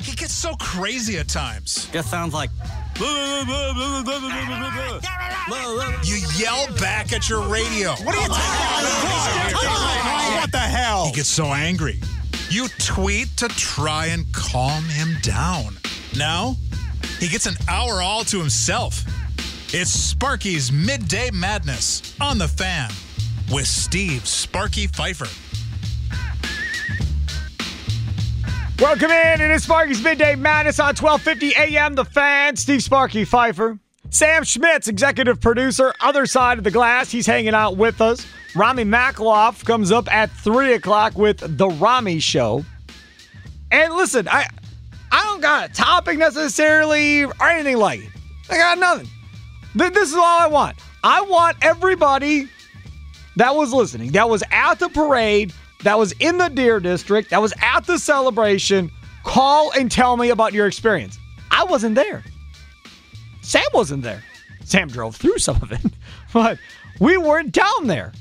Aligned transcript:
He 0.00 0.16
gets 0.16 0.32
so 0.32 0.54
crazy 0.56 1.18
at 1.18 1.28
times. 1.28 1.88
Just 1.92 2.10
sounds 2.10 2.32
like. 2.34 2.50
You 6.04 6.16
yell 6.36 6.66
back 6.78 7.12
at 7.12 7.28
your 7.28 7.46
radio. 7.48 7.90
What 7.90 8.14
are 8.14 8.22
you 8.22 8.28
talking 8.28 9.50
about? 9.52 10.40
What 10.40 10.52
the 10.52 10.58
hell? 10.58 11.06
He 11.06 11.12
gets 11.12 11.28
so 11.28 11.46
angry. 11.46 12.00
You 12.48 12.68
tweet 12.78 13.36
to 13.38 13.48
try 13.48 14.06
and 14.06 14.26
calm 14.32 14.84
him 14.84 15.16
down. 15.22 15.76
Now, 16.16 16.56
he 17.18 17.28
gets 17.28 17.46
an 17.46 17.56
hour 17.68 18.02
all 18.02 18.24
to 18.24 18.38
himself. 18.38 19.04
It's 19.72 19.90
Sparky's 19.90 20.72
Midday 20.72 21.30
Madness 21.30 22.16
on 22.20 22.38
the 22.38 22.48
fan 22.48 22.90
with 23.52 23.66
Steve 23.66 24.26
Sparky 24.26 24.86
Fifer. 24.88 25.28
Welcome 28.80 29.10
in. 29.10 29.42
It 29.42 29.50
is 29.50 29.64
Sparky's 29.64 30.02
Midday 30.02 30.36
Madness 30.36 30.80
on 30.80 30.94
1250 30.94 31.54
AM. 31.54 31.94
The 31.94 32.04
fan, 32.06 32.56
Steve 32.56 32.82
Sparky 32.82 33.26
Fifer. 33.26 33.78
Sam 34.08 34.42
Schmitz, 34.42 34.88
executive 34.88 35.38
producer, 35.38 35.92
other 36.00 36.24
side 36.24 36.56
of 36.56 36.64
the 36.64 36.70
glass. 36.70 37.10
He's 37.10 37.26
hanging 37.26 37.52
out 37.52 37.76
with 37.76 38.00
us. 38.00 38.26
Rami 38.56 38.84
Makloff 38.84 39.66
comes 39.66 39.92
up 39.92 40.10
at 40.10 40.30
3 40.30 40.72
o'clock 40.72 41.18
with 41.18 41.58
The 41.58 41.68
Rami 41.68 42.20
Show. 42.20 42.64
And 43.70 43.92
listen, 43.92 44.26
I 44.28 44.48
I 45.12 45.24
don't 45.24 45.42
got 45.42 45.68
a 45.68 45.72
topic 45.74 46.16
necessarily 46.16 47.24
or 47.24 47.48
anything 47.48 47.76
like 47.76 48.00
it. 48.00 48.08
I 48.48 48.56
got 48.56 48.78
nothing. 48.78 49.08
This 49.74 50.08
is 50.08 50.14
all 50.14 50.24
I 50.24 50.46
want. 50.46 50.78
I 51.04 51.20
want 51.20 51.58
everybody 51.60 52.48
that 53.36 53.54
was 53.54 53.74
listening, 53.74 54.12
that 54.12 54.30
was 54.30 54.42
at 54.50 54.78
the 54.78 54.88
parade, 54.88 55.52
that 55.82 55.98
was 55.98 56.12
in 56.20 56.38
the 56.38 56.48
Deer 56.48 56.80
District, 56.80 57.30
that 57.30 57.40
was 57.40 57.52
at 57.60 57.86
the 57.86 57.98
celebration, 57.98 58.90
call 59.24 59.72
and 59.72 59.90
tell 59.90 60.16
me 60.16 60.30
about 60.30 60.52
your 60.52 60.66
experience. 60.66 61.18
I 61.50 61.64
wasn't 61.64 61.94
there. 61.94 62.22
Sam 63.42 63.64
wasn't 63.74 64.02
there. 64.02 64.22
Sam 64.64 64.88
drove 64.88 65.16
through 65.16 65.38
some 65.38 65.56
of 65.62 65.72
it, 65.72 65.80
but 66.32 66.58
we 67.00 67.16
weren't 67.16 67.52
down 67.52 67.86
there. 67.86 68.12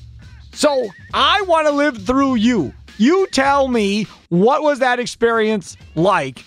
So 0.53 0.87
I 1.13 1.41
want 1.43 1.67
to 1.67 1.73
live 1.73 2.05
through 2.05 2.35
you. 2.35 2.73
You 2.97 3.27
tell 3.27 3.67
me 3.67 4.07
what 4.30 4.61
was 4.61 4.80
that 4.80 4.99
experience 4.99 5.77
like 5.95 6.43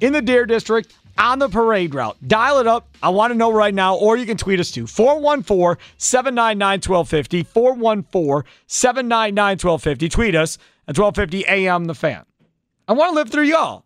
in 0.00 0.12
the 0.12 0.22
Deer 0.22 0.46
District 0.46 0.94
on 1.18 1.38
the 1.38 1.48
parade 1.48 1.94
route. 1.94 2.16
Dial 2.26 2.58
it 2.58 2.66
up. 2.66 2.88
I 3.02 3.08
want 3.10 3.32
to 3.32 3.36
know 3.36 3.52
right 3.52 3.74
now, 3.74 3.96
or 3.96 4.16
you 4.16 4.26
can 4.26 4.36
tweet 4.36 4.60
us 4.60 4.70
to 4.72 4.86
414 4.86 5.82
799 5.96 6.80
1250. 6.80 7.42
414 7.44 8.50
799 8.66 9.50
1250. 9.52 10.08
Tweet 10.08 10.34
us 10.34 10.58
at 10.88 10.98
1250 10.98 11.46
AM 11.46 11.84
The 11.84 11.94
Fan. 11.94 12.24
I 12.88 12.92
want 12.92 13.10
to 13.10 13.14
live 13.14 13.30
through 13.30 13.44
y'all. 13.44 13.84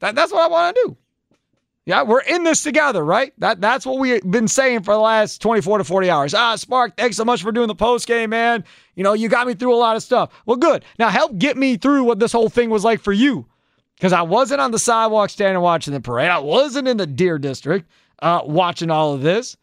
That, 0.00 0.14
that's 0.14 0.32
what 0.32 0.42
I 0.42 0.48
want 0.48 0.76
to 0.76 0.82
do. 0.86 0.96
Yeah, 1.84 2.04
we're 2.04 2.20
in 2.20 2.44
this 2.44 2.62
together, 2.62 3.04
right? 3.04 3.32
That 3.38 3.60
that's 3.60 3.84
what 3.84 3.98
we've 3.98 4.22
been 4.30 4.46
saying 4.46 4.84
for 4.84 4.94
the 4.94 5.00
last 5.00 5.42
24 5.42 5.78
to 5.78 5.84
40 5.84 6.10
hours. 6.10 6.32
Ah, 6.32 6.54
Spark, 6.54 6.96
thanks 6.96 7.16
so 7.16 7.24
much 7.24 7.42
for 7.42 7.50
doing 7.50 7.66
the 7.66 7.74
post 7.74 8.06
game, 8.06 8.30
man. 8.30 8.62
You 8.94 9.02
know, 9.02 9.14
you 9.14 9.28
got 9.28 9.48
me 9.48 9.54
through 9.54 9.74
a 9.74 9.76
lot 9.76 9.96
of 9.96 10.02
stuff. 10.04 10.30
Well, 10.46 10.56
good. 10.56 10.84
Now 11.00 11.08
help 11.08 11.38
get 11.38 11.56
me 11.56 11.76
through 11.76 12.04
what 12.04 12.20
this 12.20 12.30
whole 12.30 12.48
thing 12.48 12.70
was 12.70 12.84
like 12.84 13.00
for 13.00 13.12
you. 13.12 13.46
Because 14.02 14.12
I 14.12 14.22
wasn't 14.22 14.60
on 14.60 14.72
the 14.72 14.80
sidewalk 14.80 15.30
standing 15.30 15.62
watching 15.62 15.94
the 15.94 16.00
parade. 16.00 16.28
I 16.28 16.40
wasn't 16.40 16.88
in 16.88 16.96
the 16.96 17.06
Deer 17.06 17.38
District 17.38 17.88
uh, 18.20 18.40
watching 18.44 18.90
all 18.90 19.14
of 19.14 19.22
this. 19.22 19.56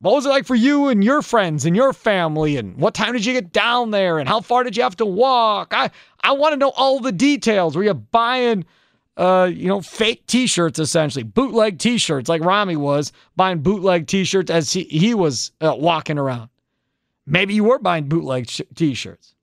What 0.00 0.14
was 0.14 0.24
it 0.24 0.30
like 0.30 0.46
for 0.46 0.54
you 0.54 0.88
and 0.88 1.04
your 1.04 1.20
friends 1.20 1.66
and 1.66 1.76
your 1.76 1.92
family? 1.92 2.56
And 2.56 2.78
what 2.78 2.94
time 2.94 3.12
did 3.12 3.26
you 3.26 3.34
get 3.34 3.52
down 3.52 3.90
there? 3.90 4.18
And 4.18 4.26
how 4.26 4.40
far 4.40 4.64
did 4.64 4.78
you 4.78 4.82
have 4.82 4.96
to 4.96 5.04
walk? 5.04 5.74
I, 5.74 5.90
I 6.22 6.32
want 6.32 6.54
to 6.54 6.56
know 6.56 6.70
all 6.70 7.00
the 7.00 7.12
details. 7.12 7.76
Were 7.76 7.84
you 7.84 7.92
buying 7.92 8.64
uh, 9.18 9.50
you 9.52 9.68
know, 9.68 9.82
fake 9.82 10.26
t-shirts 10.26 10.78
essentially, 10.78 11.22
bootleg 11.22 11.78
t-shirts 11.78 12.30
like 12.30 12.42
Rami 12.42 12.76
was 12.76 13.12
buying 13.36 13.58
bootleg 13.58 14.06
t-shirts 14.06 14.50
as 14.50 14.72
he, 14.72 14.84
he 14.84 15.12
was 15.12 15.52
uh, 15.60 15.74
walking 15.76 16.16
around. 16.16 16.48
Maybe 17.26 17.52
you 17.52 17.64
were 17.64 17.78
buying 17.78 18.08
bootleg 18.08 18.48
sh- 18.48 18.62
t-shirts. 18.74 19.34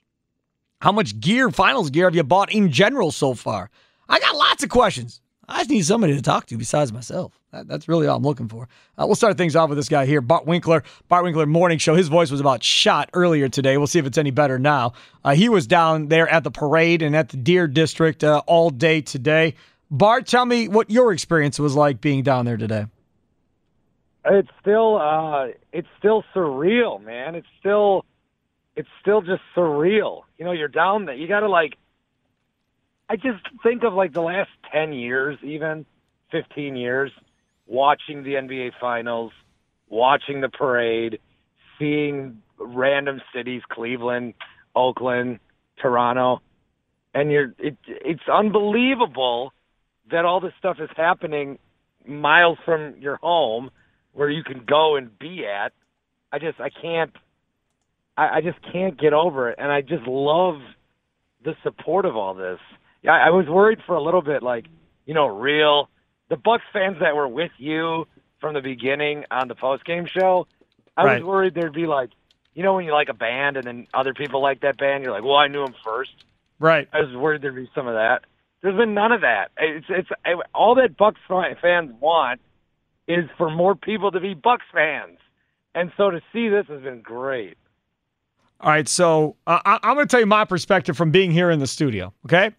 How 0.82 0.92
much 0.92 1.20
gear, 1.20 1.50
finals 1.50 1.90
gear 1.90 2.06
have 2.06 2.16
you 2.16 2.24
bought 2.24 2.52
in 2.52 2.72
general 2.72 3.12
so 3.12 3.34
far? 3.34 3.70
I 4.08 4.20
got 4.20 4.36
lots 4.36 4.64
of 4.64 4.70
questions. 4.70 5.22
I 5.48 5.60
just 5.60 5.70
need 5.70 5.86
somebody 5.86 6.16
to 6.16 6.22
talk 6.22 6.48
to 6.48 6.58
besides 6.58 6.92
myself. 6.92 7.40
That, 7.52 7.68
that's 7.68 7.88
really 7.88 8.08
all 8.08 8.18
I'm 8.18 8.24
looking 8.24 8.48
for. 8.48 8.68
Uh, 8.98 9.06
we'll 9.06 9.16
start 9.16 9.38
things 9.38 9.56
off 9.56 9.70
with 9.70 9.78
this 9.78 9.90
guy 9.90 10.06
here, 10.06 10.22
Bart 10.22 10.46
Winkler. 10.46 10.84
Bart 11.08 11.24
Winkler 11.24 11.46
Morning 11.46 11.78
Show. 11.78 11.96
His 11.96 12.08
voice 12.08 12.32
was 12.32 12.40
about 12.40 12.64
shot 12.64 13.10
earlier 13.14 13.48
today. 13.48 13.78
We'll 13.78 13.88
see 13.88 14.00
if 14.00 14.06
it's 14.06 14.18
any 14.18 14.32
better 14.32 14.58
now. 14.58 14.94
Uh, 15.24 15.36
he 15.36 15.48
was 15.48 15.68
down 15.68 16.08
there 16.08 16.28
at 16.28 16.44
the 16.44 16.52
parade 16.52 17.02
and 17.02 17.16
at 17.16 17.30
the 17.30 17.38
Deer 17.38 17.68
District 17.68 18.24
uh, 18.24 18.42
all 18.48 18.72
day 18.72 19.02
today. 19.02 19.54
Bart, 19.92 20.26
tell 20.26 20.46
me 20.46 20.68
what 20.68 20.90
your 20.90 21.14
experience 21.14 21.60
was 21.60 21.76
like 21.76 22.02
being 22.02 22.24
down 22.24 22.46
there 22.46 22.58
today. 22.58 22.88
It's 24.28 24.50
still 24.60 24.98
uh 24.98 25.50
it's 25.72 25.88
still 26.00 26.24
surreal, 26.34 27.00
man. 27.04 27.36
It's 27.36 27.48
still 27.60 28.04
it's 28.76 28.90
still 29.02 29.22
just 29.22 29.42
surreal. 29.56 30.22
You 30.38 30.46
know, 30.46 30.52
you're 30.52 30.68
down 30.68 31.06
there. 31.06 31.16
You 31.16 31.28
got 31.28 31.42
to 31.42 31.50
like 31.50 31.78
I 33.10 33.16
just 33.16 33.44
think 33.64 33.84
of 33.84 33.94
like 33.94 34.14
the 34.14 34.22
last 34.22 34.50
10 34.74 34.94
years 34.94 35.38
even, 35.44 35.86
15 36.32 36.76
years 36.76 37.12
watching 37.68 38.24
the 38.24 38.32
NBA 38.32 38.72
finals, 38.80 39.32
watching 39.90 40.42
the 40.42 40.50
parade, 40.50 41.20
seeing 41.78 42.42
random 42.58 43.22
cities, 43.34 43.62
Cleveland, 43.70 44.34
Oakland, 44.76 45.40
Toronto, 45.82 46.42
and 47.14 47.32
you're 47.32 47.54
it 47.60 47.78
it's 47.88 48.28
unbelievable 48.32 49.54
that 50.12 50.26
all 50.26 50.40
this 50.40 50.54
stuff 50.60 50.78
is 50.80 50.90
happening 50.96 51.60
miles 52.06 52.58
from 52.66 52.96
your 53.00 53.18
home 53.18 53.72
where 54.14 54.30
you 54.30 54.44
can 54.44 54.64
go 54.66 54.96
and 54.96 55.18
be 55.18 55.46
at. 55.46 55.74
I 56.32 56.40
just 56.40 56.60
I 56.60 56.70
can't 56.70 57.14
I, 58.18 58.38
I 58.38 58.42
just 58.42 58.58
can't 58.72 59.00
get 59.00 59.14
over 59.14 59.50
it 59.50 59.56
and 59.60 59.72
I 59.72 59.82
just 59.82 60.06
love 60.08 60.62
the 61.44 61.56
support 61.64 62.06
of 62.06 62.16
all 62.16 62.34
this. 62.34 62.60
Yeah, 63.04 63.14
I 63.14 63.30
was 63.30 63.48
worried 63.48 63.80
for 63.86 63.96
a 63.96 64.02
little 64.02 64.22
bit 64.22 64.42
like, 64.44 64.66
you 65.06 65.14
know, 65.14 65.28
real 65.28 65.90
the 66.30 66.38
Bucks 66.38 66.64
fans 66.74 66.98
that 67.02 67.16
were 67.16 67.28
with 67.28 67.52
you 67.58 68.08
from 68.42 68.56
the 68.56 68.62
beginning 68.62 69.26
on 69.30 69.48
the 69.48 69.56
post 69.56 69.86
game 69.86 70.08
show, 70.08 70.48
I 70.98 71.04
Right. 71.04 71.22
was 71.22 71.28
worried 71.28 71.54
there'd 71.54 71.74
be 71.74 71.86
like 71.88 72.10
you 72.54 72.64
know 72.64 72.74
when 72.74 72.86
you 72.86 72.94
like 72.94 73.10
a 73.10 73.14
band 73.14 73.58
and 73.58 73.68
then 73.68 73.88
other 73.94 74.14
people 74.14 74.42
like 74.42 74.62
that 74.62 74.78
band, 74.78 75.04
you're 75.04 75.12
like, 75.12 75.24
Well, 75.24 75.36
I 75.36 75.48
knew 75.48 75.64
him 75.64 75.76
first. 75.86 76.12
Right. 76.60 76.88
I 76.94 77.02
was 77.02 77.16
worried 77.16 77.42
there'd 77.42 77.56
be 77.56 77.70
some 77.76 77.88
of 77.88 77.96
that. 77.96 78.22
There's 78.62 78.78
been 78.78 78.94
none 78.94 79.12
of 79.12 79.22
that. 79.22 79.52
It's 79.58 79.86
it's 79.90 80.10
all 80.56 80.76
that 80.76 80.98
Bucks 80.98 81.20
fans 81.28 81.92
want 82.00 82.42
is 83.08 83.26
for 83.38 83.52
more 83.52 83.76
people 83.76 84.12
to 84.12 84.20
be 84.20 84.34
Bucks 84.34 84.66
fans, 84.74 85.20
and 85.76 85.92
so 85.98 86.10
to 86.10 86.22
see 86.34 86.50
this 86.50 86.66
has 86.68 86.82
been 86.82 87.02
great. 87.02 87.58
All 88.66 88.72
right, 88.72 88.88
so 88.88 89.36
uh, 89.46 89.60
I, 89.64 89.78
I'm 89.84 89.94
going 89.94 90.08
to 90.08 90.12
tell 90.12 90.20
you 90.20 90.26
my 90.26 90.44
perspective 90.44 90.98
from 90.98 91.12
being 91.12 91.30
here 91.30 91.52
in 91.52 91.60
the 91.60 91.68
studio. 91.68 92.12
Okay, 92.26 92.50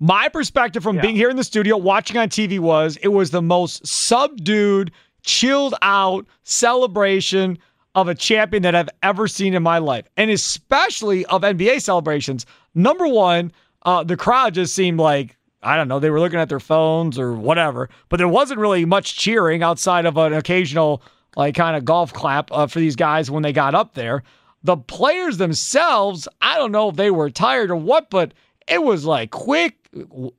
my 0.00 0.28
perspective 0.28 0.82
from 0.82 0.96
Yeah. 0.96 1.02
being 1.02 1.14
here 1.14 1.30
in 1.30 1.36
the 1.36 1.44
studio, 1.44 1.76
watching 1.76 2.16
on 2.16 2.28
TV, 2.28 2.58
was 2.58 2.96
it 2.96 3.08
was 3.08 3.30
the 3.30 3.40
most 3.40 3.86
subdued, 3.86 4.90
chilled 5.22 5.76
out 5.82 6.26
celebration 6.42 7.58
of 7.94 8.08
a 8.08 8.14
champion 8.14 8.64
that 8.64 8.74
I've 8.74 8.88
ever 9.04 9.28
seen 9.28 9.54
in 9.54 9.62
my 9.62 9.78
life, 9.78 10.06
and 10.16 10.32
especially 10.32 11.24
of 11.26 11.42
NBA 11.42 11.80
celebrations. 11.80 12.44
Number 12.74 13.06
one, 13.06 13.52
uh, 13.84 14.02
the 14.02 14.16
crowd 14.16 14.54
just 14.54 14.74
seemed 14.74 14.98
like 14.98 15.36
I 15.62 15.76
don't 15.76 15.86
know 15.86 16.00
they 16.00 16.10
were 16.10 16.18
looking 16.20 16.40
at 16.40 16.48
their 16.48 16.58
phones 16.60 17.20
or 17.20 17.34
whatever, 17.34 17.88
but 18.08 18.16
there 18.16 18.26
wasn't 18.26 18.58
really 18.58 18.84
much 18.84 19.16
cheering 19.16 19.62
outside 19.62 20.06
of 20.06 20.16
an 20.16 20.32
occasional 20.32 21.02
like 21.36 21.54
kind 21.54 21.76
of 21.76 21.84
golf 21.84 22.12
clap 22.12 22.50
uh, 22.50 22.66
for 22.66 22.80
these 22.80 22.96
guys 22.96 23.30
when 23.30 23.44
they 23.44 23.52
got 23.52 23.76
up 23.76 23.94
there. 23.94 24.24
The 24.66 24.76
players 24.76 25.36
themselves, 25.36 26.26
I 26.42 26.58
don't 26.58 26.72
know 26.72 26.88
if 26.88 26.96
they 26.96 27.12
were 27.12 27.30
tired 27.30 27.70
or 27.70 27.76
what, 27.76 28.10
but 28.10 28.34
it 28.66 28.82
was 28.82 29.04
like 29.04 29.30
quick 29.30 29.76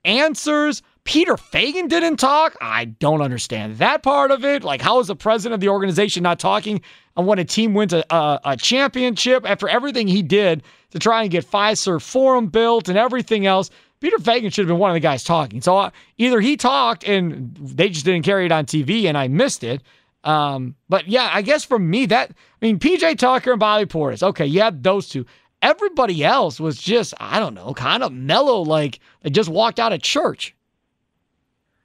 answers. 0.04 0.82
Peter 1.06 1.36
Feigin 1.36 1.88
didn't 1.88 2.18
talk. 2.18 2.58
I 2.60 2.84
don't 2.84 3.22
understand 3.22 3.78
that 3.78 4.04
part 4.04 4.32
of 4.32 4.44
it. 4.44 4.66
Like, 4.66 4.82
how 4.82 5.00
is 5.00 5.08
the 5.08 5.16
president 5.16 5.54
of 5.54 5.62
the 5.62 5.70
organization 5.70 6.24
not 6.24 6.40
talking 6.40 6.82
when 7.16 7.40
a 7.40 7.46
team 7.46 7.74
wins 7.74 7.94
a, 7.94 8.04
a, 8.10 8.42
a 8.44 8.58
championship 8.58 9.50
after 9.50 9.70
everything 9.70 10.10
he 10.10 10.22
did 10.22 10.62
to 10.92 11.00
try 11.00 11.22
and 11.22 11.32
get 11.32 11.50
Fiserv 11.50 12.02
Forum 12.02 12.48
built 12.48 12.90
and 12.90 12.98
everything 12.98 13.46
else? 13.46 13.70
Peter 14.02 14.18
Feigin 14.18 14.54
should 14.54 14.64
have 14.64 14.68
been 14.68 14.78
one 14.78 14.92
of 14.92 14.96
the 14.96 15.00
guys 15.00 15.24
talking. 15.24 15.62
So 15.62 15.78
uh, 15.78 15.92
either 16.18 16.42
he 16.42 16.58
talked 16.58 17.06
and 17.06 17.56
they 17.56 17.88
just 17.88 18.04
didn't 18.04 18.24
carry 18.24 18.46
it 18.46 18.52
on 18.52 18.66
TV 18.66 19.06
and 19.06 19.18
I 19.18 19.30
missed 19.30 19.64
it. 19.64 19.82
Um, 20.28 20.76
but 20.90 21.08
yeah, 21.08 21.30
I 21.32 21.42
guess 21.42 21.64
for 21.64 21.80
me, 21.80 22.06
that, 22.08 22.32
I 22.32 22.66
mean, 22.66 22.80
PJ 22.80 23.18
Tucker 23.18 23.52
and 23.52 23.60
Bobby 23.60 23.86
Portis, 23.86 24.22
okay, 24.22 24.46
you 24.46 24.62
had 24.62 24.84
those 24.84 25.08
two. 25.08 25.26
Everybody 25.62 26.24
else 26.24 26.60
was 26.60 26.78
just, 26.82 27.14
I 27.20 27.40
don't 27.40 27.54
know, 27.54 27.74
kind 27.74 28.04
of 28.04 28.12
mellow, 28.12 28.62
like 28.62 29.00
they 29.22 29.30
just 29.30 29.50
walked 29.50 29.80
out 29.80 29.94
of 29.94 30.02
church. 30.02 30.54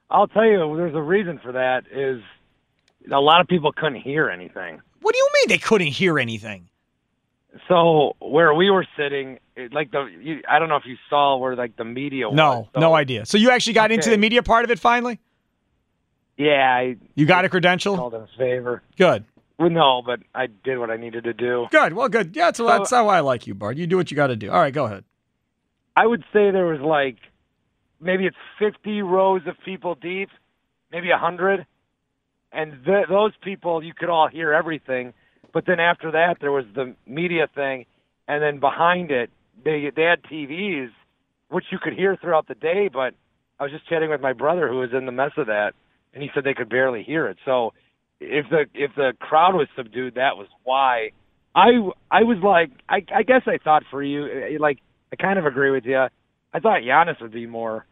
I'll 0.09 0.27
tell 0.27 0.45
you, 0.45 0.75
there's 0.75 0.93
a 0.93 1.01
reason 1.01 1.39
for 1.41 1.53
that. 1.53 1.85
Is 1.91 2.21
a 3.11 3.19
lot 3.19 3.39
of 3.41 3.47
people 3.47 3.71
couldn't 3.71 4.01
hear 4.01 4.29
anything. 4.29 4.81
What 5.01 5.13
do 5.13 5.17
you 5.17 5.29
mean 5.33 5.45
they 5.47 5.57
couldn't 5.57 5.87
hear 5.87 6.19
anything? 6.19 6.69
So 7.67 8.15
where 8.19 8.53
we 8.53 8.69
were 8.69 8.85
sitting, 8.97 9.39
it, 9.55 9.73
like 9.73 9.91
the, 9.91 10.05
you, 10.21 10.41
I 10.49 10.59
don't 10.59 10.69
know 10.69 10.75
if 10.75 10.85
you 10.85 10.97
saw 11.09 11.37
where 11.37 11.55
like 11.55 11.77
the 11.77 11.85
media. 11.85 12.29
No, 12.31 12.59
was, 12.59 12.67
so, 12.73 12.79
no 12.79 12.93
idea. 12.93 13.25
So 13.25 13.37
you 13.37 13.51
actually 13.51 13.73
got 13.73 13.85
Okay. 13.85 13.95
into 13.95 14.09
the 14.09 14.17
media 14.17 14.43
part 14.43 14.65
of 14.65 14.71
it 14.71 14.79
finally. 14.79 15.19
Yeah, 16.37 16.75
I 16.75 16.95
You 17.15 17.25
got 17.25 17.45
a 17.45 17.49
credential. 17.49 17.95
called 17.95 18.13
in 18.15 18.27
favor. 18.37 18.81
Good, 18.97 19.25
Well, 19.59 19.69
no, 19.69 20.01
but 20.05 20.19
I 20.33 20.47
did 20.47 20.79
what 20.79 20.89
I 20.89 20.97
needed 20.97 21.23
to 21.25 21.33
do. 21.33 21.67
good. 21.71 21.93
Well, 21.93 22.09
good. 22.09 22.35
Yeah, 22.35 22.45
that's, 22.45 22.57
that's 22.59 22.89
how 22.89 23.07
I 23.07 23.19
like 23.19 23.45
you, 23.47 23.53
Bart. 23.53 23.77
You 23.77 23.85
do 23.87 23.97
what 23.97 24.09
you 24.11 24.15
got 24.15 24.27
to 24.27 24.35
do. 24.35 24.49
All 24.51 24.59
right, 24.59 24.73
go 24.73 24.85
ahead. 24.85 25.03
I 25.95 26.07
would 26.07 26.21
say 26.33 26.49
there 26.51 26.65
was 26.65 26.81
like 26.81 27.17
maybe 28.01 28.25
it's 28.25 28.35
50 28.59 29.01
rows 29.03 29.41
of 29.47 29.55
people 29.63 29.95
deep, 29.95 30.29
maybe 30.91 31.09
a 31.09 31.13
100. 31.13 31.65
And 32.51 32.83
th- 32.85 33.07
those 33.09 33.31
people, 33.43 33.83
you 33.83 33.93
could 33.95 34.09
all 34.09 34.27
hear 34.27 34.53
everything. 34.53 35.13
But 35.53 35.65
then 35.67 35.79
after 35.79 36.11
that, 36.11 36.37
there 36.41 36.51
was 36.51 36.65
the 36.75 36.95
media 37.07 37.47
thing. 37.53 37.85
And 38.27 38.41
then 38.41 38.59
behind 38.59 39.11
it, 39.11 39.29
they, 39.63 39.91
they 39.95 40.03
had 40.03 40.23
TVs, 40.23 40.89
which 41.49 41.65
you 41.71 41.77
could 41.79 41.93
hear 41.93 42.15
throughout 42.15 42.47
the 42.47 42.55
day. 42.55 42.89
But 42.91 43.13
I 43.59 43.63
was 43.63 43.71
just 43.71 43.87
chatting 43.87 44.09
with 44.09 44.21
my 44.21 44.33
brother 44.33 44.67
who 44.67 44.79
was 44.79 44.89
in 44.93 45.05
the 45.05 45.11
mess 45.11 45.31
of 45.37 45.47
that, 45.47 45.73
and 46.13 46.21
he 46.23 46.29
said 46.33 46.43
they 46.43 46.53
could 46.53 46.69
barely 46.69 47.03
hear 47.03 47.27
it. 47.27 47.37
So 47.45 47.73
if 48.19 48.49
the 48.49 48.65
if 48.73 48.91
the 48.95 49.13
crowd 49.19 49.55
was 49.55 49.67
subdued, 49.75 50.15
that 50.15 50.37
was 50.37 50.47
why. 50.63 51.11
I 51.55 51.71
I 52.09 52.23
was 52.23 52.37
like 52.43 52.71
I 52.89 53.05
I 53.13 53.23
guess 53.23 53.41
I 53.45 53.57
thought 53.63 53.83
for 53.91 54.01
you 54.01 54.25
eh, 54.25 54.57
like 54.59 54.79
I 55.11 55.15
kind 55.15 55.37
of 55.37 55.45
agree 55.45 55.71
with 55.71 55.85
you. 55.85 55.97
I 55.97 56.59
thought 56.59 56.81
Giannis 56.81 57.21
would 57.21 57.31
be 57.31 57.45
more 57.45 57.85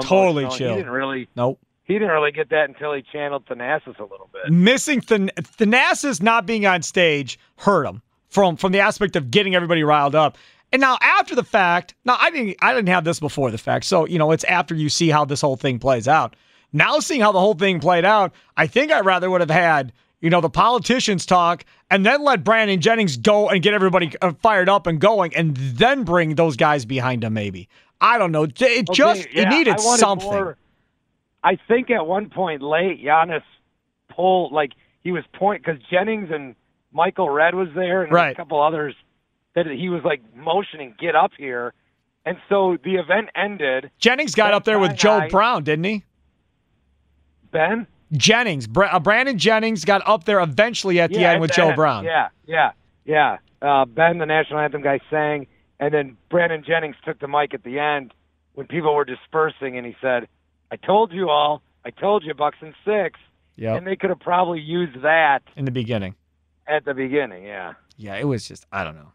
Totally 0.00 0.44
emotional. 0.44 0.58
chill. 0.58 0.70
He 0.70 0.76
didn't 0.76 0.92
really 0.92 1.28
Nope. 1.36 1.58
he 1.84 1.94
didn't 1.94 2.08
really 2.10 2.32
get 2.32 2.50
that 2.50 2.68
until 2.68 2.92
he 2.94 3.02
channeled 3.02 3.46
Thanasis 3.46 3.98
a 3.98 4.02
little 4.04 4.30
bit. 4.32 4.52
Missing 4.52 5.00
Than- 5.00 5.30
Thanasis 5.36 6.22
not 6.22 6.46
being 6.46 6.66
on 6.66 6.82
stage 6.82 7.38
hurt 7.56 7.84
him 7.86 8.02
from 8.28 8.56
from 8.56 8.72
the 8.72 8.80
aspect 8.80 9.16
of 9.16 9.30
getting 9.30 9.54
everybody 9.54 9.82
riled 9.82 10.14
up. 10.14 10.38
And 10.72 10.80
now 10.80 10.98
after 11.00 11.34
the 11.34 11.42
fact, 11.42 11.94
now 12.04 12.16
I 12.20 12.30
didn't 12.30 12.56
I 12.62 12.72
didn't 12.72 12.88
have 12.90 13.02
this 13.04 13.18
before 13.18 13.50
the 13.50 13.58
fact. 13.58 13.84
So, 13.86 14.06
you 14.06 14.18
know, 14.18 14.30
it's 14.30 14.44
after 14.44 14.74
you 14.76 14.88
see 14.88 15.08
how 15.08 15.24
this 15.24 15.40
whole 15.40 15.56
thing 15.56 15.80
plays 15.80 16.06
out. 16.06 16.36
Now 16.72 17.00
seeing 17.00 17.20
how 17.20 17.32
the 17.32 17.40
whole 17.40 17.54
thing 17.54 17.80
played 17.80 18.04
out, 18.04 18.32
I 18.56 18.66
think 18.66 18.92
I 18.92 19.00
rather 19.00 19.28
would 19.30 19.40
have 19.40 19.50
had, 19.50 19.92
you 20.20 20.30
know, 20.30 20.40
the 20.40 20.50
politicians 20.50 21.26
talk 21.26 21.64
and 21.90 22.04
then 22.06 22.22
let 22.22 22.44
Brandon 22.44 22.80
Jennings 22.80 23.16
go 23.16 23.48
and 23.48 23.62
get 23.62 23.74
everybody 23.74 24.12
uh, 24.22 24.32
fired 24.42 24.68
up 24.68 24.86
and 24.86 25.00
going 25.00 25.34
and 25.34 25.56
then 25.56 26.04
bring 26.04 26.34
those 26.36 26.56
guys 26.56 26.84
behind 26.84 27.24
him 27.24 27.32
maybe. 27.34 27.68
I 28.00 28.18
don't 28.18 28.32
know. 28.32 28.44
It 28.44 28.52
Okay, 28.62 28.82
just 28.92 29.26
yeah, 29.32 29.42
it 29.42 29.48
needed 29.50 29.74
I 29.74 29.96
something. 29.96 30.28
more- 30.28 30.56
I 31.42 31.56
think 31.68 31.90
at 31.90 32.06
one 32.06 32.28
point 32.28 32.62
late, 32.62 33.02
Giannis 33.02 33.42
pulled 34.14 34.52
like 34.52 34.72
he 35.02 35.10
was 35.10 35.24
point 35.32 35.64
because 35.64 35.80
Jennings 35.90 36.28
and 36.30 36.54
Michael 36.92 37.30
Redd 37.30 37.54
was 37.54 37.68
there, 37.74 38.02
and 38.02 38.12
Right. 38.12 38.32
a 38.32 38.34
couple 38.34 38.62
others 38.62 38.94
that 39.54 39.66
he 39.66 39.88
was 39.88 40.02
like 40.04 40.20
motioning, 40.36 40.94
"Get 40.98 41.16
up 41.16 41.32
here," 41.38 41.72
and 42.26 42.36
so 42.50 42.76
the 42.84 42.96
event 42.96 43.30
ended. 43.34 43.90
Jennings 43.98 44.34
got 44.34 44.52
up 44.52 44.64
there 44.64 44.78
with 44.78 44.96
Joe 44.96 45.28
Brown, 45.30 45.64
didn't 45.64 45.84
he? 45.84 46.04
Ben 47.50 47.86
Jennings, 48.12 48.66
uh, 48.76 48.98
Brandon 49.00 49.38
Jennings 49.38 49.84
got 49.84 50.02
up 50.06 50.24
there 50.24 50.40
eventually 50.40 51.00
at 51.00 51.10
the 51.10 51.20
Yeah, 51.20 51.32
end 51.32 51.40
with 51.40 51.52
Joe 51.52 51.68
end. 51.68 51.76
Brown. 51.76 52.04
Yeah, 52.04 52.28
yeah, 52.46 52.72
yeah. 53.04 53.38
Uh, 53.62 53.84
ben, 53.84 54.18
the 54.18 54.26
national 54.26 54.58
anthem 54.58 54.82
guy, 54.82 54.98
sang, 55.10 55.46
and 55.78 55.94
then 55.94 56.16
Brandon 56.28 56.64
Jennings 56.66 56.96
took 57.04 57.20
the 57.20 57.28
mic 57.28 57.54
at 57.54 57.62
the 57.62 57.78
end 57.78 58.12
when 58.54 58.66
people 58.66 58.94
were 58.94 59.04
dispersing, 59.04 59.76
and 59.76 59.86
he 59.86 59.94
said, 60.00 60.26
"I 60.72 60.76
told 60.76 61.12
you 61.12 61.28
all. 61.30 61.62
I 61.84 61.90
told 61.90 62.24
you, 62.24 62.34
Bucks 62.34 62.58
and 62.60 62.74
six." 62.84 63.18
Yep. 63.56 63.76
And 63.78 63.86
they 63.86 63.94
could 63.96 64.10
have 64.10 64.20
probably 64.20 64.60
used 64.60 65.02
that 65.02 65.42
in 65.56 65.66
the 65.66 65.70
beginning. 65.70 66.14
at 66.66 66.84
the 66.84 66.94
beginning. 66.94 67.44
Yeah. 67.44 67.74
Yeah, 67.96 68.16
it 68.16 68.24
was 68.24 68.48
just 68.48 68.66
I 68.72 68.82
don't 68.84 68.94
know. 68.96 69.12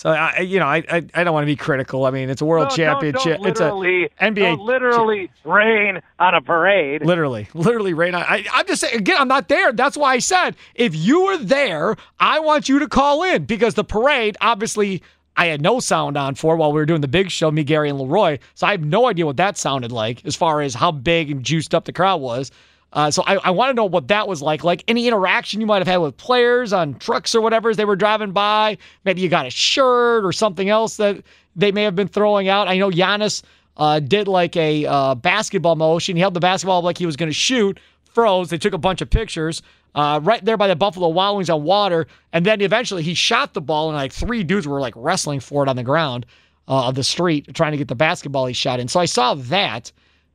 So 0.00 0.08
I, 0.08 0.38
you 0.38 0.58
know, 0.58 0.64
I, 0.64 0.82
I, 0.90 1.02
I 1.12 1.24
don't 1.24 1.34
want 1.34 1.42
to 1.42 1.46
be 1.46 1.56
critical. 1.56 2.06
I 2.06 2.10
mean, 2.10 2.30
it's 2.30 2.40
a 2.40 2.46
world 2.46 2.70
No, 2.70 2.74
championship. 2.74 3.34
Don't, 3.34 3.42
don't 3.42 3.50
it's 3.50 3.60
a 3.60 3.64
literally, 3.74 4.08
NBA 4.18 4.58
literally 4.58 5.30
rain 5.44 6.00
on 6.18 6.34
a 6.34 6.40
parade. 6.40 7.04
literally, 7.04 7.48
literally 7.52 7.92
rain 7.92 8.14
on. 8.14 8.22
I, 8.22 8.46
I'm 8.50 8.66
just 8.66 8.80
saying 8.80 8.96
again. 8.96 9.18
I'm 9.20 9.28
not 9.28 9.48
there. 9.48 9.74
That's 9.74 9.98
why 9.98 10.14
I 10.14 10.18
said 10.20 10.56
if 10.74 10.96
you 10.96 11.26
were 11.26 11.36
there, 11.36 11.96
I 12.18 12.40
want 12.40 12.66
you 12.66 12.78
to 12.78 12.88
call 12.88 13.24
in 13.24 13.44
because 13.44 13.74
the 13.74 13.84
parade, 13.84 14.38
obviously. 14.40 15.02
I 15.36 15.46
had 15.46 15.62
no 15.62 15.80
sound 15.80 16.16
on 16.18 16.34
for 16.34 16.56
while 16.56 16.72
we 16.72 16.80
were 16.80 16.86
doing 16.86 17.00
the 17.00 17.08
big 17.08 17.30
show, 17.30 17.50
me, 17.50 17.62
Gary, 17.62 17.88
and 17.88 17.98
Leroy. 17.98 18.38
So 18.54 18.66
I 18.66 18.72
have 18.72 18.84
no 18.84 19.06
idea 19.06 19.24
what 19.24 19.36
that 19.36 19.56
sounded 19.56 19.92
like 19.92 20.26
as 20.26 20.34
far 20.34 20.60
as 20.60 20.74
how 20.74 20.90
big 20.90 21.30
and 21.30 21.42
juiced 21.42 21.74
up 21.74 21.84
the 21.84 21.92
crowd 21.92 22.20
was. 22.20 22.50
Uh, 22.92 23.10
so 23.10 23.22
I, 23.26 23.36
I 23.36 23.50
want 23.50 23.70
to 23.70 23.74
know 23.74 23.84
what 23.84 24.08
that 24.08 24.26
was 24.26 24.42
like. 24.42 24.64
Like 24.64 24.84
any 24.88 25.06
interaction 25.06 25.60
you 25.60 25.66
might 25.66 25.78
have 25.78 25.86
had 25.86 25.98
with 25.98 26.16
players 26.16 26.72
on 26.72 26.94
trucks 26.94 27.34
or 27.34 27.40
whatever 27.40 27.70
as 27.70 27.76
they 27.76 27.84
were 27.84 27.96
driving 27.96 28.32
by. 28.32 28.78
Maybe 29.04 29.20
you 29.20 29.28
got 29.28 29.46
a 29.46 29.50
shirt 29.50 30.24
or 30.24 30.32
something 30.32 30.68
else 30.68 30.96
that 30.96 31.22
they 31.54 31.70
may 31.72 31.84
have 31.84 31.94
been 31.94 32.08
throwing 32.08 32.48
out. 32.48 32.68
I 32.68 32.78
know 32.78 32.90
Giannis 32.90 33.42
uh, 33.76 34.00
did 34.00 34.28
like 34.28 34.56
a 34.56 34.86
uh, 34.86 35.14
basketball 35.14 35.76
motion. 35.76 36.16
He 36.16 36.20
held 36.20 36.34
the 36.34 36.40
basketball 36.40 36.82
like 36.82 36.98
he 36.98 37.06
was 37.06 37.16
going 37.16 37.30
to 37.30 37.34
shoot, 37.34 37.78
froze. 38.12 38.50
They 38.50 38.58
took 38.58 38.74
a 38.74 38.78
bunch 38.78 39.00
of 39.00 39.08
pictures 39.08 39.62
uh, 39.94 40.20
right 40.22 40.44
there 40.44 40.56
by 40.56 40.68
the 40.68 40.76
Buffalo 40.76 41.08
Wild 41.08 41.36
Wings 41.36 41.50
on 41.50 41.62
water. 41.62 42.06
And 42.32 42.44
then 42.44 42.60
eventually 42.60 43.02
he 43.02 43.14
shot 43.14 43.54
the 43.54 43.60
ball, 43.60 43.88
and 43.88 43.96
like 43.96 44.12
three 44.12 44.42
dudes 44.42 44.66
were 44.66 44.80
like 44.80 44.94
wrestling 44.96 45.40
for 45.40 45.62
it 45.62 45.68
on 45.68 45.76
the 45.76 45.82
ground 45.82 46.26
uh, 46.68 46.88
of 46.88 46.94
the 46.94 47.04
street 47.04 47.54
trying 47.54 47.72
to 47.72 47.78
get 47.78 47.88
the 47.88 47.94
basketball 47.94 48.46
he 48.46 48.54
shot 48.54 48.80
in. 48.80 48.88
So 48.88 49.00
I 49.00 49.06
saw 49.06 49.34
that. 49.34 49.92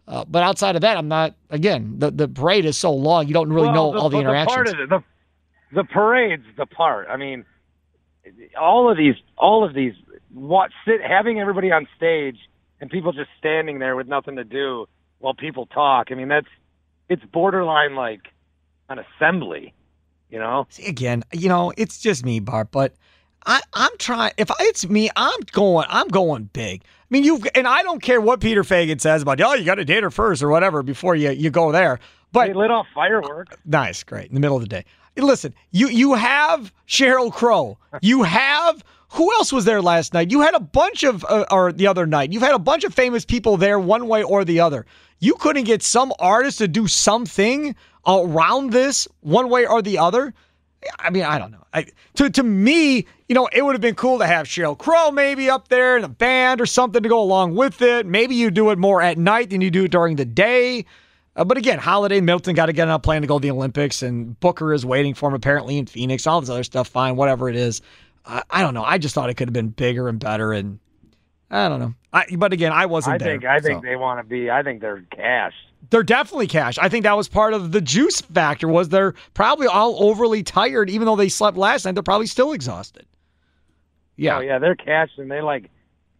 Uh, 0.07 0.23
but 0.25 0.43
outside 0.43 0.75
of 0.75 0.81
that, 0.81 0.97
I'm 0.97 1.07
not. 1.07 1.35
Again, 1.49 1.95
the 1.97 2.11
the 2.11 2.27
parade 2.27 2.65
is 2.65 2.77
so 2.77 2.93
long, 2.93 3.27
you 3.27 3.33
don't 3.33 3.51
really 3.51 3.67
Well, 3.69 3.93
know 3.93 3.99
all 3.99 4.09
the 4.09 4.17
but 4.17 4.21
interactions. 4.21 4.55
part 4.55 4.67
of 4.67 4.79
it, 4.79 4.89
the, 4.89 5.03
the 5.73 5.83
parade's 5.83 6.45
the 6.57 6.65
part. 6.67 7.07
I 7.09 7.17
mean, 7.17 7.43
all 8.59 8.89
of 8.91 8.97
these, 8.97 9.15
all 9.37 9.63
of 9.63 9.73
these, 9.73 9.93
what 10.33 10.71
sit 10.85 11.01
having 11.01 11.39
everybody 11.39 11.71
on 11.71 11.87
stage 11.97 12.37
and 12.81 12.89
people 12.89 13.13
just 13.13 13.29
standing 13.39 13.79
there 13.79 13.95
with 13.95 14.07
nothing 14.07 14.35
to 14.35 14.43
do 14.43 14.85
while 15.19 15.33
people 15.33 15.65
talk. 15.65 16.07
I 16.11 16.15
mean, 16.15 16.27
that's 16.27 16.47
it's 17.09 17.23
borderline 17.31 17.95
like 17.95 18.21
an 18.89 18.99
assembly. 18.99 19.73
You 20.29 20.39
know, 20.39 20.65
See, 20.69 20.85
again, 20.87 21.23
you 21.31 21.47
know, 21.49 21.71
it's 21.77 21.99
just 21.99 22.25
me, 22.25 22.39
Bart, 22.39 22.69
but 22.71 22.93
I, 23.45 23.61
I'm 23.73 23.91
trying. 23.99 24.33
If 24.37 24.49
it's 24.59 24.87
me, 24.87 25.09
I'm 25.15 25.39
going. 25.51 25.85
I'm 25.89 26.07
going 26.07 26.49
big. 26.53 26.83
I 26.83 26.87
mean, 27.09 27.23
you've 27.23 27.45
and 27.53 27.67
I 27.67 27.83
don't 27.83 28.01
care 28.01 28.19
what 28.19 28.39
Peter 28.39 28.63
Feigin 28.63 28.99
says 28.99 29.21
about. 29.21 29.39
Oh, 29.41 29.53
you 29.53 29.63
got 29.65 29.75
to 29.75 29.85
date 29.85 30.03
her 30.03 30.11
first 30.11 30.41
or 30.41 30.49
whatever 30.49 30.81
before 30.83 31.15
you 31.15 31.31
you 31.31 31.49
go 31.49 31.71
there. 31.71 31.99
But 32.31 32.47
they 32.47 32.53
lit 32.53 32.71
off 32.71 32.87
fireworks. 32.93 33.55
Nice, 33.65 34.03
great. 34.03 34.29
In 34.29 34.33
the 34.33 34.41
middle 34.41 34.57
of 34.57 34.63
the 34.63 34.69
day. 34.69 34.85
Listen, 35.17 35.53
you 35.71 35.87
you 35.89 36.15
have 36.15 36.73
Sheryl 36.87 37.31
Crow. 37.31 37.77
You 38.01 38.23
have 38.23 38.83
who 39.09 39.31
else 39.33 39.53
was 39.53 39.63
there 39.63 39.81
last 39.81 40.13
night? 40.13 40.31
You 40.31 40.41
had 40.41 40.53
a 40.55 40.59
bunch 40.59 41.03
of 41.03 41.23
uh, 41.25 41.45
or 41.49 41.71
the 41.71 41.87
other 41.87 42.05
night. 42.05 42.33
You've 42.33 42.43
had 42.43 42.55
a 42.55 42.59
bunch 42.59 42.83
of 42.83 42.93
famous 42.93 43.23
people 43.23 43.55
there 43.55 43.79
one 43.79 44.07
way 44.07 44.23
or 44.23 44.43
the 44.43 44.59
other. 44.59 44.85
You 45.19 45.35
couldn't 45.35 45.63
get 45.63 45.81
some 45.81 46.11
artist 46.19 46.57
to 46.57 46.67
do 46.67 46.87
something 46.87 47.75
around 48.05 48.71
this 48.71 49.07
one 49.21 49.49
way 49.49 49.65
or 49.65 49.81
the 49.81 49.97
other. 49.97 50.33
I 50.99 51.09
mean, 51.09 51.23
I 51.23 51.39
don't 51.39 51.51
know. 51.51 51.65
I, 51.73 51.87
to 52.15 52.29
to 52.29 52.43
me, 52.43 53.05
you 53.27 53.35
know, 53.35 53.47
it 53.51 53.63
would 53.63 53.73
have 53.73 53.81
been 53.81 53.95
cool 53.95 54.19
to 54.19 54.27
have 54.27 54.47
Sheryl 54.47 54.77
Crow 54.77 55.11
maybe 55.11 55.49
up 55.49 55.67
there 55.67 55.97
in 55.97 56.03
a 56.03 56.09
band 56.09 56.61
or 56.61 56.65
something 56.65 57.01
to 57.03 57.09
go 57.09 57.21
along 57.21 57.55
with 57.55 57.81
it. 57.81 58.05
Maybe 58.05 58.35
you 58.35 58.51
do 58.51 58.69
it 58.71 58.77
more 58.77 59.01
at 59.01 59.17
night 59.17 59.49
than 59.49 59.61
you 59.61 59.71
do 59.71 59.87
during 59.87 60.15
the 60.15 60.25
day. 60.25 60.85
Uh, 61.35 61.43
but 61.43 61.57
again, 61.57 61.79
Holiday 61.79 62.21
Middleton 62.21 62.55
got 62.55 62.67
to 62.67 62.73
get 62.73 62.87
on 62.87 62.93
a 62.93 62.99
plane 62.99 63.21
to 63.21 63.27
go 63.27 63.39
to 63.39 63.41
the 63.41 63.51
Olympics, 63.51 64.01
and 64.01 64.39
Booker 64.39 64.73
is 64.73 64.85
waiting 64.85 65.13
for 65.13 65.29
him 65.29 65.35
apparently 65.35 65.77
in 65.77 65.85
Phoenix. 65.85 66.25
All 66.25 66.39
this 66.39 66.49
other 66.49 66.63
stuff, 66.63 66.87
fine, 66.87 67.15
whatever 67.15 67.49
it 67.49 67.55
is. 67.55 67.81
I, 68.25 68.43
I 68.49 68.61
don't 68.61 68.73
know. 68.73 68.83
I 68.83 68.97
just 68.97 69.13
thought 69.15 69.29
it 69.29 69.33
could 69.35 69.49
have 69.49 69.53
been 69.53 69.69
bigger 69.69 70.07
and 70.07 70.19
better, 70.19 70.53
and 70.53 70.79
I 71.51 71.67
don't 71.67 71.79
know. 71.79 71.93
I, 72.13 72.25
but 72.37 72.53
again, 72.53 72.71
I 72.71 72.85
wasn't 72.85 73.15
I 73.15 73.17
there. 73.17 73.33
think 73.33 73.45
I 73.45 73.59
think 73.59 73.83
they 73.83 73.95
want 73.97 74.19
to 74.19 74.23
be. 74.23 74.49
I 74.49 74.63
think 74.63 74.81
they're 74.81 75.03
cashed. 75.11 75.57
They're 75.89 76.03
definitely 76.03 76.47
cash. 76.47 76.77
I 76.77 76.89
think 76.89 77.03
that 77.03 77.15
was 77.17 77.27
part 77.27 77.53
of 77.53 77.71
the 77.71 77.81
juice 77.81 78.21
factor. 78.21 78.67
Was 78.67 78.89
they're 78.89 79.13
probably 79.33 79.67
all 79.67 80.03
overly 80.03 80.43
tired, 80.43 80.89
even 80.89 81.05
though 81.05 81.15
they 81.15 81.29
slept 81.29 81.57
last 81.57 81.85
night. 81.85 81.93
They're 81.95 82.03
probably 82.03 82.27
still 82.27 82.51
exhausted. 82.53 83.05
Yeah. 84.17 84.37
Oh 84.37 84.41
yeah, 84.41 84.59
they're 84.59 84.75
cash 84.75 85.09
and 85.17 85.29
They 85.29 85.41
like 85.41 85.69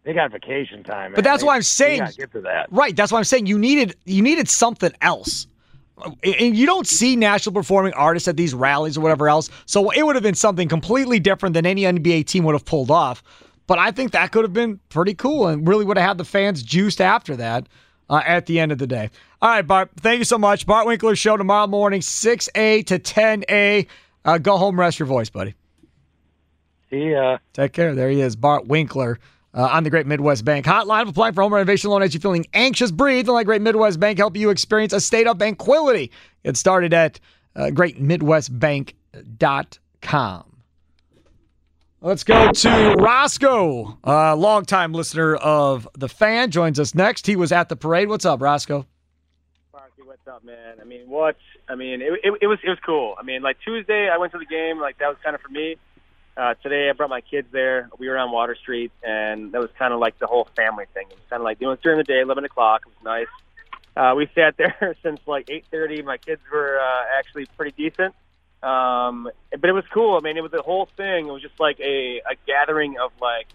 they 0.04 0.12
got 0.12 0.30
vacation 0.30 0.84
time. 0.84 1.12
But 1.14 1.24
that's 1.24 1.42
They- 1.42 1.46
why 1.46 1.56
I'm 1.56 1.62
saying- 1.62 2.06
get 2.16 2.32
to 2.32 2.40
that. 2.42 2.68
Right. 2.70 2.94
That's 2.94 3.10
why 3.10 3.18
I'm 3.18 3.24
saying 3.24 3.46
you 3.46 3.58
needed 3.58 3.96
you 4.04 4.22
needed 4.22 4.48
something 4.48 4.92
else. 5.00 5.46
And 6.22 6.54
you 6.54 6.66
don't 6.66 6.86
see 6.86 7.16
national 7.16 7.54
performing 7.54 7.94
artists 7.94 8.28
at 8.28 8.36
these 8.36 8.52
rallies 8.52 8.98
or 8.98 9.00
whatever 9.00 9.30
else. 9.30 9.48
So 9.64 9.90
it 9.90 10.04
would 10.04 10.14
have 10.14 10.22
been 10.22 10.34
something 10.34 10.68
completely 10.68 11.18
different 11.18 11.54
than 11.54 11.64
any 11.64 11.82
NBA 11.86 12.22
team 12.26 12.44
would 12.44 12.52
have 12.54 12.66
pulled 12.66 12.90
off. 12.90 13.22
But 13.66 13.78
I 13.78 13.90
think 13.92 14.12
that 14.12 14.30
could 14.30 14.44
have 14.44 14.52
been 14.52 14.78
pretty 14.90 15.14
cool 15.14 15.46
and 15.46 15.66
really 15.66 15.86
would 15.86 15.96
have 15.96 16.06
had 16.06 16.18
the 16.18 16.24
fans 16.24 16.62
juiced 16.62 17.00
after 17.00 17.34
that 17.36 17.66
uh, 18.08 18.22
at 18.24 18.46
the 18.46 18.60
end 18.60 18.72
of 18.72 18.78
the 18.78 18.86
day. 18.86 19.10
All 19.42 19.50
right, 19.50 19.66
Bart. 19.66 19.90
Thank 20.00 20.18
you 20.18 20.24
so 20.24 20.38
much. 20.38 20.66
Bart 20.66 20.86
Winkler 20.86 21.16
show 21.16 21.36
tomorrow 21.36 21.66
morning, 21.66 22.00
6A 22.00 22.86
to 22.86 22.98
10A. 22.98 23.86
Uh, 24.24 24.38
go 24.38 24.56
home, 24.56 24.78
rest 24.78 24.98
your 24.98 25.06
voice, 25.06 25.30
buddy. 25.30 25.54
See 26.90 27.10
ya. 27.10 27.38
Take 27.52 27.72
care. 27.72 27.94
There 27.94 28.10
he 28.10 28.20
is, 28.20 28.36
Bart 28.36 28.66
Winkler. 28.66 29.18
Uh, 29.54 29.68
on 29.72 29.84
the 29.84 29.90
Great 29.90 30.06
Midwest 30.06 30.44
Bank 30.44 30.66
hotline. 30.66 31.08
Applying 31.08 31.32
for 31.32 31.40
home 31.40 31.54
renovation 31.54 31.88
loan 31.88 32.02
as 32.02 32.12
you're 32.12 32.20
feeling 32.20 32.44
anxious, 32.52 32.90
breathe. 32.90 33.26
And 33.26 33.36
let 33.36 33.46
Great 33.46 33.62
Midwest 33.62 33.98
Bank 33.98 34.18
help 34.18 34.36
you 34.36 34.50
experience 34.50 34.92
a 34.92 35.00
state 35.00 35.26
of 35.26 35.38
tranquility. 35.38 36.12
Get 36.44 36.58
started 36.58 36.92
at 36.92 37.18
uh, 37.54 37.70
greatmidwestbank.com. 37.72 40.55
Let's 42.06 42.22
go 42.22 42.52
to 42.52 42.94
Roscoe, 43.00 43.98
a 44.04 44.36
longtime 44.36 44.92
listener 44.92 45.34
of 45.34 45.88
The 45.98 46.08
Fan, 46.08 46.52
joins 46.52 46.78
us 46.78 46.94
next. 46.94 47.26
He 47.26 47.34
was 47.34 47.50
at 47.50 47.68
the 47.68 47.74
parade. 47.74 48.08
What's 48.08 48.24
up, 48.24 48.40
Roscoe? 48.40 48.86
What's 49.72 50.28
up, 50.28 50.44
man? 50.44 50.76
I 50.80 50.84
mean, 50.84 51.08
what? 51.08 51.36
I 51.68 51.74
mean, 51.74 52.02
it, 52.02 52.12
it, 52.22 52.32
it 52.42 52.46
was 52.46 52.60
it 52.62 52.68
was 52.68 52.78
cool. 52.86 53.16
I 53.18 53.24
mean, 53.24 53.42
like 53.42 53.56
Tuesday, 53.58 54.08
I 54.08 54.18
went 54.18 54.30
to 54.34 54.38
the 54.38 54.46
game. 54.46 54.78
Like 54.78 54.98
that 54.98 55.08
was 55.08 55.16
kind 55.20 55.34
of 55.34 55.42
for 55.42 55.48
me. 55.48 55.78
Uh, 56.36 56.54
today, 56.62 56.88
I 56.88 56.92
brought 56.92 57.10
my 57.10 57.22
kids 57.22 57.48
there. 57.50 57.90
We 57.98 58.08
were 58.08 58.16
on 58.18 58.30
Water 58.30 58.54
Street, 58.54 58.92
and 59.02 59.50
that 59.50 59.60
was 59.60 59.70
kind 59.76 59.92
of 59.92 59.98
like 59.98 60.16
the 60.20 60.28
whole 60.28 60.46
family 60.54 60.84
thing. 60.94 61.08
It 61.10 61.14
was 61.16 61.24
kind 61.28 61.40
of 61.40 61.44
like 61.44 61.58
it 61.60 61.66
was 61.66 61.80
during 61.82 61.98
the 61.98 62.04
day, 62.04 62.20
eleven 62.20 62.44
o'clock. 62.44 62.82
It 62.86 62.90
was 62.90 63.04
nice. 63.04 63.26
Uh, 63.96 64.14
we 64.14 64.30
sat 64.32 64.56
there 64.58 64.94
since 65.02 65.18
like 65.26 65.50
eight 65.50 65.64
thirty. 65.72 66.02
My 66.02 66.18
kids 66.18 66.40
were 66.52 66.78
uh, 66.78 67.18
actually 67.18 67.46
pretty 67.56 67.72
decent, 67.76 68.14
um, 68.66 69.30
but 69.50 69.70
it 69.70 69.72
was 69.72 69.84
cool. 69.94 70.16
I 70.16 70.20
mean, 70.20 70.36
it 70.36 70.42
was 70.42 70.50
the 70.50 70.60
whole 70.60 70.88
thing. 70.96 71.28
It 71.28 71.32
was 71.32 71.40
just 71.40 71.60
like 71.60 71.78
a, 71.78 72.18
a 72.18 72.34
gathering 72.46 72.98
of 72.98 73.12
like 73.20 73.46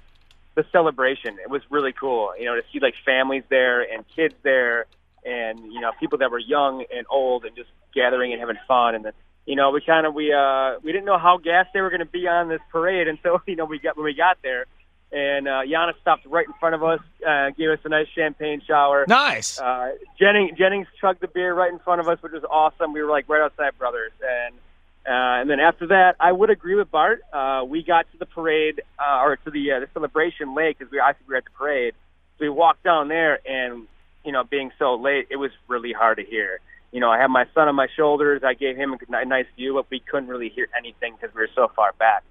the 0.56 0.66
celebration. 0.72 1.38
It 1.40 1.50
was 1.50 1.62
really 1.70 1.92
cool, 1.92 2.32
you 2.40 2.46
know, 2.46 2.56
to 2.56 2.62
see 2.72 2.80
like 2.80 2.94
families 3.04 3.44
there 3.50 3.82
and 3.82 4.06
kids 4.16 4.36
there, 4.44 4.86
and 5.26 5.60
you 5.74 5.82
know 5.82 5.92
people 6.00 6.20
that 6.20 6.32
were 6.32 6.40
young 6.40 6.86
and 6.96 7.06
old, 7.10 7.44
and 7.44 7.54
just 7.58 7.70
gathering 7.94 8.32
and 8.32 8.40
having 8.40 8.58
fun. 8.70 8.96
And 8.96 9.04
the, 9.04 9.14
you 9.46 9.58
know, 9.58 9.72
we 9.72 9.82
kind 9.82 10.08
of 10.08 10.14
we 10.14 10.32
uh 10.32 10.80
we 10.82 10.94
didn't 10.94 11.06
know 11.06 11.18
how 11.18 11.38
gassed 11.38 11.72
they 11.74 11.82
were 11.82 11.90
going 11.90 12.00
to 12.00 12.06
be 12.06 12.26
on 12.28 12.48
this 12.48 12.62
parade 12.72 13.10
And 13.10 13.20
so, 13.24 13.42
you 13.46 13.58
know 13.58 13.66
we 13.66 13.80
got 13.80 13.98
when 13.98 14.06
we 14.06 14.14
got 14.14 14.38
there. 14.42 14.66
And 15.14 15.46
uh, 15.46 15.64
Giannis 15.68 16.00
stopped 16.00 16.26
right 16.26 16.48
in 16.48 16.54
front 16.54 16.74
of 16.74 16.86
us, 16.86 17.02
uh, 17.28 17.50
gave 17.50 17.70
us 17.70 17.80
a 17.84 17.90
nice 17.90 18.08
champagne 18.16 18.62
shower. 18.66 19.04
Nice. 19.10 19.60
Uh, 19.60 19.92
Jennings, 20.18 20.58
Jennings 20.58 20.88
chugged 21.02 21.20
the 21.20 21.28
beer 21.28 21.54
right 21.54 21.70
in 21.70 21.80
front 21.80 22.00
of 22.00 22.08
us, 22.08 22.24
which 22.24 22.32
was 22.32 22.46
awesome. 22.50 22.94
We 22.94 23.04
were 23.04 23.10
like 23.10 23.28
right 23.28 23.42
outside 23.42 23.78
Brothers, 23.78 24.14
and 24.26 24.56
uh, 25.06 25.42
and 25.42 25.50
then 25.50 25.60
after 25.60 25.88
that, 25.88 26.16
I 26.20 26.32
would 26.32 26.50
agree 26.50 26.76
with 26.76 26.92
Bart. 26.92 27.22
Uh, 27.34 27.64
we 27.68 27.84
got 27.84 28.12
to 28.12 28.18
the 28.18 28.26
parade 28.26 28.82
uh, 29.00 29.22
or 29.22 29.36
to 29.38 29.52
the 29.52 29.72
uh, 29.72 29.80
the 29.80 29.88
celebration 29.94 30.54
late 30.56 30.78
because 30.78 30.92
we 30.92 31.00
I 31.00 31.14
think 31.14 31.28
we 31.28 31.34
were 31.34 31.38
at 31.38 31.46
the 31.46 31.52
parade. 31.52 31.94
So 32.38 32.46
we 32.46 32.50
walked 32.50 32.84
down 32.84 33.08
there, 33.08 33.40
and 33.48 33.88
you 34.24 34.32
know, 34.32 34.44
being 34.44 34.72
so 34.78 34.96
late, 34.96 35.28
it 35.32 35.38
was 35.38 35.52
really 35.68 35.92
hard 35.92 36.18
to 36.18 36.24
hear. 36.24 36.60
You 36.92 37.00
know, 37.00 37.10
I 37.10 37.20
had 37.20 37.28
my 37.28 37.46
son 37.56 37.68
on 37.68 37.76
my 37.76 37.88
shoulders. 37.96 38.42
I 38.46 38.54
gave 38.54 38.76
him 38.76 38.96
a 39.10 39.26
nice 39.26 39.46
view, 39.56 39.74
but 39.74 39.90
we 39.90 40.02
couldn't 40.02 40.30
really 40.30 40.50
hear 40.50 40.68
anything 40.78 41.16
because 41.20 41.34
we 41.34 41.42
were 41.42 41.50
so 41.56 41.72
far 41.76 41.94
back. 41.98 42.24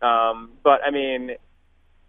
Um, 0.00 0.52
but 0.62 0.80
I 0.86 0.90
mean, 0.90 1.32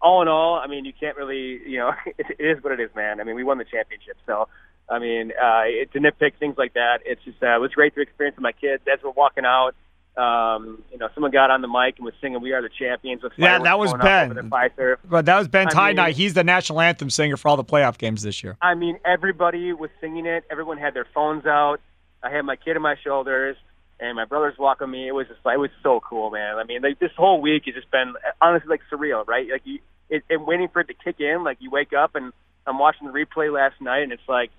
all 0.00 0.22
in 0.22 0.28
all, 0.28 0.54
I 0.54 0.66
mean, 0.66 0.84
you 0.84 0.92
can't 0.98 1.16
really, 1.16 1.60
you 1.66 1.78
know, 1.78 1.92
it, 2.06 2.26
it 2.38 2.56
is 2.56 2.62
what 2.62 2.72
it 2.72 2.80
is, 2.80 2.90
man. 2.94 3.20
I 3.20 3.24
mean, 3.24 3.34
we 3.34 3.44
won 3.44 3.58
the 3.58 3.64
championship, 3.64 4.16
so 4.24 4.48
I 4.88 4.98
mean, 4.98 5.32
uh, 5.32 5.62
it, 5.66 5.92
to 5.92 5.98
nitpick 5.98 6.38
things 6.38 6.56
like 6.56 6.74
that, 6.74 7.00
it's 7.04 7.22
just 7.24 7.42
uh, 7.42 7.56
it 7.56 7.60
was 7.60 7.72
great 7.72 7.94
to 7.96 8.00
experience 8.00 8.36
with 8.36 8.42
my 8.42 8.52
kids 8.52 8.82
as 8.90 9.00
we're 9.02 9.10
walking 9.10 9.44
out. 9.44 9.74
Um, 10.16 10.82
you 10.90 10.96
know, 10.98 11.08
someone 11.14 11.30
got 11.30 11.50
on 11.50 11.60
the 11.60 11.68
mic 11.68 11.96
and 11.98 12.04
was 12.06 12.14
singing 12.20 12.40
"We 12.40 12.52
Are 12.52 12.62
the 12.62 12.70
Champions" 12.70 13.22
with 13.22 13.32
Yeah, 13.36 13.58
that 13.58 13.78
was 13.78 13.92
Ben. 13.94 14.30
over 14.30 14.42
the 14.42 14.48
Pfizer. 14.48 14.96
But 15.04 15.26
that 15.26 15.38
was 15.38 15.46
Ben 15.48 15.66
I 15.68 15.70
Tie 15.70 15.86
mean- 15.88 15.96
Night. 15.96 16.16
He's 16.16 16.32
the 16.34 16.44
national 16.44 16.80
anthem 16.80 17.10
singer 17.10 17.36
for 17.36 17.48
all 17.48 17.56
the 17.56 17.64
playoff 17.64 17.98
games 17.98 18.22
this 18.22 18.42
year. 18.42 18.56
I 18.62 18.74
mean, 18.74 18.98
everybody 19.04 19.72
was 19.74 19.90
singing 20.00 20.24
it. 20.26 20.44
Everyone 20.50 20.78
had 20.78 20.94
their 20.94 21.06
phones 21.14 21.44
out. 21.44 21.80
I 22.22 22.30
had 22.30 22.42
my 22.46 22.56
kid 22.56 22.76
on 22.76 22.82
my 22.82 22.96
shoulders, 23.04 23.56
and 24.00 24.16
my 24.16 24.24
brother's 24.24 24.56
walking 24.58 24.90
me. 24.90 25.06
It 25.06 25.12
was 25.12 25.26
just, 25.28 25.40
it 25.44 25.58
was 25.60 25.70
so 25.82 26.00
cool, 26.00 26.30
man. 26.30 26.56
I 26.56 26.64
mean, 26.64 26.80
like 26.82 26.98
this 26.98 27.12
whole 27.16 27.40
week 27.42 27.64
has 27.66 27.74
just 27.74 27.90
been 27.90 28.14
honestly 28.40 28.68
like 28.70 28.80
surreal, 28.90 29.26
right? 29.28 29.46
Like 29.52 29.62
you, 29.64 29.80
it, 30.08 30.24
and 30.30 30.46
waiting 30.46 30.68
for 30.68 30.80
it 30.80 30.88
to 30.88 30.94
kick 30.94 31.20
in. 31.20 31.44
Like 31.44 31.58
you 31.60 31.70
wake 31.70 31.92
up 31.92 32.14
and 32.14 32.32
I'm 32.66 32.78
watching 32.78 33.06
the 33.06 33.12
replay 33.12 33.52
last 33.52 33.80
night, 33.82 34.02
and 34.02 34.12
it's 34.12 34.26
like, 34.28 34.50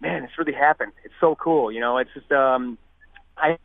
man, 0.00 0.24
it's 0.24 0.38
really 0.38 0.54
happened. 0.54 0.92
It's 1.04 1.14
so 1.20 1.34
cool, 1.34 1.70
you 1.70 1.80
know. 1.80 1.98
It's 1.98 2.10
just, 2.14 2.32
um, 2.32 2.78
I 3.36 3.58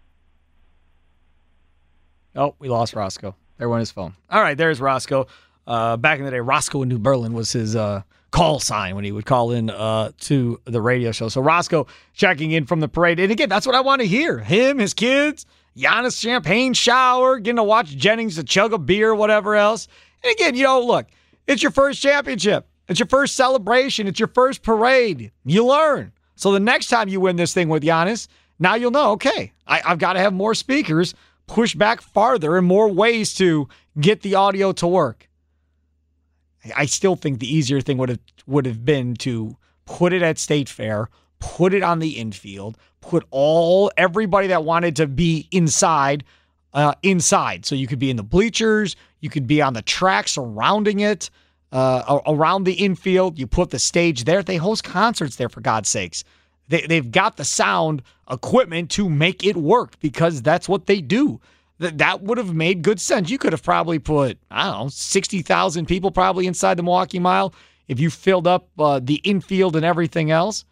Oh, 2.35 2.55
we 2.59 2.69
lost 2.69 2.93
Roscoe. 2.93 3.35
Went 3.59 3.79
his 3.79 3.91
phone. 3.91 4.15
All 4.29 4.41
right, 4.41 4.57
there's 4.57 4.81
Roscoe. 4.81 5.27
Uh, 5.67 5.95
back 5.95 6.17
in 6.17 6.25
the 6.25 6.31
day, 6.31 6.39
Roscoe 6.39 6.81
in 6.81 6.89
New 6.89 6.97
Berlin 6.97 7.33
was 7.33 7.51
his 7.51 7.75
uh, 7.75 8.01
call 8.31 8.59
sign 8.59 8.95
when 8.95 9.03
he 9.03 9.11
would 9.11 9.25
call 9.25 9.51
in 9.51 9.69
uh, 9.69 10.11
to 10.21 10.59
the 10.65 10.81
radio 10.81 11.11
show. 11.11 11.29
So 11.29 11.41
Roscoe 11.41 11.85
checking 12.13 12.51
in 12.51 12.65
from 12.65 12.79
the 12.79 12.88
parade. 12.88 13.19
And 13.19 13.31
again, 13.31 13.50
that's 13.50 13.67
what 13.67 13.75
I 13.75 13.81
want 13.81 14.01
to 14.01 14.07
hear. 14.07 14.39
Him, 14.39 14.79
his 14.79 14.95
kids, 14.95 15.45
Giannis 15.77 16.19
champagne 16.19 16.73
shower, 16.73 17.38
getting 17.38 17.57
to 17.57 17.63
watch 17.63 17.89
Jennings 17.89 18.35
to 18.35 18.43
chug 18.43 18.73
a 18.73 18.79
beer, 18.79 19.13
whatever 19.13 19.55
else. 19.55 19.88
And 20.23 20.33
again, 20.33 20.55
you 20.55 20.63
know, 20.63 20.81
look, 20.81 21.05
it's 21.45 21.61
your 21.61 21.71
first 21.71 22.01
championship. 22.01 22.67
It's 22.88 23.00
your 23.00 23.07
first 23.07 23.35
celebration. 23.35 24.07
It's 24.07 24.19
your 24.19 24.29
first 24.29 24.63
parade. 24.63 25.31
You 25.45 25.65
learn. 25.67 26.11
So 26.35 26.51
the 26.51 26.59
next 26.59 26.88
time 26.88 27.09
you 27.09 27.19
win 27.19 27.35
this 27.35 27.53
thing 27.53 27.69
with 27.69 27.83
Giannis, 27.83 28.27
now 28.57 28.75
you'll 28.75 28.91
know, 28.91 29.11
okay, 29.11 29.53
I, 29.67 29.81
I've 29.85 30.00
got 30.00 30.13
to 30.13 30.19
have 30.19 30.33
more 30.33 30.55
speakers, 30.55 31.13
push 31.48 31.75
back 31.75 32.01
farther, 32.01 32.57
and 32.57 32.67
more 32.67 32.88
ways 32.88 33.33
to 33.36 33.67
get 34.00 34.21
the 34.21 34.36
audio 34.36 34.71
to 34.74 34.88
work. 34.88 35.29
I 36.75 36.86
still 36.86 37.15
think 37.15 37.39
the 37.39 37.53
easier 37.53 37.81
thing 37.81 37.98
would 37.98 38.10
have 38.10 38.19
would 38.45 38.65
have 38.65 38.86
been 38.86 39.15
to 39.15 39.57
put 39.86 40.13
it 40.13 40.21
at 40.21 40.38
State 40.38 40.69
Fair, 40.69 41.10
put 41.39 41.74
it 41.74 41.83
on 41.83 42.00
the 42.00 42.12
infield, 42.19 42.77
put 43.01 43.25
all 43.31 43.91
everybody 43.98 44.48
that 44.48 44.63
wanted 44.63 44.95
to 44.98 45.07
be 45.07 45.48
inside 45.51 46.24
uh, 46.74 46.93
inside, 47.03 47.65
so 47.65 47.75
you 47.75 47.88
could 47.88 48.00
be 48.00 48.10
in 48.10 48.15
the 48.15 48.24
bleachers, 48.24 48.95
you 49.19 49.29
could 49.29 49.48
be 49.48 49.62
on 49.62 49.74
the 49.74 49.81
track 49.81 50.27
surrounding 50.27 51.01
it, 51.01 51.29
uh, 51.71 52.19
around 52.27 52.63
the 52.63 52.74
infield. 52.74 53.38
You 53.39 53.48
put 53.48 53.71
the 53.71 53.79
stage 53.79 54.24
there. 54.24 54.43
They 54.43 54.57
host 54.57 54.83
concerts 54.83 55.36
there, 55.36 55.50
for 55.50 55.62
God's 55.62 55.89
sakes. 55.89 56.24
They, 56.71 56.87
they've 56.87 57.11
got 57.11 57.35
the 57.35 57.43
sound 57.43 58.01
equipment 58.29 58.89
to 58.91 59.09
make 59.09 59.45
it 59.45 59.57
work 59.57 59.99
because 59.99 60.41
that's 60.41 60.69
what 60.69 60.85
they 60.85 61.01
do. 61.01 61.41
That 61.79 61.97
that 61.97 62.21
would 62.21 62.37
have 62.37 62.53
made 62.55 62.81
good 62.81 63.01
sense. 63.01 63.29
You 63.29 63.37
could 63.37 63.51
have 63.51 63.61
probably 63.61 63.99
put 63.99 64.37
I 64.49 64.71
don't 64.71 64.83
know 64.83 64.89
sixty 64.89 65.41
thousand 65.41 65.87
people 65.87 66.11
probably 66.11 66.47
inside 66.47 66.77
the 66.77 66.83
Milwaukee 66.83 67.19
Mile 67.19 67.53
if 67.89 67.99
you 67.99 68.09
filled 68.09 68.47
up 68.47 68.69
uh, 68.79 69.01
the 69.03 69.15
infield 69.15 69.75
and 69.75 69.83
everything 69.83 70.31
else. 70.31 70.63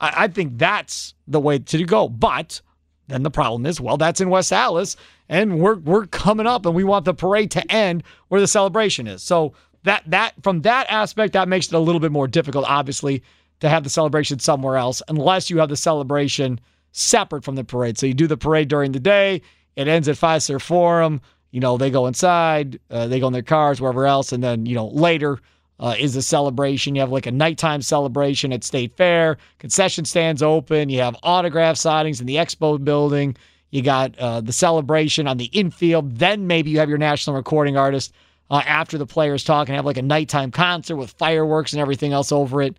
I, 0.00 0.24
I 0.24 0.28
think 0.28 0.56
that's 0.56 1.14
the 1.28 1.40
way 1.40 1.58
to 1.58 1.84
go. 1.84 2.08
But 2.08 2.62
then 3.08 3.22
the 3.22 3.30
problem 3.30 3.66
is, 3.66 3.78
well, 3.78 3.98
that's 3.98 4.22
in 4.22 4.30
West 4.30 4.52
Allis, 4.52 4.96
and 5.28 5.60
we're 5.60 5.76
we're 5.76 6.06
coming 6.06 6.46
up, 6.46 6.64
and 6.64 6.74
we 6.74 6.84
want 6.84 7.04
the 7.04 7.12
parade 7.12 7.50
to 7.50 7.72
end 7.72 8.04
where 8.28 8.40
the 8.40 8.46
celebration 8.46 9.06
is. 9.06 9.22
So 9.22 9.52
that 9.82 10.04
that 10.06 10.32
from 10.42 10.62
that 10.62 10.86
aspect, 10.88 11.34
that 11.34 11.48
makes 11.48 11.66
it 11.66 11.74
a 11.74 11.78
little 11.78 12.00
bit 12.00 12.12
more 12.12 12.28
difficult, 12.28 12.64
obviously, 12.68 13.22
to 13.62 13.68
have 13.68 13.84
the 13.84 13.90
celebration 13.90 14.40
somewhere 14.40 14.76
else, 14.76 15.00
unless 15.08 15.48
you 15.48 15.58
have 15.58 15.68
the 15.68 15.76
celebration 15.76 16.60
separate 16.90 17.44
from 17.44 17.54
the 17.54 17.62
parade. 17.62 17.96
So 17.96 18.06
you 18.06 18.12
do 18.12 18.26
the 18.26 18.36
parade 18.36 18.66
during 18.66 18.90
the 18.90 18.98
day, 18.98 19.40
it 19.76 19.86
ends 19.86 20.08
at 20.08 20.16
Fiserv 20.16 20.60
Forum. 20.60 21.20
You 21.52 21.60
know, 21.60 21.76
they 21.76 21.88
go 21.88 22.06
inside, 22.06 22.80
uh, 22.90 23.06
they 23.06 23.20
go 23.20 23.28
in 23.28 23.32
their 23.32 23.42
cars, 23.42 23.80
wherever 23.80 24.04
else, 24.04 24.32
and 24.32 24.42
then 24.42 24.66
you 24.66 24.74
know 24.74 24.88
later 24.88 25.38
uh, 25.78 25.94
is 25.96 26.14
the 26.14 26.22
celebration. 26.22 26.96
You 26.96 27.02
have 27.02 27.12
like 27.12 27.26
a 27.26 27.30
nighttime 27.30 27.82
celebration 27.82 28.52
at 28.52 28.64
State 28.64 28.96
Fair. 28.96 29.38
Concession 29.60 30.04
stands 30.06 30.42
open. 30.42 30.88
You 30.88 31.00
have 31.00 31.16
autograph 31.22 31.76
signings 31.76 32.20
in 32.20 32.26
the 32.26 32.36
expo 32.36 32.82
building. 32.82 33.36
You 33.70 33.82
got 33.82 34.18
uh, 34.18 34.40
the 34.40 34.52
celebration 34.52 35.28
on 35.28 35.36
the 35.36 35.46
infield. 35.46 36.16
Then 36.16 36.48
maybe 36.48 36.70
you 36.70 36.80
have 36.80 36.88
your 36.88 36.98
national 36.98 37.36
recording 37.36 37.76
artist 37.76 38.12
uh, 38.50 38.62
after 38.66 38.98
the 38.98 39.06
players 39.06 39.44
talk 39.44 39.68
and 39.68 39.76
have 39.76 39.86
like 39.86 39.98
a 39.98 40.02
nighttime 40.02 40.50
concert 40.50 40.96
with 40.96 41.12
fireworks 41.12 41.72
and 41.72 41.80
everything 41.80 42.12
else 42.12 42.32
over 42.32 42.60
it. 42.60 42.76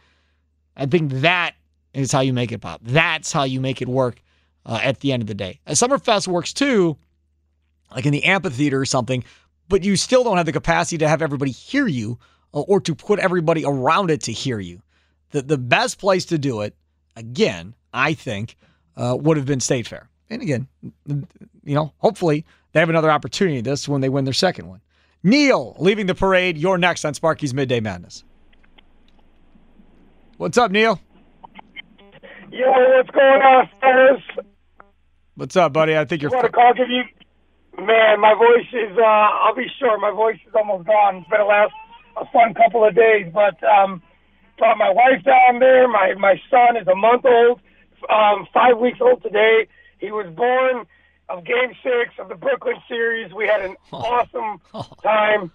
I 0.75 0.85
think 0.85 1.11
that 1.11 1.55
is 1.93 2.11
how 2.11 2.21
you 2.21 2.33
make 2.33 2.51
it 2.51 2.59
pop. 2.59 2.81
That's 2.83 3.31
how 3.31 3.43
you 3.43 3.61
make 3.61 3.81
it 3.81 3.87
work 3.87 4.21
uh, 4.65 4.79
at 4.81 4.99
the 4.99 5.11
end 5.11 5.21
of 5.21 5.27
the 5.27 5.33
day. 5.33 5.59
A 5.67 5.73
Summerfest 5.73 6.27
works 6.27 6.53
too, 6.53 6.97
like 7.91 8.05
in 8.05 8.11
the 8.11 8.23
amphitheater 8.23 8.79
or 8.79 8.85
something, 8.85 9.23
but 9.69 9.83
you 9.83 9.95
still 9.95 10.23
don't 10.23 10.37
have 10.37 10.45
the 10.45 10.51
capacity 10.51 10.97
to 10.99 11.07
have 11.07 11.21
everybody 11.21 11.51
hear 11.51 11.87
you 11.87 12.19
uh, 12.53 12.61
or 12.61 12.79
to 12.81 12.95
put 12.95 13.19
everybody 13.19 13.65
around 13.65 14.11
it 14.11 14.21
to 14.21 14.31
hear 14.31 14.59
you. 14.59 14.81
The, 15.31 15.41
the 15.41 15.57
best 15.57 15.99
place 15.99 16.25
to 16.25 16.37
do 16.37 16.61
it, 16.61 16.75
again, 17.15 17.75
I 17.93 18.13
think, 18.13 18.57
uh, 18.95 19.17
would 19.19 19.37
have 19.37 19.45
been 19.45 19.59
State 19.59 19.87
Fair. 19.87 20.09
And 20.29 20.41
again, 20.41 20.67
you 21.07 21.75
know, 21.75 21.93
hopefully 21.97 22.45
they 22.71 22.79
have 22.79 22.89
another 22.89 23.11
opportunity 23.11 23.61
this 23.61 23.87
when 23.87 24.01
they 24.01 24.09
win 24.09 24.25
their 24.25 24.33
second 24.33 24.67
one. 24.67 24.81
Neil 25.23 25.75
leaving 25.79 26.07
the 26.07 26.15
parade. 26.15 26.57
You're 26.57 26.77
next 26.77 27.05
on 27.05 27.13
Sparky's 27.13 27.53
Midday 27.53 27.79
Madness. 27.79 28.23
What's 30.37 30.57
up, 30.57 30.71
Neil? 30.71 30.99
Yo, 32.51 32.65
what's 32.67 33.09
going 33.11 33.41
on, 33.41 33.69
fellas? 33.79 34.45
What's 35.35 35.55
up, 35.55 35.73
buddy? 35.73 35.97
I 35.97 36.05
think 36.05 36.21
you're. 36.21 36.31
What 36.31 36.45
a 36.45 36.49
call 36.49 36.73
give 36.73 36.89
you? 36.89 37.03
Man, 37.77 38.19
my 38.19 38.33
voice 38.33 38.67
is. 38.73 38.97
Uh, 38.97 39.03
I'll 39.03 39.55
be 39.55 39.67
short. 39.79 39.99
My 39.99 40.11
voice 40.11 40.39
is 40.47 40.53
almost 40.55 40.87
gone. 40.87 41.17
It's 41.17 41.29
been 41.29 41.41
a 41.41 41.45
last 41.45 41.73
a 42.17 42.25
fun 42.31 42.53
couple 42.53 42.85
of 42.85 42.95
days, 42.95 43.27
but 43.33 43.63
um, 43.63 44.01
brought 44.57 44.77
my 44.77 44.89
wife 44.89 45.23
down 45.23 45.59
there. 45.59 45.87
My 45.87 46.13
my 46.17 46.39
son 46.49 46.77
is 46.77 46.87
a 46.87 46.95
month 46.95 47.25
old, 47.25 47.59
um, 48.09 48.47
five 48.53 48.77
weeks 48.79 48.99
old 49.01 49.21
today. 49.23 49.67
He 49.99 50.11
was 50.11 50.27
born 50.35 50.85
of 51.29 51.45
Game 51.45 51.73
Six 51.81 52.13
of 52.19 52.29
the 52.29 52.35
Brooklyn 52.35 52.75
series. 52.87 53.33
We 53.33 53.47
had 53.47 53.61
an 53.61 53.75
awesome 53.91 54.61
time. 55.03 55.51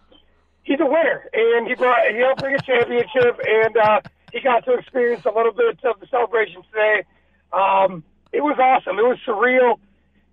He's 0.62 0.80
a 0.80 0.86
winner, 0.86 1.28
and 1.32 1.66
he 1.66 1.74
brought 1.74 1.98
he 2.10 2.18
helped 2.18 2.40
bring 2.40 2.54
a 2.54 2.62
championship, 2.62 3.40
and 3.44 3.76
uh, 3.76 4.00
he 4.32 4.40
got 4.40 4.64
to 4.64 4.74
experience 4.74 5.24
a 5.24 5.36
little 5.36 5.52
bit 5.52 5.78
of 5.84 6.00
the 6.00 6.06
celebration 6.10 6.62
today. 6.70 7.04
Um, 7.52 8.04
it 8.32 8.42
was 8.42 8.58
awesome. 8.58 8.98
It 8.98 9.02
was 9.02 9.18
surreal. 9.26 9.78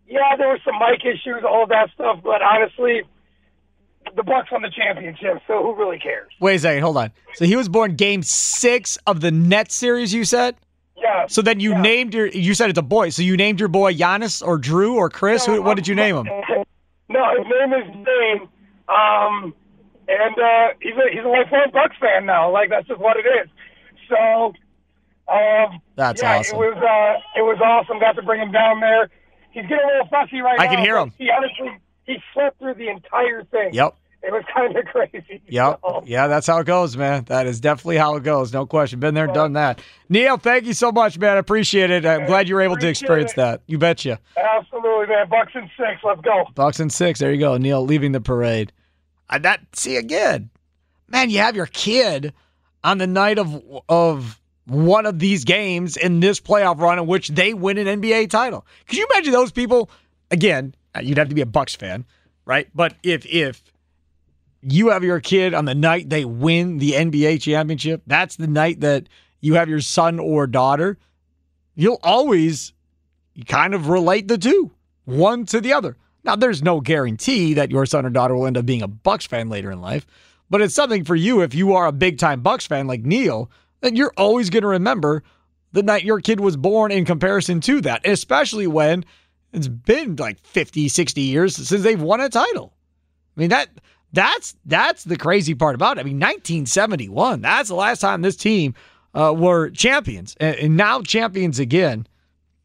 Yeah, 0.07 0.35
there 0.37 0.47
were 0.47 0.59
some 0.63 0.75
mic 0.79 1.01
issues, 1.05 1.43
all 1.47 1.65
that 1.67 1.89
stuff, 1.93 2.19
but 2.23 2.41
honestly, 2.41 3.01
the 4.15 4.23
Bucks 4.23 4.51
won 4.51 4.61
the 4.61 4.69
championship, 4.69 5.41
so 5.47 5.63
who 5.63 5.75
really 5.75 5.97
cares? 5.97 6.29
Wait 6.39 6.55
a 6.55 6.59
second, 6.59 6.83
hold 6.83 6.97
on. 6.97 7.11
So 7.33 7.45
he 7.45 7.55
was 7.55 7.67
born 7.67 7.95
Game 7.95 8.21
Six 8.21 8.97
of 9.07 9.21
the 9.21 9.31
Nets 9.31 9.73
series. 9.73 10.13
You 10.13 10.23
said. 10.23 10.55
Yeah. 10.95 11.27
So 11.27 11.41
then 11.41 11.59
you 11.59 11.71
yeah. 11.71 11.81
named 11.81 12.13
your. 12.13 12.27
You 12.27 12.53
said 12.53 12.69
it's 12.69 12.79
a 12.79 12.83
boy. 12.83 13.09
So 13.09 13.21
you 13.21 13.35
named 13.35 13.59
your 13.59 13.69
boy 13.69 13.93
Giannis 13.93 14.45
or 14.45 14.57
Drew 14.57 14.95
or 14.95 15.09
Chris. 15.09 15.45
Who, 15.45 15.61
what 15.61 15.75
did 15.75 15.87
you 15.87 15.95
name 15.95 16.17
him? 16.17 16.27
No, 17.09 17.23
his 17.37 17.45
name 17.45 17.73
is 17.73 18.05
Dane. 18.05 18.47
Um, 18.87 19.53
and 20.07 20.39
uh, 20.39 20.67
he's 20.81 20.93
a 20.93 21.11
he's 21.11 21.23
a 21.23 21.27
lifelong 21.27 21.71
Bucks 21.73 21.95
fan 21.99 22.25
now. 22.25 22.51
Like 22.51 22.69
that's 22.69 22.87
just 22.87 22.99
what 22.99 23.17
it 23.17 23.25
is. 23.25 23.49
So. 24.09 24.53
Um, 25.27 25.81
That's 25.95 26.21
yeah, 26.21 26.37
awesome. 26.37 26.57
It 26.57 26.59
was 26.59 26.77
uh, 26.77 27.39
it 27.39 27.41
was 27.41 27.59
awesome. 27.63 27.99
Got 27.99 28.15
to 28.17 28.21
bring 28.21 28.41
him 28.41 28.51
down 28.51 28.79
there. 28.79 29.09
He's 29.51 29.63
getting 29.63 29.79
a 29.83 29.87
little 29.87 30.07
fussy 30.07 30.39
right 30.39 30.59
I 30.59 30.65
now. 30.65 30.71
I 30.71 30.75
can 30.75 30.83
hear 30.85 30.97
him. 30.97 31.13
He 31.17 31.29
honestly 31.31 31.79
he 32.05 32.17
slept 32.33 32.59
through 32.59 32.75
the 32.75 32.89
entire 32.89 33.43
thing. 33.45 33.73
Yep. 33.73 33.95
It 34.21 34.31
was 34.31 34.43
kind 34.53 34.75
of 34.75 34.85
crazy. 34.91 35.41
Yep. 35.47 35.79
So, 35.83 36.03
Yeah, 36.05 36.27
that's 36.27 36.47
how 36.47 36.57
it 36.59 36.65
goes, 36.65 36.97
man. 36.97 37.25
That 37.25 37.47
is 37.47 37.59
definitely 37.59 37.97
how 37.97 38.15
it 38.15 38.23
goes. 38.23 38.51
No 38.53 38.65
question. 38.65 38.99
Been 38.99 39.13
there, 39.13 39.27
done 39.27 39.53
that. 39.53 39.81
Neil, 40.09 40.37
thank 40.37 40.65
you 40.65 40.73
so 40.73 40.91
much, 40.91 41.17
man. 41.17 41.37
I 41.37 41.39
appreciate 41.39 41.89
it. 41.91 42.05
I'm 42.05 42.25
glad 42.25 42.47
you 42.49 42.55
were 42.55 42.61
able 42.61 42.77
to 42.77 42.87
experience 42.87 43.31
it. 43.33 43.37
that. 43.37 43.61
You 43.67 43.77
betcha. 43.77 44.19
absolutely, 44.37 45.07
man. 45.07 45.29
Bucks 45.29 45.51
and 45.55 45.69
six. 45.77 46.01
Let's 46.03 46.21
go. 46.21 46.45
Bucks 46.55 46.79
and 46.79 46.91
six. 46.91 47.19
There 47.19 47.31
you 47.31 47.39
go. 47.39 47.57
Neil 47.57 47.83
leaving 47.83 48.11
the 48.11 48.21
parade. 48.21 48.71
Uh, 49.29 49.39
that 49.39 49.61
see 49.73 49.95
again, 49.95 50.49
man. 51.07 51.29
You 51.31 51.39
have 51.39 51.55
your 51.55 51.65
kid 51.65 52.33
on 52.85 52.99
the 52.99 53.07
night 53.07 53.39
of 53.39 53.61
of 53.89 54.39
one 54.67 55.05
of 55.05 55.19
these 55.19 55.43
games 55.43 55.97
in 55.97 56.19
this 56.21 56.39
playoff 56.39 56.79
run 56.79 56.97
in 56.99 57.07
which 57.07 57.29
they 57.29 57.53
win 57.53 57.77
an 57.77 58.01
NBA 58.01 58.29
title. 58.29 58.65
Could 58.87 58.97
you 58.97 59.07
imagine 59.13 59.33
those 59.33 59.51
people? 59.51 59.89
Again, 60.31 60.73
uh, 60.95 61.01
you'd 61.01 61.17
have 61.17 61.29
to 61.29 61.35
be 61.35 61.41
a 61.41 61.45
Bucks 61.45 61.75
fan, 61.75 62.05
right? 62.45 62.69
But 62.73 62.95
if 63.03 63.25
if 63.25 63.61
you 64.61 64.89
have 64.89 65.03
your 65.03 65.19
kid 65.19 65.53
on 65.53 65.65
the 65.65 65.75
night 65.75 66.09
they 66.09 66.25
win 66.25 66.77
the 66.77 66.93
NBA 66.93 67.41
championship, 67.41 68.03
that's 68.07 68.37
the 68.37 68.47
night 68.47 68.79
that 68.79 69.09
you 69.41 69.55
have 69.55 69.67
your 69.67 69.81
son 69.81 70.19
or 70.19 70.47
daughter. 70.47 70.97
You'll 71.75 71.99
always 72.03 72.71
kind 73.47 73.73
of 73.73 73.89
relate 73.89 74.27
the 74.27 74.37
two, 74.37 74.71
one 75.03 75.45
to 75.47 75.59
the 75.59 75.73
other. 75.73 75.97
Now, 76.23 76.35
there's 76.35 76.63
no 76.63 76.79
guarantee 76.79 77.53
that 77.53 77.69
your 77.69 77.85
son 77.85 78.05
or 78.05 78.09
daughter 78.09 78.35
will 78.35 78.47
end 78.47 78.57
up 78.57 78.65
being 78.65 78.81
a 78.81 78.87
Bucks 78.87 79.27
fan 79.27 79.49
later 79.49 79.69
in 79.69 79.81
life, 79.81 80.07
but 80.49 80.61
it's 80.61 80.75
something 80.75 81.03
for 81.03 81.15
you 81.15 81.41
if 81.41 81.53
you 81.53 81.73
are 81.73 81.87
a 81.87 81.91
big 81.91 82.17
time 82.17 82.41
Bucks 82.41 82.67
fan 82.67 82.87
like 82.87 83.03
Neil, 83.03 83.49
then 83.81 83.95
you're 83.95 84.13
always 84.17 84.49
going 84.49 84.63
to 84.63 84.67
remember 84.67 85.23
the 85.71 85.83
night 85.83 86.03
your 86.03 86.21
kid 86.21 86.39
was 86.39 86.55
born 86.55 86.91
in 86.91 87.05
comparison 87.05 87.59
to 87.61 87.81
that, 87.81 88.07
especially 88.07 88.67
when 88.67 89.05
it's 89.53 89.67
been 89.67 90.15
like 90.15 90.39
50, 90.45 90.87
60 90.87 91.21
years 91.21 91.55
since 91.55 91.83
they've 91.83 92.01
won 92.01 92.21
a 92.21 92.29
title. 92.29 92.73
I 93.35 93.39
mean, 93.41 93.49
that 93.49 93.69
that's 94.13 94.55
that's 94.65 95.03
the 95.03 95.17
crazy 95.17 95.53
part 95.53 95.75
about 95.75 95.97
it. 95.97 96.01
I 96.01 96.03
mean, 96.03 96.17
1971, 96.17 97.41
that's 97.41 97.69
the 97.69 97.75
last 97.75 97.99
time 97.99 98.21
this 98.21 98.37
team 98.37 98.73
uh, 99.13 99.33
were 99.35 99.69
champions 99.69 100.35
and, 100.39 100.55
and 100.55 100.77
now 100.77 101.01
champions 101.01 101.59
again. 101.59 102.07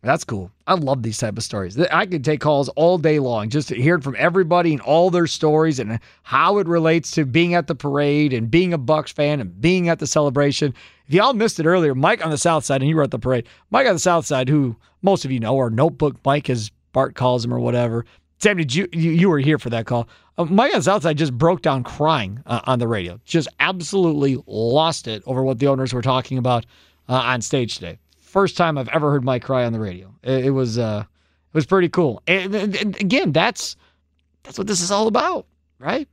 That's 0.03 0.25
cool. 0.25 0.51
I 0.67 0.75
love 0.75 1.03
these 1.03 1.19
type 1.19 1.37
of 1.37 1.45
stories. 1.45 1.79
I 1.79 2.07
could 2.07 2.25
take 2.25 2.41
calls 2.41 2.71
all 2.71 2.97
day 2.97 3.19
long 3.19 3.51
just 3.51 3.69
to 3.69 3.75
hear 3.75 4.01
from 4.01 4.17
everybody 4.19 4.73
and 4.73 4.81
all 4.81 5.11
their 5.11 5.27
stories 5.27 5.79
and 5.79 6.01
how 6.23 6.57
it 6.57 6.67
relates 6.67 7.11
to 7.13 7.27
being 7.27 7.53
at 7.53 7.67
the 7.67 7.75
parade 7.75 8.33
and 8.33 8.51
being 8.51 8.73
a 8.73 8.79
Bucks 8.79 9.13
fan 9.13 9.41
and 9.41 9.61
being 9.61 9.91
at 9.91 9.99
the 9.99 10.07
celebration. 10.07 10.75
If 11.07 11.15
y'all 11.15 11.35
missed 11.35 11.61
it 11.61 11.67
earlier, 11.67 11.95
Mike 11.95 12.25
on 12.25 12.31
the 12.31 12.39
South 12.39 12.65
Side, 12.65 12.81
and 12.81 12.89
you 12.89 12.97
were 12.97 13.03
at 13.03 13.11
the 13.11 13.19
parade. 13.19 13.47
Mike 13.71 13.87
on 13.87 13.93
the 13.93 13.99
South 13.99 14.25
Side, 14.25 14.49
who 14.49 14.75
most 15.03 15.27
of 15.27 15.33
you 15.33 15.41
know, 15.41 15.55
or 15.55 15.69
Notebook 15.69 16.17
Mike, 16.25 16.49
as 16.49 16.71
Bart 16.93 17.15
calls 17.15 17.45
him, 17.45 17.53
or 17.53 17.61
whatever. 17.61 18.07
Sam, 18.39 18.57
did 18.57 18.75
you 18.75 18.89
you, 18.93 19.11
you 19.11 19.29
were 19.29 19.39
here 19.39 19.59
for 19.59 19.69
that 19.69 19.85
call? 19.85 20.09
Uh, 20.39 20.47
Mike 20.47 20.73
on 20.73 20.81
the 20.81 20.85
South 20.85 21.03
Side 21.03 21.19
just 21.19 21.37
broke 21.37 21.61
down 21.61 21.85
crying 21.85 22.43
uh, 22.47 22.61
on 22.65 22.79
the 22.79 22.89
radio. 22.89 23.21
Just 23.27 23.49
absolutely 23.61 24.43
lost 24.47 25.09
it 25.09 25.23
over 25.27 25.43
what 25.43 25.59
the 25.59 25.67
owners 25.67 25.93
were 25.93 26.01
talking 26.01 26.39
about 26.39 26.65
uh, 27.07 27.17
on 27.17 27.43
stage 27.43 27.75
today 27.75 27.99
first 28.31 28.57
time 28.57 28.79
I've 28.79 28.89
ever 28.89 29.11
heard 29.11 29.25
Mike 29.25 29.43
cry 29.43 29.65
on 29.65 29.73
the 29.73 29.81
radio. 29.81 30.15
It, 30.23 30.47
it 30.47 30.51
was 30.51 30.79
uh, 30.79 31.05
it 31.07 31.55
was 31.55 31.67
pretty 31.67 31.89
cool. 31.89 32.23
And, 32.27 32.55
and, 32.55 32.77
and 32.77 33.01
again, 33.01 33.33
that's 33.33 33.77
that's 34.45 34.57
what 34.57 34.67
this 34.67 34.81
is 34.81 34.91
all 34.91 35.07
about, 35.07 35.47
right? 35.79 36.09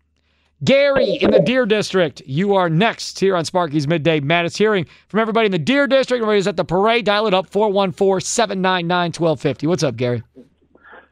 Gary 0.64 1.14
in 1.22 1.30
the 1.30 1.40
Deer 1.40 1.68
District, 1.68 2.20
you 2.26 2.56
are 2.56 2.68
next 2.68 3.20
here 3.20 3.36
on 3.36 3.46
Sparky's 3.46 3.88
Midday 3.88 4.20
Madness. 4.20 4.58
Hearing 4.58 4.88
from 5.08 5.20
everybody 5.20 5.46
in 5.46 5.52
the 5.52 5.60
Deer 5.60 5.86
District, 5.86 6.20
everybody's 6.20 6.48
at 6.48 6.58
the 6.58 6.66
parade. 6.66 7.06
Dial 7.06 7.28
it 7.28 7.34
up 7.36 7.48
414 7.48 8.26
799 8.26 9.10
1250. 9.10 9.68
What's 9.68 9.84
up, 9.84 9.96
Gary? 9.96 10.24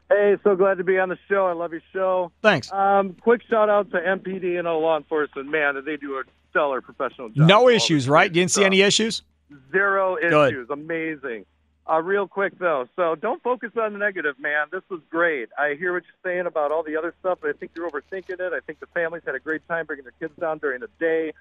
Hey, 0.08 0.36
so 0.42 0.56
glad 0.56 0.78
to 0.78 0.84
be 0.84 0.98
on 0.98 1.08
the 1.08 1.18
show. 1.28 1.46
I 1.46 1.52
love 1.52 1.72
your 1.72 1.82
show. 1.92 2.32
Thanks. 2.42 2.72
Um, 2.72 3.14
quick 3.20 3.42
shout 3.48 3.68
out 3.68 3.90
to 3.92 3.98
MPD 3.98 4.58
and 4.58 4.66
all 4.66 4.80
law 4.80 4.96
enforcement. 4.96 5.48
Man, 5.48 5.80
they 5.84 5.96
do 5.96 6.14
a 6.14 6.22
stellar 6.50 6.80
professional 6.80 7.28
job. 7.28 7.46
No 7.46 7.68
issues, 7.68 8.08
right? 8.08 8.30
You 8.30 8.34
didn't 8.34 8.50
see 8.50 8.62
stuff. 8.62 8.66
any 8.66 8.82
issues? 8.82 9.22
Zero 9.70 10.16
Good. 10.20 10.52
issues. 10.52 10.70
Amazing. 10.70 11.46
Uh, 11.88 12.02
real 12.02 12.26
quick 12.26 12.58
though, 12.58 12.88
so 12.96 13.14
don't 13.14 13.40
focus 13.44 13.70
on 13.80 13.92
the 13.92 13.98
negative, 14.00 14.40
man. 14.40 14.66
This 14.72 14.82
was 14.88 15.00
great. 15.08 15.50
I 15.56 15.74
hear 15.78 15.92
what 15.92 16.02
you're 16.02 16.32
saying 16.32 16.46
about 16.46 16.72
all 16.72 16.82
the 16.82 16.96
other 16.96 17.14
stuff, 17.20 17.38
but 17.40 17.50
I 17.50 17.52
think 17.52 17.72
you're 17.76 17.88
overthinking 17.88 18.40
it. 18.40 18.52
I 18.52 18.58
think 18.58 18.80
the 18.80 18.86
families 18.86 19.22
had 19.24 19.36
a 19.36 19.38
great 19.38 19.66
time 19.68 19.86
bringing 19.86 20.04
their 20.04 20.12
kids 20.18 20.32
down 20.40 20.58
during 20.58 20.80
the 20.80 20.90
day. 20.98 21.32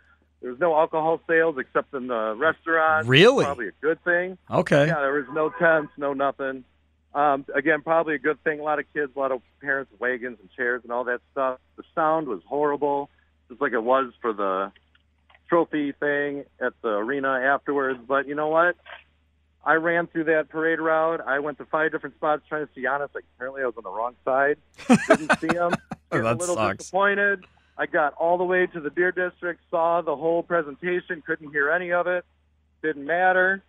There 0.41 0.51
was 0.51 0.59
no 0.59 0.75
alcohol 0.75 1.19
sales 1.27 1.57
except 1.57 1.95
in 1.95 2.05
the 2.07 2.35
restaurant. 2.37 3.07
Really? 3.07 3.43
Probably 3.43 3.69
a 3.69 3.73
good 3.81 4.03
thing. 4.03 4.37
Okay. 4.51 4.85
Yeah, 4.85 4.99
there 4.99 5.13
was 5.13 5.25
no 5.33 5.49
tents, 5.49 5.91
no 5.97 6.13
nothing. 6.13 6.63
Um, 7.15 7.45
again, 7.55 7.81
probably 7.81 8.13
a 8.13 8.19
good 8.19 8.43
thing. 8.43 8.59
A 8.59 8.63
lot 8.63 8.77
of 8.77 8.85
kids, 8.93 9.13
a 9.15 9.19
lot 9.19 9.31
of 9.31 9.41
parents, 9.61 9.91
wagons 9.97 10.37
and 10.39 10.51
chairs 10.51 10.81
and 10.83 10.91
all 10.91 11.05
that 11.05 11.21
stuff. 11.31 11.59
The 11.77 11.83
sound 11.95 12.27
was 12.27 12.41
horrible, 12.45 13.09
just 13.49 13.61
like 13.61 13.71
it 13.73 13.81
was 13.81 14.11
for 14.21 14.31
the 14.33 14.71
trophy 15.47 15.91
thing 15.93 16.43
at 16.59 16.73
the 16.81 16.89
arena 16.89 17.29
afterwards. 17.29 17.99
But 18.07 18.27
you 18.27 18.35
know 18.35 18.47
what? 18.47 18.75
I 19.63 19.73
ran 19.75 20.07
through 20.07 20.25
that 20.25 20.49
parade 20.49 20.79
route. 20.79 21.21
I 21.25 21.39
went 21.39 21.57
to 21.57 21.65
five 21.65 21.91
different 21.91 22.15
spots 22.15 22.43
trying 22.47 22.67
to 22.67 22.73
see 22.75 22.81
Giannis. 22.83 23.09
Like 23.15 23.23
apparently, 23.35 23.63
I 23.63 23.65
was 23.65 23.73
on 23.77 23.83
the 23.83 23.89
wrong 23.89 24.15
side. 24.23 24.57
Didn't 25.07 25.39
see 25.39 25.55
him. 25.55 25.73
Oh, 26.11 26.17
Getting 26.17 26.23
that 26.25 26.35
a 26.35 26.39
little 26.39 26.55
sucks. 26.55 26.77
disappointed. 26.77 27.45
I 27.79 27.87
got 27.87 28.13
all 28.13 28.37
the 28.37 28.43
way 28.43 28.67
to 28.67 28.79
the 28.79 28.91
Deer 28.91 29.11
District, 29.11 29.59
saw 29.71 30.01
the 30.01 30.15
whole 30.15 30.43
presentation, 30.43 31.23
couldn't 31.25 31.49
hear 31.51 31.71
any 31.71 31.91
of 31.93 32.05
it. 32.05 32.23
Didn't 32.83 33.05
matter. 33.05 33.63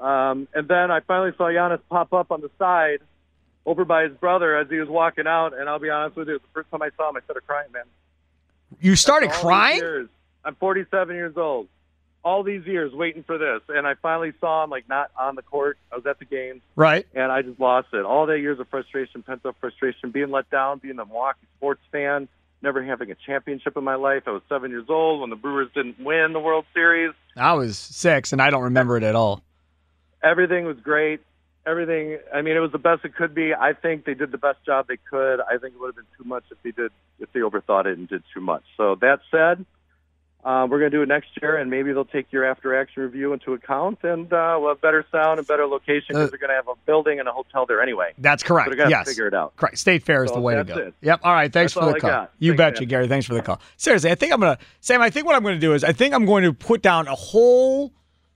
Um, 0.00 0.48
and 0.52 0.66
then 0.66 0.90
I 0.90 0.98
finally 1.00 1.30
saw 1.38 1.44
Giannis 1.44 1.78
pop 1.88 2.12
up 2.12 2.32
on 2.32 2.40
the 2.40 2.50
side 2.58 2.98
over 3.64 3.84
by 3.84 4.02
his 4.02 4.12
brother 4.14 4.56
as 4.56 4.68
he 4.68 4.78
was 4.80 4.88
walking 4.88 5.28
out. 5.28 5.56
And 5.56 5.68
I'll 5.68 5.78
be 5.78 5.90
honest 5.90 6.16
with 6.16 6.26
you, 6.28 6.38
the 6.38 6.44
first 6.52 6.70
time 6.72 6.82
I 6.82 6.90
saw 6.96 7.08
him, 7.10 7.16
I 7.16 7.20
started 7.20 7.46
crying, 7.46 7.70
man. 7.72 7.84
You 8.80 8.96
started 8.96 9.28
All 9.28 9.32
these 9.34 9.40
crying? 9.40 10.08
I'm 10.44 10.54
47 10.56 11.14
years 11.14 11.36
old. 11.36 11.68
All 12.22 12.42
these 12.42 12.66
years 12.66 12.92
waiting 12.92 13.22
for 13.22 13.38
this, 13.38 13.62
and 13.68 13.86
I 13.86 13.94
finally 13.94 14.32
saw 14.40 14.62
him 14.64 14.68
like 14.70 14.86
not 14.88 15.10
on 15.18 15.36
the 15.36 15.42
court. 15.42 15.78
I 15.90 15.96
was 15.96 16.04
at 16.04 16.18
the 16.18 16.26
games, 16.26 16.60
Right. 16.76 17.06
and 17.14 17.32
I 17.32 17.40
just 17.40 17.58
lost 17.58 17.88
it. 17.94 18.04
All 18.04 18.26
that 18.26 18.40
years 18.40 18.60
of 18.60 18.68
frustration, 18.68 19.22
pent 19.22 19.46
up 19.46 19.56
frustration, 19.58 20.10
being 20.10 20.30
let 20.30 20.50
down, 20.50 20.78
being 20.80 20.98
a 20.98 21.04
Milwaukee 21.06 21.46
sports 21.56 21.80
fan, 21.90 22.28
never 22.60 22.82
having 22.84 23.10
a 23.10 23.14
championship 23.14 23.74
in 23.78 23.84
my 23.84 23.94
life. 23.94 24.24
I 24.26 24.32
was 24.32 24.42
seven 24.50 24.70
years 24.70 24.84
old 24.90 25.22
when 25.22 25.30
the 25.30 25.36
Brewers 25.36 25.68
didn't 25.74 25.98
win 25.98 26.34
the 26.34 26.40
World 26.40 26.66
Series. 26.74 27.14
I 27.38 27.54
was 27.54 27.78
six, 27.78 28.34
and 28.34 28.42
I 28.42 28.50
don't 28.50 28.64
remember 28.64 28.98
it 28.98 29.02
at 29.02 29.14
all. 29.14 29.42
Everything 30.22 30.66
was 30.66 30.76
great. 30.80 31.20
Everything. 31.64 32.18
I 32.34 32.42
mean, 32.42 32.54
it 32.54 32.60
was 32.60 32.72
the 32.72 32.78
best 32.78 33.02
it 33.06 33.14
could 33.14 33.34
be. 33.34 33.54
I 33.54 33.72
think 33.72 34.04
they 34.04 34.14
did 34.14 34.30
the 34.30 34.38
best 34.38 34.58
job 34.66 34.88
they 34.88 34.98
could. 35.08 35.40
I 35.40 35.56
think 35.56 35.74
it 35.74 35.80
would 35.80 35.88
have 35.88 35.96
been 35.96 36.04
too 36.18 36.24
much 36.24 36.44
if 36.50 36.58
they 36.62 36.70
did 36.72 36.90
if 37.18 37.32
they 37.32 37.40
overthought 37.40 37.86
it 37.86 37.96
and 37.96 38.06
did 38.08 38.22
too 38.34 38.40
much. 38.42 38.62
So 38.76 38.94
that 38.96 39.20
said, 39.30 39.64
uh, 40.44 40.66
we're 40.70 40.78
going 40.78 40.90
to 40.90 40.96
do 40.96 41.02
it 41.02 41.08
next 41.08 41.28
year, 41.42 41.56
and 41.56 41.70
maybe 41.70 41.92
they'll 41.92 42.04
take 42.04 42.32
your 42.32 42.44
after 42.44 42.74
action 42.74 43.02
review 43.02 43.32
into 43.34 43.52
account, 43.52 43.98
and 44.02 44.32
uh, 44.32 44.56
we'll 44.58 44.70
have 44.70 44.80
better 44.80 45.04
sound 45.12 45.38
and 45.38 45.46
better 45.46 45.66
location 45.66 46.06
because 46.08 46.28
Uh, 46.28 46.30
they're 46.30 46.38
going 46.38 46.48
to 46.50 46.54
have 46.54 46.68
a 46.68 46.74
building 46.86 47.18
and 47.20 47.28
a 47.28 47.32
hotel 47.32 47.66
there 47.66 47.82
anyway. 47.82 48.12
That's 48.18 48.42
correct. 48.42 48.70
So 48.70 48.76
going 48.76 48.88
to 48.88 48.90
yes. 48.90 49.08
figure 49.08 49.26
it 49.26 49.34
out. 49.34 49.54
Correct. 49.56 49.76
State 49.78 50.02
Fair 50.02 50.24
is 50.24 50.30
So 50.30 50.36
the 50.36 50.40
way 50.40 50.54
to 50.54 50.64
go. 50.64 50.76
it. 50.76 50.94
Yep. 51.02 51.20
All 51.24 51.32
right. 51.34 51.52
Thanks 51.52 51.74
That's 51.74 51.86
for 51.86 51.92
the 51.92 52.00
call. 52.00 52.28
You 52.38 52.52
Thanks, 52.52 52.58
betcha, 52.58 52.82
man. 52.82 52.88
Gary. 52.88 53.08
Thanks 53.08 53.26
for 53.26 53.34
the 53.34 53.42
call. 53.42 53.60
Seriously, 53.76 54.10
I 54.10 54.14
think 54.14 54.32
I'm 54.32 54.40
gonna 54.40 54.58
Sam. 54.80 55.02
I 55.02 55.10
think 55.10 55.26
what 55.26 55.36
I'm 55.36 55.42
gonna 55.42 55.58
do 55.58 55.74
is 55.74 55.84
I 55.84 55.92
think 55.92 56.14
I'm 56.14 56.24
going 56.24 56.44
to 56.44 56.52
put 56.52 56.80
down 56.82 57.06
a 57.08 57.14
whole. 57.14 57.92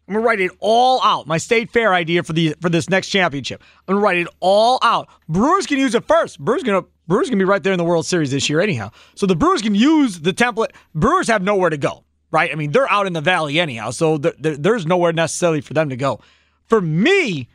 I'm 0.06 0.12
gonna 0.12 0.26
write 0.26 0.40
it 0.40 0.50
all 0.60 1.00
out. 1.02 1.26
My 1.26 1.38
State 1.38 1.70
Fair 1.70 1.94
idea 1.94 2.22
for 2.22 2.34
the 2.34 2.54
for 2.60 2.68
this 2.68 2.90
next 2.90 3.08
championship. 3.08 3.62
I'm 3.88 3.94
gonna 3.94 4.04
write 4.04 4.18
it 4.18 4.28
all 4.40 4.78
out. 4.82 5.08
Brewers 5.28 5.64
can 5.66 5.78
use 5.78 5.94
it 5.94 6.04
first. 6.04 6.38
Brewers 6.38 6.62
gonna 6.62 6.84
Brewers 7.06 7.28
gonna 7.28 7.38
be 7.38 7.44
right 7.44 7.62
there 7.62 7.72
in 7.72 7.78
the 7.78 7.84
World 7.84 8.06
Series 8.06 8.30
this 8.30 8.48
year 8.48 8.60
anyhow. 8.60 8.90
So 9.14 9.26
the 9.26 9.36
Brewers 9.36 9.62
can 9.62 9.74
use 9.74 10.20
the 10.20 10.32
template. 10.32 10.70
Brewers 10.94 11.28
have 11.28 11.42
nowhere 11.42 11.70
to 11.70 11.76
go. 11.76 12.04
Right. 12.30 12.50
I 12.50 12.54
mean 12.54 12.72
they're 12.72 12.90
out 12.90 13.06
in 13.06 13.12
the 13.12 13.20
valley 13.20 13.60
anyhow. 13.60 13.90
So 13.90 14.18
th- 14.18 14.34
th- 14.42 14.58
there's 14.58 14.86
nowhere 14.86 15.12
necessarily 15.12 15.60
for 15.60 15.74
them 15.74 15.90
to 15.90 15.96
go. 15.96 16.20
For 16.66 16.80
me, 16.80 17.48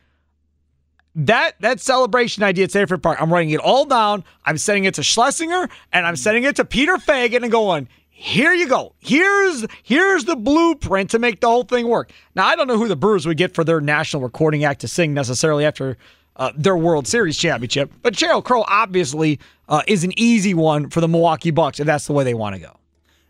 that 1.14 1.60
that 1.60 1.80
celebration 1.80 2.42
idea 2.42 2.64
at 2.64 2.70
State 2.70 2.88
Fair 2.88 2.98
Park, 2.98 3.20
I'm 3.20 3.32
writing 3.32 3.50
it 3.50 3.60
all 3.60 3.84
down. 3.84 4.24
I'm 4.44 4.56
sending 4.58 4.84
it 4.84 4.94
to 4.94 5.02
Schlesinger 5.02 5.68
and 5.92 6.06
I'm 6.06 6.16
sending 6.16 6.44
it 6.44 6.56
to 6.56 6.64
Peter 6.64 6.96
Feigin 6.96 7.42
and 7.42 7.50
going, 7.50 7.88
here 8.08 8.52
you 8.52 8.68
go. 8.68 8.94
Here's 8.98 9.66
here's 9.82 10.26
the 10.26 10.36
blueprint 10.36 11.10
to 11.10 11.18
make 11.18 11.40
the 11.40 11.48
whole 11.48 11.64
thing 11.64 11.88
work. 11.88 12.12
Now 12.34 12.46
I 12.46 12.54
don't 12.54 12.68
know 12.68 12.76
who 12.76 12.86
the 12.86 12.96
Brewers 12.96 13.26
would 13.26 13.38
get 13.38 13.54
for 13.54 13.64
their 13.64 13.80
national 13.80 14.22
recording 14.22 14.62
act 14.62 14.82
to 14.82 14.88
sing 14.88 15.14
necessarily 15.14 15.64
after 15.64 15.96
uh, 16.36 16.52
their 16.56 16.76
World 16.76 17.06
Series 17.06 17.36
championship, 17.36 17.90
but 18.02 18.14
Sheryl 18.14 18.42
Crow 18.42 18.64
obviously 18.66 19.38
uh, 19.68 19.82
is 19.86 20.04
an 20.04 20.12
easy 20.18 20.54
one 20.54 20.88
for 20.90 21.00
the 21.00 21.08
Milwaukee 21.08 21.50
Bucks 21.50 21.80
if 21.80 21.86
that's 21.86 22.06
the 22.06 22.12
way 22.12 22.24
they 22.24 22.34
want 22.34 22.54
to 22.56 22.60
go. 22.60 22.76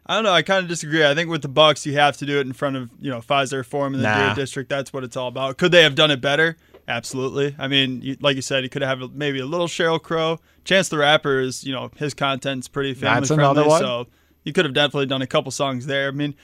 I 0.06 0.14
don't 0.14 0.24
know. 0.24 0.32
I 0.32 0.42
kind 0.42 0.62
of 0.62 0.68
disagree. 0.68 1.04
I 1.06 1.14
think 1.14 1.30
with 1.30 1.42
the 1.42 1.48
Bucks, 1.48 1.86
you 1.86 1.92
have 1.94 2.16
to 2.16 2.26
do 2.26 2.38
it 2.38 2.46
in 2.46 2.52
front 2.52 2.76
of 2.76 2.90
you 3.00 3.10
know 3.10 3.20
Fiserv 3.20 3.66
Forum 3.66 3.94
in 3.94 4.00
the 4.00 4.08
Nah. 4.08 4.26
Deer 4.26 4.34
District. 4.42 4.68
That's 4.68 4.92
what 4.92 5.04
it's 5.04 5.16
all 5.16 5.28
about. 5.28 5.56
Could 5.56 5.70
they 5.72 5.82
have 5.82 5.94
done 5.94 6.10
it 6.10 6.20
better? 6.20 6.56
Absolutely. 6.88 7.54
I 7.58 7.68
mean, 7.68 8.02
you, 8.02 8.16
like 8.20 8.34
you 8.34 8.42
said, 8.42 8.64
you 8.64 8.68
could 8.68 8.82
have 8.82 9.14
maybe 9.14 9.38
a 9.38 9.46
little 9.46 9.68
Sheryl 9.68 10.02
Crow. 10.02 10.40
Chance 10.64 10.88
the 10.88 10.98
Rapper 10.98 11.38
is 11.40 11.62
you 11.64 11.72
know 11.72 11.90
his 11.96 12.14
content's 12.14 12.66
pretty 12.66 12.94
family 12.94 13.20
That's 13.20 13.30
another 13.30 13.62
friendly, 13.62 13.68
one. 13.70 13.80
so 13.80 14.06
you 14.44 14.52
could 14.52 14.64
have 14.64 14.74
definitely 14.74 15.06
done 15.06 15.22
a 15.22 15.26
couple 15.28 15.52
songs 15.52 15.86
there. 15.86 16.08
I 16.08 16.10
mean, 16.10 16.34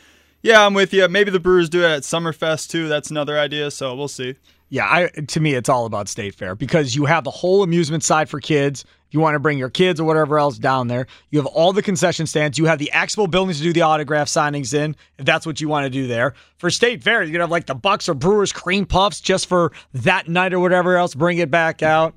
yeah, 0.43 0.65
I'm 0.65 0.75
with 0.75 0.93
you. 0.93 1.09
Maybe 1.09 1.33
the 1.33 1.41
Brewers 1.41 1.69
do 1.69 1.83
it 1.83 1.89
at 1.91 2.03
Summerfest 2.03 2.69
too. 2.71 2.87
That's 2.89 3.11
another 3.11 3.37
idea. 3.39 3.73
So 3.73 3.97
we'll 3.97 4.07
see. 4.07 4.37
Yeah, 4.69 4.85
I 4.85 5.09
to 5.09 5.41
me 5.41 5.55
it's 5.55 5.69
all 5.69 5.87
about 5.87 6.09
State 6.09 6.35
Fair 6.35 6.55
because 6.57 6.97
you 6.97 7.05
have 7.05 7.25
the 7.25 7.31
whole 7.31 7.63
amusement 7.63 8.03
side 8.03 8.29
for 8.29 8.41
kids. 8.41 8.85
You 9.11 9.21
want 9.21 9.37
to 9.37 9.39
bring 9.39 9.57
your 9.57 9.71
kids 9.71 10.01
or 10.01 10.05
whatever 10.05 10.39
else 10.39 10.59
down 10.59 10.89
there, 10.89 11.07
you 11.31 11.39
have 11.39 11.47
all 11.47 11.73
the 11.73 11.83
concession 11.83 12.27
stands. 12.27 12.59
You 12.59 12.65
have 12.65 12.81
the 12.81 12.91
expo 12.93 13.31
buildings 13.31 13.59
to 13.59 13.63
do 13.63 13.73
the 13.73 13.83
autograph 13.83 14.27
signings 14.27 14.75
in, 14.75 14.97
if 15.19 15.25
that's 15.25 15.47
what 15.47 15.61
you 15.61 15.69
want 15.69 15.85
to 15.85 15.91
do 15.91 16.09
there. 16.09 16.35
For 16.59 16.71
State 16.71 17.03
Fair, 17.05 17.23
you're 17.23 17.33
gonna 17.33 17.45
have 17.45 17.51
like 17.51 17.67
the 17.67 17.75
Bucks 17.75 18.09
or 18.09 18.15
Brewers 18.15 18.53
cream 18.53 18.85
puffs 18.85 19.21
just 19.21 19.47
for 19.47 19.73
that 19.95 20.29
night 20.29 20.53
or 20.53 20.59
whatever 20.59 20.97
else. 20.97 21.15
Bring 21.15 21.39
it 21.39 21.51
back 21.51 21.83
out. 21.83 22.15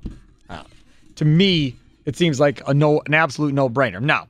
Uh, 0.48 0.64
to 1.16 1.24
me, 1.24 1.76
it 2.04 2.16
seems 2.16 2.40
like 2.40 2.60
a 2.66 2.74
no, 2.74 3.00
an 3.06 3.14
absolute 3.14 3.54
no 3.54 3.70
brainer. 3.70 4.00
Now, 4.00 4.26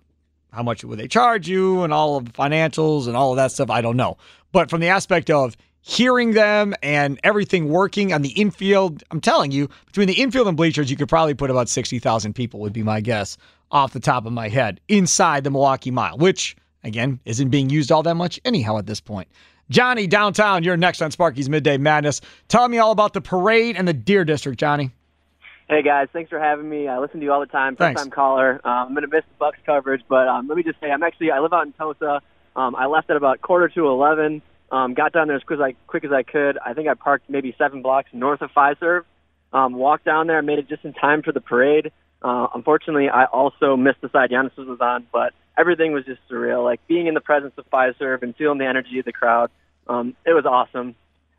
how 0.53 0.63
much 0.63 0.85
would 0.85 0.99
they 0.99 1.09
charge 1.09 1.49
you 1.49 1.83
and 1.83 1.93
all 1.93 2.17
of 2.17 2.27
the 2.27 2.33
financials 2.33 3.07
and 3.07 3.17
all 3.17 3.31
of 3.31 3.37
that 3.37 3.53
stuff? 3.53 3.71
I 3.71 3.81
don't 3.81 3.97
know. 3.97 4.19
But 4.53 4.69
from 4.69 4.81
the 4.81 4.89
aspect 4.89 5.31
of 5.31 5.57
hearing 5.83 6.33
them 6.33 6.75
and 6.83 7.19
everything 7.25 7.69
working 7.69 8.13
on 8.13 8.23
the 8.23 8.31
infield, 8.31 9.03
I'm 9.11 9.21
telling 9.21 9.51
you, 9.51 9.69
between 9.87 10.09
the 10.09 10.15
infield 10.15 10.49
and 10.49 10.57
bleachers, 10.57 10.91
you 10.91 10.97
could 10.97 11.09
probably 11.09 11.35
put 11.35 11.51
about 11.51 11.69
60,000 11.69 12.35
people, 12.35 12.61
would 12.61 12.73
be 12.73 12.83
my 12.83 13.01
guess, 13.01 13.37
off 13.71 13.93
the 13.93 14.01
top 14.01 14.27
of 14.27 14.33
my 14.33 14.49
head, 14.49 14.81
inside 14.89 15.45
the 15.45 15.51
Milwaukee 15.51 15.91
Mile, 15.91 16.19
which, 16.19 16.57
again, 16.85 17.21
isn't 17.25 17.51
being 17.51 17.71
used 17.71 17.91
all 17.93 18.03
that 18.03 18.15
much 18.15 18.41
anyhow 18.45 18.79
at 18.79 18.87
this 18.87 19.01
point. 19.01 19.29
Johnny, 19.71 20.09
downtown, 20.09 20.65
you're 20.65 20.77
next 20.77 21.01
on 21.01 21.13
Sparky's 21.13 21.49
Midday 21.49 21.79
Madness. 21.79 22.21
Tell 22.49 22.69
me 22.69 22.79
all 22.79 22.91
about 22.91 23.13
the 23.13 23.21
parade 23.21 23.77
and 23.77 23.87
the 23.87 23.93
Deer 23.93 24.25
District, 24.25 24.59
Johnny. 24.59 24.91
Hey 25.69 25.83
guys, 25.83 26.09
thanks 26.13 26.29
for 26.29 26.41
having 26.41 26.69
me. 26.69 26.89
I 26.89 26.99
listen 26.99 27.21
to 27.21 27.25
you 27.25 27.33
all 27.33 27.39
the 27.39 27.47
time. 27.47 27.77
First 27.77 27.87
Thanks. 27.87 28.03
time 28.03 28.11
caller. 28.11 28.61
Um, 28.65 28.89
I'm 28.89 28.95
gonna 28.95 29.07
miss 29.07 29.23
the 29.23 29.37
Bucks 29.39 29.59
coverage, 29.65 30.03
but 30.09 30.27
um, 30.27 30.49
let 30.49 30.57
me 30.57 30.65
just 30.65 30.81
say 30.81 30.91
I'm 30.91 31.05
actually 31.05 31.31
I 31.31 31.39
live 31.39 31.53
out 31.53 31.65
in 31.65 31.73
Tulsa. 31.75 32.23
Um, 32.57 32.75
I 32.75 32.87
left 32.87 33.09
at 33.09 33.17
about 33.17 33.41
quarter 33.41 33.69
to 33.69 33.87
eleven. 33.87 34.43
Um, 34.71 34.95
got 34.95 35.13
down 35.13 35.27
there 35.27 35.37
as 35.37 35.43
quick 35.43 35.59
as 35.59 35.63
I 35.63 35.75
quick 35.87 36.05
as 36.05 36.13
I 36.13 36.23
could. 36.23 36.59
I 36.65 36.75
think 36.75 36.89
I 36.89 36.95
parked 36.95 37.29
maybe 37.29 37.55
seven 37.59 37.83
blocks 37.83 38.11
north 38.13 38.41
of 38.41 38.51
Fiserv. 38.53 39.05
Um, 39.53 39.75
walked 39.75 40.05
down 40.05 40.29
there, 40.29 40.41
made 40.43 40.61
it 40.61 40.69
just 40.69 40.85
in 40.85 40.93
time 40.93 41.23
for 41.23 41.33
the 41.33 41.41
parade. 41.41 41.91
Uh, 42.23 42.47
unfortunately, 42.55 43.09
I 43.09 43.25
also 43.25 43.77
missed 43.77 44.01
the 44.01 44.11
side 44.11 44.31
Giannis 44.31 44.57
was 44.57 44.81
on, 44.81 45.07
but 45.13 45.33
everything 45.59 45.93
was 45.93 46.05
just 46.05 46.21
surreal. 46.31 46.63
Like 46.63 46.87
being 46.87 47.07
in 47.09 47.15
the 47.15 47.21
presence 47.21 47.55
of 47.57 47.69
Fiserv 47.71 48.23
and 48.23 48.37
feeling 48.37 48.59
the 48.59 48.67
energy 48.67 48.99
of 49.01 49.05
the 49.05 49.13
crowd. 49.13 49.51
Um, 49.89 50.15
it 50.25 50.33
was 50.35 50.47
awesome 50.47 50.95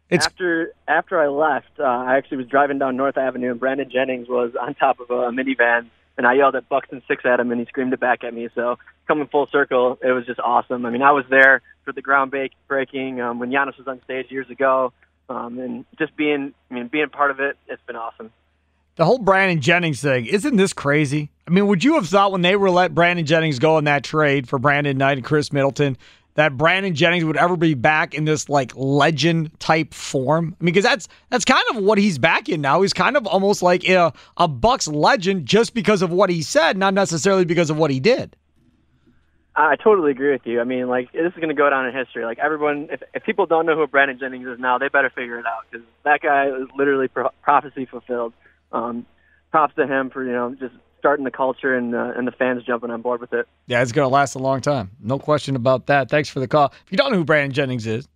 It's 0.09 0.25
after 0.25 0.73
after 0.87 1.21
I 1.21 1.27
left, 1.27 1.79
uh, 1.79 1.83
I 1.83 2.17
actually 2.17 2.37
was 2.37 2.47
driving 2.47 2.79
down 2.79 2.97
North 2.97 3.17
Avenue, 3.17 3.51
and 3.51 3.59
Brandon 3.59 3.89
Jennings 3.89 4.27
was 4.27 4.51
on 4.59 4.75
top 4.75 4.99
of 4.99 5.09
a 5.09 5.31
minivan, 5.31 5.89
and 6.17 6.27
I 6.27 6.33
yelled 6.33 6.55
at 6.55 6.67
Bucks 6.67 6.89
in 6.91 7.01
Six 7.07 7.25
at 7.25 7.39
him, 7.39 7.49
and 7.51 7.61
he 7.61 7.65
screamed 7.67 7.93
it 7.93 8.01
back 8.01 8.25
at 8.25 8.33
me. 8.33 8.49
So 8.53 8.77
coming 9.07 9.27
full 9.27 9.47
circle, 9.51 9.97
it 10.03 10.11
was 10.11 10.25
just 10.25 10.41
awesome. 10.41 10.85
I 10.85 10.89
mean, 10.89 11.01
I 11.01 11.11
was 11.11 11.23
there 11.29 11.61
for 11.83 11.91
the 11.91 12.01
ground 12.01 12.33
breaking 12.67 13.21
um, 13.21 13.39
when 13.39 13.51
Giannis 13.51 13.77
was 13.77 13.87
on 13.87 14.01
stage 14.03 14.27
years 14.29 14.49
ago, 14.49 14.93
um, 15.29 15.59
and 15.59 15.85
just 15.97 16.15
being 16.15 16.53
I 16.69 16.73
mean 16.73 16.87
being 16.87 17.09
part 17.09 17.31
of 17.31 17.39
it, 17.39 17.57
it's 17.67 17.81
been 17.87 17.95
awesome. 17.95 18.31
the 18.95 19.05
whole 19.05 19.19
Brandon 19.19 19.61
Jennings 19.61 20.01
thing, 20.01 20.25
isn't 20.25 20.57
this 20.57 20.73
crazy? 20.73 21.31
I 21.47 21.51
mean, 21.51 21.67
would 21.67 21.83
you 21.83 21.95
have 21.95 22.07
thought 22.07 22.31
when 22.31 22.41
they 22.41 22.55
were 22.55 22.69
let 22.69 22.93
Brandon 22.93 23.25
Jennings 23.25 23.59
go 23.59 23.77
in 23.77 23.85
that 23.85 24.03
trade 24.03 24.47
for 24.47 24.59
Brandon 24.59 24.97
Knight 24.97 25.17
and 25.17 25.25
Khris 25.25 25.51
Middleton 25.51 25.97
that 26.35 26.57
Brandon 26.57 26.95
Jennings 26.95 27.25
would 27.25 27.35
ever 27.37 27.57
be 27.57 27.73
back 27.73 28.13
in 28.13 28.25
this 28.25 28.47
like 28.47 28.71
legend 28.75 29.59
type 29.59 29.93
form? 29.93 30.55
I 30.59 30.63
mean, 30.63 30.73
because 30.73 30.83
that's 30.83 31.07
that's 31.29 31.45
kind 31.45 31.63
of 31.71 31.83
what 31.83 31.97
he's 31.97 32.17
back 32.17 32.47
in 32.47 32.61
now. 32.61 32.81
He's 32.81 32.93
kind 32.93 33.17
of 33.17 33.27
almost 33.27 33.61
like 33.61 33.87
a, 33.87 34.13
a 34.37 34.47
Bucks 34.47 34.87
legend 34.87 35.45
just 35.45 35.73
because 35.73 36.01
of 36.01 36.11
what 36.11 36.29
he 36.29 36.41
said, 36.41 36.77
not 36.77 36.93
necessarily 36.93 37.45
because 37.45 37.69
of 37.69 37.77
what 37.77 37.91
he 37.91 37.99
did. 37.99 38.35
I 39.67 39.75
totally 39.75 40.11
agree 40.11 40.31
with 40.31 40.45
you. 40.45 40.61
I 40.61 40.63
mean, 40.63 40.87
like 40.87 41.11
this 41.11 41.33
is 41.33 41.35
going 41.35 41.49
to 41.49 41.55
go 41.55 41.69
down 41.69 41.87
in 41.87 41.95
history. 41.95 42.25
Like 42.25 42.39
everyone, 42.39 42.87
if, 42.91 43.01
if 43.13 43.23
people 43.23 43.45
don't 43.45 43.65
know 43.65 43.75
who 43.75 43.87
Brandon 43.87 44.17
Jennings 44.19 44.47
is 44.47 44.59
now, 44.59 44.77
they 44.77 44.87
better 44.87 45.09
figure 45.09 45.39
it 45.39 45.45
out 45.45 45.65
because 45.69 45.85
that 46.03 46.21
guy 46.21 46.47
is 46.47 46.67
literally 46.75 47.07
pro- 47.07 47.29
prophecy 47.41 47.85
fulfilled. 47.85 48.33
Um, 48.71 49.05
props 49.51 49.75
to 49.75 49.85
him 49.85 50.09
for 50.09 50.23
you 50.23 50.31
know 50.31 50.55
just 50.55 50.73
starting 50.99 51.25
the 51.25 51.31
culture 51.31 51.75
and 51.75 51.93
uh, 51.93 52.13
and 52.15 52.27
the 52.27 52.31
fans 52.31 52.63
jumping 52.63 52.89
on 52.91 53.01
board 53.01 53.21
with 53.21 53.33
it. 53.33 53.47
Yeah, 53.67 53.81
it's 53.81 53.91
going 53.91 54.05
to 54.05 54.13
last 54.13 54.35
a 54.35 54.39
long 54.39 54.61
time. 54.61 54.91
No 55.01 55.19
question 55.19 55.55
about 55.55 55.87
that. 55.87 56.09
Thanks 56.09 56.29
for 56.29 56.39
the 56.39 56.47
call. 56.47 56.73
If 56.85 56.91
you 56.91 56.97
don't 56.97 57.11
know 57.11 57.17
who 57.17 57.25
Brandon 57.25 57.51
Jennings 57.51 57.85
is, 57.85 58.07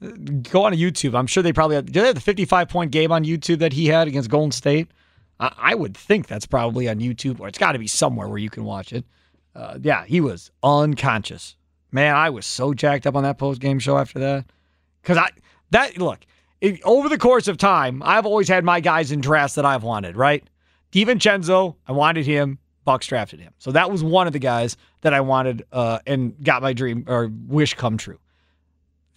go 0.00 0.64
on 0.64 0.72
to 0.72 0.78
YouTube. 0.78 1.16
I'm 1.16 1.26
sure 1.26 1.42
they 1.42 1.52
probably 1.52 1.76
have, 1.76 1.86
do 1.86 2.00
they 2.00 2.06
have 2.06 2.14
the 2.14 2.20
55 2.20 2.68
point 2.68 2.90
game 2.90 3.12
on 3.12 3.24
YouTube 3.24 3.58
that 3.58 3.72
he 3.72 3.86
had 3.86 4.08
against 4.08 4.30
Golden 4.30 4.52
State. 4.52 4.88
I, 5.40 5.52
I 5.56 5.74
would 5.74 5.96
think 5.96 6.26
that's 6.26 6.46
probably 6.46 6.88
on 6.88 6.98
YouTube, 6.98 7.40
or 7.40 7.48
it's 7.48 7.58
got 7.58 7.72
to 7.72 7.78
be 7.78 7.86
somewhere 7.86 8.28
where 8.28 8.38
you 8.38 8.50
can 8.50 8.64
watch 8.64 8.92
it. 8.92 9.04
Uh, 9.54 9.78
yeah, 9.80 10.04
he 10.04 10.20
was 10.20 10.50
unconscious. 10.62 11.56
Man, 11.90 12.14
I 12.14 12.30
was 12.30 12.46
so 12.46 12.74
jacked 12.74 13.06
up 13.06 13.16
on 13.16 13.22
that 13.22 13.38
post 13.38 13.60
game 13.60 13.78
show 13.78 13.98
after 13.98 14.18
that. 14.18 14.44
Because 15.02 15.16
I, 15.16 15.30
that, 15.70 15.98
look, 15.98 16.20
it, 16.60 16.80
over 16.84 17.08
the 17.08 17.18
course 17.18 17.48
of 17.48 17.56
time, 17.56 18.02
I've 18.04 18.26
always 18.26 18.48
had 18.48 18.64
my 18.64 18.80
guys 18.80 19.10
in 19.12 19.20
drafts 19.20 19.54
that 19.54 19.64
I've 19.64 19.82
wanted, 19.82 20.16
right? 20.16 20.44
DiVincenzo, 20.92 21.76
I 21.86 21.92
wanted 21.92 22.26
him. 22.26 22.58
Bucks 22.84 23.06
drafted 23.06 23.40
him. 23.40 23.52
So 23.58 23.72
that 23.72 23.90
was 23.90 24.02
one 24.02 24.26
of 24.26 24.32
the 24.32 24.38
guys 24.38 24.76
that 25.02 25.12
I 25.12 25.20
wanted 25.20 25.64
uh, 25.72 25.98
and 26.06 26.34
got 26.42 26.62
my 26.62 26.72
dream 26.72 27.04
or 27.06 27.30
wish 27.46 27.74
come 27.74 27.98
true. 27.98 28.18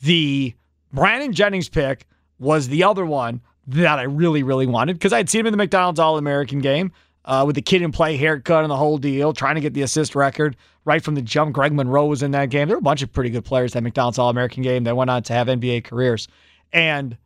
The 0.02 0.54
Brandon 0.92 1.32
Jennings 1.32 1.70
pick 1.70 2.06
was 2.38 2.68
the 2.68 2.84
other 2.84 3.06
one 3.06 3.42
that 3.68 4.00
I 4.00 4.04
really, 4.04 4.44
really 4.44 4.66
wanted 4.66 4.94
because 4.94 5.14
I'd 5.14 5.30
seen 5.30 5.42
him 5.42 5.48
in 5.48 5.54
the 5.54 5.58
McDonald's 5.58 6.00
All 6.00 6.18
American 6.18 6.60
game 6.60 6.92
uh, 7.26 7.44
with 7.46 7.56
the 7.56 7.62
Kid 7.62 7.82
'n 7.82 7.92
Play 7.92 8.18
haircut 8.18 8.64
and 8.64 8.72
the 8.72 8.78
whole 8.78 8.98
deal, 8.98 9.34
trying 9.34 9.56
to 9.56 9.62
get 9.62 9.74
the 9.74 9.82
assist 9.82 10.16
record 10.16 10.56
right 10.86 11.04
from 11.04 11.16
the 11.16 11.22
jump. 11.22 11.54
Greg 11.54 11.74
Monroe 11.74 12.08
was 12.08 12.24
in 12.24 12.32
that 12.32 12.50
game. 12.50 12.68
There 12.68 12.78
were 12.78 12.82
a 12.82 12.84
bunch 12.84 13.02
of 13.02 13.12
pretty 13.12 13.30
good 13.30 13.46
players 13.46 13.74
that 13.74 13.84
McDonald's 13.84 14.18
All 14.18 14.30
American 14.30 14.64
game 14.64 14.84
that 14.86 14.96
went 14.96 15.10
on 15.10 15.24
to 15.24 15.34
have 15.34 15.48
NBA 15.48 15.84
careers. 15.84 16.28
And 16.74 17.18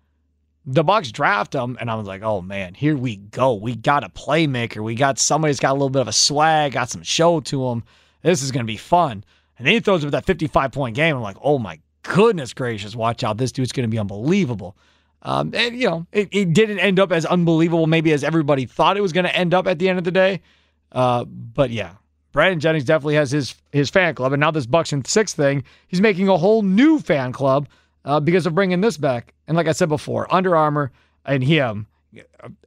the 0.65 0.83
Bucks 0.83 1.11
draft 1.11 1.53
him, 1.53 1.77
and 1.79 1.89
I 1.91 1.95
was 1.95 2.07
like, 2.07 2.23
oh 2.23 2.41
man, 2.41 2.73
here 2.73 2.97
we 2.97 3.17
go. 3.17 3.53
We 3.53 3.75
got 3.75 4.03
a 4.03 4.09
playmaker. 4.09 4.83
We 4.83 4.95
got 4.95 5.19
somebody 5.19 5.51
who's 5.51 5.59
got 5.59 5.71
a 5.71 5.73
little 5.73 5.89
bit 5.89 6.01
of 6.01 6.07
a 6.07 6.13
swag, 6.13 6.73
got 6.73 6.89
some 6.89 7.03
show 7.03 7.39
to 7.41 7.67
him. 7.69 7.83
This 8.23 8.41
is 8.41 8.51
going 8.51 8.65
to 8.65 8.71
be 8.71 8.77
fun. 8.77 9.23
And 9.57 9.65
then 9.65 9.75
he 9.75 9.79
throws 9.79 10.03
up 10.03 10.11
that 10.11 10.25
55 10.25 10.71
point 10.71 10.95
game. 10.95 11.15
I'm 11.15 11.21
like, 11.21 11.37
oh 11.41 11.59
my 11.59 11.79
goodness 12.01 12.53
gracious, 12.53 12.95
watch 12.95 13.23
out. 13.23 13.37
This 13.37 13.51
dude's 13.51 13.71
going 13.71 13.87
to 13.87 13.91
be 13.91 13.99
unbelievable. 13.99 14.75
Um, 15.27 15.51
and, 15.55 15.75
you 15.75 15.89
know, 15.89 16.05
it, 16.11 16.29
it 16.31 16.53
didn't 16.53 16.77
end 16.77 16.99
up 16.99 17.11
as 17.11 17.25
unbelievable 17.25 17.87
maybe 17.87 18.13
as 18.13 18.23
everybody 18.23 18.67
thought 18.67 18.95
it 18.95 19.01
was 19.01 19.11
going 19.11 19.25
to 19.25 19.35
end 19.35 19.55
up 19.55 19.65
at 19.65 19.79
the 19.79 19.89
end 19.89 19.97
of 19.97 20.03
the 20.03 20.11
day. 20.11 20.41
Uh, 20.91 21.25
but 21.25 21.71
yeah, 21.71 21.93
Brandon 22.31 22.59
Jennings 22.59 22.85
definitely 22.85 23.15
has 23.15 23.31
his 23.31 23.55
his 23.71 23.89
fan 23.89 24.13
club. 24.13 24.33
And 24.33 24.39
now 24.39 24.51
this 24.51 24.67
Bucks 24.67 24.93
and 24.93 25.05
Six 25.07 25.33
thing, 25.33 25.63
he's 25.87 25.99
making 25.99 26.29
a 26.29 26.37
whole 26.37 26.61
new 26.61 26.99
fan 26.99 27.31
club 27.31 27.67
uh, 28.05 28.19
because 28.19 28.45
of 28.45 28.53
bringing 28.53 28.81
this 28.81 28.97
back. 28.97 29.33
And 29.47 29.57
like 29.57 29.67
I 29.67 29.71
said 29.71 29.89
before, 29.89 30.31
Under 30.33 30.55
Armour 30.55 30.91
and 31.25 31.43
him 31.43 31.87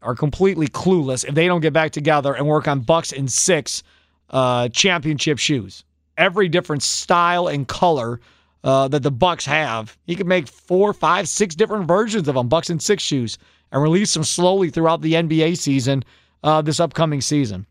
are 0.03 0.17
completely 0.17 0.67
clueless 0.67 1.25
if 1.25 1.37
they 1.37 1.47
don't 1.47 1.61
get 1.61 1.73
back 1.73 1.93
together 1.93 2.35
and 2.35 2.47
work 2.47 2.67
on 2.67 2.81
Bucks 2.81 3.13
and 3.13 3.31
Six 3.31 3.85
uh, 4.31 4.69
championship 4.71 5.39
shoes. 5.39 5.85
Every 6.17 6.49
different 6.49 6.83
style 6.83 7.47
and 7.47 7.69
color 7.69 8.21
uh, 8.69 8.87
that 8.87 9.03
the 9.03 9.11
Bucks 9.11 9.47
have. 9.47 9.97
He 10.05 10.15
could 10.15 10.27
make 10.27 10.47
four, 10.47 10.93
five, 10.93 11.27
six 11.27 11.55
different 11.55 11.89
versions 11.89 12.29
of 12.29 12.35
them, 12.35 12.49
Bucks 12.49 12.69
in 12.69 12.79
six 12.79 13.03
shoes, 13.03 13.39
and 13.73 13.83
release 13.83 14.13
them 14.13 14.25
slowly 14.25 14.69
throughout 14.69 15.01
the 15.01 15.15
NBA 15.15 15.57
season 15.57 16.05
uh, 16.45 16.61
this 16.61 16.79
upcoming 16.79 17.23
season. 17.23 17.67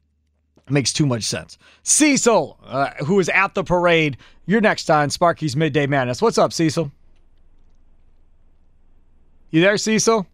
Makes 0.71 0.93
too 0.93 1.05
much 1.05 1.21
sense. 1.21 1.59
Cecil, 1.83 2.57
uh, 2.65 2.89
who 3.05 3.19
is 3.19 3.29
at 3.29 3.53
the 3.53 3.63
parade, 3.63 4.17
you're 4.47 4.59
next 4.59 4.89
on 4.89 5.11
Sparky's 5.11 5.55
Midday 5.55 5.85
Madness. 5.85 6.19
What's 6.19 6.39
up, 6.39 6.51
Cecil? 6.51 6.91
You 9.51 9.61
there, 9.61 9.77
Cecil? 9.77 10.25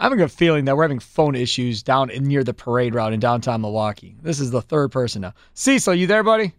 I 0.00 0.02
have 0.02 0.12
a 0.12 0.16
good 0.16 0.32
feeling 0.32 0.64
that 0.64 0.76
we're 0.76 0.82
having 0.82 0.98
phone 0.98 1.36
issues 1.36 1.84
down 1.84 2.10
in 2.10 2.24
near 2.24 2.42
the 2.42 2.54
parade 2.54 2.92
route 2.92 3.12
in 3.12 3.20
downtown 3.20 3.60
Milwaukee. 3.60 4.16
This 4.20 4.40
is 4.40 4.50
the 4.50 4.62
third 4.62 4.90
person 4.90 5.22
now. 5.22 5.34
Cecil, 5.54 5.94
you 5.94 6.08
there, 6.08 6.24
buddy? 6.24 6.52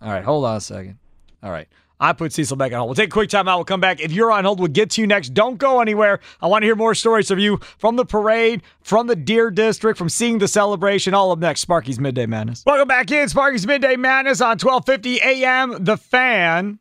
All 0.00 0.12
right, 0.12 0.22
hold 0.22 0.44
on 0.44 0.58
a 0.58 0.60
second. 0.60 0.98
All 1.42 1.50
right. 1.50 1.66
I 2.02 2.12
put 2.12 2.32
Cecil 2.32 2.56
back 2.56 2.72
on 2.72 2.78
hold. 2.78 2.88
We'll 2.88 2.94
take 2.96 3.10
a 3.10 3.12
quick 3.12 3.30
time 3.30 3.46
out. 3.46 3.58
We'll 3.58 3.64
come 3.64 3.80
back. 3.80 4.00
If 4.00 4.10
you're 4.10 4.32
on 4.32 4.44
hold, 4.44 4.58
we'll 4.58 4.68
get 4.68 4.90
to 4.90 5.00
you 5.00 5.06
next. 5.06 5.34
Don't 5.34 5.56
go 5.56 5.80
anywhere. 5.80 6.18
I 6.40 6.48
want 6.48 6.62
to 6.62 6.66
hear 6.66 6.74
more 6.74 6.96
stories 6.96 7.30
of 7.30 7.38
you 7.38 7.58
from 7.78 7.94
the 7.94 8.04
parade, 8.04 8.62
from 8.80 9.06
the 9.06 9.14
Deer 9.14 9.52
District, 9.52 9.96
from 9.96 10.08
seeing 10.08 10.38
the 10.38 10.48
celebration. 10.48 11.14
All 11.14 11.30
up 11.30 11.38
next. 11.38 11.60
Sparky's 11.60 12.00
Midday 12.00 12.26
Madness. 12.26 12.64
Welcome 12.66 12.88
back 12.88 13.12
in. 13.12 13.28
Sparky's 13.28 13.68
Midday 13.68 13.94
Madness 13.94 14.40
on 14.40 14.58
1250 14.58 15.20
a.m. 15.22 15.84
The 15.84 15.96
Fan. 15.96 16.80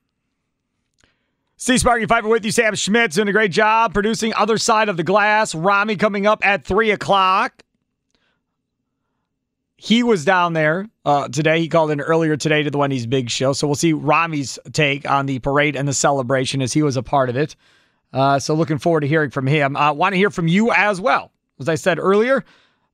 See 1.55 1.77
Sparky 1.77 2.07
Fifer 2.07 2.27
with 2.27 2.43
you. 2.43 2.49
Sam 2.49 2.73
Schmidt 2.73 3.11
doing 3.11 3.27
a 3.27 3.31
great 3.31 3.51
job 3.51 3.93
producing 3.93 4.33
Other 4.33 4.57
Side 4.57 4.89
of 4.89 4.97
the 4.97 5.03
Glass. 5.03 5.53
Rami 5.53 5.97
coming 5.97 6.25
up 6.25 6.43
at 6.43 6.65
3 6.65 6.89
o'clock. 6.89 7.61
He 9.83 10.03
was 10.03 10.23
down 10.23 10.53
there 10.53 10.87
uh, 11.05 11.27
today. 11.29 11.59
He 11.59 11.67
called 11.67 11.89
in 11.89 12.01
earlier 12.01 12.37
today 12.37 12.61
to 12.61 12.69
the 12.69 12.77
Wendy's 12.77 13.07
Big 13.07 13.31
Show. 13.31 13.51
So 13.53 13.65
we'll 13.65 13.73
see 13.73 13.93
Rami's 13.93 14.59
take 14.73 15.09
on 15.09 15.25
the 15.25 15.39
parade 15.39 15.75
and 15.75 15.87
the 15.87 15.93
celebration 15.93 16.61
as 16.61 16.71
he 16.71 16.83
was 16.83 16.97
a 16.97 17.01
part 17.01 17.29
of 17.29 17.35
it. 17.35 17.55
Uh, 18.13 18.37
so 18.37 18.53
looking 18.53 18.77
forward 18.77 18.99
to 18.99 19.07
hearing 19.07 19.31
from 19.31 19.47
him. 19.47 19.75
I 19.75 19.87
uh, 19.87 19.93
want 19.93 20.13
to 20.13 20.17
hear 20.17 20.29
from 20.29 20.47
you 20.47 20.71
as 20.71 21.01
well. 21.01 21.31
As 21.59 21.67
I 21.67 21.73
said 21.73 21.97
earlier, 21.97 22.45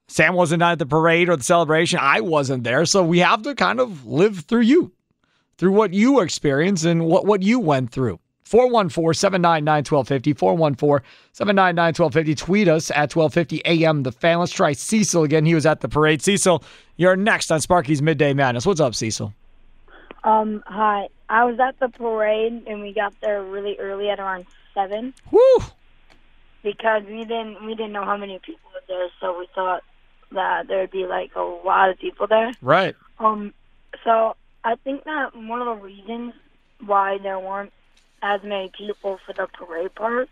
Sam 0.08 0.34
wasn't 0.34 0.62
at 0.62 0.80
the 0.80 0.86
parade 0.86 1.28
or 1.28 1.36
the 1.36 1.43
celebration. 1.43 2.00
I 2.02 2.21
wasn't 2.21 2.63
there. 2.63 2.86
So 2.86 3.04
we 3.04 3.19
have 3.19 3.41
to 3.41 3.54
kind 3.54 3.82
of 3.82 4.06
live 4.06 4.45
through 4.45 4.62
you, 4.62 4.93
through 5.58 5.73
what 5.73 5.93
you 5.93 6.21
experienced 6.21 6.86
and 6.86 7.06
what, 7.06 7.26
what 7.26 7.43
you 7.43 7.60
went 7.60 7.91
through. 7.91 8.21
414 8.47 9.13
799 9.13 9.83
1250. 9.83 10.33
414 10.33 11.05
799 11.33 11.88
1250. 11.88 12.36
Tweet 12.36 12.67
us 12.67 12.89
at 12.91 13.13
1250 13.13 13.62
a.m. 13.65 14.03
The 14.03 14.12
fan. 14.12 14.39
Let's 14.39 14.51
try 14.51 14.73
Cecil 14.73 15.23
again. 15.23 15.45
He 15.45 15.53
was 15.53 15.65
at 15.65 15.81
the 15.81 15.89
parade. 15.89 16.21
Cecil, 16.21 16.63
you're 16.95 17.15
next 17.15 17.51
on 17.51 17.60
Sparky's 17.60 18.01
Midday 18.01 18.33
Madness. 18.33 18.65
What's 18.65 18.79
up, 18.79 18.95
Cecil? 18.95 19.33
Um, 20.23 20.63
hi. 20.65 21.10
I 21.29 21.43
was 21.43 21.60
at 21.60 21.79
the 21.79 21.89
parade 21.89 22.63
and 22.67 22.81
we 22.81 22.93
got 22.93 23.13
there 23.21 23.43
really 23.43 23.77
early 23.79 24.10
at 24.10 24.19
around 24.19 24.45
seven. 24.73 25.13
Woo! 25.31 25.57
Because 26.63 27.03
we 27.05 27.19
didn't 27.25 27.65
we 27.65 27.75
didn't 27.75 27.91
know 27.91 28.05
how 28.05 28.17
many 28.17 28.39
people 28.39 28.69
were 28.73 28.81
there, 28.88 29.07
so 29.19 29.38
we 29.38 29.47
thought 29.53 29.83
that 30.31 30.67
there'd 30.67 30.91
be 30.91 31.05
like 31.05 31.31
a 31.36 31.41
lot 31.41 31.89
of 31.89 31.99
people 31.99 32.27
there. 32.27 32.51
Right. 32.62 32.95
Um, 33.19 33.53
so 34.03 34.36
I 34.63 34.75
think 34.75 35.03
that 35.05 35.36
one 35.36 35.62
of 35.62 35.77
the 35.77 35.83
reasons 35.83 36.33
why 36.86 37.17
there 37.21 37.39
weren't 37.39 37.71
as 38.21 38.41
many 38.43 38.71
people 38.77 39.19
for 39.25 39.34
the 39.34 39.47
parade 39.47 39.93
part 39.95 40.30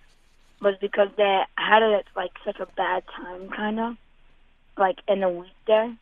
was 0.62 0.76
because 0.80 1.10
they 1.18 1.42
had 1.58 1.84
it 1.84 2.06
like 2.16 2.32
such 2.44 2.60
a 2.60 2.66
bad 2.66 3.04
time, 3.16 3.50
kind 3.50 3.80
of 3.80 3.98
like 4.78 4.98
in 5.08 5.24
a 5.24 5.30
weekday. 5.30 5.94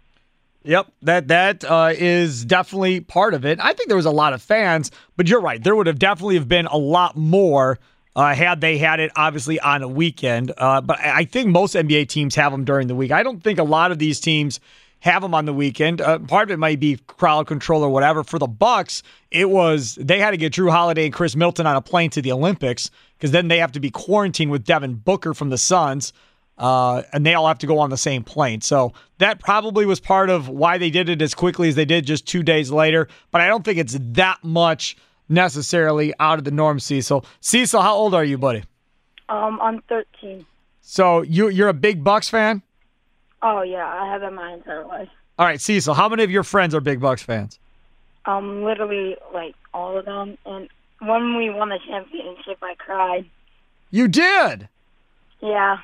Yep, 0.63 0.91
that 1.01 1.27
that 1.27 1.65
uh, 1.65 1.93
is 1.93 2.45
definitely 2.45 3.01
part 3.01 3.33
of 3.33 3.43
it. 3.45 3.59
I 3.61 3.73
think 3.73 3.89
there 3.89 3.97
was 3.97 4.05
a 4.05 4.11
lot 4.11 4.31
of 4.31 4.41
fans, 4.41 4.91
but 5.17 5.27
you're 5.27 5.41
right. 5.41 5.61
There 5.61 5.75
would 5.75 5.87
have 5.87 5.99
definitely 5.99 6.35
have 6.35 6.47
been 6.47 6.67
a 6.67 6.77
lot 6.77 7.17
more 7.17 7.79
uh, 8.15 8.33
had 8.33 8.61
they 8.61 8.77
had 8.77 8.99
it 8.99 9.11
obviously 9.15 9.59
on 9.59 9.81
a 9.83 9.87
weekend. 9.87 10.53
Uh, 10.57 10.79
but 10.79 10.99
I 11.01 11.25
think 11.25 11.49
most 11.49 11.75
NBA 11.75 12.07
teams 12.07 12.35
have 12.35 12.51
them 12.51 12.63
during 12.63 12.87
the 12.87 12.95
week. 12.95 13.11
I 13.11 13.23
don't 13.23 13.43
think 13.43 13.59
a 13.59 13.63
lot 13.63 13.91
of 13.91 13.99
these 13.99 14.19
teams 14.19 14.59
have 15.03 15.21
them 15.21 15.33
on 15.33 15.43
the 15.43 15.53
weekend. 15.53 15.99
Uh, 15.99 16.17
part 16.17 16.49
of 16.49 16.53
it 16.53 16.59
might 16.59 16.79
be 16.79 16.97
crowd 17.07 17.45
control 17.45 17.83
or 17.83 17.89
whatever. 17.89 18.23
For 18.23 18.39
the 18.39 18.47
Bucks, 18.47 19.03
it 19.31 19.49
was 19.49 19.95
they 19.95 20.17
had 20.17 20.31
to 20.31 20.37
get 20.37 20.53
Jrue 20.53 20.71
Holiday 20.71 21.03
and 21.03 21.13
Khris 21.13 21.35
Middleton 21.35 21.67
on 21.67 21.75
a 21.75 21.81
plane 21.81 22.09
to 22.11 22.21
the 22.21 22.31
Olympics 22.31 22.89
because 23.17 23.31
then 23.31 23.49
they 23.49 23.57
have 23.57 23.73
to 23.73 23.81
be 23.81 23.91
quarantined 23.91 24.49
with 24.49 24.63
Devin 24.63 24.95
Booker 24.95 25.33
from 25.33 25.49
the 25.49 25.57
Suns. 25.57 26.13
Uh, 26.57 27.01
and 27.11 27.25
they 27.25 27.33
all 27.33 27.47
have 27.47 27.57
to 27.57 27.67
go 27.67 27.79
on 27.79 27.89
the 27.89 27.97
same 27.97 28.23
plane. 28.23 28.61
So 28.61 28.93
that 29.17 29.39
probably 29.39 29.85
was 29.85 29.99
part 29.99 30.29
of 30.29 30.47
why 30.47 30.77
they 30.77 30.89
did 30.89 31.09
it 31.09 31.21
as 31.21 31.33
quickly 31.33 31.67
as 31.67 31.75
they 31.75 31.83
did 31.83 32.05
just 32.05 32.25
two 32.25 32.43
days 32.43 32.71
later. 32.71 33.09
But 33.31 33.41
I 33.41 33.47
don't 33.47 33.65
think 33.65 33.79
it's 33.79 33.97
that 33.99 34.41
much 34.41 34.95
necessarily 35.27 36.13
out 36.19 36.37
of 36.37 36.45
the 36.45 36.51
norm, 36.51 36.79
Cecil. 36.79 37.25
Cecil, 37.41 37.81
how 37.81 37.95
old 37.95 38.13
are 38.13 38.23
you, 38.23 38.37
buddy? 38.37 38.63
Um, 39.27 39.59
I'm 39.61 39.81
13. 39.89 40.45
So 40.79 41.23
you 41.23 41.49
you're 41.49 41.69
a 41.69 41.73
big 41.73 42.03
Bucks 42.03 42.29
fan? 42.29 42.61
Oh 43.43 43.61
yeah, 43.61 43.85
I 43.85 44.11
have 44.11 44.21
been 44.21 44.35
my 44.35 44.53
entire 44.53 44.85
life. 44.85 45.09
All 45.37 45.45
right, 45.45 45.59
Cecil, 45.59 45.93
how 45.93 46.07
many 46.09 46.23
of 46.23 46.31
your 46.31 46.43
friends 46.43 46.73
are 46.73 46.81
big 46.81 46.99
Bucks 46.99 47.21
fans? 47.21 47.59
Um, 48.25 48.63
literally 48.63 49.17
like 49.33 49.53
all 49.73 49.97
of 49.97 50.05
them. 50.05 50.37
And 50.45 50.69
when 50.99 51.35
we 51.35 51.49
won 51.49 51.69
the 51.69 51.79
championship, 51.85 52.57
I 52.61 52.75
cried. 52.77 53.25
You 53.91 54.07
did? 54.07 54.69
Yeah. 55.41 55.77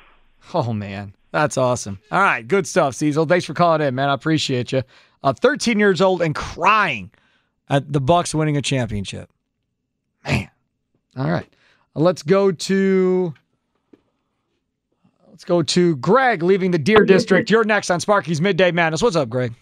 Oh 0.54 0.72
man, 0.72 1.12
that's 1.32 1.58
awesome. 1.58 1.98
All 2.10 2.20
right, 2.20 2.46
good 2.46 2.66
stuff, 2.66 2.94
Cecil. 2.94 3.26
Thanks 3.26 3.44
for 3.44 3.54
calling 3.54 3.82
in, 3.82 3.94
man. 3.94 4.08
I 4.08 4.14
appreciate 4.14 4.72
you. 4.72 4.82
Uh, 5.22 5.34
13 5.34 5.78
years 5.78 6.00
old 6.00 6.22
and 6.22 6.34
crying 6.34 7.10
at 7.68 7.92
the 7.92 8.00
Bucks 8.00 8.34
winning 8.34 8.56
a 8.56 8.62
championship. 8.62 9.28
Man. 10.26 10.50
All 11.16 11.30
right. 11.30 11.48
Let's 11.94 12.22
go 12.22 12.52
to 12.52 13.34
Let's 15.40 15.48
go 15.48 15.62
to 15.62 15.96
Greg 15.96 16.42
leaving 16.42 16.70
the 16.70 16.78
Deer 16.78 17.02
District. 17.06 17.48
You're 17.48 17.64
next 17.64 17.90
on 17.90 17.98
Sparky's 17.98 18.42
Midday 18.42 18.72
Madness. 18.72 19.00
What's 19.00 19.16
up, 19.16 19.30
Greg? 19.30 19.54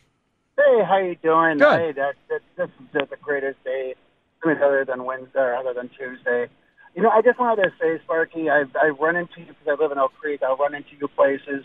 Hey, 0.56 0.82
how 0.84 0.98
you 0.98 1.14
doing? 1.22 1.58
Good. 1.58 1.78
Hey, 1.78 1.92
that, 1.92 2.14
that, 2.28 2.40
this 2.56 2.68
is 2.68 3.08
the 3.08 3.16
greatest 3.22 3.62
day, 3.62 3.94
I 4.42 4.48
mean, 4.48 4.56
other 4.56 4.84
than 4.84 5.04
Wednesday, 5.04 5.38
or 5.38 5.54
other 5.54 5.72
than 5.74 5.88
Tuesday. 5.90 6.48
You 6.96 7.02
know, 7.02 7.10
I 7.10 7.22
just 7.22 7.38
wanted 7.38 7.62
to 7.62 7.70
say, 7.80 8.00
Sparky, 8.02 8.50
I've, 8.50 8.74
I've 8.74 8.98
run 8.98 9.14
into 9.14 9.38
you 9.38 9.46
because 9.46 9.68
I 9.68 9.80
live 9.80 9.92
in 9.92 9.98
Oak 9.98 10.10
Creek. 10.20 10.42
I'll 10.42 10.56
run 10.56 10.74
into 10.74 10.96
you 11.00 11.06
places, 11.06 11.64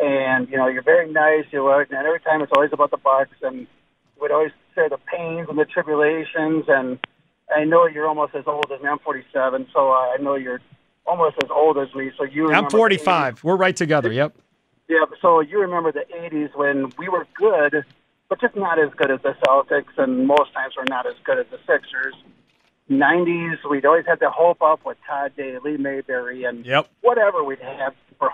and, 0.00 0.48
you 0.48 0.56
know, 0.56 0.68
you're 0.68 0.84
very 0.84 1.10
nice. 1.10 1.46
You 1.50 1.66
are, 1.66 1.82
and 1.82 1.94
every 1.94 2.20
time 2.20 2.42
it's 2.42 2.52
always 2.54 2.70
about 2.72 2.92
the 2.92 2.96
Bucks, 2.96 3.34
and 3.42 3.66
would 4.20 4.30
always 4.30 4.52
say 4.76 4.88
the 4.88 4.98
pains 5.12 5.48
and 5.48 5.58
the 5.58 5.64
tribulations, 5.64 6.66
and 6.68 7.00
I 7.52 7.64
know 7.64 7.88
you're 7.88 8.06
almost 8.06 8.36
as 8.36 8.44
old 8.46 8.70
as 8.72 8.80
me. 8.80 8.88
I'm 8.88 9.00
47, 9.00 9.66
so 9.74 9.90
I 9.90 10.16
know 10.20 10.36
you're 10.36 10.60
almost 11.08 11.36
as 11.42 11.50
old 11.50 11.78
as 11.78 11.92
me. 11.94 12.10
So 12.16 12.24
you. 12.24 12.52
I'm 12.52 12.68
45. 12.68 13.42
We're 13.42 13.56
right 13.56 13.74
together. 13.74 14.12
Yep. 14.12 14.36
Yeah. 14.88 15.04
So 15.20 15.40
you 15.40 15.60
remember 15.60 15.90
the 15.90 16.04
80s 16.14 16.54
when 16.54 16.92
we 16.98 17.08
were 17.08 17.26
good, 17.34 17.84
but 18.28 18.40
just 18.40 18.54
not 18.54 18.78
as 18.78 18.90
good 18.96 19.10
as 19.10 19.20
the 19.22 19.34
Celtics, 19.46 19.96
and 19.96 20.26
most 20.26 20.52
times 20.52 20.74
we're 20.76 20.84
not 20.88 21.06
as 21.06 21.14
good 21.24 21.38
as 21.38 21.46
the 21.50 21.58
Sixers. 21.66 22.14
90s, 22.90 23.58
we'd 23.68 23.84
always 23.84 24.06
had 24.06 24.18
the 24.18 24.30
hope 24.30 24.62
up 24.62 24.80
with 24.84 24.96
Todd 25.06 25.32
Day, 25.36 25.58
Mayberry, 25.62 26.44
and 26.44 26.64
yep. 26.64 26.88
whatever 27.02 27.44
we'd 27.44 27.58
have. 27.60 27.94
For 28.18 28.30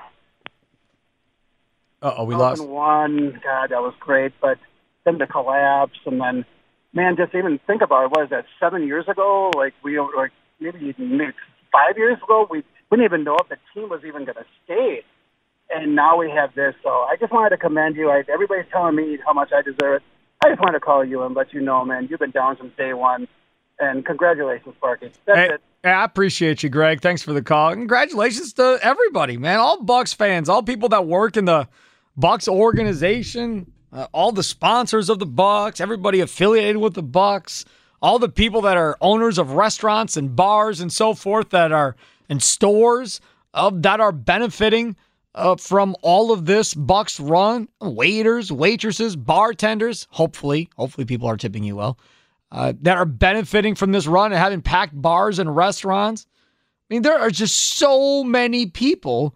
Uh 2.02 2.14
oh, 2.18 2.24
we 2.24 2.34
lost. 2.36 2.64
One, 2.64 3.40
God, 3.42 3.70
that 3.70 3.82
was 3.82 3.94
great, 3.98 4.32
but 4.40 4.58
then 5.04 5.18
the 5.18 5.26
collapse, 5.26 5.98
and 6.06 6.20
then, 6.20 6.44
man, 6.92 7.16
just 7.16 7.34
even 7.34 7.58
think 7.66 7.82
about 7.82 8.04
it. 8.04 8.10
What 8.12 8.24
is 8.24 8.30
that? 8.30 8.44
Seven 8.60 8.86
years 8.86 9.08
ago, 9.08 9.50
like 9.56 9.74
we, 9.82 9.98
like 9.98 10.30
maybe 10.60 10.94
maybe 10.98 11.34
five 11.74 11.98
years 11.98 12.18
ago, 12.22 12.46
we, 12.48 12.62
didn't 12.90 13.04
even 13.04 13.24
know 13.24 13.36
if 13.40 13.48
the 13.48 13.56
team 13.74 13.88
was 13.88 14.00
even 14.06 14.24
going 14.24 14.36
to 14.36 14.44
stay. 14.64 15.02
And 15.70 15.96
now 15.96 16.16
we 16.16 16.30
have 16.30 16.54
this. 16.54 16.74
So 16.82 16.90
I 16.90 17.16
just 17.18 17.32
wanted 17.32 17.50
to 17.50 17.56
commend 17.56 17.96
you. 17.96 18.10
I, 18.10 18.22
everybody's 18.32 18.66
telling 18.70 18.94
me 18.94 19.18
how 19.26 19.32
much 19.32 19.50
I 19.52 19.62
deserve 19.62 19.96
it. 19.96 20.02
I 20.44 20.50
just 20.50 20.60
wanted 20.60 20.78
to 20.78 20.80
call 20.80 21.04
you 21.04 21.22
and 21.22 21.34
let 21.34 21.52
you 21.52 21.60
know, 21.60 21.84
man, 21.84 22.06
you've 22.08 22.20
been 22.20 22.30
down 22.30 22.56
since 22.60 22.72
day 22.76 22.92
one. 22.92 23.26
And 23.80 24.04
congratulations, 24.06 24.74
Sparky. 24.76 25.10
That's 25.26 25.38
Hey, 25.38 25.54
it. 25.54 25.60
I 25.82 26.04
appreciate 26.04 26.62
you, 26.62 26.68
Greg. 26.68 27.00
Thanks 27.00 27.22
for 27.22 27.32
the 27.32 27.42
call. 27.42 27.72
Congratulations 27.72 28.52
to 28.54 28.78
everybody, 28.80 29.36
man. 29.36 29.58
All 29.58 29.82
Bucks 29.82 30.12
fans, 30.12 30.48
all 30.48 30.62
people 30.62 30.88
that 30.90 31.06
work 31.06 31.36
in 31.36 31.46
the 31.46 31.66
Bucks 32.16 32.46
organization, 32.46 33.72
uh, 33.92 34.06
all 34.12 34.30
the 34.30 34.42
sponsors 34.44 35.08
of 35.08 35.18
the 35.18 35.26
Bucks, 35.26 35.80
everybody 35.80 36.20
affiliated 36.20 36.76
with 36.76 36.94
the 36.94 37.02
Bucks, 37.02 37.64
all 38.04 38.18
the 38.18 38.28
people 38.28 38.60
that 38.60 38.76
are 38.76 38.98
owners 39.00 39.38
of 39.38 39.52
restaurants 39.52 40.18
and 40.18 40.36
bars 40.36 40.78
and 40.78 40.92
so 40.92 41.14
forth 41.14 41.48
that 41.48 41.72
are 41.72 41.96
and 42.28 42.42
stores 42.42 43.18
of 43.54 43.80
that 43.80 43.98
are 43.98 44.12
benefiting 44.12 44.94
uh, 45.34 45.56
from 45.56 45.96
all 46.02 46.30
of 46.30 46.44
this 46.44 46.74
Bucks 46.74 47.18
run. 47.18 47.66
Waiters, 47.80 48.52
waitresses, 48.52 49.16
bartenders. 49.16 50.06
Hopefully, 50.10 50.68
hopefully 50.76 51.06
people 51.06 51.28
are 51.28 51.38
tipping 51.38 51.64
you 51.64 51.76
well. 51.76 51.98
Uh, 52.52 52.74
that 52.82 52.98
are 52.98 53.06
benefiting 53.06 53.74
from 53.74 53.92
this 53.92 54.06
run 54.06 54.32
and 54.32 54.38
having 54.38 54.60
packed 54.60 55.00
bars 55.00 55.38
and 55.38 55.56
restaurants. 55.56 56.26
I 56.90 56.94
mean, 56.94 57.00
there 57.00 57.18
are 57.18 57.30
just 57.30 57.56
so 57.56 58.22
many 58.22 58.66
people 58.66 59.34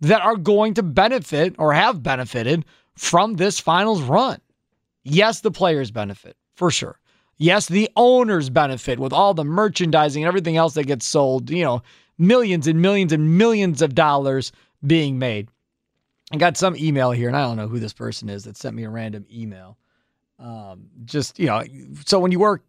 that 0.00 0.22
are 0.22 0.36
going 0.36 0.74
to 0.74 0.82
benefit 0.82 1.54
or 1.56 1.72
have 1.72 2.02
benefited 2.02 2.64
from 2.96 3.34
this 3.34 3.60
finals 3.60 4.02
run. 4.02 4.40
Yes, 5.04 5.40
the 5.40 5.52
players 5.52 5.92
benefit 5.92 6.36
for 6.56 6.72
sure. 6.72 6.97
Yes, 7.38 7.66
the 7.66 7.88
owners 7.96 8.50
benefit 8.50 8.98
with 8.98 9.12
all 9.12 9.32
the 9.32 9.44
merchandising 9.44 10.22
and 10.22 10.28
everything 10.28 10.56
else 10.56 10.74
that 10.74 10.84
gets 10.84 11.06
sold, 11.06 11.50
you 11.50 11.64
know, 11.64 11.82
millions 12.18 12.66
and 12.66 12.82
millions 12.82 13.12
and 13.12 13.38
millions 13.38 13.80
of 13.80 13.94
dollars 13.94 14.50
being 14.84 15.18
made. 15.18 15.48
I 16.32 16.36
got 16.36 16.56
some 16.56 16.76
email 16.76 17.12
here, 17.12 17.28
and 17.28 17.36
I 17.36 17.42
don't 17.42 17.56
know 17.56 17.68
who 17.68 17.78
this 17.78 17.92
person 17.92 18.28
is 18.28 18.44
that 18.44 18.56
sent 18.56 18.76
me 18.76 18.84
a 18.84 18.90
random 18.90 19.24
email. 19.32 19.78
Um, 20.38 20.88
just, 21.04 21.38
you 21.38 21.46
know, 21.46 21.62
so 22.04 22.18
when 22.18 22.32
you 22.32 22.38
work 22.38 22.62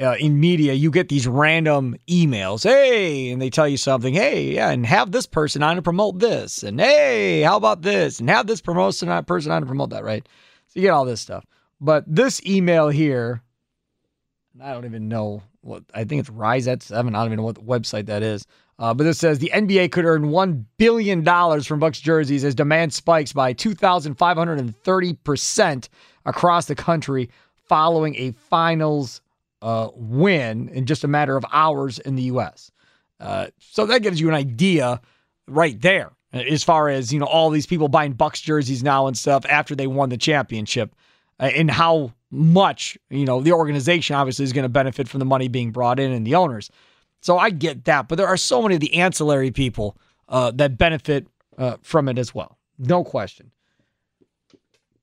uh, 0.00 0.16
in 0.18 0.40
media, 0.40 0.72
you 0.72 0.90
get 0.90 1.08
these 1.08 1.26
random 1.26 1.96
emails. 2.08 2.64
Hey, 2.64 3.30
and 3.30 3.40
they 3.40 3.50
tell 3.50 3.68
you 3.68 3.76
something. 3.76 4.14
Hey, 4.14 4.54
yeah, 4.54 4.70
and 4.70 4.84
have 4.86 5.12
this 5.12 5.26
person 5.26 5.62
on 5.62 5.76
to 5.76 5.82
promote 5.82 6.18
this. 6.18 6.62
And 6.62 6.80
hey, 6.80 7.42
how 7.42 7.56
about 7.56 7.82
this? 7.82 8.20
And 8.20 8.28
have 8.30 8.46
this 8.46 8.60
promotion 8.60 9.08
on 9.08 9.24
person 9.24 9.52
on 9.52 9.62
to 9.62 9.66
promote 9.66 9.90
that, 9.90 10.04
right? 10.04 10.26
So 10.68 10.80
you 10.80 10.82
get 10.82 10.90
all 10.90 11.04
this 11.04 11.20
stuff. 11.20 11.44
But 11.80 12.04
this 12.06 12.44
email 12.44 12.88
here, 12.88 13.42
I 14.62 14.72
don't 14.72 14.84
even 14.84 15.08
know 15.08 15.42
what 15.60 15.84
I 15.94 16.04
think 16.04 16.20
it's 16.20 16.30
Rise 16.30 16.66
at 16.68 16.82
seven. 16.82 17.14
I 17.14 17.18
don't 17.18 17.28
even 17.28 17.38
know 17.38 17.44
what 17.44 17.66
website 17.66 18.06
that 18.06 18.22
is. 18.22 18.46
Uh, 18.78 18.94
but 18.94 19.04
this 19.04 19.18
says 19.18 19.38
the 19.38 19.50
NBA 19.52 19.90
could 19.90 20.04
earn 20.04 20.30
one 20.30 20.66
billion 20.76 21.24
dollars 21.24 21.66
from 21.66 21.80
Bucks 21.80 22.00
jerseys 22.00 22.44
as 22.44 22.54
demand 22.54 22.92
spikes 22.92 23.32
by 23.32 23.52
two 23.52 23.74
thousand 23.74 24.14
five 24.14 24.36
hundred 24.36 24.60
and 24.60 24.76
thirty 24.84 25.14
percent 25.14 25.88
across 26.24 26.66
the 26.66 26.74
country 26.74 27.30
following 27.68 28.14
a 28.16 28.32
finals 28.32 29.20
uh, 29.62 29.88
win 29.94 30.68
in 30.68 30.86
just 30.86 31.04
a 31.04 31.08
matter 31.08 31.36
of 31.36 31.44
hours 31.52 31.98
in 31.98 32.14
the 32.14 32.22
U.S. 32.24 32.70
Uh, 33.20 33.48
so 33.58 33.86
that 33.86 34.02
gives 34.02 34.20
you 34.20 34.28
an 34.28 34.34
idea 34.34 35.00
right 35.48 35.80
there 35.80 36.12
as 36.32 36.62
far 36.62 36.88
as 36.88 37.12
you 37.12 37.18
know 37.18 37.26
all 37.26 37.50
these 37.50 37.66
people 37.66 37.88
buying 37.88 38.12
Bucks 38.12 38.40
jerseys 38.40 38.82
now 38.82 39.06
and 39.06 39.16
stuff 39.16 39.44
after 39.48 39.74
they 39.74 39.86
won 39.86 40.08
the 40.08 40.16
championship 40.16 40.94
and 41.38 41.70
how 41.70 42.12
much 42.30 42.98
you 43.10 43.24
know 43.24 43.40
the 43.40 43.52
organization 43.52 44.14
obviously 44.14 44.44
is 44.44 44.52
going 44.52 44.64
to 44.64 44.68
benefit 44.68 45.08
from 45.08 45.18
the 45.18 45.24
money 45.24 45.48
being 45.48 45.70
brought 45.70 45.98
in 45.98 46.12
and 46.12 46.26
the 46.26 46.34
owners. 46.34 46.70
So 47.20 47.38
I 47.38 47.50
get 47.50 47.84
that, 47.86 48.08
but 48.08 48.16
there 48.16 48.26
are 48.26 48.36
so 48.36 48.62
many 48.62 48.74
of 48.74 48.80
the 48.80 48.94
ancillary 48.94 49.50
people 49.50 49.96
uh, 50.28 50.52
that 50.52 50.78
benefit 50.78 51.26
uh, 51.56 51.76
from 51.82 52.08
it 52.08 52.18
as 52.18 52.34
well, 52.34 52.58
no 52.78 53.02
question. 53.02 53.50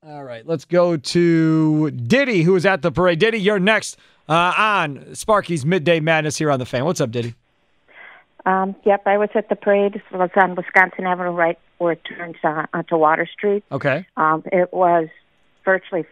All 0.06 0.22
right, 0.22 0.46
let's 0.46 0.64
go 0.64 0.96
to 0.96 1.90
Diddy, 1.90 2.42
who 2.42 2.54
is 2.54 2.64
at 2.64 2.82
the 2.82 2.92
parade. 2.92 3.18
Diddy, 3.18 3.38
you're 3.38 3.58
next 3.58 3.98
uh, 4.28 4.54
on 4.56 5.14
Sparky's 5.14 5.66
Midday 5.66 5.98
Madness 5.98 6.36
here 6.36 6.50
on 6.50 6.60
the 6.60 6.66
Fan. 6.66 6.84
What's 6.84 7.00
up, 7.00 7.10
Diddy? 7.10 7.34
Um, 8.44 8.76
yep, 8.84 9.02
I 9.06 9.18
was 9.18 9.30
at 9.34 9.48
the 9.48 9.56
parade. 9.56 9.96
It 9.96 10.02
was 10.16 10.30
on 10.36 10.54
Wisconsin 10.54 11.06
Avenue, 11.06 11.30
right 11.30 11.58
where 11.78 11.92
it 11.92 12.02
turns 12.04 12.36
uh, 12.44 12.66
onto 12.72 12.96
Water 12.96 13.26
Street. 13.26 13.64
Okay. 13.72 14.06
Um, 14.16 14.44
it 14.52 14.72
was 14.72 15.08
virtually 15.64 16.06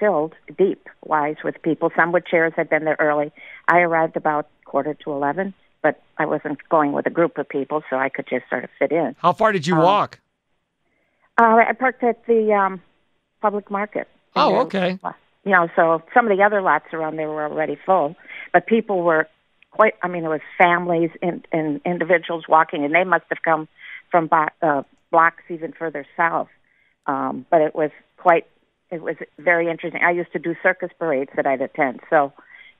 filled 0.00 0.34
deep 0.58 0.88
wise 1.04 1.36
with 1.44 1.60
people. 1.62 1.90
Some 1.94 2.10
with 2.10 2.26
chairs 2.26 2.54
had 2.56 2.68
been 2.68 2.84
there 2.84 2.96
early. 2.98 3.30
I 3.68 3.80
arrived 3.80 4.16
about 4.16 4.48
quarter 4.64 4.94
to 4.94 5.12
eleven, 5.12 5.54
but 5.82 6.02
I 6.18 6.24
wasn't 6.26 6.58
going 6.68 6.92
with 6.92 7.06
a 7.06 7.10
group 7.10 7.38
of 7.38 7.48
people, 7.48 7.82
so 7.88 7.96
I 7.96 8.08
could 8.08 8.26
just 8.28 8.48
sort 8.48 8.64
of 8.64 8.70
fit 8.78 8.90
in. 8.90 9.14
How 9.18 9.32
far 9.32 9.52
did 9.52 9.66
you 9.66 9.76
Um, 9.76 9.82
walk? 9.82 10.18
Uh, 11.38 11.56
I 11.68 11.72
parked 11.78 12.02
at 12.02 12.26
the 12.26 12.52
um, 12.52 12.82
public 13.40 13.70
market. 13.70 14.08
Oh, 14.34 14.60
okay. 14.60 14.98
You 15.44 15.52
know, 15.52 15.68
so 15.74 16.02
some 16.12 16.30
of 16.30 16.36
the 16.36 16.42
other 16.44 16.60
lots 16.60 16.86
around 16.92 17.16
there 17.16 17.28
were 17.28 17.44
already 17.44 17.78
full, 17.86 18.14
but 18.52 18.66
people 18.66 19.02
were 19.02 19.26
quite. 19.70 19.94
I 20.02 20.08
mean, 20.08 20.22
there 20.22 20.30
was 20.30 20.40
families 20.58 21.10
and, 21.22 21.46
and 21.52 21.80
individuals 21.84 22.44
walking, 22.48 22.84
and 22.84 22.94
they 22.94 23.04
must 23.04 23.24
have 23.30 23.42
come 23.42 23.68
from 24.10 24.26
bo- 24.26 24.48
uh, 24.62 24.82
blocks 25.10 25.42
even 25.48 25.72
further 25.72 26.04
south. 26.16 26.48
Um, 27.06 27.46
but 27.50 27.60
it 27.62 27.74
was 27.74 27.90
quite. 28.18 28.46
It 28.90 29.02
was 29.02 29.16
very 29.38 29.68
interesting. 29.70 30.02
I 30.02 30.10
used 30.10 30.32
to 30.32 30.38
do 30.38 30.54
circus 30.62 30.90
parades 30.98 31.30
that 31.36 31.46
I'd 31.46 31.60
attend, 31.60 32.00
so 32.10 32.32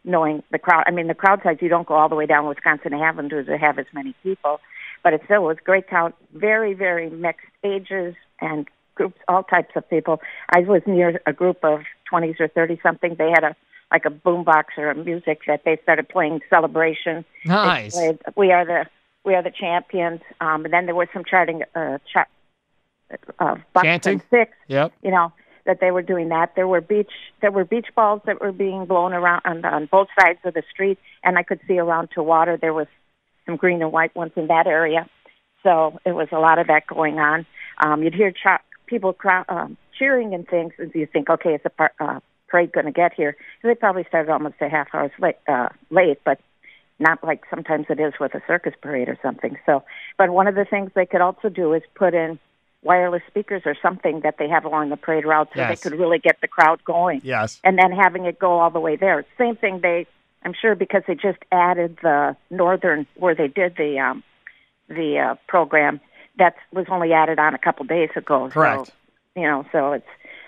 knowing 0.04 0.42
the 0.50 0.58
crowd. 0.58 0.84
I 0.86 0.90
mean, 0.90 1.06
the 1.06 1.14
crowd 1.14 1.40
size. 1.42 1.58
You 1.60 1.68
don't 1.68 1.86
go 1.86 1.94
all 1.94 2.08
the 2.08 2.14
way 2.16 2.26
down 2.26 2.46
Wisconsin 2.46 2.94
Avenue 2.94 3.44
to 3.44 3.58
have 3.58 3.78
as 3.78 3.86
many 3.92 4.14
people, 4.22 4.60
but 5.04 5.12
it 5.12 5.22
still 5.26 5.42
was 5.44 5.56
great 5.64 5.88
count. 5.88 6.14
Very, 6.34 6.74
very 6.74 7.10
mixed 7.10 7.46
ages 7.62 8.14
and 8.40 8.66
groups, 8.94 9.18
all 9.28 9.42
types 9.44 9.70
of 9.76 9.88
people. 9.88 10.20
I 10.50 10.60
was 10.60 10.82
near 10.86 11.20
a 11.26 11.32
group 11.32 11.64
of 11.64 11.82
twenties 12.08 12.36
or 12.40 12.48
thirty 12.48 12.80
something. 12.82 13.14
They 13.16 13.30
had 13.30 13.44
a 13.44 13.56
like 13.92 14.04
a 14.04 14.10
boombox 14.10 14.64
or 14.78 14.90
a 14.90 14.94
music 14.94 15.40
that 15.46 15.64
they 15.64 15.78
started 15.82 16.08
playing 16.08 16.40
celebration. 16.48 17.24
Nice. 17.44 17.94
played, 17.94 18.18
we 18.36 18.52
are 18.52 18.64
the 18.64 18.86
we 19.24 19.34
are 19.34 19.42
the 19.42 19.50
champions. 19.50 20.20
Um, 20.40 20.64
and 20.64 20.72
then 20.72 20.86
there 20.86 20.94
was 20.94 21.08
some 21.12 21.24
charting 21.24 21.62
uh, 21.74 21.98
cha- 22.12 22.26
uh, 23.38 23.56
Bucks 23.74 23.84
Chanting? 23.84 24.12
and 24.14 24.22
six 24.30 24.52
Yep. 24.68 24.92
you 25.02 25.10
know 25.10 25.32
that 25.70 25.78
they 25.80 25.92
were 25.92 26.02
doing 26.02 26.30
that. 26.30 26.54
There 26.56 26.66
were 26.66 26.80
beach 26.80 27.12
there 27.40 27.52
were 27.52 27.64
beach 27.64 27.86
balls 27.94 28.22
that 28.26 28.40
were 28.40 28.50
being 28.50 28.86
blown 28.86 29.12
around 29.12 29.42
on, 29.44 29.64
on 29.64 29.86
both 29.86 30.08
sides 30.18 30.40
of 30.44 30.52
the 30.54 30.64
street, 30.68 30.98
and 31.22 31.38
I 31.38 31.44
could 31.44 31.60
see 31.68 31.78
around 31.78 32.08
to 32.14 32.24
water. 32.24 32.58
There 32.60 32.74
was 32.74 32.88
some 33.46 33.56
green 33.56 33.80
and 33.80 33.92
white 33.92 34.14
ones 34.16 34.32
in 34.34 34.48
that 34.48 34.66
area, 34.66 35.08
so 35.62 36.00
it 36.04 36.10
was 36.10 36.26
a 36.32 36.40
lot 36.40 36.58
of 36.58 36.66
that 36.66 36.88
going 36.88 37.20
on. 37.20 37.46
Um, 37.84 38.02
you'd 38.02 38.14
hear 38.14 38.32
cha- 38.32 38.62
people 38.86 39.12
crowd, 39.12 39.44
um, 39.48 39.76
cheering 39.96 40.34
and 40.34 40.44
things, 40.48 40.72
and 40.78 40.92
you 40.92 41.06
think, 41.06 41.30
okay, 41.30 41.54
is 41.54 41.60
the 41.62 41.70
par- 41.70 41.92
uh, 42.00 42.18
parade 42.48 42.72
going 42.72 42.86
to 42.86 42.92
get 42.92 43.14
here? 43.14 43.36
They 43.62 43.76
probably 43.76 44.04
started 44.08 44.32
almost 44.32 44.56
a 44.60 44.68
half 44.68 44.88
hours 44.92 45.12
late, 45.20 45.36
uh, 45.46 45.68
late, 45.90 46.18
but 46.24 46.40
not 46.98 47.22
like 47.22 47.44
sometimes 47.48 47.86
it 47.88 48.00
is 48.00 48.14
with 48.18 48.34
a 48.34 48.42
circus 48.48 48.74
parade 48.82 49.08
or 49.08 49.18
something. 49.22 49.56
So, 49.66 49.84
but 50.18 50.30
one 50.30 50.48
of 50.48 50.56
the 50.56 50.64
things 50.64 50.90
they 50.96 51.06
could 51.06 51.20
also 51.20 51.48
do 51.48 51.72
is 51.74 51.82
put 51.94 52.12
in 52.12 52.40
wireless 52.82 53.22
speakers 53.28 53.62
or 53.66 53.74
something 53.82 54.20
that 54.20 54.36
they 54.38 54.48
have 54.48 54.64
along 54.64 54.88
the 54.88 54.96
parade 54.96 55.24
route 55.26 55.48
so 55.54 55.60
Yes. 55.60 55.80
they 55.82 55.90
could 55.90 55.98
really 55.98 56.18
get 56.18 56.40
the 56.40 56.48
crowd 56.48 56.82
going. 56.84 57.20
Yes. 57.22 57.60
And 57.62 57.78
then 57.78 57.92
having 57.92 58.24
it 58.24 58.38
go 58.38 58.58
all 58.58 58.70
the 58.70 58.80
way 58.80 58.96
there. 58.96 59.24
Same 59.38 59.56
thing 59.56 59.80
they 59.82 60.06
I'm 60.42 60.54
sure 60.58 60.74
because 60.74 61.02
they 61.06 61.14
just 61.14 61.38
added 61.52 61.98
the 62.02 62.34
northern 62.48 63.06
where 63.16 63.34
they 63.34 63.48
did 63.48 63.76
the 63.76 63.98
um 63.98 64.22
the 64.88 65.18
uh 65.18 65.34
program 65.46 66.00
that 66.38 66.54
was 66.72 66.86
only 66.90 67.12
added 67.12 67.38
on 67.38 67.54
a 67.54 67.58
couple 67.58 67.84
days 67.84 68.08
ago. 68.16 68.48
Correct. 68.48 68.86
So, 68.86 68.92
you 69.36 69.42
know, 69.42 69.66
so 69.72 69.92
it's 69.92 70.06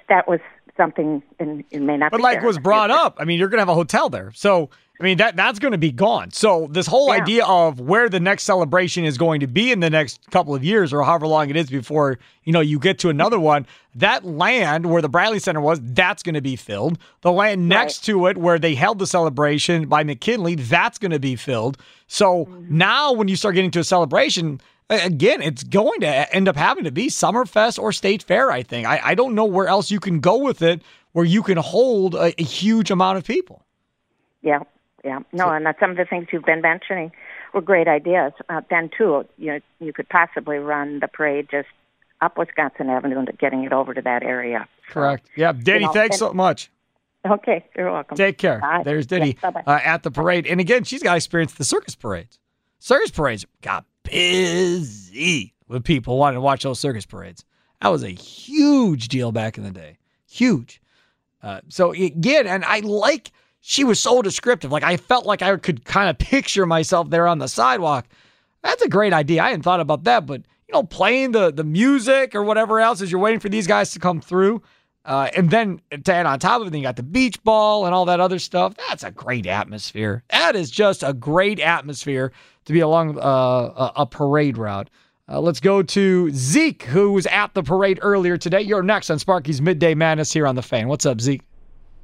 that 0.08 0.26
was 0.26 0.40
something 0.76 1.22
and 1.38 1.64
it 1.70 1.82
may 1.82 1.98
not 1.98 2.10
But 2.12 2.16
be 2.18 2.22
like 2.22 2.38
there. 2.38 2.46
was 2.46 2.58
brought 2.58 2.90
up, 2.90 3.16
I 3.20 3.24
mean, 3.24 3.38
you're 3.38 3.48
gonna 3.48 3.60
have 3.60 3.68
a 3.68 3.74
hotel 3.74 4.08
there, 4.08 4.32
so 4.34 4.70
I 5.02 5.04
mean 5.04 5.18
that 5.18 5.34
that's 5.34 5.58
gonna 5.58 5.78
be 5.78 5.90
gone. 5.90 6.30
So 6.30 6.68
this 6.70 6.86
whole 6.86 7.08
Yeah. 7.08 7.20
idea 7.22 7.44
of 7.44 7.80
where 7.80 8.08
the 8.08 8.20
next 8.20 8.44
celebration 8.44 9.04
is 9.04 9.18
going 9.18 9.40
to 9.40 9.48
be 9.48 9.72
in 9.72 9.80
the 9.80 9.90
next 9.90 10.20
couple 10.30 10.54
of 10.54 10.62
years, 10.62 10.92
or 10.92 11.02
however 11.02 11.26
long 11.26 11.50
it 11.50 11.56
is 11.56 11.68
before 11.68 12.20
you 12.44 12.52
know 12.52 12.60
you 12.60 12.78
get 12.78 13.00
to 13.00 13.08
another 13.08 13.40
one, 13.40 13.66
that 13.96 14.24
land 14.24 14.86
where 14.86 15.02
the 15.02 15.08
Bradley 15.08 15.40
Center 15.40 15.60
was, 15.60 15.80
that's 15.82 16.22
gonna 16.22 16.40
be 16.40 16.54
filled. 16.54 16.98
The 17.22 17.32
land 17.32 17.68
next 17.68 18.04
to 18.04 18.28
it 18.28 18.38
where 18.38 18.60
they 18.60 18.76
held 18.76 19.00
the 19.00 19.06
celebration 19.08 19.88
by 19.88 20.04
McKinley, 20.04 20.54
that's 20.54 20.98
gonna 20.98 21.18
be 21.18 21.34
filled. 21.34 21.78
So 22.06 22.44
Mm-hmm. 22.44 22.78
now 22.78 23.12
when 23.12 23.26
you 23.26 23.34
start 23.34 23.56
getting 23.56 23.72
to 23.72 23.80
a 23.80 23.84
celebration. 23.84 24.60
Again, 24.90 25.40
it's 25.40 25.62
going 25.62 26.00
to 26.00 26.34
end 26.36 26.48
up 26.48 26.56
having 26.56 26.84
to 26.84 26.92
be 26.92 27.06
Summerfest 27.06 27.78
or 27.78 27.92
State 27.92 28.22
Fair. 28.22 28.50
I 28.50 28.62
think. 28.62 28.86
I, 28.86 29.00
I 29.02 29.14
don't 29.14 29.34
know 29.34 29.46
where 29.46 29.66
else 29.66 29.90
you 29.90 29.98
can 30.00 30.20
go 30.20 30.36
with 30.36 30.60
it 30.60 30.82
where 31.12 31.24
you 31.24 31.42
can 31.42 31.56
hold 31.56 32.14
a, 32.14 32.38
a 32.38 32.44
huge 32.44 32.90
amount 32.90 33.16
of 33.16 33.24
people. 33.24 33.64
Yeah, 34.42 34.58
yeah. 35.04 35.20
No, 35.32 35.48
and 35.48 35.66
that's 35.66 35.80
some 35.80 35.90
of 35.90 35.96
the 35.96 36.04
things 36.04 36.28
you've 36.32 36.44
been 36.44 36.60
mentioning 36.60 37.12
were 37.52 37.60
great 37.60 37.88
ideas. 37.88 38.32
Uh, 38.48 38.60
then 38.70 38.90
too, 38.96 39.24
you 39.38 39.52
know, 39.52 39.60
you 39.80 39.92
could 39.92 40.08
possibly 40.08 40.58
run 40.58 41.00
the 41.00 41.08
parade 41.08 41.48
just 41.50 41.68
up 42.20 42.38
Wisconsin 42.38 42.88
Avenue 42.88 43.18
and 43.18 43.38
getting 43.38 43.64
it 43.64 43.72
over 43.72 43.94
to 43.94 44.02
that 44.02 44.22
area. 44.22 44.66
Correct. 44.88 45.28
Yeah, 45.36 45.52
Diddy, 45.52 45.84
know, 45.86 45.92
thanks 45.92 46.14
and- 46.16 46.28
so 46.30 46.32
much. 46.32 46.70
Okay, 47.24 47.64
you're 47.76 47.92
welcome. 47.92 48.16
Take 48.16 48.36
care. 48.36 48.58
Bye. 48.58 48.82
There's 48.84 49.06
Diddy 49.06 49.36
Yeah, 49.40 49.50
uh, 49.64 49.78
at 49.84 50.02
the 50.02 50.10
parade. 50.10 50.44
And 50.44 50.58
again, 50.58 50.82
she's 50.82 51.04
got 51.04 51.16
experience 51.16 51.54
the 51.54 51.62
circus 51.64 51.94
parades. 51.94 52.40
Circus 52.80 53.12
parades 53.12 53.46
got 53.60 53.84
busy 54.02 55.54
with 55.68 55.84
people 55.84 56.18
wanting 56.18 56.38
to 56.38 56.40
watch 56.40 56.64
those 56.64 56.80
circus 56.80 57.06
parades. 57.06 57.44
That 57.80 57.88
was 57.88 58.02
a 58.02 58.10
huge 58.10 59.06
deal 59.06 59.30
back 59.30 59.56
in 59.56 59.62
the 59.62 59.70
day. 59.70 59.98
Huge. 60.28 60.80
Uh, 61.42 61.60
so 61.68 61.92
again, 61.92 62.46
and 62.46 62.64
I 62.64 62.80
like 62.80 63.30
she 63.62 63.84
was 63.84 64.00
so 64.00 64.20
descriptive. 64.20 64.70
Like 64.70 64.82
I 64.82 64.98
felt 64.98 65.24
like 65.24 65.40
I 65.40 65.56
could 65.56 65.86
kind 65.86 66.10
of 66.10 66.18
picture 66.30 66.66
myself 66.66 67.08
there 67.08 67.26
on 67.26 67.38
the 67.38 67.48
sidewalk. 67.48 68.06
That's 68.62 68.82
a 68.82 68.88
great 68.88 69.14
idea. 69.14 69.42
I 69.42 69.46
hadn't 69.46 69.62
thought 69.62 69.80
about 69.80 70.04
that, 70.04 70.26
but 70.26 70.42
you 70.68 70.74
know, 70.74 70.82
playing 70.82 71.32
the 71.32 71.50
the 71.50 71.64
music 71.64 72.34
or 72.34 72.42
whatever 72.42 72.80
else 72.80 73.00
as 73.00 73.10
you're 73.10 73.20
waiting 73.20 73.40
for 73.40 73.48
these 73.48 73.66
guys 73.66 73.92
to 73.92 73.98
come 73.98 74.20
through. 74.20 74.62
Uh, 75.04 75.28
and 75.34 75.50
then 75.50 75.80
to 76.04 76.14
add 76.14 76.26
on 76.26 76.38
top 76.38 76.60
of 76.60 76.68
it, 76.68 76.76
you 76.76 76.82
got 76.82 76.94
the 76.94 77.02
beach 77.02 77.42
ball 77.42 77.86
and 77.86 77.94
all 77.94 78.04
that 78.04 78.20
other 78.20 78.38
stuff. 78.38 78.74
That's 78.88 79.02
a 79.02 79.10
great 79.10 79.46
atmosphere. 79.46 80.22
That 80.30 80.54
is 80.54 80.70
just 80.70 81.02
a 81.02 81.12
great 81.12 81.58
atmosphere 81.58 82.30
to 82.66 82.72
be 82.72 82.78
along 82.78 83.18
uh, 83.18 83.90
a, 83.96 84.06
parade 84.06 84.56
route. 84.56 84.90
Uh, 85.28 85.40
let's 85.40 85.58
go 85.58 85.82
to 85.82 86.30
Zeke, 86.30 86.84
who 86.84 87.12
was 87.12 87.26
at 87.26 87.52
the 87.54 87.64
parade 87.64 87.98
earlier 88.00 88.36
today. 88.36 88.60
You're 88.60 88.84
next 88.84 89.10
on 89.10 89.18
Sparky's 89.18 89.60
Midday 89.60 89.94
Madness 89.94 90.32
here 90.32 90.46
on 90.46 90.54
the 90.54 90.62
Fan. 90.62 90.86
What's 90.86 91.04
up, 91.04 91.20
Zeke? 91.20 91.42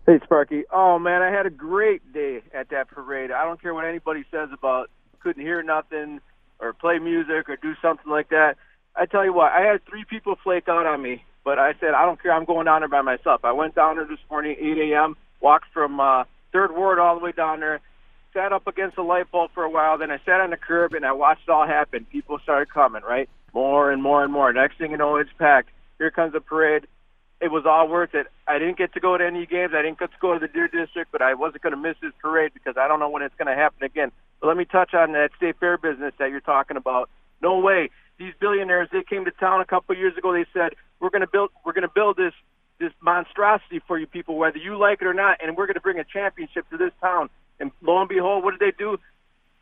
Hey, 0.09 0.21
Sparky. 0.25 0.65
Oh, 0.73 0.99
man, 0.99 1.21
I 1.21 1.31
had 1.31 1.45
a 1.45 1.51
great 1.51 2.15
day 2.15 2.41
at 2.55 2.71
that 2.71 2.89
parade. 2.89 3.31
I 3.31 3.45
don't 3.45 3.61
care 3.61 3.75
what 3.75 3.85
anybody 3.85 4.25
says 4.31 4.49
about 4.55 4.89
couldn't 5.21 5.43
hear 5.43 5.63
nothing 5.63 6.23
or 6.61 6.73
play 6.73 6.99
music 6.99 7.47
or 7.47 7.57
do 7.61 7.75
something 7.83 8.11
like 8.11 8.31
that. 8.31 8.55
I 8.97 9.05
tell 9.05 9.23
you 9.23 9.35
what, 9.35 9.53
I 9.53 9.61
had 9.61 9.85
three 9.85 10.07
people 10.09 10.37
flake 10.43 10.67
out 10.67 10.87
on 10.87 11.03
me, 11.03 11.25
but 11.45 11.59
I 11.59 11.75
said, 11.79 11.93
I 11.93 12.07
don't 12.07 12.23
care. 12.23 12.33
I'm 12.33 12.47
going 12.47 12.65
down 12.65 12.81
there 12.81 12.89
by 12.89 13.03
myself. 13.03 13.45
I 13.45 13.53
went 13.53 13.75
down 13.75 13.97
there 13.97 14.07
this 14.07 14.19
morning, 14.31 14.57
8 14.59 14.93
a.m., 14.93 15.15
walked 15.43 15.67
from 15.75 16.01
uh, 16.01 16.25
Third 16.55 16.75
Ward 16.75 16.99
all 16.99 17.19
the 17.19 17.23
way 17.23 17.33
down 17.33 17.61
there. 17.61 17.81
Sat 18.33 18.51
up 18.51 18.67
against 18.67 18.97
the 18.97 19.03
light 19.03 19.31
bulb 19.31 19.51
for 19.53 19.65
a 19.65 19.71
while. 19.71 19.99
Then 19.99 20.11
I 20.11 20.21
sat 20.25 20.41
on 20.41 20.49
the 20.49 20.57
curb 20.57 20.95
and 20.95 21.05
I 21.05 21.13
watched 21.13 21.43
it 21.47 21.51
all 21.51 21.67
happen. 21.67 22.07
People 22.11 22.39
started 22.43 22.73
coming, 22.73 23.03
right? 23.03 23.29
More 23.53 23.91
and 23.91 24.03
more 24.03 24.25
and 24.25 24.33
more. 24.33 24.51
Next 24.55 24.79
thing 24.79 24.93
you 24.93 24.97
know, 24.97 25.17
it's 25.17 25.29
packed. 25.39 25.69
Here 25.99 26.11
comes 26.11 26.33
the 26.33 26.41
parade. 26.41 26.87
It 27.41 27.53
was 27.53 27.64
all 27.66 27.86
worth 27.89 28.14
it. 28.14 28.26
I 28.49 28.59
didn't 28.59 28.78
get 28.78 28.95
to 28.95 29.01
go 29.01 29.16
to 29.16 29.24
any 29.24 29.47
games. 29.47 29.72
I 29.74 29.82
didn't 29.82 30.01
get 30.01 30.11
to 30.11 30.16
go 30.20 30.34
to 30.34 30.41
the 30.41 30.49
Deer 30.49 30.66
District, 30.66 31.11
but 31.12 31.22
I 31.22 31.34
wasn't 31.34 31.62
going 31.62 31.74
to 31.74 31.80
miss 31.80 31.97
this 32.03 32.12
parade 32.20 32.53
because 32.53 32.76
I 32.76 32.89
don't 32.89 32.99
know 32.99 33.09
when 33.09 33.22
it's 33.22 33.34
going 33.36 33.47
to 33.47 33.55
happen 33.55 33.84
again. 33.84 34.11
But 34.41 34.49
let 34.49 34.57
me 34.57 34.64
touch 34.64 34.93
on 34.93 35.12
that 35.12 35.30
state 35.36 35.57
fair 35.61 35.78
business 35.78 36.14
that 36.18 36.30
you're 36.30 36.41
talking 36.41 36.76
about. 36.76 37.09
No 37.41 37.59
way. 37.59 37.91
These 38.18 38.34
billionaires, 38.41 38.89
they 38.93 39.05
came 39.05 39.24
to 39.24 39.30
town 39.30 39.61
a 39.61 39.64
couple 39.64 39.93
of 39.93 39.99
years 39.99 40.16
ago. 40.16 40.32
They 40.32 40.47
said, 40.53 40.74
"We're 40.99 41.11
going 41.11 41.20
to 41.22 41.28
build, 41.28 41.51
we're 41.64 41.72
going 41.72 41.86
to 41.86 41.95
build 41.95 42.16
this 42.16 42.34
this 42.80 42.93
monstrosity 43.01 43.80
for 43.86 43.99
you 43.99 44.07
people, 44.07 44.36
whether 44.36 44.59
you 44.59 44.76
like 44.76 45.01
it 45.01 45.07
or 45.07 45.14
not, 45.14 45.39
and 45.43 45.57
we're 45.57 45.66
going 45.66 45.74
to 45.74 45.80
bring 45.80 46.01
a 46.01 46.05
championship 46.05 46.68
to 46.70 46.76
this 46.76 46.93
town." 47.01 47.30
And 47.61 47.70
lo 47.82 48.01
and 48.01 48.09
behold, 48.09 48.43
what 48.43 48.59
did 48.59 48.61
they 48.61 48.76
do? 48.76 48.99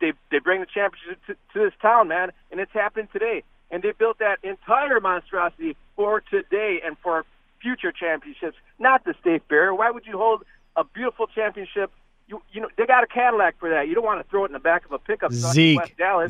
They 0.00 0.14
they 0.30 0.38
bring 0.38 0.60
the 0.60 0.66
championship 0.66 1.20
to, 1.26 1.34
to 1.34 1.64
this 1.64 1.74
town, 1.82 2.08
man, 2.08 2.32
and 2.50 2.58
it's 2.58 2.72
happening 2.72 3.08
today. 3.12 3.42
And 3.70 3.82
they 3.82 3.92
built 3.92 4.18
that 4.20 4.38
entire 4.42 5.00
monstrosity 5.00 5.76
for 5.96 6.22
today 6.22 6.80
and 6.84 6.96
for 7.02 7.26
future 7.60 7.92
championships, 7.92 8.56
not 8.78 9.04
the 9.04 9.14
state 9.20 9.42
fair. 9.48 9.74
Why 9.74 9.90
would 9.90 10.06
you 10.06 10.16
hold 10.16 10.42
a 10.76 10.84
beautiful 10.84 11.26
championship? 11.26 11.90
You 12.28 12.42
you 12.52 12.60
know 12.60 12.68
they 12.76 12.86
got 12.86 13.04
a 13.04 13.06
Cadillac 13.06 13.58
for 13.60 13.70
that. 13.70 13.88
You 13.88 13.94
don't 13.94 14.04
want 14.04 14.22
to 14.24 14.28
throw 14.28 14.44
it 14.44 14.48
in 14.48 14.52
the 14.52 14.58
back 14.58 14.84
of 14.84 14.92
a 14.92 14.98
pickup 14.98 15.32
Zeke. 15.32 15.78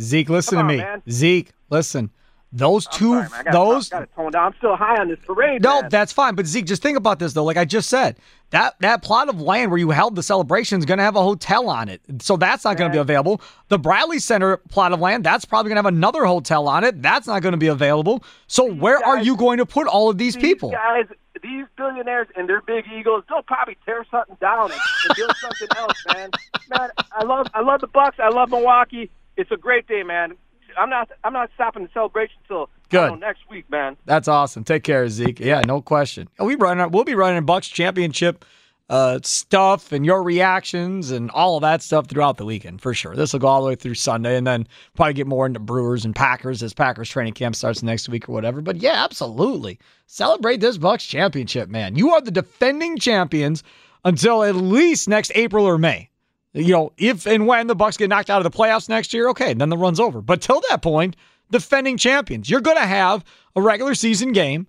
Zeke, 0.01 0.29
listen 0.29 0.59
to 0.59 0.64
me. 0.64 0.77
man. 0.77 1.03
Zeke, 1.09 1.53
listen. 1.70 2.11
Those 2.53 2.86
two, 2.86 3.14
Sorry. 3.14 3.26
I 3.26 3.42
gotta, 3.42 3.51
those 3.53 3.88
got 3.88 4.01
to 4.01 4.07
tone 4.14 4.30
down. 4.30 4.47
I'm 4.47 4.55
still 4.59 4.76
high 4.76 4.99
on 5.01 5.09
this 5.09 5.18
parade. 5.26 5.62
No, 5.62 5.82
man. 5.82 5.90
that's 5.90 6.12
fine. 6.12 6.34
But 6.34 6.47
Zeke, 6.47 6.64
just 6.64 6.80
think 6.80 6.97
about 6.97 7.18
this 7.18 7.32
though. 7.32 7.44
Like 7.44 7.57
I 7.57 7.64
just 7.64 7.90
said, 7.90 8.18
that 8.51 8.76
that 8.80 9.03
plot 9.03 9.28
of 9.28 9.40
land 9.40 9.70
where 9.70 9.78
you 9.78 9.90
held 9.90 10.14
the 10.14 10.22
celebration 10.22 10.78
is 10.78 10.84
going 10.84 10.99
to 10.99 11.05
have 11.05 11.16
a 11.16 11.22
hotel 11.22 11.68
on 11.68 11.88
it, 11.88 12.01
so 12.20 12.36
that's 12.36 12.64
not 12.64 12.76
going 12.76 12.90
to 12.90 12.94
be 12.94 13.01
available. 13.01 13.40
The 13.68 13.78
Bradley 13.78 14.20
Center 14.20 14.59
plot 14.59 14.92
of 14.92 15.01
land, 15.01 15.24
that's 15.24 15.44
probably 15.44 15.70
going 15.70 15.76
to 15.76 15.80
have 15.82 15.92
another 15.92 16.24
hotel 16.24 16.68
on 16.68 16.84
it. 16.84 17.03
That's 17.03 17.26
not 17.26 17.42
going 17.42 17.53
to 17.53 17.59
be 17.59 17.66
available. 17.66 18.22
So 18.47 18.72
where 18.72 19.05
are 19.05 19.18
you 19.18 19.36
going 19.36 19.59
to 19.59 19.66
put 19.66 19.88
all 19.88 20.09
of 20.09 20.16
these 20.16 20.36
people? 20.36 20.70
guys, 20.70 21.07
these 21.42 21.66
billionaires 21.76 22.28
and 22.36 22.49
their 22.49 22.62
big 22.62 22.84
egos, 22.97 23.24
they'll 23.28 23.42
probably 23.42 23.76
tear 23.84 24.07
something 24.11 24.36
down 24.40 24.70
and, 24.70 24.80
and 25.09 25.16
build 25.16 25.32
something 25.40 25.68
else, 25.76 26.05
man. 26.14 26.30
Man, 26.70 26.90
I 27.12 27.24
love 27.24 27.49
I 27.55 27.61
love 27.61 27.80
the 27.80 27.88
Bucks. 27.88 28.18
I 28.18 28.28
love 28.28 28.51
Milwaukee. 28.51 29.11
It's 29.36 29.51
a 29.51 29.57
great 29.57 29.86
day, 29.86 30.03
man. 30.03 30.36
I'm 30.77 30.91
not 30.91 31.11
I'm 31.24 31.33
not 31.33 31.51
stopping 31.55 31.85
the 31.85 31.89
celebration 31.93 32.37
till 32.47 32.68
Good. 32.89 33.18
next 33.20 33.41
week, 33.51 33.70
man. 33.70 33.97
That's 34.05 34.29
awesome. 34.29 34.64
Take 34.64 34.85
care, 34.85 35.09
Zeke. 35.09 35.41
Yeah, 35.41 35.62
no 35.66 35.81
question. 35.81 36.29
We 36.39 36.55
run. 36.55 36.91
We'll 36.91 37.05
be 37.05 37.14
running 37.14 37.45
Bucks 37.45 37.68
championship 37.68 38.45
uh, 38.89 39.18
stuff 39.22 39.91
and 39.91 40.07
your 40.07 40.22
reactions 40.22 41.11
and 41.11 41.31
all 41.33 41.57
of 41.57 41.62
that 41.62 41.83
stuff 41.83 42.07
throughout 42.07 42.37
the 42.37 42.45
weekend 42.45 42.81
for 42.81 42.95
sure. 42.95 43.16
This 43.16 43.33
will 43.33 43.41
go 43.41 43.49
all 43.49 43.62
the 43.62 43.68
way 43.68 43.74
through 43.74 43.95
Sunday, 43.95 44.37
and 44.37 44.47
then 44.47 44.66
probably 44.95 45.14
get 45.14 45.27
more 45.27 45.47
into 45.47 45.59
Brewers 45.59 46.05
and 46.05 46.14
Packers 46.14 46.62
as 46.62 46.72
Packers 46.72 47.09
training 47.09 47.35
camp 47.35 47.57
starts 47.57 47.83
next 47.83 48.09
week 48.09 48.29
or 48.29 48.33
whatever. 48.33 48.61
But 48.61 48.77
yeah, 48.77 49.05
absolutely 49.05 49.79
celebrate 50.07 50.61
this 50.61 50.79
Bucks 50.79 51.05
championship, 51.05 51.68
man. 51.68 51.97
You 51.97 52.12
are 52.14 52.20
the 52.20 52.31
defending 52.31 52.99
champions 52.99 53.62
until 54.05 54.45
at 54.45 54.55
least 54.55 55.09
next 55.09 55.33
April 55.35 55.64
or 55.64 55.79
May. 55.79 56.11
You 56.57 56.72
know, 56.72 56.92
if 56.96 57.26
and 57.26 57.46
when 57.46 57.66
the 57.66 57.74
Bucks 57.74 57.98
get 57.98 58.09
knocked 58.09 58.30
out 58.30 58.44
of 58.44 58.50
the 58.50 58.57
playoffs 58.57 58.88
next 58.88 59.12
year, 59.12 59.28
okay, 59.28 59.52
then 59.52 59.68
the 59.68 59.76
run's 59.76 60.00
over. 60.00 60.22
But 60.22 60.40
till 60.40 60.62
that 60.70 60.80
point, 60.80 61.16
defending 61.50 61.96
champions. 61.98 62.48
You're 62.48 62.61
going 62.61 62.78
to 62.78 62.86
have 62.86 63.24
a 63.54 63.61
regular 63.61 63.94
season 63.94 64.32
game. 64.32 64.66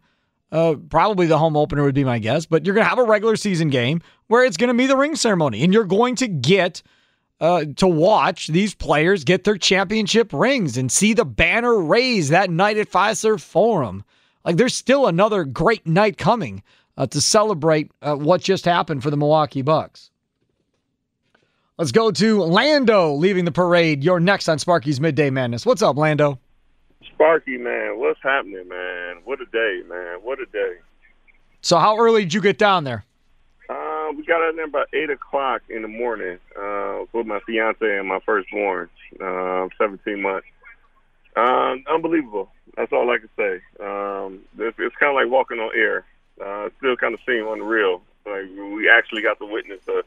Uh, 0.52 0.76
probably 0.90 1.28
the 1.28 1.38
home 1.38 1.58
opener 1.58 1.84
would 1.84 1.96
be 1.96 2.04
my 2.04 2.20
guess, 2.20 2.46
but 2.46 2.66
you're 2.66 2.76
going 2.76 2.86
to 2.86 2.90
have 2.90 3.00
a 3.00 3.04
regular 3.04 3.36
season 3.36 3.70
game 3.70 4.02
where 4.28 4.46
it's 4.46 4.58
going 4.58 4.70
to 4.70 4.74
be 4.74 4.86
the 4.86 4.96
ring 4.96 5.16
ceremony, 5.16 5.64
and 5.64 5.74
you're 5.74 5.84
going 5.84 6.16
to 6.16 6.28
get 6.28 6.82
uh, 7.42 7.66
to 7.76 7.88
watch 7.88 8.48
these 8.48 8.74
players 8.74 9.24
get 9.24 9.44
their 9.44 9.58
championship 9.58 10.32
rings 10.32 10.78
and 10.78 10.92
see 10.92 11.14
the 11.14 11.26
banner 11.26 11.78
raised 11.78 12.32
that 12.32 12.50
night 12.50 12.78
at 12.78 12.90
Fiserv 12.90 13.42
Forum. 13.42 14.04
Like, 14.46 14.56
there's 14.56 14.76
still 14.76 15.08
another 15.08 15.44
great 15.44 15.86
night 15.86 16.18
coming 16.18 16.64
uh, 16.96 17.08
to 17.08 17.20
celebrate 17.20 17.92
uh, 18.02 18.16
what 18.16 18.42
just 18.42 18.64
happened 18.66 19.04
for 19.04 19.10
the 19.10 19.18
Milwaukee 19.18 19.62
Bucks. 19.62 20.12
Let's 21.80 21.92
go 21.92 22.10
to 22.10 22.42
Lando 22.42 23.14
leaving 23.14 23.46
the 23.46 23.52
parade. 23.52 24.04
You're 24.04 24.20
next 24.20 24.50
on 24.50 24.58
Sparky's 24.58 25.00
Midday 25.00 25.30
Madness. 25.30 25.64
What's 25.64 25.84
up, 25.84 25.96
Lando? 25.96 26.40
Sparky, 27.14 27.60
man, 27.60 28.00
what's 28.00 28.20
happening, 28.24 28.68
man? 28.68 29.18
What 29.26 29.40
a 29.42 29.46
day, 29.46 29.84
man. 29.88 30.18
What 30.24 30.40
a 30.40 30.48
day. 30.48 30.78
So, 31.62 31.78
how 31.78 32.00
early 32.00 32.24
did 32.24 32.34
you 32.34 32.42
get 32.42 32.58
down 32.58 32.84
there? 32.84 33.06
Uh, 33.70 34.08
we 34.18 34.26
got 34.26 34.42
out 34.42 34.56
there 34.56 34.66
about 34.66 34.88
8 34.92 35.12
o'clock 35.12 35.62
in 35.70 35.84
the 35.84 35.88
morning 35.88 36.40
uh, 36.60 37.02
with 37.14 37.28
my 37.28 37.40
fiance 37.42 37.78
and 37.80 38.08
my 38.08 38.22
firstborn, 38.26 38.90
uh, 39.24 39.68
17 39.78 40.20
months. 40.20 40.48
Um, 41.36 41.84
unbelievable. 41.88 42.50
That's 42.76 42.92
all 42.92 43.08
I 43.12 43.20
can 43.20 43.30
say. 43.38 43.62
Um, 43.86 44.40
it's, 44.58 44.78
it's 44.80 44.96
kind 44.96 45.12
of 45.12 45.16
like 45.16 45.30
walking 45.32 45.60
on 45.60 45.70
air. 45.78 46.06
Uh, 46.44 46.70
still 46.80 46.98
kind 46.98 47.14
of 47.14 47.20
seems 47.24 47.46
unreal. 47.48 48.02
Like 48.26 48.46
we 48.74 48.90
actually 48.90 49.22
got 49.22 49.38
to 49.38 49.46
witness 49.46 49.82
a, 49.88 50.02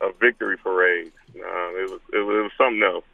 a 0.00 0.12
victory 0.20 0.56
parade. 0.56 1.12
Uh, 1.34 1.38
it 1.38 1.90
was 1.90 2.00
it 2.12 2.18
was, 2.18 2.36
it 2.36 2.42
was 2.42 2.52
something 2.58 2.82
else. 2.82 3.04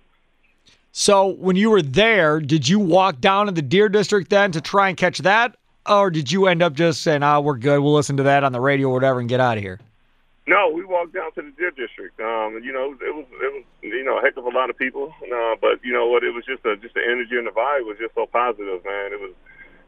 So, 0.93 1.27
when 1.27 1.57
you 1.57 1.69
were 1.69 1.83
there, 1.83 2.41
did 2.41 2.67
you 2.69 2.79
walk 2.79 3.21
down 3.21 3.47
to 3.47 3.53
the 3.53 3.61
Deer 3.61 3.91
District 3.91 4.31
then 4.31 4.53
to 4.53 4.63
try 4.63 4.89
and 4.89 4.97
catch 4.97 5.19
that? 5.19 5.57
Or 5.87 6.11
did 6.11 6.33
you 6.33 6.47
end 6.47 6.63
up 6.63 6.73
just 6.73 7.03
saying, 7.03 7.23
oh, 7.23 7.41
we're 7.43 7.59
good. 7.59 7.81
We'll 7.81 7.95
listen 7.95 8.17
to 8.17 8.25
that 8.25 8.45
on 8.45 8.53
the 8.53 8.61
radio 8.61 8.89
or 8.89 8.95
whatever 8.95 9.21
and 9.21 9.29
get 9.29 9.39
out 9.39 9.59
of 9.59 9.63
here? 9.63 9.79
No, 10.47 10.71
we 10.71 10.85
walked 10.85 11.13
down 11.13 11.33
to 11.33 11.43
the 11.43 11.51
Deer 11.59 11.73
District. 11.73 12.19
Um, 12.21 12.63
you 12.63 12.73
know, 12.73 12.95
it 13.03 13.15
was 13.15 13.27
it 13.43 13.51
was 13.51 13.65
you 13.83 14.05
know 14.05 14.19
a 14.19 14.23
heck 14.23 14.37
of 14.37 14.47
a 14.47 14.49
lot 14.49 14.71
of 14.71 14.79
people. 14.79 15.13
Uh, 15.27 15.57
but 15.61 15.83
you 15.83 15.93
know 15.93 16.07
what? 16.07 16.23
It 16.23 16.31
was 16.31 16.45
just 16.47 16.65
a, 16.65 16.77
just 16.77 16.95
the 16.95 17.03
energy 17.03 17.35
and 17.35 17.47
the 17.47 17.51
vibe 17.51 17.83
was 17.85 17.99
just 17.99 18.15
so 18.15 18.27
positive, 18.27 18.85
man. 18.85 19.13
It 19.13 19.21
was, 19.21 19.35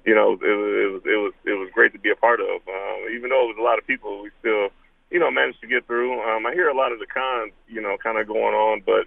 you 0.04 0.16
know, 0.16 0.34
it 0.34 0.56
was 0.58 0.72
it 0.74 0.90
was 0.90 1.02
it 1.06 1.18
was, 1.22 1.32
it 1.46 1.54
was 1.54 1.70
great 1.72 1.92
to 1.92 1.98
be 1.98 2.10
a 2.10 2.16
part 2.16 2.40
of. 2.40 2.58
Um, 2.66 2.98
even 3.14 3.30
though 3.30 3.46
it 3.46 3.54
was 3.54 3.60
a 3.60 3.62
lot 3.62 3.78
of 3.78 3.86
people, 3.86 4.20
we 4.20 4.30
still, 4.40 4.74
you 5.10 5.18
know, 5.18 5.30
managed 5.30 5.60
to 5.60 5.66
get 5.66 5.86
through. 5.86 6.20
Um, 6.20 6.46
I 6.46 6.52
hear 6.52 6.68
a 6.68 6.76
lot 6.76 6.92
of 6.92 6.98
the 6.98 7.06
cons, 7.06 7.52
you 7.66 7.80
know, 7.80 7.96
kind 8.02 8.18
of 8.18 8.26
going 8.26 8.54
on, 8.54 8.82
but 8.84 9.06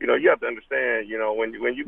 you 0.00 0.06
know, 0.06 0.14
you 0.14 0.28
have 0.28 0.40
to 0.40 0.46
understand, 0.46 1.08
you 1.08 1.18
know, 1.18 1.32
when 1.32 1.60
when 1.60 1.74
you 1.74 1.84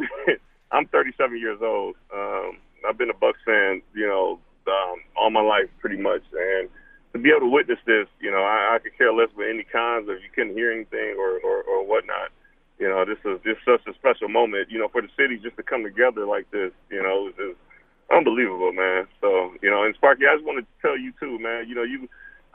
I'm 0.73 0.87
37 0.87 1.39
years 1.39 1.59
old. 1.63 1.97
Um, 2.15 2.59
I've 2.89 2.99
been 2.99 3.11
a 3.11 3.15
Bucks 3.15 3.41
fan, 3.45 3.83
you 3.95 4.07
know, 4.07 4.39
um, 4.69 5.01
all 5.17 5.31
my 5.31 5.41
life 5.41 5.69
pretty 5.81 5.97
much, 5.97 6.23
and 6.33 6.69
to 7.13 7.19
be 7.19 7.31
able 7.31 7.49
to 7.49 7.53
witness 7.53 7.79
this, 7.87 8.07
you 8.21 8.31
know, 8.31 8.43
I, 8.45 8.77
I 8.77 8.79
could 8.79 8.97
care 8.97 9.13
less 9.13 9.31
with 9.37 9.49
any 9.49 9.65
cons 9.65 10.07
if 10.09 10.23
you 10.23 10.29
couldn't 10.35 10.55
hear 10.55 10.71
anything 10.71 11.17
or, 11.19 11.41
or, 11.41 11.63
or 11.63 11.87
whatnot. 11.87 12.31
You 12.79 12.89
know, 12.89 13.05
this 13.05 13.19
is 13.25 13.41
just 13.43 13.65
such 13.65 13.83
a 13.89 13.97
special 13.99 14.29
moment, 14.29 14.71
you 14.71 14.79
know, 14.79 14.89
for 14.89 15.03
the 15.03 15.09
city 15.17 15.41
just 15.43 15.57
to 15.57 15.63
come 15.63 15.83
together 15.83 16.27
like 16.27 16.51
this, 16.51 16.71
you 16.91 17.03
know, 17.03 17.29
is, 17.29 17.35
is 17.41 17.57
unbelievable, 18.15 18.73
man. 18.73 19.09
So, 19.21 19.55
you 19.63 19.71
know, 19.71 19.83
and 19.83 19.95
Sparky, 19.97 20.25
I 20.31 20.37
just 20.37 20.47
want 20.47 20.63
to 20.63 20.67
tell 20.81 20.97
you 20.97 21.13
too, 21.19 21.39
man, 21.41 21.67
you 21.67 21.75
know, 21.75 21.83
you 21.83 22.09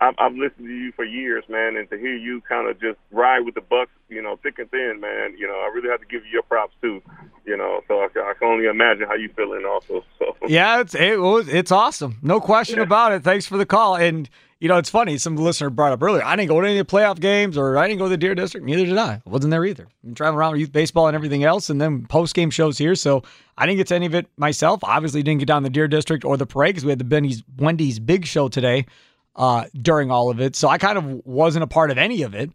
I've, 0.03 0.15
I've 0.17 0.33
listened 0.33 0.67
to 0.67 0.73
you 0.73 0.91
for 0.91 1.05
years, 1.05 1.45
man, 1.47 1.77
and 1.77 1.89
to 1.89 1.97
hear 1.97 2.15
you 2.15 2.41
kind 2.41 2.69
of 2.69 2.79
just 2.79 2.97
ride 3.11 3.45
with 3.45 3.55
the 3.55 3.61
Bucks, 3.61 3.91
you 4.09 4.21
know, 4.21 4.37
thick 4.43 4.59
and 4.59 4.69
thin, 4.69 4.99
man. 4.99 5.35
You 5.37 5.47
know, 5.47 5.53
I 5.53 5.71
really 5.73 5.89
have 5.89 6.01
to 6.01 6.05
give 6.05 6.25
you 6.25 6.31
your 6.31 6.43
props 6.43 6.73
too. 6.81 7.01
You 7.45 7.55
know, 7.55 7.81
so 7.87 7.99
I, 7.99 8.05
I 8.05 8.33
can 8.37 8.47
only 8.47 8.65
imagine 8.65 9.07
how 9.07 9.15
you 9.15 9.29
feeling 9.35 9.65
also. 9.65 10.03
So 10.19 10.35
Yeah, 10.47 10.81
it's 10.81 10.95
it 10.95 11.19
was 11.19 11.47
it's 11.47 11.71
awesome. 11.71 12.17
No 12.21 12.39
question 12.39 12.79
about 12.79 13.13
it. 13.13 13.23
Thanks 13.23 13.45
for 13.45 13.57
the 13.57 13.65
call. 13.65 13.95
And 13.95 14.29
you 14.59 14.69
know, 14.69 14.77
it's 14.77 14.89
funny. 14.89 15.17
Some 15.17 15.35
listener 15.35 15.69
brought 15.69 15.91
up 15.91 16.01
earlier. 16.01 16.23
I 16.23 16.35
didn't 16.35 16.49
go 16.49 16.61
to 16.61 16.67
any 16.67 16.77
of 16.77 16.87
the 16.87 16.95
playoff 16.95 17.19
games, 17.19 17.57
or 17.57 17.77
I 17.77 17.87
didn't 17.87 17.99
go 17.99 18.05
to 18.05 18.09
the 18.09 18.17
Deer 18.17 18.35
District. 18.35 18.65
Neither 18.65 18.85
did 18.85 18.97
I. 18.97 19.15
I 19.15 19.21
wasn't 19.25 19.51
there 19.51 19.65
either. 19.65 19.87
I'm 20.05 20.13
traveling 20.15 20.37
around 20.37 20.51
with 20.53 20.61
youth 20.61 20.71
baseball 20.71 21.07
and 21.07 21.15
everything 21.15 21.43
else, 21.43 21.69
and 21.69 21.81
then 21.81 22.05
post 22.05 22.33
game 22.33 22.49
shows 22.49 22.77
here. 22.77 22.95
So 22.95 23.23
I 23.57 23.65
didn't 23.65 23.77
get 23.77 23.87
to 23.87 23.95
any 23.95 24.05
of 24.05 24.15
it 24.15 24.27
myself. 24.37 24.81
Obviously, 24.83 25.23
didn't 25.23 25.39
get 25.39 25.47
down 25.47 25.63
the 25.63 25.69
Deer 25.69 25.87
District 25.87 26.23
or 26.23 26.37
the 26.37 26.45
parade 26.45 26.75
because 26.75 26.85
we 26.85 26.91
had 26.91 26.99
the 26.99 27.05
Benny's 27.05 27.43
Wendy's 27.57 27.99
Big 27.99 28.25
Show 28.25 28.47
today 28.47 28.85
uh, 29.35 29.65
during 29.81 30.11
all 30.11 30.29
of 30.29 30.39
it. 30.39 30.55
So 30.55 30.67
I 30.67 30.77
kind 30.77 30.97
of 30.97 31.25
wasn't 31.25 31.63
a 31.63 31.67
part 31.67 31.91
of 31.91 31.97
any 31.97 32.23
of 32.23 32.33
it. 32.35 32.51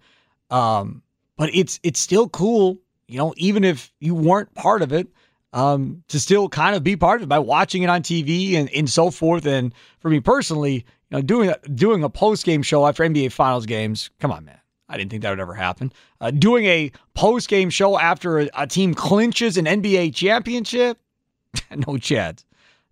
Um, 0.51 1.03
but 1.37 1.55
it's 1.55 1.79
it's 1.83 2.01
still 2.01 2.29
cool, 2.29 2.79
you 3.07 3.19
know, 3.19 3.33
even 3.37 3.65
if 3.65 3.93
you 4.01 4.15
weren't 4.15 4.53
part 4.55 4.83
of 4.83 4.93
it, 4.93 5.09
um, 5.53 6.03
to 6.09 6.19
still 6.19 6.49
kind 6.49 6.75
of 6.75 6.83
be 6.83 6.97
part 6.97 7.21
of 7.21 7.25
it 7.25 7.29
by 7.29 7.39
watching 7.39 7.83
it 7.83 7.91
on 7.91 8.03
TV 8.03 8.55
and, 8.55 8.69
and 8.71 8.91
so 8.91 9.11
forth. 9.11 9.47
And 9.47 9.73
for 10.01 10.11
me 10.11 10.21
personally, 10.21 10.75
you 11.11 11.17
know, 11.17 11.23
doing 11.23 11.51
a, 11.51 11.59
doing 11.69 12.03
a 12.03 12.11
post 12.11 12.45
game 12.45 12.63
show 12.63 12.87
after 12.87 13.05
NBA 13.05 13.33
Finals 13.33 13.67
games, 13.67 14.11
come 14.21 14.33
on, 14.33 14.45
man. 14.45 14.59
I 14.91 14.97
didn't 14.97 15.11
think 15.11 15.23
that 15.23 15.31
would 15.31 15.41
ever 15.41 15.55
happen. 15.55 15.93
Uh, 16.21 16.31
doing 16.31 16.65
a 16.65 16.91
post 17.15 17.49
game 17.49 17.71
show 17.71 17.99
after 17.99 18.41
a, 18.41 18.51
a 18.57 18.67
team 18.67 18.95
clinches 18.95 19.57
an 19.57 19.67
NBA 19.67 20.15
championship, 20.15 20.99
no 21.89 21.99
chance. 21.99 22.45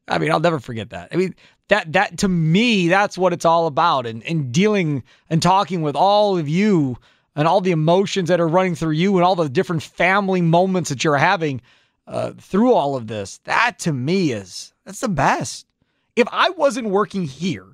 I 0.08 0.18
mean, 0.18 0.30
I'll 0.30 0.40
never 0.40 0.60
forget 0.60 0.90
that. 0.90 1.08
I 1.12 1.16
mean, 1.16 1.34
that 1.68 1.92
that 1.92 2.18
to 2.18 2.28
me, 2.28 2.88
that's 2.88 3.18
what 3.18 3.32
it's 3.32 3.44
all 3.44 3.66
about. 3.66 4.06
And 4.06 4.22
and 4.24 4.52
dealing 4.52 5.02
and 5.28 5.42
talking 5.42 5.82
with 5.82 5.96
all 5.96 6.38
of 6.38 6.48
you 6.48 6.96
and 7.34 7.46
all 7.46 7.60
the 7.60 7.72
emotions 7.72 8.28
that 8.28 8.40
are 8.40 8.48
running 8.48 8.74
through 8.74 8.92
you 8.92 9.16
and 9.16 9.24
all 9.24 9.36
the 9.36 9.48
different 9.48 9.82
family 9.82 10.40
moments 10.40 10.90
that 10.90 11.04
you're 11.04 11.16
having 11.16 11.60
uh, 12.06 12.32
through 12.38 12.72
all 12.72 12.96
of 12.96 13.06
this. 13.06 13.38
That 13.44 13.78
to 13.80 13.92
me 13.92 14.32
is 14.32 14.72
that's 14.84 15.00
the 15.00 15.08
best. 15.08 15.66
If 16.14 16.28
I 16.32 16.50
wasn't 16.50 16.88
working 16.88 17.24
here, 17.24 17.66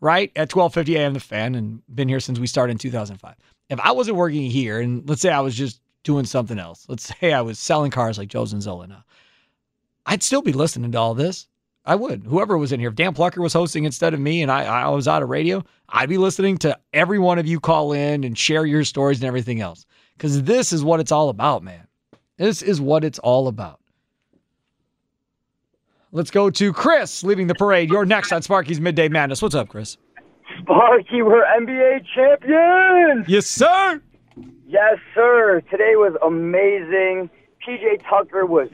right 0.00 0.30
at 0.36 0.50
12:50 0.50 0.96
a.m. 0.96 1.14
the 1.14 1.20
fan 1.20 1.54
and 1.54 1.82
been 1.92 2.08
here 2.08 2.20
since 2.20 2.38
we 2.38 2.46
started 2.46 2.72
in 2.72 2.78
2005. 2.78 3.34
if 3.68 3.80
I 3.80 3.92
wasn't 3.92 4.16
working 4.16 4.50
here, 4.50 4.80
and 4.80 5.08
let's 5.08 5.22
say 5.22 5.30
I 5.30 5.40
was 5.40 5.54
just 5.54 5.80
doing 6.04 6.24
something 6.24 6.58
else, 6.58 6.86
let's 6.88 7.12
say 7.20 7.32
I 7.32 7.40
was 7.40 7.58
selling 7.58 7.90
cars 7.90 8.18
like 8.18 8.28
Joe 8.28 8.44
Zanzola 8.44 8.88
now, 8.88 9.04
I'd 10.04 10.22
still 10.22 10.42
be 10.42 10.52
listening 10.52 10.92
to 10.92 10.98
all 10.98 11.14
this. 11.14 11.48
I 11.86 11.94
would. 11.94 12.24
Whoever 12.26 12.58
was 12.58 12.72
in 12.72 12.80
here, 12.80 12.88
if 12.88 12.96
Dan 12.96 13.14
Plucker 13.14 13.40
was 13.40 13.52
hosting 13.52 13.84
instead 13.84 14.12
of 14.12 14.18
me 14.18 14.42
and 14.42 14.50
I, 14.50 14.64
I 14.64 14.88
was 14.88 15.06
out 15.06 15.22
of 15.22 15.28
radio, 15.28 15.64
I'd 15.88 16.08
be 16.08 16.18
listening 16.18 16.58
to 16.58 16.76
every 16.92 17.20
one 17.20 17.38
of 17.38 17.46
you 17.46 17.60
call 17.60 17.92
in 17.92 18.24
and 18.24 18.36
share 18.36 18.66
your 18.66 18.82
stories 18.82 19.18
and 19.18 19.26
everything 19.26 19.60
else. 19.60 19.86
Because 20.16 20.42
this 20.42 20.72
is 20.72 20.82
what 20.82 20.98
it's 20.98 21.12
all 21.12 21.28
about, 21.28 21.62
man. 21.62 21.86
This 22.38 22.60
is 22.60 22.80
what 22.80 23.04
it's 23.04 23.20
all 23.20 23.46
about. 23.46 23.80
Let's 26.10 26.30
go 26.30 26.50
to 26.50 26.72
Chris 26.72 27.22
leading 27.22 27.46
the 27.46 27.54
parade. 27.54 27.88
You're 27.88 28.04
next 28.04 28.32
on 28.32 28.42
Sparky's 28.42 28.80
Midday 28.80 29.08
Madness. 29.08 29.40
What's 29.40 29.54
up, 29.54 29.68
Chris? 29.68 29.96
Sparky, 30.60 31.22
we're 31.22 31.44
NBA 31.44 32.04
champions! 32.14 33.28
Yes, 33.28 33.46
sir! 33.46 34.00
Yes, 34.66 34.98
sir. 35.14 35.62
Today 35.70 35.94
was 35.94 36.16
amazing. 36.24 37.30
PJ 37.66 38.02
Tucker 38.08 38.46
was 38.46 38.68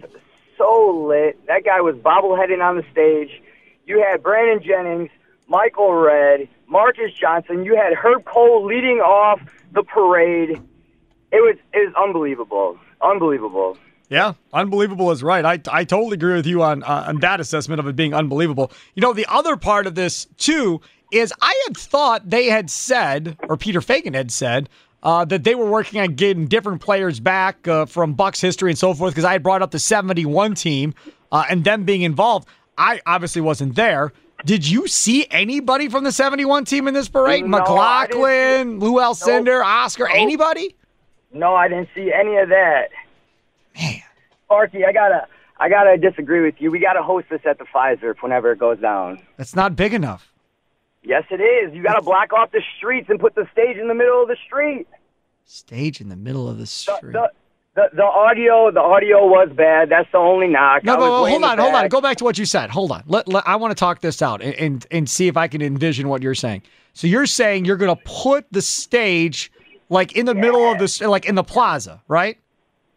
so 0.62 1.06
lit. 1.08 1.44
That 1.46 1.64
guy 1.64 1.80
was 1.80 1.96
bobbleheading 1.96 2.62
on 2.62 2.76
the 2.76 2.84
stage. 2.92 3.42
You 3.86 4.04
had 4.08 4.22
Brandon 4.22 4.62
Jennings, 4.62 5.10
Michael 5.48 5.92
Redd, 5.92 6.48
Marques 6.68 7.12
Johnson. 7.20 7.64
You 7.64 7.76
had 7.76 7.92
Herb 7.94 8.24
Kohl 8.24 8.64
leading 8.64 8.98
off 8.98 9.40
the 9.72 9.82
parade. 9.82 10.50
It 10.50 11.40
was 11.40 11.56
it 11.72 11.86
was 11.86 11.94
unbelievable. 11.96 12.78
Unbelievable. 13.00 13.76
Yeah, 14.08 14.34
unbelievable 14.52 15.10
is 15.10 15.22
right. 15.22 15.44
I, 15.44 15.58
I 15.70 15.84
totally 15.84 16.14
agree 16.14 16.34
with 16.34 16.46
you 16.46 16.62
on 16.62 16.82
uh, 16.82 17.06
on 17.08 17.20
that 17.20 17.40
assessment 17.40 17.80
of 17.80 17.86
it 17.86 17.96
being 17.96 18.14
unbelievable. 18.14 18.70
You 18.94 19.00
know, 19.00 19.12
the 19.12 19.26
other 19.26 19.56
part 19.56 19.86
of 19.86 19.94
this 19.94 20.26
too 20.36 20.80
is 21.10 21.32
I 21.40 21.60
had 21.66 21.76
thought 21.76 22.30
they 22.30 22.46
had 22.46 22.70
said, 22.70 23.36
or 23.48 23.56
Peter 23.56 23.80
Feigin 23.80 24.14
had 24.14 24.30
said, 24.30 24.68
uh, 25.02 25.24
that 25.26 25.44
they 25.44 25.54
were 25.54 25.68
working 25.68 26.00
on 26.00 26.14
getting 26.14 26.46
different 26.46 26.80
players 26.80 27.20
back 27.20 27.66
uh, 27.66 27.86
from 27.86 28.14
Bucks 28.14 28.40
history 28.40 28.70
and 28.70 28.78
so 28.78 28.94
forth. 28.94 29.12
Because 29.12 29.24
I 29.24 29.32
had 29.32 29.42
brought 29.42 29.62
up 29.62 29.70
the 29.70 29.78
'71 29.78 30.54
team 30.54 30.94
uh, 31.30 31.44
and 31.50 31.64
them 31.64 31.84
being 31.84 32.02
involved. 32.02 32.48
I 32.78 33.00
obviously 33.06 33.42
wasn't 33.42 33.74
there. 33.74 34.12
Did 34.44 34.68
you 34.68 34.88
see 34.88 35.26
anybody 35.30 35.88
from 35.88 36.04
the 36.04 36.12
'71 36.12 36.64
team 36.64 36.88
in 36.88 36.94
this 36.94 37.08
parade? 37.08 37.44
No, 37.44 37.58
McGlocklin, 37.58 38.80
Lou 38.80 38.94
Alcindor, 38.94 39.64
Oscar, 39.64 40.08
anybody? 40.08 40.74
No, 41.32 41.54
I 41.54 41.68
didn't 41.68 41.88
see 41.94 42.12
any 42.12 42.36
of 42.36 42.48
that. 42.48 42.88
Man, 43.76 44.02
Sparky, 44.44 44.84
I 44.84 44.92
gotta 44.92 45.26
I 45.58 45.68
gotta 45.68 45.96
disagree 45.96 46.42
with 46.42 46.56
you. 46.58 46.70
We 46.70 46.80
gotta 46.80 47.02
host 47.02 47.28
this 47.30 47.40
at 47.48 47.58
the 47.58 47.64
Fiserv 47.64 48.16
whenever 48.20 48.52
it 48.52 48.58
goes 48.58 48.80
down. 48.80 49.20
That's 49.36 49.54
not 49.54 49.76
big 49.76 49.94
enough. 49.94 50.31
Yes, 51.04 51.24
it 51.30 51.40
is. 51.40 51.74
You 51.74 51.82
gotta 51.82 52.02
block 52.02 52.32
off 52.32 52.52
the 52.52 52.62
streets 52.76 53.08
and 53.10 53.18
put 53.18 53.34
the 53.34 53.46
stage 53.52 53.76
in 53.76 53.88
the 53.88 53.94
middle 53.94 54.22
of 54.22 54.28
the 54.28 54.36
street. 54.46 54.86
Stage 55.44 56.00
in 56.00 56.08
the 56.08 56.16
middle 56.16 56.48
of 56.48 56.58
the 56.58 56.66
street. 56.66 57.12
The, 57.12 57.30
the, 57.74 57.88
the 57.94 58.04
audio 58.04 58.70
the 58.70 58.80
audio 58.80 59.26
was 59.26 59.48
bad. 59.54 59.88
That's 59.90 60.10
the 60.12 60.18
only 60.18 60.46
knock. 60.46 60.84
No, 60.84 60.94
I 60.94 60.96
but 60.96 61.08
but 61.22 61.30
hold 61.30 61.44
on, 61.44 61.58
hold 61.58 61.74
on. 61.74 61.88
Go 61.88 62.00
back 62.00 62.18
to 62.18 62.24
what 62.24 62.38
you 62.38 62.44
said. 62.44 62.70
Hold 62.70 62.92
on. 62.92 63.02
Let, 63.06 63.26
let- 63.28 63.46
I 63.48 63.56
want 63.56 63.72
to 63.72 63.74
talk 63.74 64.00
this 64.00 64.22
out 64.22 64.42
and, 64.42 64.54
and 64.54 64.86
and 64.90 65.10
see 65.10 65.26
if 65.28 65.36
I 65.36 65.48
can 65.48 65.60
envision 65.62 66.08
what 66.08 66.22
you're 66.22 66.34
saying. 66.34 66.62
So 66.92 67.06
you're 67.06 67.26
saying 67.26 67.64
you're 67.64 67.76
going 67.78 67.94
to 67.96 68.02
put 68.04 68.46
the 68.50 68.60
stage 68.62 69.50
like 69.88 70.12
in 70.16 70.26
the 70.26 70.34
middle 70.34 70.70
of 70.70 70.78
this, 70.78 71.00
like 71.00 71.24
in 71.26 71.34
the 71.34 71.42
plaza, 71.44 72.02
right? 72.06 72.38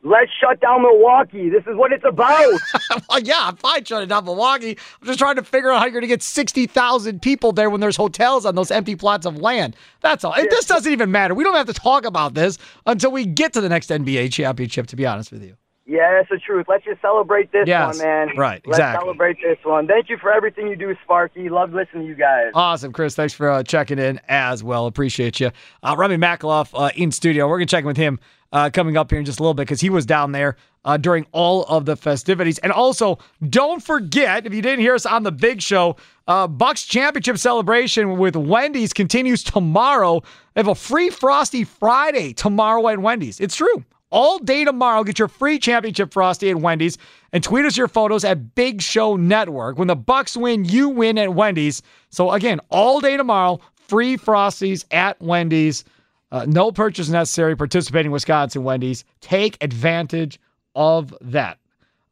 Let's 0.06 0.32
shut 0.40 0.62
down 0.62 0.84
Milwaukee. 0.84 1.50
This 1.50 1.64
is 1.66 1.76
what 1.76 1.92
it's 1.92 2.04
about. 2.08 2.60
well, 3.10 3.20
yeah, 3.22 3.40
I'm 3.40 3.56
fine 3.56 3.84
shutting 3.84 4.08
down 4.08 4.24
Milwaukee. 4.24 4.78
I'm 5.02 5.08
just 5.08 5.18
trying 5.18 5.36
to 5.38 5.44
figure 5.44 5.72
out 5.72 5.80
how 5.80 5.86
you're 5.86 5.94
going 5.94 6.04
to 6.04 6.08
get 6.08 6.22
60,000 6.22 7.24
people 7.24 7.52
there 7.52 7.72
when 7.72 7.82
there's 7.82 7.98
hotels 7.98 8.46
on 8.46 8.54
those 8.54 8.70
empty 8.70 8.96
plots 8.96 9.26
of 9.26 9.38
land. 9.38 9.76
That's 10.02 10.24
all. 10.24 10.36
And 10.36 10.48
this 10.52 10.68
doesn't 10.68 10.92
even 10.92 11.10
matter. 11.10 11.34
We 11.34 11.44
don't 11.44 11.56
have 11.56 11.66
to 11.66 11.74
talk 11.74 12.06
about 12.06 12.36
this 12.36 12.60
until 12.86 13.12
we 13.12 13.26
get 13.26 13.54
to 13.54 13.62
the 13.62 13.70
next 13.70 13.90
NBA 13.90 14.32
championship, 14.32 14.86
to 14.88 14.96
be 14.96 15.08
honest 15.08 15.32
with 15.32 15.44
you. 15.44 15.58
Yeah, 15.86 16.20
it's 16.20 16.30
the 16.30 16.40
truth. 16.40 16.66
Let's 16.68 16.84
just 16.86 17.02
celebrate 17.02 17.52
this 17.52 17.68
Yes, 17.68 17.98
one, 18.00 18.06
man. 18.06 18.28
right, 18.38 18.62
Let's 18.66 18.80
exactly. 18.80 19.06
celebrate 19.06 19.38
this 19.42 19.58
one. 19.64 19.88
Thank 19.88 20.10
you 20.10 20.18
for 20.18 20.32
everything 20.34 20.68
you 20.68 20.76
do, 20.76 20.96
Sparky. 21.04 21.48
Love 21.50 21.74
listening 21.74 22.04
to 22.04 22.10
you 22.10 22.16
guys. 22.16 22.52
Awesome, 22.56 22.92
Chris. 22.92 23.16
Thanks 23.16 23.34
for 23.34 23.50
uh, 23.50 23.64
checking 23.64 24.00
in 24.00 24.20
as 24.28 24.64
well. 24.64 24.88
Appreciate 24.88 25.40
you. 25.40 25.52
Uh, 25.84 25.96
Remy 25.98 26.18
Makaloff 26.18 26.70
uh, 26.74 26.90
in 26.96 27.12
studio. 27.12 27.48
We're 27.48 27.58
going 27.58 27.68
to 27.68 27.72
check 27.72 27.82
in 27.82 27.88
with 27.88 27.98
him 27.98 28.20
uh, 28.52 28.70
coming 28.74 28.98
up 28.98 29.12
here 29.12 29.20
in 29.20 29.26
just 29.26 29.40
a 29.40 29.44
little 29.44 29.54
bit 29.54 29.64
because 29.64 29.82
he 29.82 29.90
was 29.90 30.06
down 30.06 30.32
there 30.32 30.56
uh, 30.86 30.98
during 30.98 31.26
all 31.32 31.64
of 31.66 31.86
the 31.86 31.96
festivities. 31.96 32.58
And 32.60 32.72
also, 32.72 33.20
don't 33.50 33.84
forget, 33.84 34.46
if 34.46 34.54
you 34.54 34.62
didn't 34.62 34.80
hear 34.80 34.96
us 34.96 35.06
on 35.06 35.24
the 35.24 35.32
big 35.32 35.62
show, 35.62 35.98
uh, 36.28 36.48
Bucks 36.48 36.84
championship 36.86 37.38
celebration 37.38 38.18
with 38.18 38.36
Wendy's 38.36 38.94
continues 38.94 39.44
tomorrow. 39.44 40.22
They 40.54 40.60
have 40.62 40.68
a 40.68 40.76
free 40.76 41.10
Frosty 41.10 41.64
Friday 41.64 42.34
tomorrow 42.34 42.88
at 42.88 43.00
Wendy's. 43.00 43.40
It's 43.40 43.56
true. 43.56 43.84
All 44.12 44.40
day 44.40 44.64
tomorrow, 44.64 45.04
get 45.04 45.20
your 45.20 45.28
free 45.28 45.60
championship 45.60 46.14
frosty 46.14 46.50
at 46.50 46.58
Wendy's 46.58 46.98
and 47.34 47.44
tweet 47.44 47.66
us 47.66 47.76
your 47.76 47.88
photos 47.88 48.24
at 48.24 48.56
Big 48.56 48.82
Show 48.82 49.16
Network. 49.16 49.78
When 49.78 49.88
the 49.88 49.96
Bucks 49.96 50.38
win, 50.38 50.64
you 50.64 50.90
win 50.90 51.18
at 51.18 51.34
Wendy's. 51.34 51.82
So 52.10 52.32
again, 52.32 52.60
all 52.70 53.00
day 53.02 53.18
tomorrow, 53.18 53.60
free 53.88 54.18
frosties 54.18 54.86
at 54.92 55.20
Wendy's. 55.22 55.84
Uh, 56.32 56.46
no 56.48 56.72
purchase 56.72 57.10
necessary. 57.10 57.56
Participating 57.56 58.12
Wisconsin 58.12 58.64
Wendy's. 58.64 59.06
Take 59.22 59.58
advantage 59.64 60.40
of 60.76 61.14
that. 61.22 61.58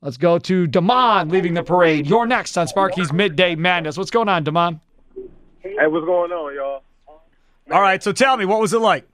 Let's 0.01 0.17
go 0.17 0.37
to 0.39 0.67
Damon 0.67 1.29
leaving 1.29 1.53
the 1.53 1.63
parade. 1.63 2.07
You're 2.07 2.25
next 2.25 2.57
on 2.57 2.67
Sparky's 2.67 3.13
Midday 3.13 3.55
Madness. 3.55 3.97
What's 3.97 4.11
going 4.11 4.27
on, 4.27 4.43
Damon? 4.43 4.81
Hey, 5.61 5.87
what's 5.87 6.05
going 6.05 6.31
on, 6.31 6.53
y'all? 6.55 6.83
All 7.71 7.81
right, 7.81 8.03
so 8.03 8.11
tell 8.11 8.35
me, 8.35 8.45
what 8.45 8.59
was 8.59 8.73
it 8.73 8.79
like? 8.79 9.07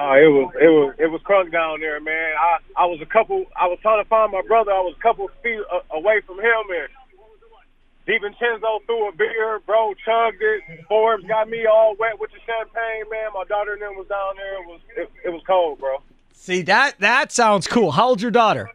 Uh, 0.00 0.16
it 0.16 0.32
was 0.32 0.48
it 0.56 0.72
was 0.72 0.94
it 0.98 1.06
was 1.12 1.20
crunk 1.28 1.52
down 1.52 1.78
there, 1.80 2.00
man. 2.00 2.32
I 2.40 2.56
I 2.74 2.86
was 2.86 3.02
a 3.02 3.06
couple. 3.06 3.44
I 3.54 3.66
was 3.66 3.78
trying 3.82 4.02
to 4.02 4.08
find 4.08 4.32
my 4.32 4.40
brother. 4.48 4.72
I 4.72 4.80
was 4.80 4.94
a 4.98 5.02
couple 5.02 5.28
feet 5.42 5.60
uh, 5.70 5.80
away 5.94 6.22
from 6.26 6.38
him, 6.40 6.64
and 6.72 6.88
DiVincenzo 8.08 8.80
threw 8.86 9.10
a 9.10 9.12
beer, 9.12 9.60
bro, 9.66 9.92
chugged 10.02 10.40
it. 10.40 10.62
Forbes 10.88 11.24
got 11.24 11.50
me 11.50 11.66
all 11.66 11.96
wet 11.98 12.18
with 12.18 12.30
the 12.30 12.38
champagne, 12.46 13.10
man. 13.10 13.28
My 13.34 13.44
daughter 13.44 13.74
and 13.74 13.82
them 13.82 13.94
was 13.96 14.06
down 14.08 14.36
there. 14.36 14.62
It 14.62 14.66
was 14.66 14.80
it, 14.96 15.10
it 15.26 15.28
was 15.28 15.42
cold, 15.46 15.78
bro. 15.78 15.98
See 16.32 16.62
that 16.62 16.98
that 17.00 17.30
sounds 17.30 17.66
cool. 17.66 17.90
How 17.90 18.08
old's 18.08 18.22
your 18.22 18.30
daughter? 18.30 18.70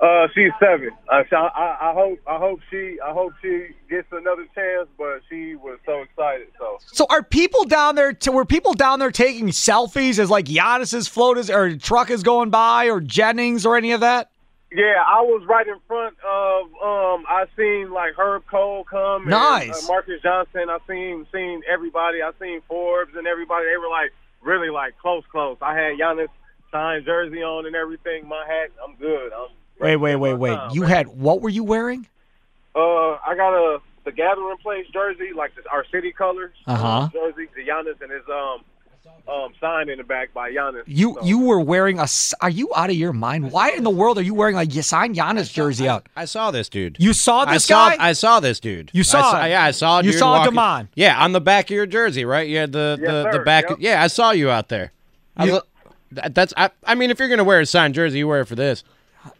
Uh, 0.00 0.26
she's 0.34 0.50
seven. 0.58 0.90
Uh, 1.10 1.22
so 1.28 1.36
I, 1.36 1.90
I 1.90 1.92
hope 1.92 2.18
I 2.26 2.38
hope 2.38 2.60
she 2.70 2.96
I 3.04 3.12
hope 3.12 3.34
she 3.42 3.68
gets 3.90 4.06
another 4.12 4.46
chance, 4.54 4.88
but 4.96 5.20
she 5.28 5.56
was 5.56 5.78
so 5.84 6.00
excited. 6.00 6.46
So 6.58 6.78
So 6.86 7.06
are 7.10 7.22
people 7.22 7.64
down 7.64 7.96
there? 7.96 8.14
To, 8.14 8.32
were 8.32 8.46
people 8.46 8.72
down 8.72 8.98
there 8.98 9.10
taking 9.10 9.48
selfies 9.48 10.18
as 10.18 10.30
like 10.30 10.46
Giannis's 10.46 11.06
float 11.06 11.36
is 11.36 11.50
or 11.50 11.76
truck 11.76 12.08
is 12.10 12.22
going 12.22 12.48
by 12.48 12.86
or 12.86 13.00
Jennings 13.00 13.66
or 13.66 13.76
any 13.76 13.92
of 13.92 14.00
that? 14.00 14.30
Yeah, 14.72 15.02
I 15.06 15.20
was 15.22 15.44
right 15.46 15.66
in 15.66 15.76
front 15.86 16.16
of. 16.24 16.62
Um, 16.80 17.26
I 17.28 17.44
seen 17.56 17.90
like 17.92 18.14
Herb 18.16 18.44
Kohl 18.50 18.84
come. 18.84 19.22
and, 19.22 19.30
Nice. 19.30 19.84
uh, 19.84 19.86
Marques 19.86 20.22
Johnson. 20.22 20.70
I 20.70 20.78
seen 20.88 21.26
seen 21.32 21.60
everybody. 21.70 22.22
I 22.22 22.30
seen 22.40 22.62
Forbes 22.68 23.12
and 23.16 23.26
everybody. 23.26 23.66
They 23.70 23.76
were 23.76 23.90
like 23.90 24.12
really 24.40 24.70
like 24.70 24.96
close, 24.98 25.24
close. 25.30 25.58
I 25.60 25.74
had 25.74 25.98
Giannis 25.98 26.28
signed 26.72 27.04
jersey 27.04 27.42
on 27.42 27.66
and 27.66 27.74
everything. 27.76 28.26
My 28.28 28.46
hat. 28.46 28.70
I'm 28.82 28.94
good. 28.96 29.32
I'm, 29.34 29.48
Wait, 29.80 29.96
wait, 29.96 30.16
wait, 30.16 30.34
wait. 30.34 30.58
You 30.72 30.82
had 30.82 31.08
what 31.08 31.40
were 31.40 31.48
you 31.50 31.64
wearing? 31.64 32.06
uh, 32.74 32.78
I 32.80 33.34
got 33.36 33.52
a 33.54 33.78
the 34.04 34.12
Gathering 34.12 34.56
Place 34.62 34.86
jersey, 34.92 35.30
like 35.36 35.54
the, 35.54 35.68
our 35.70 35.84
city 35.92 36.12
colors. 36.12 36.52
Uh-huh. 36.66 37.08
Jersey, 37.12 37.48
the 37.54 37.62
Giannis 37.66 38.00
and 38.00 38.10
his 38.10 38.22
um 38.32 38.64
um 39.28 39.52
sign 39.60 39.88
in 39.88 39.98
the 39.98 40.04
back 40.04 40.32
by 40.32 40.50
Giannis. 40.52 40.82
You 40.86 41.18
you 41.22 41.40
were 41.40 41.60
wearing 41.60 41.98
a. 41.98 42.06
Are 42.40 42.48
you 42.50 42.70
out 42.74 42.90
of 42.90 42.96
your 42.96 43.12
mind? 43.12 43.52
Why 43.52 43.70
in 43.70 43.84
the 43.84 43.90
world 43.90 44.18
are 44.18 44.22
you 44.22 44.34
wearing 44.34 44.56
a 44.56 44.82
signed 44.82 45.16
Giannis 45.16 45.52
jersey 45.52 45.88
out? 45.88 46.08
I 46.16 46.24
saw 46.24 46.50
this 46.50 46.68
dude. 46.68 46.96
You 46.98 47.12
saw 47.12 47.40
I 47.40 47.54
this 47.54 47.66
saw, 47.66 47.90
guy? 47.90 47.96
I 47.98 48.12
saw 48.12 48.40
this 48.40 48.58
dude. 48.60 48.90
You 48.94 49.02
saw 49.04 49.18
I 49.18 49.22
saw, 49.22 49.42
him? 49.44 49.50
Yeah, 49.50 49.64
I 49.64 49.70
saw. 49.72 49.98
You 49.98 50.10
dude 50.12 50.18
saw 50.18 50.32
walking- 50.38 50.54
Damon? 50.54 50.88
Yeah, 50.94 51.22
on 51.22 51.32
the 51.32 51.40
back 51.40 51.66
of 51.66 51.70
your 51.74 51.86
jersey, 51.86 52.24
right? 52.24 52.48
You 52.48 52.58
had 52.58 52.72
the 52.72 52.98
Yes, 53.00 53.10
the, 53.32 53.38
the 53.38 53.44
back. 53.44 53.68
Yep. 53.68 53.78
Yeah, 53.80 54.02
I 54.02 54.06
saw 54.06 54.30
you 54.30 54.50
out 54.50 54.68
there. 54.68 54.92
I 55.36 55.44
You- 55.46 55.52
was- 55.52 55.62
that's. 56.12 56.52
I, 56.56 56.70
I 56.84 56.94
mean, 56.94 57.10
if 57.10 57.18
you're 57.18 57.28
gonna 57.28 57.44
wear 57.44 57.60
a 57.60 57.66
signed 57.66 57.94
jersey, 57.94 58.18
you 58.18 58.28
wear 58.28 58.40
it 58.40 58.46
for 58.46 58.56
this. 58.56 58.82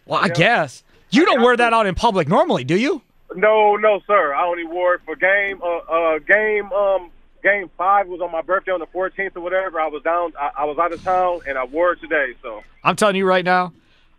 Well, 0.06 0.20
I 0.20 0.28
guess 0.28 0.82
you 1.10 1.24
don't 1.26 1.42
wear 1.42 1.56
that 1.56 1.72
out 1.72 1.86
in 1.86 1.94
public 1.94 2.28
normally, 2.28 2.64
do 2.64 2.76
you? 2.76 3.02
No, 3.34 3.76
no, 3.76 4.00
sir. 4.06 4.34
I 4.34 4.44
only 4.46 4.64
wore 4.64 4.94
it 4.94 5.02
for 5.04 5.14
game. 5.16 5.60
Uh, 5.62 5.76
uh, 5.78 6.18
game. 6.18 6.72
Um, 6.72 7.10
game 7.42 7.70
five 7.78 8.08
was 8.08 8.20
on 8.20 8.30
my 8.32 8.42
birthday 8.42 8.72
on 8.72 8.80
the 8.80 8.86
14th 8.86 9.36
or 9.36 9.40
whatever. 9.40 9.80
I 9.80 9.86
was 9.86 10.02
down. 10.02 10.32
I, 10.38 10.50
I 10.58 10.64
was 10.64 10.78
out 10.78 10.92
of 10.92 11.02
town, 11.02 11.40
and 11.46 11.56
I 11.56 11.64
wore 11.64 11.92
it 11.92 12.00
today. 12.00 12.34
So 12.42 12.62
I'm 12.82 12.96
telling 12.96 13.16
you 13.16 13.26
right 13.26 13.44
now, 13.44 13.72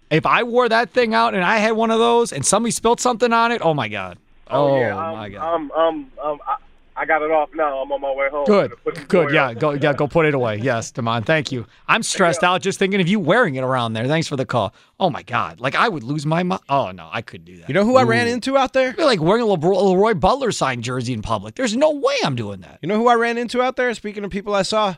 if 0.09 0.26
I 0.26 0.43
wore 0.43 0.68
that 0.70 0.91
thing 0.91 1.14
out 1.14 1.34
and 1.34 1.43
I 1.43 1.57
had 1.57 1.72
one 1.74 1.91
of 1.91 1.99
those 1.99 2.32
and 2.32 2.45
somebody 2.45 2.72
spilled 2.72 2.99
something 2.99 3.32
on 3.34 3.51
it, 3.51 3.62
oh 3.64 3.74
my 3.74 3.88
god. 3.88 4.18
Oh, 4.49 4.78
yeah, 4.78 4.97
I'm, 4.97 5.16
my 5.16 5.30
god. 5.30 5.53
I'm, 5.55 5.72
I'm, 5.72 6.12
um, 6.24 6.39
I, 7.02 7.04
I 7.04 7.06
got 7.06 7.22
it 7.22 7.32
off 7.32 7.49
now. 7.56 7.82
I'm 7.82 7.91
on 7.91 8.02
my 8.02 8.14
way 8.14 8.30
home. 8.30 8.45
Good, 8.45 8.74
good. 9.08 9.24
away. 9.26 9.34
Yeah, 9.34 9.54
go, 9.54 9.72
yeah, 9.72 9.93
go 9.93 10.08
put 10.08 10.26
it 10.26 10.34
away. 10.34 10.58
Yes, 10.58 10.91
Damon. 10.91 11.24
Thank 11.24 11.52
you. 11.52 11.66
I'm 11.88 12.04
stressed 12.04 12.43
out 12.43 12.62
just 12.62 12.80
thinking 12.80 13.02
of 13.02 13.08
you 13.08 13.20
wearing 13.20 13.56
it 13.56 13.64
around 13.64 13.93
there. 13.93 14.08
Thanks 14.08 14.28
for 14.28 14.36
the 14.36 14.45
call. 14.45 14.74
Oh 14.99 15.10
my 15.10 15.24
God, 15.24 15.60
like 15.60 15.76
I 15.76 15.89
would 15.89 16.04
lose 16.04 16.26
my 16.26 16.43
mind. 16.43 16.62
Oh 16.70 16.91
no, 16.91 17.10
I 17.12 17.22
couldn't 17.22 17.45
do 17.45 17.58
that. 17.58 17.68
You 17.68 17.74
know 17.74 17.86
who 17.86 17.97
I 17.97 18.04
ran 18.04 18.28
into 18.28 18.58
out 18.58 18.74
there? 18.74 18.89
I'd 18.89 18.97
be 18.97 19.04
like 19.04 19.20
wearing 19.20 19.43
a 19.43 19.45
LeBron, 19.47 19.91
Leroy 19.91 20.14
Butler 20.14 20.52
signed 20.52 20.84
jersey 20.84 21.14
in 21.14 21.22
public. 21.22 21.56
There's 21.56 21.76
no 21.76 21.91
way 21.91 22.16
I'm 22.24 22.36
doing 22.36 22.62
that. 22.62 22.80
You 22.82 22.88
know 22.88 22.97
who 22.97 23.08
I 23.08 23.16
ran 23.16 23.38
into 23.38 23.62
out 23.62 23.76
there? 23.76 23.93
Speaking 23.93 24.24
of 24.24 24.32
people 24.32 24.54
I 24.54 24.62
saw, 24.62 24.95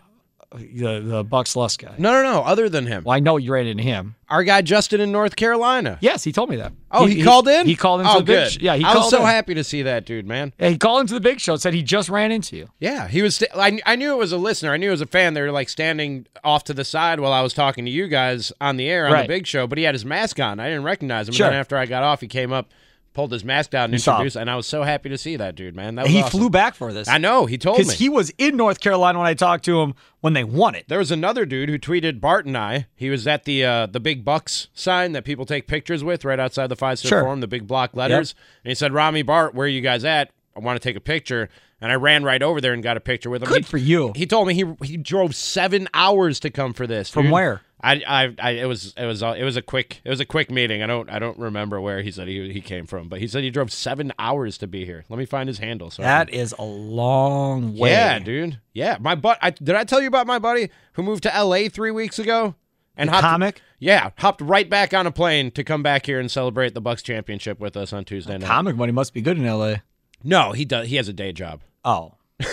the 0.56 1.00
the 1.00 1.24
Bucks 1.24 1.56
Lust 1.56 1.80
guy. 1.80 1.94
No, 1.98 2.12
no, 2.12 2.24
no. 2.24 2.42
Other 2.42 2.70
than 2.70 2.86
him, 2.88 3.04
Well, 3.04 3.16
I 3.16 3.20
know 3.20 3.38
you 3.38 3.52
ran 3.54 3.66
into 3.68 3.84
him. 3.84 4.16
our 4.30 4.44
guy 4.44 4.62
Justin 4.62 5.02
in 5.02 5.12
North 5.12 5.36
Carolina. 5.36 5.98
Yes, 6.02 6.24
he 6.24 6.32
told 6.32 6.50
me 6.50 6.56
that. 6.58 6.74
Oh, 6.92 7.06
he, 7.06 7.24
called 7.24 7.48
in. 7.48 7.66
He 7.66 7.76
called 7.76 8.02
into 8.02 8.14
oh, 8.14 8.18
the 8.20 8.24
big. 8.24 8.36
good. 8.46 8.52
sh- 8.52 8.58
Yeah, 8.62 8.76
he 8.76 8.84
I 8.84 8.94
was 8.96 9.10
so 9.10 9.22
in. 9.22 9.26
happy 9.26 9.54
to 9.56 9.64
see 9.64 9.82
that 9.84 10.06
dude, 10.06 10.28
man. 10.28 10.54
Yeah, 10.60 10.70
he 10.70 10.78
called 10.78 11.02
into 11.02 11.14
the 11.16 11.20
big 11.20 11.40
show. 11.40 11.56
Said 11.56 11.74
he 11.74 11.82
just 11.84 12.08
ran 12.10 12.32
into 12.32 12.56
you. 12.56 12.70
Yeah, 12.80 13.08
he 13.08 13.22
was. 13.22 13.36
St- 13.38 13.50
I, 13.56 13.80
I 13.86 13.96
knew 13.96 14.12
it 14.14 14.18
was 14.18 14.32
a 14.32 14.38
listener. 14.38 14.72
I 14.74 14.78
knew 14.78 14.90
it 14.90 14.92
was 14.92 15.02
a 15.02 15.08
fan. 15.08 15.34
They 15.34 15.42
were 15.42 15.52
like 15.52 15.70
standing 15.70 16.28
off 16.44 16.64
to 16.66 16.74
the 16.74 16.86
side 16.86 17.20
while 17.20 17.34
I 17.34 17.42
was 17.42 17.54
talking 17.54 17.86
to 17.86 17.92
you 17.92 18.08
guys 18.08 18.52
on 18.62 18.78
the 18.78 18.88
air 18.90 19.08
on 19.08 19.14
Right. 19.14 19.22
the 19.24 19.28
big 19.28 19.48
show. 19.48 19.66
But 19.68 19.78
he 19.80 19.84
had 19.86 19.96
his 19.96 20.06
mask 20.06 20.40
on. 20.40 20.60
I 20.60 20.68
didn't 20.70 20.84
recognize 20.84 21.28
him. 21.28 21.34
Sure. 21.34 21.48
And 21.48 21.54
then 21.54 21.60
after 21.60 21.78
I 21.78 21.86
got 21.88 22.04
off, 22.04 22.22
he 22.22 22.28
came 22.28 22.54
up, 22.54 22.72
pulled 23.14 23.32
his 23.32 23.44
mask 23.44 23.70
down, 23.72 23.86
and 23.86 23.94
You 23.94 24.12
introduced. 24.12 24.36
And 24.36 24.50
I 24.50 24.56
was 24.56 24.68
so 24.68 24.84
happy 24.84 25.10
to 25.10 25.18
see 25.18 25.36
that 25.38 25.56
dude, 25.56 25.76
man. 25.76 25.96
That 25.96 26.04
was 26.04 26.12
He 26.12 26.22
awesome. 26.22 26.40
flew 26.40 26.50
back 26.50 26.76
for 26.76 26.92
this. 26.92 27.08
I 27.08 27.18
know. 27.18 27.46
He 27.46 27.58
told 27.58 27.78
me 27.78 27.84
because 27.84 28.00
he 28.00 28.10
was 28.10 28.32
in 28.38 28.58
North 28.58 28.80
Carolina 28.80 29.20
when 29.20 29.28
I 29.28 29.34
talked 29.34 29.66
to 29.66 29.82
him 29.82 29.94
when 30.22 30.34
they 30.34 30.44
won 30.44 30.76
it. 30.76 30.86
There 30.88 31.00
was 31.00 31.12
another 31.12 31.46
dude 31.46 31.70
who 31.70 31.78
tweeted 31.78 32.20
Bart 32.20 32.46
and 32.46 32.58
I. 32.58 32.88
He 32.96 33.10
was 33.10 33.28
at 33.28 33.46
the 33.46 33.64
uh, 33.66 33.86
the 33.88 34.00
big 34.00 34.26
Bucks 34.26 34.68
sign 34.74 35.12
that 35.14 35.24
people 35.26 35.46
take 35.46 35.68
pictures 35.68 36.04
with 36.04 36.26
right 36.26 36.40
outside 36.40 36.68
the 36.68 36.76
Fiserv 36.76 37.08
Sure. 37.08 37.22
forum, 37.22 37.40
the 37.42 37.48
big 37.48 37.68
block 37.68 37.96
letters. 37.96 38.34
And 38.64 38.70
he 38.72 38.76
said, 38.76 38.94
"Rami 38.94 39.22
Bart, 39.22 39.54
where 39.54 39.66
are 39.66 39.70
you 39.70 39.82
guys 39.82 40.04
at? 40.04 40.32
I 40.56 40.60
want 40.60 40.82
to 40.82 40.88
take 40.88 40.96
a 40.96 41.02
picture." 41.02 41.50
And 41.84 41.92
I 41.92 41.96
ran 41.96 42.24
right 42.24 42.42
over 42.42 42.62
there 42.62 42.72
and 42.72 42.82
got 42.82 42.96
a 42.96 43.02
picture 43.02 43.30
with 43.30 43.44
him. 43.44 43.50
Good 43.50 43.66
He- 43.66 43.70
for 43.70 43.78
you. 43.78 44.14
He 44.16 44.26
told 44.26 44.48
me 44.48 44.54
he 44.54 44.64
he 44.86 44.96
drove 44.96 45.36
seven 45.36 45.90
hours 45.94 46.40
to 46.40 46.50
come 46.50 46.72
for 46.74 46.88
this. 46.88 47.10
From 47.10 47.24
dude. 47.24 47.34
where? 47.34 47.62
I, 47.86 48.02
I, 48.08 48.36
I, 48.42 48.50
it 48.52 48.66
was, 48.66 48.94
it 48.96 49.06
was, 49.06 49.22
uh, 49.22 49.36
it 49.38 49.44
was 49.44 49.58
a 49.58 49.62
quick, 49.62 50.00
it 50.06 50.10
was 50.10 50.22
a 50.22 50.26
quick 50.26 50.50
meeting. 50.50 50.82
I 50.82 50.88
don't, 50.88 51.10
I 51.10 51.20
don't 51.20 51.38
remember 51.38 51.82
where 51.82 52.02
he 52.02 52.12
said 52.12 52.30
he, 52.30 52.54
he 52.54 52.62
came 52.62 52.86
from, 52.86 53.10
but 53.10 53.20
he 53.20 53.28
said 53.28 53.44
he 53.44 53.50
drove 53.50 53.74
seven 53.74 54.14
hours 54.18 54.58
to 54.60 54.68
be 54.68 54.86
here. 54.86 55.04
Let 55.10 55.20
me 55.20 55.26
find 55.26 55.50
his 55.50 55.58
handle. 55.60 55.92
So 55.92 56.02
That 56.02 56.30
can- 56.30 56.40
is 56.40 56.56
a 56.58 56.64
long 56.64 57.76
way. 57.78 57.90
yeah, 57.92 58.20
dude. 58.20 58.62
Yeah, 58.72 58.96
my 59.02 59.16
butt. 59.16 59.38
I, 59.42 59.50
did 59.50 59.76
I 59.76 59.84
tell 59.84 60.00
you 60.02 60.08
about 60.08 60.26
my 60.26 60.40
buddy 60.40 60.70
who 60.94 61.04
moved 61.04 61.24
to 61.24 61.36
L.A. 61.36 61.68
three 61.68 61.92
weeks 61.92 62.18
ago 62.20 62.56
and 62.96 63.10
The 63.10 63.14
hopped, 63.16 63.24
comic? 63.24 63.62
Yeah, 63.80 64.12
hopped 64.18 64.40
right 64.40 64.70
back 64.70 64.94
on 64.94 65.06
a 65.06 65.12
plane 65.12 65.52
to 65.52 65.64
come 65.66 65.84
back 65.84 66.06
here 66.06 66.22
and 66.22 66.32
celebrate 66.32 66.74
the 66.74 66.80
Bucks 66.82 67.02
championship 67.04 67.60
with 67.60 67.76
us 67.76 67.92
on 67.92 68.06
Tuesday 68.06 68.38
night. 68.38 68.48
Comic 68.48 68.78
money 68.78 68.94
must 68.94 69.14
be 69.14 69.22
good 69.22 69.38
in 69.38 69.46
L.A. 69.46 69.84
No, 70.24 70.54
he 70.54 70.64
does. 70.64 70.88
He 70.88 70.96
has 70.96 71.10
a 71.10 71.14
day 71.14 71.34
job. 71.34 71.60
Oh. 71.86 72.14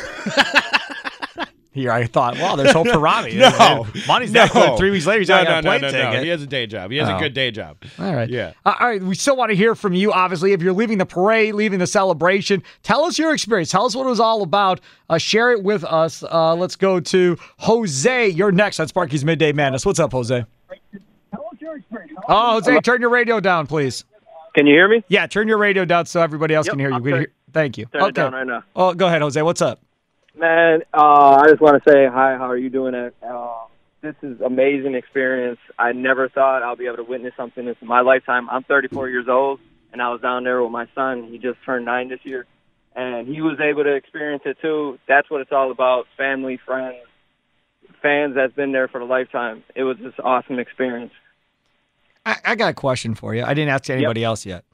Here, 1.72 1.92
I 1.92 2.04
thought, 2.06 2.34
well, 2.34 2.56
there's 2.56 2.72
hope 2.72 2.88
for 2.88 2.98
Rami. 2.98 3.36
No, 3.36 3.86
money's 4.08 4.32
no. 4.32 4.40
not 4.44 4.52
good. 4.52 4.76
Three 4.76 4.90
weeks 4.90 5.06
later, 5.06 5.20
he's 5.20 5.28
no, 5.28 5.36
not 5.36 5.44
no, 5.44 5.50
got 5.50 5.58
a 5.58 5.62
plane 5.68 5.80
no, 5.82 5.90
no. 5.92 6.10
ticket. 6.10 6.24
He 6.24 6.28
has 6.30 6.42
a 6.42 6.46
day 6.48 6.66
job. 6.66 6.90
He 6.90 6.96
has 6.96 7.08
Oh. 7.08 7.16
a 7.16 7.20
good 7.20 7.32
day 7.32 7.52
job. 7.52 7.76
All 8.00 8.12
right. 8.12 8.28
Yeah. 8.28 8.54
Uh, 8.66 8.74
all 8.80 8.88
right. 8.88 9.00
We 9.00 9.14
still 9.14 9.36
want 9.36 9.50
to 9.50 9.56
hear 9.56 9.76
from 9.76 9.92
you, 9.94 10.12
obviously. 10.12 10.52
If 10.52 10.62
you're 10.62 10.72
leaving 10.72 10.98
the 10.98 11.06
parade, 11.06 11.54
leaving 11.54 11.78
the 11.78 11.86
celebration, 11.86 12.64
tell 12.82 13.04
us 13.04 13.20
your 13.20 13.32
experience. 13.32 13.70
Tell 13.70 13.86
us 13.86 13.94
what 13.94 14.04
it 14.04 14.10
was 14.10 14.18
all 14.18 14.42
about. 14.42 14.80
Uh, 15.08 15.16
share 15.18 15.52
it 15.52 15.62
with 15.62 15.84
us. 15.84 16.24
Uh, 16.24 16.56
let's 16.56 16.74
go 16.74 16.98
to 16.98 17.38
Jose. 17.58 18.28
You're 18.30 18.50
next 18.52 18.80
on 18.80 18.88
Sparky's 18.88 19.24
Midday 19.24 19.52
Madness. 19.52 19.86
What's 19.86 20.00
up, 20.00 20.10
Jose? 20.10 20.44
Tell 21.30 21.48
us 21.52 21.60
your 21.60 21.76
experience. 21.76 22.18
Oh, 22.26 22.54
Jose, 22.54 22.80
turn 22.80 23.00
your 23.00 23.10
radio 23.10 23.38
down, 23.38 23.68
please. 23.68 24.04
Can 24.56 24.66
you 24.66 24.74
hear 24.74 24.88
me? 24.88 25.04
Yeah, 25.06 25.28
turn 25.28 25.46
your 25.46 25.58
radio 25.58 25.84
down 25.84 26.06
so 26.06 26.20
everybody 26.20 26.54
else 26.56 26.66
Yep, 26.66 26.72
can 26.72 26.78
hear 26.80 27.20
you. 27.20 27.26
I'll 27.54 27.62
We 27.62 27.70
can 27.70 27.72
turn- 27.72 27.72
hear- 27.72 27.72
Thank 27.72 27.78
you. 27.78 27.86
turn 27.86 28.08
it 28.08 28.14
down 28.14 28.32
right 28.32 28.46
now. 28.46 28.64
Oh, 28.76 28.94
go 28.94 29.06
ahead, 29.06 29.22
Jose. 29.22 29.40
What's 29.42 29.62
up? 29.62 29.80
Man, 30.36 30.82
uh, 30.94 31.36
I 31.42 31.48
just 31.48 31.60
want 31.60 31.82
to 31.82 31.90
say 31.90 32.06
hi. 32.06 32.36
How 32.36 32.48
are 32.48 32.56
you 32.56 32.70
doing? 32.70 32.94
It. 32.94 33.14
Uh, 33.22 33.48
this 34.00 34.14
is 34.22 34.40
amazing 34.40 34.94
experience. 34.94 35.58
I 35.78 35.92
never 35.92 36.28
thought 36.28 36.62
I'll 36.62 36.76
be 36.76 36.86
able 36.86 36.96
to 36.98 37.02
witness 37.04 37.34
something 37.36 37.64
this 37.66 37.76
in 37.82 37.88
my 37.88 38.00
lifetime. 38.00 38.48
I'm 38.48 38.62
34 38.62 39.08
years 39.10 39.26
old, 39.28 39.60
and 39.92 40.00
I 40.00 40.10
was 40.10 40.20
down 40.20 40.44
there 40.44 40.62
with 40.62 40.70
my 40.72 40.86
son. 40.94 41.24
He 41.24 41.38
just 41.38 41.58
turned 41.66 41.84
nine 41.84 42.08
this 42.08 42.20
year, 42.22 42.46
and 42.94 43.26
he 43.28 43.42
was 43.42 43.58
able 43.60 43.82
to 43.84 43.92
experience 43.94 44.42
it 44.46 44.56
too. 44.62 44.98
That's 45.08 45.28
what 45.30 45.40
it's 45.42 45.52
all 45.52 45.70
about: 45.70 46.06
family, 46.16 46.58
friends, 46.64 46.96
fans 48.00 48.34
that's 48.36 48.54
been 48.54 48.72
there 48.72 48.88
for 48.88 49.00
a 49.00 49.04
lifetime. 49.04 49.62
It 49.74 49.82
was 49.82 49.96
just 49.98 50.18
an 50.18 50.24
awesome 50.24 50.58
experience. 50.58 51.12
I, 52.24 52.36
I 52.44 52.54
got 52.54 52.70
a 52.70 52.74
question 52.74 53.14
for 53.14 53.34
you. 53.34 53.42
I 53.42 53.54
didn't 53.54 53.70
ask 53.70 53.90
anybody 53.90 54.22
else 54.22 54.46
yet. 54.46 54.64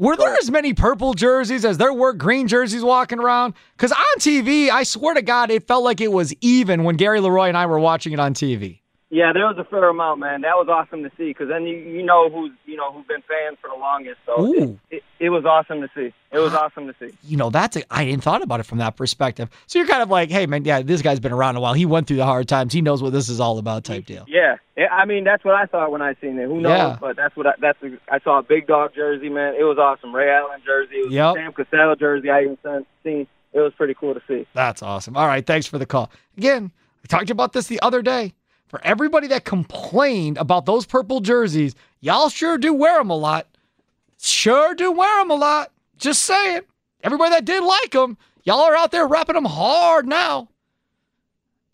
Were 0.00 0.16
there 0.16 0.34
as 0.40 0.50
many 0.50 0.72
purple 0.72 1.12
jerseys 1.12 1.62
as 1.62 1.76
there 1.76 1.92
were 1.92 2.14
green 2.14 2.48
jerseys 2.48 2.82
walking 2.82 3.18
around? 3.18 3.52
Because 3.76 3.92
on 3.92 4.18
TV, 4.18 4.70
I 4.70 4.82
swear 4.82 5.12
to 5.12 5.20
God, 5.20 5.50
it 5.50 5.66
felt 5.68 5.84
like 5.84 6.00
it 6.00 6.10
was 6.10 6.32
even 6.40 6.84
when 6.84 6.96
Gary 6.96 7.20
Leroy 7.20 7.48
and 7.48 7.56
I 7.56 7.66
were 7.66 7.78
watching 7.78 8.14
it 8.14 8.18
on 8.18 8.32
TV. 8.32 8.79
Yeah, 9.12 9.32
there 9.32 9.44
was 9.44 9.58
a 9.58 9.64
fair 9.64 9.88
amount, 9.88 10.20
man. 10.20 10.42
That 10.42 10.54
was 10.54 10.68
awesome 10.68 11.02
to 11.02 11.10
see 11.16 11.30
because 11.30 11.48
then 11.48 11.64
you 11.64 11.76
you 11.76 12.04
know 12.04 12.30
who's 12.30 12.52
you 12.64 12.76
know 12.76 12.92
who've 12.92 13.06
been 13.08 13.22
fans 13.22 13.58
for 13.60 13.68
the 13.68 13.74
longest. 13.74 14.18
So 14.24 14.54
it, 14.54 14.78
it, 14.88 15.02
it 15.18 15.30
was 15.30 15.44
awesome 15.44 15.80
to 15.80 15.88
see. 15.96 16.14
It 16.30 16.38
was 16.38 16.54
ah, 16.54 16.66
awesome 16.66 16.86
to 16.86 16.94
see. 17.00 17.12
You 17.24 17.36
know, 17.36 17.50
that's 17.50 17.76
a, 17.76 17.82
I 17.92 18.04
didn't 18.04 18.22
thought 18.22 18.40
about 18.40 18.60
it 18.60 18.66
from 18.66 18.78
that 18.78 18.94
perspective. 18.94 19.50
So 19.66 19.80
you're 19.80 19.88
kind 19.88 20.00
of 20.00 20.10
like, 20.10 20.30
hey, 20.30 20.46
man, 20.46 20.64
yeah, 20.64 20.82
this 20.82 21.02
guy's 21.02 21.18
been 21.18 21.32
around 21.32 21.56
a 21.56 21.60
while. 21.60 21.74
He 21.74 21.86
went 21.86 22.06
through 22.06 22.18
the 22.18 22.24
hard 22.24 22.46
times. 22.46 22.72
He 22.72 22.82
knows 22.82 23.02
what 23.02 23.12
this 23.12 23.28
is 23.28 23.40
all 23.40 23.58
about, 23.58 23.82
type 23.82 24.06
deal. 24.06 24.24
Yeah, 24.28 24.58
I 24.92 25.04
mean 25.06 25.24
that's 25.24 25.44
what 25.44 25.56
I 25.56 25.66
thought 25.66 25.90
when 25.90 26.02
I 26.02 26.14
seen 26.20 26.38
it. 26.38 26.46
Who 26.46 26.60
knows? 26.60 26.70
Yeah. 26.78 26.98
But 27.00 27.16
that's 27.16 27.36
what 27.36 27.48
I, 27.48 27.54
that's 27.60 27.78
I 28.08 28.20
saw 28.20 28.38
a 28.38 28.44
big 28.44 28.68
dog 28.68 28.94
jersey, 28.94 29.28
man. 29.28 29.54
It 29.58 29.64
was 29.64 29.76
awesome. 29.76 30.14
Ray 30.14 30.30
Allen 30.30 30.60
jersey. 30.64 30.94
It 30.94 31.06
was 31.06 31.14
Yep. 31.14 31.34
Sam 31.34 31.52
Cassell 31.52 31.96
jersey. 31.96 32.30
I 32.30 32.42
even 32.42 32.58
seen. 33.02 33.26
It 33.52 33.58
was 33.58 33.72
pretty 33.76 33.94
cool 33.94 34.14
to 34.14 34.22
see. 34.28 34.46
That's 34.54 34.84
awesome. 34.84 35.16
All 35.16 35.26
right, 35.26 35.44
thanks 35.44 35.66
for 35.66 35.78
the 35.78 35.86
call. 35.86 36.12
Again, 36.38 36.70
I 37.02 37.08
talked 37.08 37.30
about 37.30 37.52
this 37.52 37.66
the 37.66 37.80
other 37.82 38.02
day. 38.02 38.34
For 38.70 38.80
everybody 38.84 39.26
that 39.26 39.44
complained 39.44 40.38
about 40.38 40.64
those 40.64 40.86
purple 40.86 41.18
jerseys, 41.18 41.74
y'all 41.98 42.28
sure 42.28 42.56
do 42.56 42.72
wear 42.72 42.98
them 42.98 43.10
a 43.10 43.16
lot. 43.16 43.48
Sure 44.20 44.76
do 44.76 44.92
wear 44.92 45.20
them 45.20 45.32
a 45.32 45.34
lot. 45.34 45.72
Just 45.96 46.22
saying. 46.22 46.60
Everybody 47.02 47.30
that 47.30 47.44
did 47.44 47.64
like 47.64 47.90
them, 47.90 48.16
y'all 48.44 48.60
are 48.60 48.76
out 48.76 48.92
there 48.92 49.08
wrapping 49.08 49.34
them 49.34 49.44
hard 49.44 50.06
now. 50.06 50.48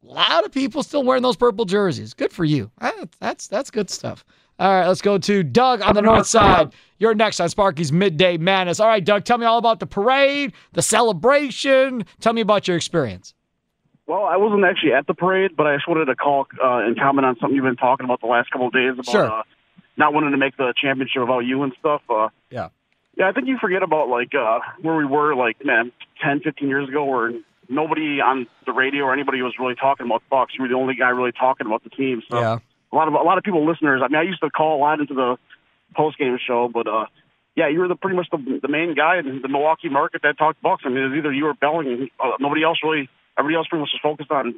A 0.03 0.07
lot 0.07 0.47
of 0.47 0.53
people 0.53 0.83
still 0.83 1.03
wearing 1.03 1.23
those 1.23 1.37
purple 1.37 1.67
jerseys. 1.67 2.15
Good 2.15 2.33
for 2.33 2.47
you. 2.47 2.71
Ah, 2.81 2.93
that's 3.21 3.47
that's 3.47 3.71
good 3.71 3.91
stuff. 3.91 4.25
All 4.59 4.73
right, 4.73 4.87
let's 4.87 5.03
go 5.03 5.19
to 5.19 5.43
Doug 5.43 5.83
on 5.83 5.95
the 5.95 6.01
north 6.01 6.27
side. 6.27 6.73
You're 6.99 7.15
next 7.15 7.41
on 7.41 7.51
Sparky's 7.51 7.93
Midday 7.93 8.39
Madness. 8.39 8.81
All 8.81 8.89
right, 8.89 9.05
Doug, 9.05 9.25
tell 9.25 9.37
me 9.37 9.45
all 9.45 9.59
about 9.59 9.81
the 9.81 9.87
parade, 9.87 10.55
the 10.73 10.81
celebration. 10.81 12.07
Tell 12.21 12.33
me 12.33 12.41
about 12.41 12.67
your 12.67 12.79
experience. 12.79 13.35
Well, 14.07 14.25
I 14.25 14.37
wasn't 14.37 14.65
actually 14.65 14.93
at 14.93 15.07
the 15.07 15.15
parade, 15.15 15.53
but 15.57 15.67
I 15.67 15.75
just 15.77 15.89
wanted 15.89 16.05
to 16.07 16.15
call 16.15 16.47
uh, 16.63 16.79
and 16.87 16.97
comment 16.99 17.27
on 17.27 17.37
something 17.41 17.57
you've 17.57 17.65
been 17.65 17.77
talking 17.77 18.05
about 18.05 18.21
the 18.21 18.27
last 18.29 18.51
couple 18.51 18.69
of 18.69 18.73
days 18.73 18.93
about 18.93 19.07
Sure. 19.11 19.31
uh, 19.31 19.43
not 19.97 20.13
wanting 20.15 20.31
to 20.31 20.37
make 20.37 20.57
the 20.57 20.73
championship 20.81 21.23
about 21.23 21.41
you 21.41 21.63
and 21.65 21.73
stuff. 21.81 22.03
Uh, 22.09 22.29
Yeah. 22.51 22.69
yeah, 23.17 23.29
I 23.29 23.33
think 23.33 23.49
you 23.49 23.59
forget 23.59 23.83
about 23.83 24.09
like 24.09 24.33
uh, 24.35 24.61
where 24.81 24.95
we 24.97 25.05
were 25.05 25.35
like 25.35 25.65
man, 25.65 25.91
10, 26.23 26.41
15 26.41 26.69
years 26.69 26.89
ago, 26.89 27.05
where 27.05 27.33
nobody 27.69 28.21
on 28.21 28.47
the 28.65 28.73
radio 28.73 29.05
or 29.05 29.13
anybody 29.13 29.43
was 29.43 29.55
really 29.59 29.75
talking 29.75 30.07
about 30.07 30.21
the 30.23 30.29
Bucks. 30.31 30.55
You 30.57 30.63
were 30.63 30.69
the 30.69 30.75
only 30.75 30.95
guy 30.95 31.09
really 31.09 31.33
talking 31.33 31.67
about 31.67 31.83
the 31.83 31.91
team. 31.91 32.23
So 32.31 32.39
Yeah. 32.39 32.59
a 32.93 32.95
lot 32.97 33.09
of 33.09 33.15
a 33.15 33.23
lot 33.23 33.39
of 33.39 33.45
people, 33.45 33.67
listeners. 33.67 34.03
I 34.05 34.09
mean, 34.09 34.17
I 34.21 34.23
used 34.23 34.41
to 34.43 34.51
call 34.51 34.77
a 34.77 34.81
lot 34.81 35.01
into 35.01 35.15
the 35.15 35.37
post 35.97 36.17
game 36.19 36.39
show, 36.47 36.69
but 36.73 36.87
uh, 36.87 37.07
yeah, 37.57 37.67
you 37.69 37.81
were 37.81 37.89
the 37.89 37.97
pretty 37.97 38.17
much 38.17 38.29
the, 38.31 38.61
the 38.63 38.69
main 38.69 38.95
guy 38.95 39.19
in 39.19 39.41
the 39.43 39.49
Milwaukee 39.49 39.89
market 39.89 40.23
that 40.23 40.39
talked 40.39 40.63
Bucks. 40.63 40.83
I 40.87 40.91
mean, 40.91 40.99
it 40.99 41.09
was 41.09 41.19
either 41.19 41.33
you 41.33 41.47
or 41.47 41.55
Belling. 41.55 42.09
Uh, 42.21 42.33
nobody 42.39 42.63
else 42.63 42.79
really. 42.85 43.09
Everybody 43.39 43.57
else 43.57 43.69
pretty 43.69 43.81
much 43.81 43.91
was 43.93 44.01
focused 44.03 44.31
on 44.31 44.55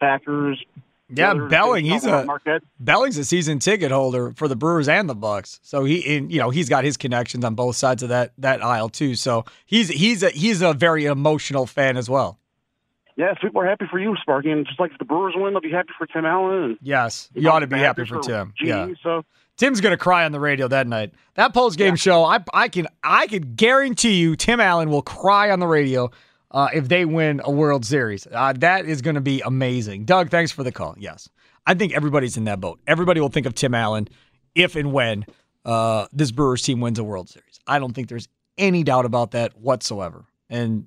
Packers. 0.00 0.64
Yeah, 1.12 1.34
Belling, 1.34 1.84
he's 1.84 2.04
a 2.04 2.24
Marquette. 2.24 2.62
Belling's 2.78 3.18
a 3.18 3.24
season 3.24 3.58
ticket 3.58 3.90
holder 3.90 4.32
for 4.36 4.46
the 4.46 4.54
Brewers 4.54 4.88
and 4.88 5.08
the 5.08 5.14
Bucks. 5.14 5.58
So 5.62 5.84
he, 5.84 6.16
and, 6.16 6.32
you 6.32 6.38
know, 6.38 6.50
he's 6.50 6.68
got 6.68 6.84
his 6.84 6.96
connections 6.96 7.44
on 7.44 7.56
both 7.56 7.74
sides 7.74 8.04
of 8.04 8.10
that 8.10 8.32
that 8.38 8.62
aisle 8.62 8.88
too. 8.88 9.16
So 9.16 9.44
he's 9.66 9.88
he's 9.88 10.22
a 10.22 10.30
he's 10.30 10.62
a 10.62 10.72
very 10.72 11.06
emotional 11.06 11.66
fan 11.66 11.96
as 11.96 12.08
well. 12.08 12.38
Yeah, 13.16 13.34
so 13.34 13.48
people 13.48 13.60
are 13.60 13.66
happy 13.66 13.86
for 13.90 13.98
you, 13.98 14.16
Sparky, 14.22 14.50
and 14.50 14.64
just 14.64 14.78
like 14.78 14.92
if 14.92 14.98
the 14.98 15.04
Brewers 15.04 15.34
win, 15.36 15.52
they'll 15.52 15.60
be 15.60 15.70
happy 15.70 15.90
for 15.98 16.06
Tim 16.06 16.24
Allen. 16.24 16.78
Yes, 16.80 17.28
you 17.34 17.50
ought 17.50 17.58
to 17.58 17.66
be 17.66 17.78
happy 17.78 18.04
for 18.04 18.20
Tim. 18.20 18.54
Yeah. 18.62 18.88
So 19.02 19.24
Tim's 19.56 19.80
gonna 19.80 19.96
cry 19.96 20.24
on 20.24 20.32
the 20.32 20.40
radio 20.40 20.68
that 20.68 20.86
night. 20.86 21.12
That 21.34 21.52
post 21.52 21.76
game 21.76 21.96
show, 21.96 22.24
I 22.24 22.38
I 22.54 22.68
can 22.68 22.86
I 23.02 23.26
can 23.26 23.56
guarantee 23.56 24.14
you, 24.14 24.36
Tim 24.36 24.60
Allen 24.60 24.90
will 24.90 25.02
cry 25.02 25.50
on 25.50 25.58
the 25.58 25.66
radio 25.66 26.10
uh, 26.50 26.68
if 26.74 26.88
they 26.88 27.04
win 27.04 27.40
a 27.44 27.50
World 27.50 27.84
Series. 27.84 28.26
Uh, 28.30 28.52
that 28.58 28.86
is 28.86 29.02
going 29.02 29.14
to 29.14 29.20
be 29.20 29.40
amazing. 29.40 30.04
Doug, 30.04 30.30
thanks 30.30 30.52
for 30.52 30.62
the 30.62 30.72
call. 30.72 30.94
Yes, 30.98 31.28
I 31.66 31.74
think 31.74 31.92
everybody's 31.92 32.36
in 32.36 32.44
that 32.44 32.60
boat. 32.60 32.80
Everybody 32.86 33.20
will 33.20 33.28
think 33.28 33.46
of 33.46 33.54
Tim 33.54 33.74
Allen 33.74 34.08
if 34.54 34.76
and 34.76 34.92
when 34.92 35.24
uh, 35.64 36.06
this 36.12 36.30
Brewers 36.30 36.62
team 36.62 36.80
wins 36.80 36.98
a 36.98 37.04
World 37.04 37.28
Series. 37.28 37.60
I 37.66 37.78
don't 37.78 37.92
think 37.92 38.08
there's 38.08 38.28
any 38.58 38.82
doubt 38.82 39.04
about 39.04 39.32
that 39.32 39.56
whatsoever. 39.58 40.24
And 40.48 40.86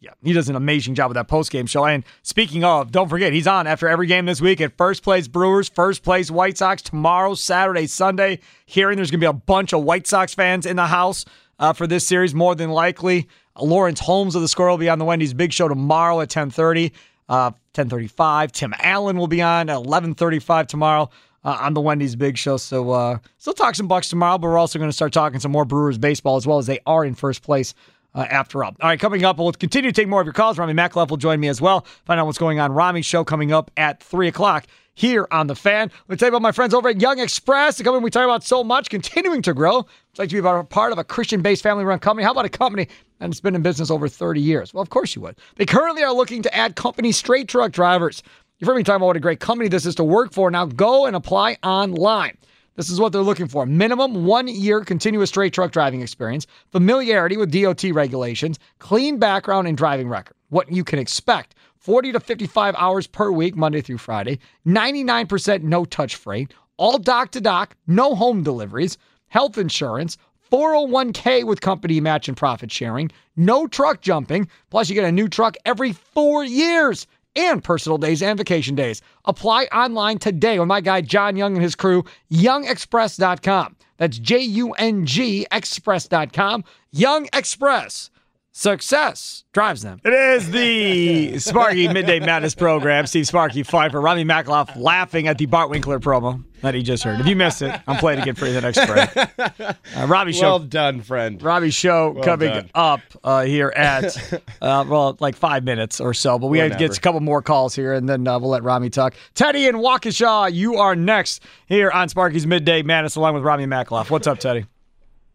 yeah, 0.00 0.10
he 0.22 0.32
does 0.32 0.48
an 0.48 0.54
amazing 0.54 0.94
job 0.94 1.08
with 1.08 1.16
that 1.16 1.26
post 1.26 1.50
game 1.50 1.66
show. 1.66 1.84
And 1.84 2.04
speaking 2.22 2.62
of, 2.62 2.92
don't 2.92 3.08
forget, 3.08 3.32
he's 3.32 3.46
on 3.46 3.66
after 3.66 3.88
every 3.88 4.06
game 4.06 4.26
this 4.26 4.40
week 4.40 4.60
at 4.60 4.76
first 4.76 5.02
place 5.02 5.26
Brewers, 5.26 5.68
first 5.68 6.02
place 6.02 6.30
White 6.30 6.56
Sox 6.56 6.82
tomorrow, 6.82 7.34
Saturday, 7.34 7.86
Sunday. 7.86 8.38
Hearing 8.66 8.96
there's 8.96 9.10
going 9.10 9.20
to 9.20 9.24
be 9.24 9.28
a 9.28 9.32
bunch 9.32 9.72
of 9.72 9.82
White 9.82 10.06
Sox 10.06 10.34
fans 10.34 10.66
in 10.66 10.76
the 10.76 10.86
house 10.86 11.24
uh, 11.58 11.72
for 11.72 11.86
this 11.86 12.06
series, 12.06 12.34
more 12.34 12.54
than 12.54 12.70
likely. 12.70 13.28
Lawrence 13.58 14.00
Holmes 14.00 14.34
of 14.34 14.42
the 14.42 14.48
Score 14.48 14.68
will 14.68 14.78
be 14.78 14.88
on 14.88 14.98
the 14.98 15.04
Wendy's 15.04 15.34
Big 15.34 15.52
Show 15.52 15.68
tomorrow 15.68 16.20
at 16.20 16.28
10:30, 16.28 16.92
uh, 17.28 17.52
10:35. 17.74 18.52
Tim 18.52 18.74
Allen 18.78 19.16
will 19.16 19.26
be 19.26 19.42
on 19.42 19.68
at 19.68 19.76
11:35 19.76 20.66
tomorrow. 20.66 21.10
Uh, 21.44 21.56
on 21.60 21.72
the 21.72 21.80
Wendy's 21.80 22.16
Big 22.16 22.36
Show. 22.36 22.56
So, 22.56 22.90
uh, 22.90 23.18
still 23.38 23.54
talk 23.54 23.76
some 23.76 23.86
Bucks 23.86 24.08
tomorrow, 24.08 24.38
but 24.38 24.48
we're 24.48 24.58
also 24.58 24.76
going 24.78 24.90
to 24.90 24.94
start 24.94 25.12
talking 25.12 25.38
some 25.38 25.52
more 25.52 25.64
Brewers 25.64 25.96
baseball 25.96 26.36
as 26.36 26.48
well 26.48 26.58
as 26.58 26.66
they 26.66 26.80
are 26.84 27.04
in 27.04 27.14
first 27.14 27.42
place 27.42 27.74
uh, 28.14 28.26
after 28.28 28.64
all. 28.64 28.74
All 28.80 28.88
right, 28.88 28.98
coming 28.98 29.24
up, 29.24 29.38
we'll 29.38 29.52
continue 29.52 29.90
to 29.90 29.94
take 29.94 30.08
more 30.08 30.20
of 30.20 30.26
your 30.26 30.32
calls. 30.32 30.58
Rami 30.58 30.74
Makloff 30.74 31.10
will 31.10 31.16
join 31.16 31.38
me 31.38 31.46
as 31.46 31.60
well. 31.60 31.86
Find 32.04 32.18
out 32.18 32.26
what's 32.26 32.38
going 32.38 32.58
on. 32.58 32.72
Rami's 32.72 33.06
show 33.06 33.22
coming 33.22 33.52
up 33.52 33.70
at 33.76 34.02
3 34.02 34.26
o'clock 34.28 34.66
here 34.98 35.28
on 35.30 35.46
The 35.46 35.54
Fan. 35.54 35.92
Let 36.08 36.08
me 36.08 36.16
tell 36.16 36.26
you 36.26 36.30
about 36.30 36.42
my 36.42 36.50
friends 36.50 36.74
over 36.74 36.88
at 36.88 37.00
Jung 37.00 37.20
Express. 37.20 37.78
The 37.78 37.84
company 37.84 38.02
we 38.02 38.10
talk 38.10 38.24
about 38.24 38.42
so 38.42 38.64
much, 38.64 38.90
continuing 38.90 39.42
to 39.42 39.54
grow. 39.54 39.86
It's 40.10 40.18
like 40.18 40.28
to 40.30 40.42
be 40.42 40.46
a 40.46 40.64
part 40.64 40.90
of 40.90 40.98
a 40.98 41.04
Christian-based 41.04 41.62
family-run 41.62 42.00
company. 42.00 42.24
How 42.24 42.32
about 42.32 42.46
a 42.46 42.48
company 42.48 42.88
it's 43.20 43.40
been 43.40 43.54
in 43.54 43.62
business 43.62 43.92
over 43.92 44.08
30 44.08 44.40
years? 44.40 44.74
Well, 44.74 44.82
of 44.82 44.90
course 44.90 45.14
you 45.14 45.22
would. 45.22 45.36
They 45.54 45.66
currently 45.66 46.02
are 46.02 46.12
looking 46.12 46.42
to 46.42 46.54
add 46.54 46.74
company 46.74 47.12
straight 47.12 47.46
truck 47.46 47.70
drivers. 47.70 48.24
You've 48.58 48.66
heard 48.66 48.76
me 48.76 48.82
talk 48.82 48.96
about 48.96 49.06
what 49.06 49.16
a 49.16 49.20
great 49.20 49.38
company 49.38 49.68
this 49.68 49.86
is 49.86 49.94
to 49.94 50.04
work 50.04 50.32
for. 50.32 50.50
Now 50.50 50.66
go 50.66 51.06
and 51.06 51.14
apply 51.14 51.58
online. 51.62 52.36
This 52.74 52.90
is 52.90 53.00
what 53.00 53.12
they're 53.12 53.22
looking 53.22 53.46
for 53.46 53.66
minimum 53.66 54.24
one 54.24 54.48
year 54.48 54.84
continuous 54.84 55.30
straight 55.30 55.52
truck 55.52 55.70
driving 55.70 56.00
experience, 56.00 56.48
familiarity 56.72 57.36
with 57.36 57.52
DOT 57.52 57.84
regulations, 57.92 58.58
clean 58.80 59.18
background 59.18 59.68
and 59.68 59.76
driving 59.76 60.08
record. 60.08 60.34
What 60.48 60.72
you 60.72 60.82
can 60.82 60.98
expect 60.98 61.54
40 61.78 62.12
to 62.12 62.20
55 62.20 62.74
hours 62.76 63.06
per 63.06 63.30
week, 63.30 63.56
Monday 63.56 63.80
through 63.80 63.98
Friday, 63.98 64.38
99% 64.66 65.62
no 65.62 65.84
touch 65.84 66.16
freight, 66.16 66.52
all 66.76 66.98
dock 66.98 67.30
to 67.32 67.40
dock, 67.40 67.76
no 67.86 68.14
home 68.14 68.42
deliveries, 68.42 68.98
health 69.28 69.58
insurance, 69.58 70.16
401k 70.50 71.44
with 71.44 71.60
company 71.60 72.00
match 72.00 72.28
and 72.28 72.36
profit 72.36 72.72
sharing, 72.72 73.10
no 73.36 73.66
truck 73.66 74.00
jumping, 74.00 74.48
plus 74.70 74.88
you 74.88 74.94
get 74.94 75.04
a 75.04 75.12
new 75.12 75.28
truck 75.28 75.56
every 75.64 75.92
four 75.92 76.44
years 76.44 77.06
and 77.36 77.62
personal 77.62 77.98
days 77.98 78.22
and 78.22 78.36
vacation 78.38 78.74
days. 78.74 79.02
Apply 79.24 79.64
online 79.66 80.18
today 80.18 80.58
with 80.58 80.68
my 80.68 80.80
guy 80.80 81.00
John 81.00 81.36
Jung 81.36 81.54
and 81.54 81.62
his 81.62 81.74
crew, 81.74 82.04
jungexpress.com. 82.32 83.76
That's 83.98 84.18
J 84.18 84.38
U 84.38 84.72
N 84.72 85.06
G 85.06 85.46
express.com. 85.50 86.64
Jung 86.92 87.28
Express. 87.32 88.10
Success 88.58 89.44
drives 89.52 89.82
them. 89.82 90.00
It 90.04 90.12
is 90.12 90.50
the 90.50 91.38
Sparky 91.38 91.86
Midday 91.86 92.18
Madness 92.18 92.56
program. 92.56 93.06
Steve 93.06 93.24
Sparky 93.24 93.62
Fifer, 93.62 94.00
Rami 94.00 94.24
Makloff 94.24 94.74
laughing 94.74 95.28
at 95.28 95.38
the 95.38 95.46
Bart 95.46 95.70
Winkler 95.70 96.00
promo 96.00 96.42
that 96.62 96.74
he 96.74 96.82
just 96.82 97.04
heard. 97.04 97.20
If 97.20 97.28
you 97.28 97.36
missed 97.36 97.62
it, 97.62 97.80
I'm 97.86 97.98
playing 97.98 98.18
again 98.18 98.34
for 98.34 98.46
you 98.46 98.54
the 98.54 98.60
next 98.60 98.84
break. 98.84 99.76
Uh, 99.96 100.06
Robbie 100.06 100.32
show. 100.32 100.42
Well 100.42 100.58
done, 100.58 101.02
friend. 101.02 101.40
Robbie's 101.40 101.74
show 101.74 102.10
Well 102.10 102.24
coming 102.24 102.48
done. 102.48 102.70
up 102.74 103.00
uh, 103.22 103.44
here 103.44 103.72
at 103.76 104.32
uh, 104.60 104.84
well, 104.88 105.16
like 105.20 105.36
five 105.36 105.62
minutes 105.62 106.00
or 106.00 106.12
so. 106.12 106.36
But 106.38 106.48
we 106.48 106.58
have 106.58 106.72
to 106.72 106.78
get 106.78 106.96
a 106.96 107.00
couple 107.00 107.20
more 107.20 107.42
calls 107.42 107.76
here, 107.76 107.94
and 107.94 108.08
then 108.08 108.26
uh, 108.26 108.40
we'll 108.40 108.50
let 108.50 108.64
Rami 108.64 108.90
talk. 108.90 109.14
Teddy 109.34 109.68
and 109.68 109.78
Waukesha, 109.78 110.52
you 110.52 110.78
are 110.78 110.96
next 110.96 111.44
here 111.66 111.92
on 111.92 112.08
Sparky's 112.08 112.46
Midday 112.46 112.82
Madness, 112.82 113.14
along 113.14 113.34
with 113.34 113.44
Rami 113.44 113.66
Makloff. 113.66 114.10
What's 114.10 114.26
up, 114.26 114.40
Teddy? 114.40 114.66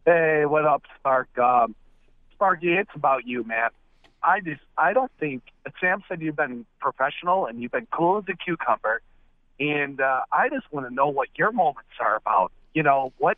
Hey, 0.04 0.44
what 0.44 0.66
up, 0.66 0.82
Spark? 0.98 1.38
Um, 1.38 1.74
Sparky, 2.34 2.72
it's 2.74 2.90
about 2.94 3.26
you, 3.26 3.44
man. 3.44 3.70
I 4.22 4.40
just, 4.40 4.60
I 4.78 4.92
don't 4.94 5.10
think 5.20 5.42
Sam 5.80 6.02
said 6.08 6.20
you've 6.22 6.36
been 6.36 6.64
professional 6.80 7.46
and 7.46 7.60
you've 7.60 7.72
been 7.72 7.86
cool 7.90 8.18
as 8.18 8.24
a 8.28 8.36
cucumber, 8.36 9.02
and 9.60 10.00
uh, 10.00 10.20
I 10.32 10.48
just 10.48 10.70
want 10.72 10.88
to 10.88 10.94
know 10.94 11.08
what 11.08 11.28
your 11.36 11.52
moments 11.52 11.90
are 12.00 12.16
about. 12.16 12.50
You 12.72 12.82
know, 12.82 13.12
what 13.18 13.36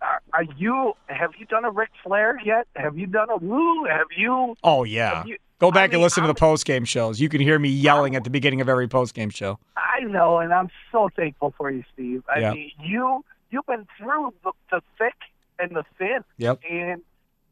are, 0.00 0.20
are 0.32 0.44
you? 0.56 0.94
Have 1.06 1.32
you 1.38 1.44
done 1.46 1.64
a 1.64 1.70
Ric 1.70 1.90
Flair 2.02 2.40
yet? 2.44 2.66
Have 2.74 2.96
you 2.96 3.06
done 3.06 3.28
a 3.30 3.36
Woo? 3.36 3.84
Have 3.84 4.06
you? 4.16 4.56
Oh 4.64 4.84
yeah. 4.84 5.24
You- 5.26 5.36
Go 5.60 5.72
back 5.72 5.80
I 5.80 5.84
and 5.86 5.92
mean, 5.94 6.02
listen 6.02 6.22
to 6.22 6.28
the 6.28 6.34
post 6.34 6.64
game 6.64 6.84
shows. 6.84 7.20
You 7.20 7.28
can 7.28 7.40
hear 7.40 7.58
me 7.58 7.68
yelling 7.68 8.14
at 8.14 8.22
the 8.22 8.30
beginning 8.30 8.60
of 8.60 8.68
every 8.68 8.86
post 8.86 9.12
game 9.12 9.28
show. 9.28 9.58
I 9.76 10.04
know, 10.04 10.38
and 10.38 10.54
I'm 10.54 10.68
so 10.92 11.08
thankful 11.16 11.52
for 11.58 11.68
you, 11.68 11.82
Steve. 11.92 12.22
I 12.32 12.38
Yeah. 12.38 12.52
mean, 12.52 12.70
you 12.80 13.24
you've 13.50 13.66
been 13.66 13.84
through 13.98 14.32
the, 14.44 14.52
the 14.70 14.82
thick 14.98 15.14
and 15.58 15.72
the 15.74 15.82
thin. 15.98 16.20
Yep. 16.36 16.60
And 16.70 17.02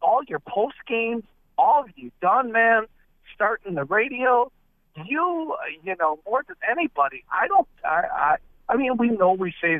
all 0.07 0.23
your 0.29 0.39
post 0.39 0.77
games, 0.87 1.25
all 1.59 1.83
of 1.83 1.91
you 1.97 2.13
done, 2.23 2.53
man. 2.53 2.87
Starting 3.35 3.75
the 3.75 3.85
radio, 3.85 4.51
you 5.05 5.55
you 5.83 5.95
know 5.99 6.19
more 6.25 6.43
than 6.47 6.57
anybody. 6.71 7.25
I 7.31 7.49
don't. 7.49 7.69
I 7.85 7.89
I, 7.89 8.37
I 8.69 8.77
mean, 8.77 8.97
we 8.97 9.11
know 9.11 9.33
we 9.33 9.53
say 9.61 9.79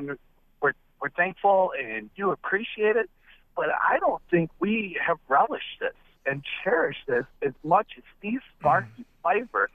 we're 0.61 0.73
we're 1.01 1.11
thankful 1.11 1.73
and 1.79 2.11
you 2.17 2.33
appreciate 2.33 2.97
it, 2.97 3.09
but 3.55 3.67
I 3.69 3.99
don't 3.99 4.23
think 4.31 4.51
we 4.59 4.99
have 5.07 5.19
relished 5.29 5.81
this 5.81 5.95
and 6.27 6.43
cherished 6.65 7.07
this 7.07 7.25
as 7.43 7.53
much 7.63 7.87
as 7.97 8.03
Steve 8.19 8.41
Sparky 8.59 9.05
Fifer. 9.23 9.71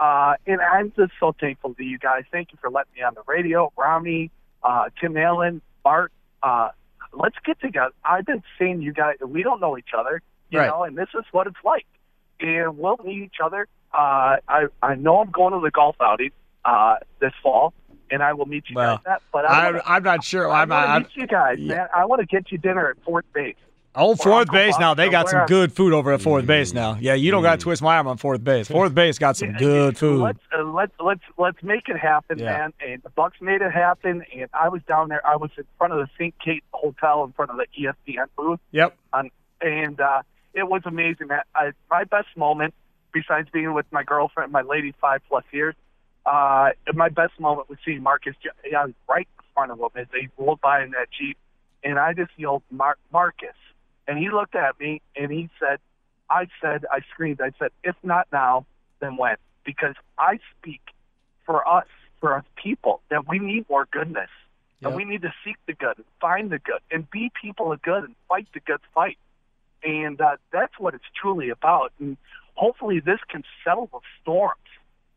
Uh, 0.00 0.34
and 0.46 0.60
I'm 0.60 0.92
just 0.96 1.12
so 1.20 1.34
thankful 1.38 1.74
to 1.74 1.84
you 1.84 1.98
guys. 1.98 2.24
Thank 2.32 2.52
you 2.52 2.58
for 2.60 2.70
letting 2.70 2.94
me 2.96 3.02
on 3.02 3.14
the 3.14 3.22
radio. 3.26 3.72
Rami, 3.76 4.30
uh, 4.62 4.88
Tim 5.00 5.16
Allen, 5.16 5.60
Bart, 5.82 6.10
uh, 6.42 6.70
let's 7.16 7.36
get 7.44 7.60
together. 7.60 7.92
I've 8.04 8.26
been 8.26 8.42
seeing 8.58 8.82
you 8.82 8.92
guys, 8.92 9.16
we 9.26 9.42
don't 9.42 9.60
know 9.60 9.78
each 9.78 9.90
other, 9.96 10.22
you 10.50 10.58
Right. 10.58 10.66
know, 10.68 10.82
and 10.84 10.96
this 10.96 11.08
is 11.14 11.24
what 11.32 11.46
it's 11.46 11.56
like. 11.64 11.86
And 12.40 12.76
we'll 12.78 12.98
meet 13.04 13.22
each 13.22 13.36
other. 13.42 13.68
Uh, 13.92 14.36
I, 14.48 14.64
I 14.82 14.94
know 14.96 15.18
I'm 15.20 15.30
going 15.30 15.52
to 15.54 15.60
the 15.60 15.70
golf 15.70 15.96
outing, 16.00 16.30
uh, 16.64 16.96
this 17.20 17.32
fall, 17.42 17.72
and 18.10 18.22
I 18.22 18.32
will 18.32 18.46
meet 18.46 18.64
you 18.68 18.76
Well, 18.76 18.96
guys 19.04 19.14
at, 19.14 19.22
but 19.32 19.44
I 19.48 19.68
I'm, 19.68 19.80
I'm 19.86 20.02
not 20.02 20.24
sure. 20.24 20.50
I 20.50 20.62
I'm, 20.62 20.68
want 20.70 20.84
to 20.84 20.90
I'm, 20.90 21.02
meet 21.02 21.10
you 21.14 21.26
guys, 21.26 21.58
man. 21.60 21.86
I 21.94 22.04
want 22.06 22.20
to 22.20 22.26
get 22.26 22.50
you 22.50 22.58
dinner 22.58 22.90
at 22.90 22.96
fourth 23.04 23.24
base. 23.32 23.56
Oh, 23.96 24.16
fourth 24.16 24.50
base 24.50 24.78
now. 24.78 24.94
They 24.94 25.08
got 25.08 25.28
some 25.28 25.46
good 25.46 25.72
food 25.72 25.92
over 25.92 26.12
at 26.12 26.20
fourth 26.20 26.46
base 26.46 26.72
now. 26.72 26.96
Yeah, 27.00 27.14
you 27.14 27.30
don't 27.30 27.42
got 27.42 27.58
to 27.60 27.62
twist 27.62 27.80
my 27.82 27.96
arm 27.96 28.06
on 28.08 28.16
fourth 28.16 28.42
base. 28.42 28.66
Fourth 28.68 28.94
base 28.94 29.18
got 29.18 29.36
some 29.36 29.52
good 29.52 29.96
food. 29.96 30.20
Let's 30.20 30.38
uh, 30.56 30.64
let's 30.64 30.92
let's 30.98 31.20
let's 31.38 31.62
make 31.62 31.88
it 31.88 31.96
happen, 31.98 32.38
Yeah. 32.38 32.44
man. 32.58 32.72
And 32.84 33.02
the 33.02 33.10
Bucks 33.10 33.36
made 33.40 33.62
it 33.62 33.70
happen. 33.72 34.24
And 34.34 34.48
I 34.52 34.68
was 34.68 34.82
down 34.88 35.08
there. 35.10 35.24
I 35.26 35.36
was 35.36 35.50
in 35.56 35.64
front 35.78 35.92
of 35.92 36.00
the 36.00 36.08
St. 36.14 36.34
Kate 36.44 36.64
Hotel, 36.72 37.24
in 37.24 37.32
front 37.32 37.50
of 37.52 37.56
the 37.56 37.66
ESPN 37.78 38.26
booth. 38.36 38.58
Yep. 38.72 38.96
Um, 39.12 39.30
and 39.60 40.00
uh, 40.00 40.22
it 40.54 40.68
was 40.68 40.82
amazing. 40.86 41.28
Man. 41.28 41.40
I, 41.54 41.70
my 41.90 42.04
best 42.04 42.28
moment, 42.36 42.74
besides 43.12 43.48
being 43.52 43.72
with 43.74 43.86
my 43.92 44.02
girlfriend, 44.02 44.50
my 44.50 44.62
lady, 44.62 44.92
five 45.00 45.20
plus 45.28 45.44
years, 45.52 45.74
uh, 46.26 46.70
my 46.94 47.08
best 47.10 47.38
moment 47.38 47.68
was 47.68 47.78
seeing 47.84 48.02
Marques. 48.02 48.34
J- 48.42 48.74
I 48.76 48.86
was 48.86 48.94
right 49.08 49.28
in 49.38 49.44
front 49.54 49.70
of 49.70 49.78
him 49.78 49.88
as 49.94 50.06
they 50.12 50.28
rolled 50.36 50.60
by 50.60 50.82
in 50.82 50.90
that 50.90 51.06
jeep, 51.16 51.36
and 51.84 51.98
I 51.98 52.12
just 52.12 52.32
yelled, 52.36 52.62
Mar- 52.70 52.98
"Marques!" 53.12 53.44
And 54.06 54.18
he 54.18 54.30
looked 54.30 54.54
at 54.54 54.78
me 54.78 55.00
and 55.16 55.30
he 55.30 55.48
said, 55.58 55.78
"I 56.28 56.48
said, 56.60 56.84
I 56.90 57.00
screamed. 57.12 57.40
I 57.40 57.52
said, 57.58 57.70
if 57.82 57.96
not 58.02 58.28
now, 58.32 58.66
then 59.00 59.16
when?" 59.16 59.36
Because 59.64 59.94
I 60.18 60.38
speak 60.58 60.82
for 61.46 61.66
us, 61.66 61.86
for 62.20 62.34
us 62.34 62.44
people, 62.56 63.00
that 63.10 63.26
we 63.26 63.38
need 63.38 63.68
more 63.68 63.86
goodness. 63.90 64.30
And 64.82 64.94
we 64.94 65.06
need 65.06 65.22
to 65.22 65.32
seek 65.42 65.56
the 65.66 65.72
good, 65.72 65.96
and 65.96 66.04
find 66.20 66.50
the 66.50 66.58
good, 66.58 66.80
and 66.90 67.10
be 67.10 67.30
people 67.40 67.72
of 67.72 67.80
good, 67.80 68.04
and 68.04 68.14
fight 68.28 68.46
the 68.52 68.60
good 68.60 68.80
fight. 68.94 69.16
And 69.82 70.20
uh, 70.20 70.36
that's 70.52 70.78
what 70.78 70.92
it's 70.92 71.04
truly 71.18 71.48
about. 71.48 71.92
And 71.98 72.18
hopefully, 72.54 73.00
this 73.00 73.20
can 73.30 73.44
settle 73.64 73.88
the 73.90 74.00
storms 74.20 74.58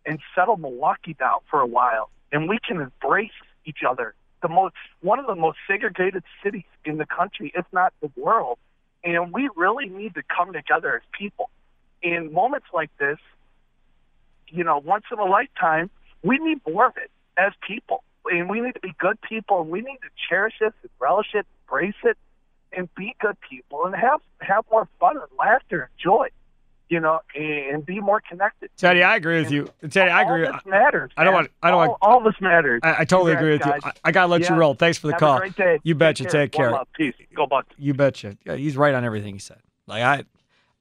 and 0.06 0.20
settle 0.34 0.56
Milwaukee 0.56 1.16
down 1.16 1.40
for 1.50 1.60
a 1.60 1.68
while, 1.68 2.10
and 2.32 2.48
we 2.48 2.60
can 2.66 2.80
embrace 2.80 3.32
each 3.66 3.80
other. 3.86 4.14
The 4.42 4.48
most, 4.48 4.76
one 5.02 5.20
of 5.20 5.28
the 5.28 5.36
most 5.36 5.58
segregated 5.68 6.24
cities 6.42 6.64
in 6.86 6.98
the 6.98 7.06
country, 7.06 7.52
if 7.54 7.66
not 7.74 7.94
the 8.02 8.12
world, 8.16 8.58
and 9.04 9.34
we 9.34 9.50
really 9.56 9.90
need 9.90 10.16
to 10.16 10.24
come 10.24 10.54
together 10.54 10.96
as 10.96 11.02
people. 11.18 11.50
In 12.02 12.34
moments 12.34 12.68
like 12.74 12.90
this, 12.98 13.18
you 14.50 14.64
know, 14.64 14.78
once 14.78 15.06
in 15.12 15.20
a 15.20 15.26
lifetime, 15.26 15.90
we 16.24 16.38
need 16.40 16.60
more 16.68 16.88
of 16.88 16.98
it 16.98 17.12
as 17.38 17.54
people. 17.68 18.04
And 18.30 18.50
we 18.50 18.60
need 18.60 18.74
to 18.74 18.80
be 18.80 18.94
good 19.00 19.20
people 19.22 19.62
and 19.62 19.70
we 19.70 19.80
need 19.82 20.00
to 20.02 20.10
cherish 20.30 20.56
it 20.60 20.74
and 20.82 20.92
relish 21.00 21.28
it, 21.34 21.46
embrace 21.66 21.96
it, 22.04 22.18
and 22.74 22.94
be 22.96 23.16
good 23.20 23.38
people 23.50 23.86
and 23.86 23.96
have 23.96 24.20
have 24.42 24.66
more 24.70 24.88
fun 25.00 25.18
and 25.18 25.26
laughter 25.40 25.84
and 25.84 25.92
joy. 25.98 26.28
You 26.90 27.02
know, 27.02 27.20
and, 27.36 27.76
and 27.76 27.86
be 27.86 28.00
more 28.00 28.22
connected. 28.22 28.70
Teddy, 28.78 29.04
I 29.04 29.18
agree 29.18 29.42
with 29.42 29.52
you. 29.52 29.70
Teddy, 29.90 30.10
I 30.10 30.22
agree. 30.22 30.46
All 30.46 30.54
this 30.54 30.66
matters. 30.66 31.12
I 31.18 31.24
don't 31.24 31.34
want. 31.34 31.52
I 31.62 31.70
don't 31.70 31.82
all, 31.82 31.88
want. 31.90 32.00
all 32.02 32.24
this 32.24 32.40
matters. 32.40 32.80
I, 32.84 33.02
I 33.02 33.06
totally 33.06 33.36
Congrats, 33.36 33.66
agree 33.66 33.74
with 33.74 33.84
you. 33.84 33.92
I, 34.04 34.10
I 34.10 34.12
gotta 34.12 34.32
let 34.32 34.48
you 34.50 34.56
roll. 34.56 34.74
Thanks 34.74 34.98
for 34.98 35.08
the 35.08 35.14
Have 35.14 35.20
call. 35.20 35.38
A 35.38 35.40
great 35.40 35.56
day. 35.56 35.80
You 35.84 35.96
betcha. 35.96 36.26
Take 36.26 36.52
care. 36.52 36.72
love. 36.72 36.88
Peace. 36.94 37.14
Go 37.36 37.46
Bucks. 37.46 37.76
You 37.78 37.94
betcha. 37.94 38.38
Yeah, 38.46 38.56
he's 38.56 38.78
right 38.78 38.94
on 38.94 39.04
everything 39.04 39.34
he 39.34 39.40
said. 39.40 39.60
Like 39.88 40.04
I, 40.04 40.24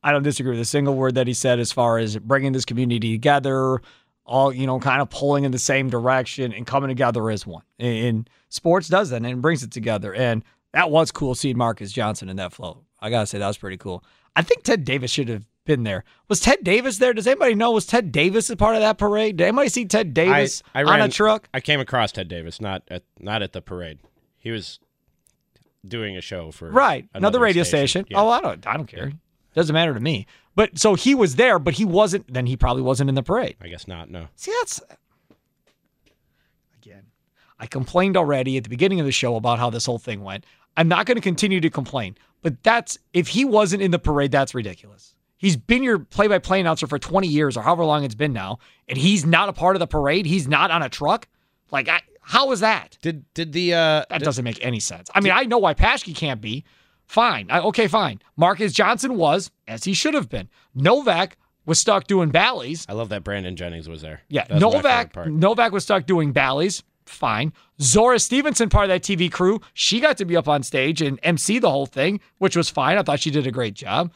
I 0.03 0.13
don't 0.13 0.23
disagree 0.23 0.53
with 0.53 0.61
a 0.61 0.65
single 0.65 0.95
word 0.95 1.17
that 1.17 1.27
he 1.27 1.35
said 1.35 1.59
as 1.59 1.73
far 1.73 1.99
as 1.99 2.17
bringing 2.17 2.53
this 2.53 2.65
community 2.65 3.13
together, 3.13 3.81
all 4.25 4.53
you 4.53 4.67
know, 4.67 4.79
kind 4.79 5.03
of 5.03 5.11
pulling 5.11 5.45
in 5.45 5.51
the 5.51 5.59
same 5.59 5.91
direction 5.91 6.53
and 6.53 6.67
coming 6.67 6.89
together 6.89 7.29
as 7.31 7.47
one. 7.47 7.63
And, 7.79 8.07
and 8.07 8.31
sports 8.49 8.89
does 8.89 9.11
that 9.11 9.23
and 9.23 9.43
brings 9.43 9.63
it 9.63 9.73
together. 9.73 10.15
And 10.15 10.45
that 10.73 10.91
was 10.91 11.11
cool 11.11 11.35
seeing 11.35 11.57
Marques 11.57 11.91
Johnson 11.91 12.29
in 12.29 12.37
that 12.37 12.53
flow. 12.53 12.85
I 13.01 13.11
gotta 13.11 13.27
say 13.27 13.39
that 13.39 13.47
was 13.47 13.59
pretty 13.59 13.79
cool. 13.79 14.05
I 14.35 14.43
think 14.43 14.63
Ted 14.63 14.85
Davis 14.85 15.11
should 15.11 15.29
have 15.29 15.45
been 15.67 15.83
there. 15.83 16.05
Was 16.29 16.41
Ted 16.41 16.65
Davis 16.65 16.99
there? 16.99 17.13
Does 17.13 17.27
anybody 17.27 17.55
know? 17.55 17.73
Was 17.73 17.87
Ted 17.87 18.11
Davis 18.11 18.49
a 18.49 18.57
part 18.57 18.77
of 18.77 18.81
that 18.81 18.97
parade? 18.97 19.37
Did 19.37 19.49
anybody 19.49 19.69
see 19.69 19.85
Ted 19.85 20.15
Davis 20.15 20.63
I, 20.75 20.81
I 20.81 20.85
on 20.85 21.01
a 21.03 21.09
truck? 21.09 21.49
I 21.53 21.61
came 21.61 21.81
across 21.81 22.13
Ted 22.13 22.29
Davis, 22.29 22.61
not 22.61 22.83
at 22.89 23.03
not 23.19 23.43
at 23.43 23.53
the 23.53 23.61
parade. 23.61 23.99
He 24.39 24.51
was 24.51 24.81
doing 25.87 26.17
a 26.17 26.21
show 26.21 26.51
for 26.51 26.71
Right. 26.71 27.09
Another, 27.13 27.41
radio 27.41 27.63
station. 27.63 28.07
Yeah. 28.09 28.21
Oh, 28.21 28.29
I 28.29 28.41
don't 28.41 28.67
I 28.67 28.77
don't 28.77 28.87
care. 28.87 29.13
Doesn't 29.55 29.75
matter 29.75 29.95
to 29.95 30.01
me. 30.01 30.27
But 30.55 30.79
so 30.79 30.95
he 30.95 31.15
was 31.15 31.37
there, 31.37 31.59
but 31.59 31.75
he 31.75 31.85
wasn't 31.85 32.33
then 32.33 32.47
he 32.47 32.57
probably 32.57 32.83
wasn't 32.83 33.09
in 33.09 33.15
the 33.15 33.23
parade. 33.23 33.57
I 33.61 33.69
guess 33.69 33.87
not. 33.87 34.11
No. 34.11 34.29
See, 34.37 34.53
that's 34.59 34.81
again. 36.81 37.07
I 37.59 37.67
complained 37.67 38.17
already 38.17 38.57
at 38.57 38.65
the 38.65 38.71
beginning 38.71 39.01
of 39.01 39.07
the 39.07 39.13
show 39.13 39.37
about 39.37 39.59
how 39.59 39.71
this 39.71 39.87
whole 39.87 39.99
thing 39.99 40.23
went. 40.23 40.45
I'm 40.77 40.89
not 40.89 41.07
going 41.07 41.17
to 41.17 41.23
continue 41.23 41.61
to 41.61 41.71
complain. 41.71 42.17
But 42.43 42.63
that's 42.63 42.99
if 43.13 43.29
he 43.29 43.45
wasn't 43.45 43.83
in 43.83 43.91
the 43.91 43.99
parade, 43.99 44.31
that's 44.31 44.55
ridiculous. 44.55 45.16
He's 45.39 45.57
been 45.57 45.83
your 45.83 45.99
play-by-play 45.99 46.61
announcer 46.61 46.87
for 46.87 46.99
20 46.99 47.29
years 47.29 47.57
or 47.57 47.63
however 47.63 47.85
long 47.85 48.05
it's 48.05 48.15
been 48.15 48.33
now, 48.33 48.59
and 48.89 48.97
he's 48.97 49.27
not 49.27 49.49
a 49.49 49.53
part 49.53 49.77
of 49.77 49.81
the 49.81 49.87
parade. 49.87 50.27
He's 50.27 50.49
not 50.49 50.71
on 50.71 50.83
a 50.83 50.89
truck. 50.89 51.29
Like, 51.71 51.89
I, 51.89 52.01
how 52.23 52.53
is 52.53 52.61
that? 52.61 52.97
Did 53.03 53.25
did 53.35 53.53
the 53.53 53.75
uh, 53.75 54.05
that 54.11 54.23
doesn't 54.23 54.45
make 54.45 54.65
any 54.65 54.81
sense? 54.81 55.11
I 55.15 55.21
mean, 55.21 55.33
I 55.33 55.43
know 55.45 55.59
why 55.59 55.75
Paschke 55.75 56.15
can't 56.15 56.41
be. 56.41 56.65
Fine, 57.05 57.47
I, 57.51 57.61
okay, 57.61 57.87
fine. 57.87 58.21
Marcus 58.37 58.73
Johnson 58.73 59.17
was 59.17 59.51
as 59.69 59.85
he 59.85 59.95
should 59.95 60.15
have 60.15 60.29
been. 60.29 60.49
Novak 60.75 61.37
was 61.65 61.79
stuck 61.79 62.07
doing 62.07 62.31
ballies. 62.31 62.85
I 62.89 62.95
love 62.95 63.11
that 63.11 63.23
Brandon 63.23 63.55
Jennings 63.55 63.89
was 63.89 64.03
there. 64.03 64.23
Yeah, 64.29 64.45
That 64.47 64.61
Novak. 64.61 65.15
Novak 65.27 65.73
was 65.73 65.85
stuck 65.85 66.07
doing 66.07 66.33
ballies. 66.33 66.83
Fine. 67.05 67.53
Zora 67.81 68.19
Stephenson, 68.19 68.69
part 68.69 68.85
of 68.85 68.89
that 68.89 69.03
TV 69.03 69.31
crew, 69.31 69.61
she 69.75 70.01
got 70.01 70.17
to 70.17 70.25
be 70.25 70.37
up 70.37 70.49
on 70.49 70.65
stage 70.65 71.01
and 71.01 71.21
MC 71.23 71.61
the 71.61 71.71
whole 71.71 71.87
thing, 71.87 72.21
which 72.39 72.57
was 72.57 72.69
fine. 72.69 72.99
I 72.99 73.03
thought 73.03 73.21
she 73.21 73.31
did 73.31 73.47
a 73.47 73.53
great 73.53 73.75
job. 73.75 74.13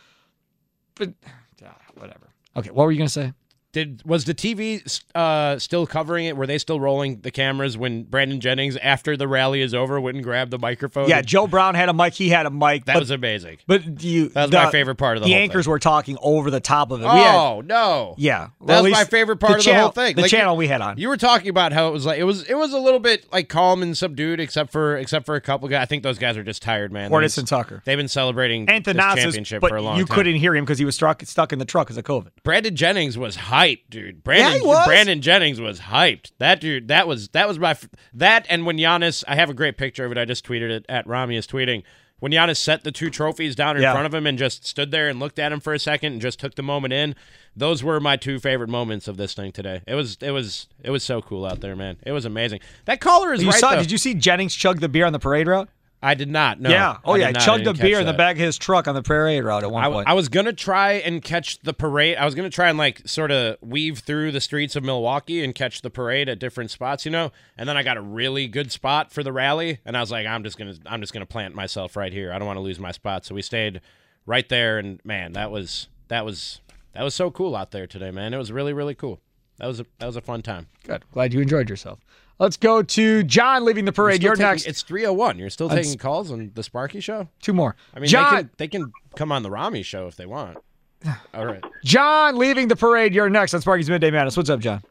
But 1.01 1.14
whatever. 1.94 2.28
Okay, 2.57 2.70
what 2.70 2.84
were 2.84 2.92
you 2.92 2.98
gonna 2.98 3.09
say? 3.09 3.32
Did 3.73 4.03
was 4.05 4.25
the 4.25 4.35
TV 4.35 5.01
uh, 5.14 5.57
still 5.61 5.87
covering 5.87 6.27
it? 6.27 6.37
Were 6.37 6.47
they 6.47 6.59
still 6.59 6.81
rolling 6.81 7.21
the 7.21 7.31
cameras 7.31 7.79
when 7.79 8.03
Brandon 8.03 8.41
Jennings, 8.41 8.77
after 8.79 9.16
the 9.16 9.29
rally 9.29 9.61
is 9.61 9.75
over, 9.75 10.01
went 10.01 10.16
and 10.16 10.25
grabbed 10.25 10.51
the 10.51 10.59
microphone? 10.59 11.09
Yeah, 11.09 11.23
Joe 11.23 11.47
Brown 11.47 11.77
had 11.77 11.89
a 11.89 11.93
mic. 11.93 12.14
He 12.14 12.31
had 12.31 12.47
a 12.47 12.51
mic. 12.51 12.87
that 12.87 12.95
but, 12.95 13.01
was 13.01 13.12
amazing. 13.12 13.59
But 13.68 14.03
you, 14.03 14.31
That 14.31 14.43
was 14.43 14.51
the- 14.51 14.57
my 14.57 14.71
favorite 14.73 14.97
part 14.97 15.16
of 15.18 15.23
the 15.23 15.29
whole 15.29 15.33
thing? 15.33 15.39
The 15.39 15.43
anchors 15.43 15.66
thing. 15.66 15.71
were 15.71 15.79
talking 15.79 16.18
over 16.21 16.51
the 16.51 16.59
top 16.59 16.91
of 16.91 17.01
it. 17.01 17.05
We 17.05 17.09
had- 17.11 17.35
Oh 17.37 17.61
no! 17.61 18.14
Yeah, 18.18 18.49
that 18.61 18.66
Well, 18.66 18.83
was 18.83 18.93
my 18.93 19.05
favorite 19.05 19.37
part 19.39 19.61
of 19.61 19.64
the 19.64 19.75
whole 19.79 19.91
thing. 19.91 20.16
The 20.16 20.23
Like, 20.23 20.31
channel 20.33 20.57
we 20.57 20.66
had 20.66 20.81
on. 20.81 20.99
You 20.99 21.09
were 21.09 21.16
talking 21.16 21.49
about 21.49 21.73
how 21.73 21.87
it 21.89 21.93
was 21.93 22.05
like 22.05 22.18
it 22.18 22.25
was 22.25 22.43
it 22.45 22.55
was 22.55 22.73
a 22.73 22.79
little 22.79 22.99
bit 22.99 23.27
like 23.33 23.49
calm 23.49 23.83
and 23.83 23.97
subdued, 23.97 24.41
except 24.41 24.73
for 24.73 24.97
except 24.97 25.27
for 25.27 25.37
a 25.37 25.41
couple 25.41 25.68
guys. 25.68 25.83
I 25.83 25.87
think 25.87 26.03
those 26.03 26.18
guys 26.18 26.37
are 26.37 26.43
just 26.43 26.61
tired, 26.61 26.93
man. 26.93 27.11
Been- 27.11 27.23
and 27.23 27.47
Tucker. 27.47 27.83
They've 27.85 27.97
been 27.97 28.09
celebrating 28.09 28.68
And 28.68 28.85
this 28.85 28.97
championship 28.97 29.61
for 29.61 29.77
a 29.77 29.83
long 29.83 29.97
you 29.99 30.05
time. 30.07 30.14
couldn't 30.16 30.37
hear 30.37 30.57
him 30.57 30.64
because 30.64 30.79
he 30.79 30.85
was 30.85 30.97
struck, 30.97 31.23
stuck 31.25 31.53
in 31.53 31.59
the 31.61 31.64
truck 31.64 31.87
because 31.87 31.97
of 31.99 32.05
COVID. 32.05 32.29
Brandon 32.43 32.75
Jennings 32.75 33.16
was 33.16 33.37
hyped, 33.61 33.91
dude. 33.91 34.23
Brandon 34.25 34.67
was. 34.67 34.87
Brandon 34.87 35.21
Jennings 35.21 35.61
was 35.61 35.81
hyped. 35.81 36.33
That 36.39 36.61
dude, 36.61 36.89
that 36.89 37.07
was 37.07 37.29
that 37.29 37.47
was 37.49 37.59
my 37.59 37.77
that 38.15 38.47
and 38.49 38.67
when 38.67 38.77
Giannis, 38.79 39.25
I 39.29 39.35
have 39.37 39.51
a 39.51 39.55
great 39.55 39.77
picture 39.77 40.05
of 40.05 40.13
it. 40.13 40.19
I 40.19 40.25
just 40.25 40.47
tweeted 40.47 40.71
it 40.71 40.87
at 40.89 41.07
Rami 41.07 41.37
is 41.37 41.47
tweeting. 41.47 41.83
When 42.19 42.33
Giannis 42.33 42.59
set 42.59 42.85
the 42.85 42.93
two 42.93 43.09
trophies 43.09 43.57
down 43.57 43.77
in 43.77 43.83
Yeah. 43.83 43.93
front 43.93 44.05
of 44.07 44.13
him 44.13 44.27
and 44.27 44.37
just 44.39 44.67
stood 44.67 44.91
there 44.91 45.09
and 45.09 45.19
looked 45.19 45.39
at 45.39 45.53
him 45.53 45.61
for 45.61 45.73
a 45.73 45.79
second 45.79 46.13
and 46.13 46.21
just 46.21 46.39
took 46.39 46.55
the 46.55 46.63
moment 46.63 46.93
in, 46.93 47.15
those 47.57 47.83
were 47.83 47.99
my 47.99 48.17
two 48.19 48.39
favorite 48.39 48.69
moments 48.69 49.09
of 49.09 49.17
this 49.17 49.33
thing 49.33 49.53
today. 49.53 49.81
It 49.87 49.95
was 49.95 50.19
it 50.21 50.31
was 50.33 50.67
it 50.85 50.91
was 50.91 51.03
so 51.03 51.23
cool 51.23 51.47
out 51.47 51.61
there, 51.61 51.75
man. 51.75 51.97
It 52.05 52.13
was 52.13 52.27
amazing. 52.27 52.61
That 52.85 53.01
caller 53.01 53.33
is 53.33 53.43
you 53.43 53.49
right. 53.49 53.59
saw? 53.59 53.71
though. 53.71 53.81
Did 53.83 53.91
you 53.91 53.97
see 53.99 54.13
Jennings 54.15 54.55
chug 54.55 54.81
the 54.81 54.89
beer 54.89 55.07
on 55.07 55.15
the 55.15 55.19
parade 55.19 55.47
route? 55.47 55.71
I 56.03 56.14
did 56.14 56.30
not. 56.30 56.61
No. 56.61 56.70
yeah. 56.70 56.96
Oh 57.05 57.12
I 57.12 57.16
yeah. 57.18 57.30
not. 57.30 57.42
I 57.42 57.44
chugged 57.44 57.64
didn't 57.64 57.80
beer 57.80 58.01
in 58.01 58.07
the 58.07 58.14
back 58.14 58.36
of 58.36 58.40
his 58.40 58.57
truck 58.57 58.88
on 58.88 58.94
the 58.94 59.03
parade 59.03 59.44
route 59.44 59.64
at 59.64 59.70
one 59.70 59.84
I, 59.84 59.90
point. 59.90 60.09
I 60.09 60.14
was 60.14 60.28
gonna 60.28 60.53
try 60.53 60.92
and 60.92 61.22
catch 61.22 61.61
the 61.61 61.74
parade. 61.74 62.16
I 62.16 62.24
was 62.24 62.34
gonna 62.34 62.48
try 62.48 62.70
and 62.70 62.78
like 62.78 63.07
sort 63.07 63.30
of 63.30 63.57
weave 63.61 63.98
through 63.98 64.32
the 64.32 64.40
streets 64.40 64.76
of 64.76 64.84
Milwaukee 64.84 65.44
and 65.44 65.55
catch 65.55 65.82
the 65.82 65.90
parade 65.90 66.28
at 66.28 66.38
different 66.38 66.70
spots, 66.70 67.05
you 67.05 67.11
know. 67.11 67.32
And 67.59 67.68
then 67.68 67.76
I 67.76 67.82
got 67.82 67.98
a 67.98 68.01
really 68.01 68.48
good 68.48 68.72
spot 68.72 69.12
for 69.12 69.22
the 69.22 69.32
rally, 69.32 69.80
and 69.84 69.96
I 69.96 70.01
was 70.01 70.11
like, 70.11 70.26
I'm 70.26 70.42
just 70.42 70.57
gonna, 70.57 70.74
I'm 70.86 71.01
just 71.01 71.12
gonna 71.12 71.26
plant 71.26 71.55
myself 71.55 71.96
right 71.96 72.12
here. 72.12 72.32
I 72.32 72.38
don't 72.38 72.46
want 72.46 72.57
to 72.57 72.62
lose 72.62 72.78
my 72.78 72.92
spot. 72.92 73.26
So 73.26 73.34
we 73.34 73.42
stayed 73.42 73.82
right 74.24 74.48
there, 74.48 74.78
and 74.78 75.05
man, 75.05 75.32
that 75.32 75.51
was 75.51 75.88
that 76.09 76.24
was 76.24 76.61
that 76.94 77.03
was 77.03 77.14
so 77.14 77.30
cool 77.30 77.55
out 77.55 77.72
there 77.72 77.86
today, 77.86 78.11
man. 78.11 78.32
It 78.32 78.38
was 78.38 78.51
really 78.51 78.72
really 78.72 78.94
cool. 78.94 79.20
That 79.59 79.66
was 79.66 79.80
a 79.80 79.86
that 79.98 80.07
was 80.07 80.16
a 80.16 80.22
fun 80.22 80.40
time. 80.40 80.68
Good. 80.84 81.05
Glad 81.12 81.34
you 81.34 81.40
enjoyed 81.42 81.68
yourself. 81.68 81.98
Let's 82.41 82.57
go 82.57 82.82
to 82.82 83.22
John 83.22 83.64
leaving 83.66 83.84
the 83.84 83.93
parade. 83.93 84.22
You're 84.22 84.30
You're 84.30 84.36
taking- 84.36 84.49
next. 84.49 84.66
It's 84.66 84.82
301. 84.82 85.38
You're 85.38 85.51
still 85.51 85.68
That's- 85.68 85.86
taking 85.86 85.99
calls 85.99 86.32
on 86.32 86.51
the 86.55 86.62
Sparky 86.62 86.99
show. 87.01 87.28
Two 87.43 87.53
more. 87.53 87.76
I 87.95 88.01
mean, 88.01 88.09
John. 88.09 88.32
they 88.32 88.41
can, 88.41 88.51
they 88.57 88.68
can 88.68 88.93
come 89.14 89.30
on 89.30 89.43
the 89.43 89.51
Rami 89.51 89.82
show 89.82 90.07
if 90.07 90.16
they 90.16 90.24
want. 90.26 90.57
All 91.34 91.45
right. 91.47 91.62
John 91.84 92.38
leaving 92.38 92.68
the 92.68 92.76
parade. 92.76 93.14
You're 93.14 93.28
next 93.30 93.53
on 93.55 93.61
Sparky's 93.61 93.91
Midday 93.91 94.11
Madness. 94.11 94.36
What's 94.38 94.49
up, 94.51 94.61
John? 94.61 94.82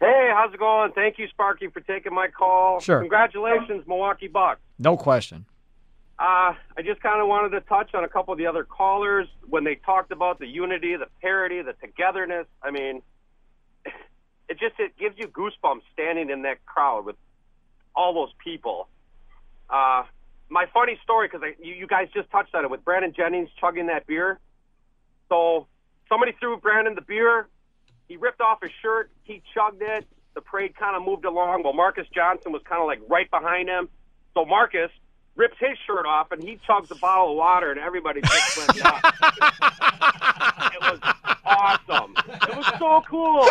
Hey, 0.00 0.30
how's 0.32 0.54
it 0.54 0.60
going? 0.60 0.92
Thank 0.92 1.18
you, 1.18 1.26
Sparky, 1.28 1.66
for 1.66 1.80
taking 1.80 2.14
my 2.14 2.28
call. 2.28 2.78
Sure. 2.78 3.00
Congratulations, 3.00 3.84
Milwaukee 3.88 4.28
Bucks. 4.28 4.60
No 4.78 4.96
question. 4.96 5.44
Uh, 6.20 6.54
I 6.76 6.82
just 6.84 7.00
kind 7.00 7.20
of 7.20 7.26
wanted 7.28 7.50
to 7.50 7.60
touch 7.62 7.92
on 7.94 8.04
a 8.04 8.08
couple 8.08 8.32
of 8.32 8.38
the 8.38 8.46
other 8.46 8.62
callers 8.62 9.26
when 9.48 9.64
they 9.64 9.74
talked 9.76 10.12
about 10.12 10.38
the 10.38 10.46
unity, 10.46 10.94
the 10.96 11.06
parity, 11.20 11.60
the 11.62 11.72
togetherness. 11.74 12.46
I 12.62 12.70
mean, 12.70 13.02
it 14.48 14.58
just 14.58 14.74
it 14.78 14.96
gives 14.98 15.16
you 15.18 15.28
goosebumps 15.28 15.82
standing 15.92 16.30
in 16.30 16.42
that 16.42 16.64
crowd 16.64 17.04
with 17.04 17.16
all 17.94 18.14
those 18.14 18.32
people. 18.42 18.88
Uh, 19.68 20.04
my 20.48 20.66
funny 20.72 20.98
story 21.02 21.28
because 21.28 21.46
you, 21.62 21.74
you 21.74 21.86
guys 21.86 22.08
just 22.14 22.30
touched 22.30 22.54
on 22.54 22.64
it 22.64 22.70
with 22.70 22.84
Brandon 22.84 23.12
Jennings 23.14 23.50
chugging 23.60 23.86
that 23.86 24.06
beer. 24.06 24.38
So 25.28 25.66
somebody 26.08 26.32
threw 26.40 26.56
Brandon 26.56 26.94
the 26.94 27.02
beer. 27.02 27.48
He 28.08 28.16
ripped 28.16 28.40
off 28.40 28.62
his 28.62 28.70
shirt. 28.80 29.10
He 29.24 29.42
chugged 29.54 29.82
it. 29.82 30.06
The 30.34 30.40
parade 30.40 30.74
kind 30.76 30.96
of 30.96 31.04
moved 31.04 31.24
along. 31.24 31.64
Well, 31.64 31.74
Marques 31.74 32.06
Johnson 32.14 32.52
was 32.52 32.62
kind 32.64 32.80
of 32.80 32.86
like 32.86 33.00
right 33.08 33.30
behind 33.30 33.68
him. 33.68 33.88
So 34.34 34.44
Marques 34.44 34.90
rips 35.36 35.56
his 35.58 35.76
shirt 35.86 36.06
off 36.06 36.32
and 36.32 36.42
he 36.42 36.58
chugs 36.68 36.90
a 36.90 36.94
bottle 36.94 37.30
of 37.32 37.36
water, 37.36 37.70
and 37.70 37.80
everybody 37.80 38.20
just 38.22 38.56
went 38.56 38.82
nuts. 38.82 39.00
it 40.74 40.80
was 40.80 41.00
awesome. 41.44 42.07
Was 42.58 42.78
so 42.78 43.02
cool. 43.08 43.48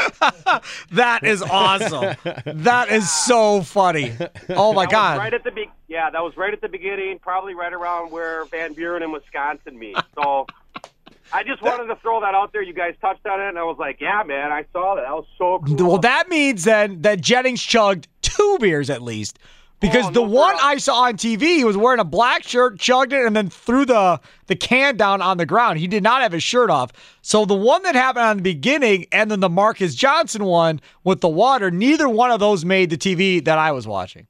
That 0.91 1.23
is 1.23 1.41
awesome. 1.41 2.15
that 2.45 2.89
is 2.89 3.09
so 3.11 3.61
funny. 3.61 4.13
Oh 4.49 4.73
my 4.73 4.85
That 4.85 4.91
god. 4.91 5.17
right 5.19 5.33
at 5.33 5.43
the 5.43 5.51
be- 5.51 5.69
yeah, 5.87 6.09
that 6.09 6.21
was 6.23 6.35
right 6.37 6.53
at 6.53 6.61
the 6.61 6.67
beginning, 6.69 7.19
probably 7.19 7.53
right 7.55 7.73
around 7.73 8.11
where 8.11 8.45
Van 8.45 8.73
Buren 8.73 9.03
and 9.03 9.11
Wisconsin 9.13 9.77
meet. 9.77 9.97
So 10.15 10.47
I 11.33 11.43
just 11.43 11.61
wanted 11.61 11.87
to 11.87 11.95
throw 12.01 12.21
that 12.21 12.33
out 12.35 12.53
there. 12.53 12.61
You 12.63 12.73
guys 12.73 12.95
touched 13.01 13.25
on 13.25 13.39
it, 13.41 13.49
and 13.49 13.59
I 13.59 13.63
was 13.63 13.77
like, 13.77 13.99
yeah, 13.99 14.23
man, 14.25 14.51
I 14.51 14.65
saw 14.73 14.95
that. 14.95 15.01
That 15.01 15.13
was 15.13 15.25
so 15.37 15.59
cool. 15.65 15.87
Well, 15.87 15.97
that 15.99 16.29
means 16.29 16.63
then 16.63 17.01
that 17.01 17.21
Jennings 17.21 17.61
chugged 17.61 18.07
two 18.21 18.57
beers 18.59 18.89
at 18.89 19.01
least. 19.01 19.37
Because 19.79 20.07
Oh, 20.07 20.11
the 20.11 20.23
one 20.23 20.55
I 20.59 20.77
saw 20.77 21.03
on 21.03 21.17
TV, 21.17 21.41
he 21.57 21.63
was 21.63 21.77
wearing 21.77 21.99
a 21.99 22.03
black 22.03 22.43
shirt, 22.43 22.79
chugged 22.79 23.13
it, 23.13 23.23
and 23.25 23.35
then 23.35 23.49
threw 23.49 23.85
the 23.85 24.19
the 24.47 24.55
can 24.55 24.97
down 24.97 25.21
on 25.21 25.37
the 25.37 25.45
ground. 25.45 25.77
He 25.77 25.87
did 25.87 26.01
not 26.01 26.21
have 26.23 26.31
his 26.31 26.41
shirt 26.41 26.69
off. 26.71 26.91
So 27.21 27.45
the 27.45 27.53
one 27.53 27.83
that 27.83 27.93
happened 27.93 28.25
on 28.25 28.37
the 28.37 28.43
beginning, 28.43 29.05
and 29.11 29.29
then 29.29 29.39
the 29.39 29.49
Marques 29.49 29.93
Johnson 29.93 30.45
one 30.45 30.81
with 31.03 31.21
the 31.21 31.29
water, 31.29 31.69
neither 31.69 32.09
one 32.09 32.31
of 32.31 32.39
those 32.39 32.65
made 32.65 32.89
the 32.89 32.97
TV 32.97 33.43
that 33.45 33.59
I 33.59 33.71
was 33.71 33.87
watching. 33.87 34.25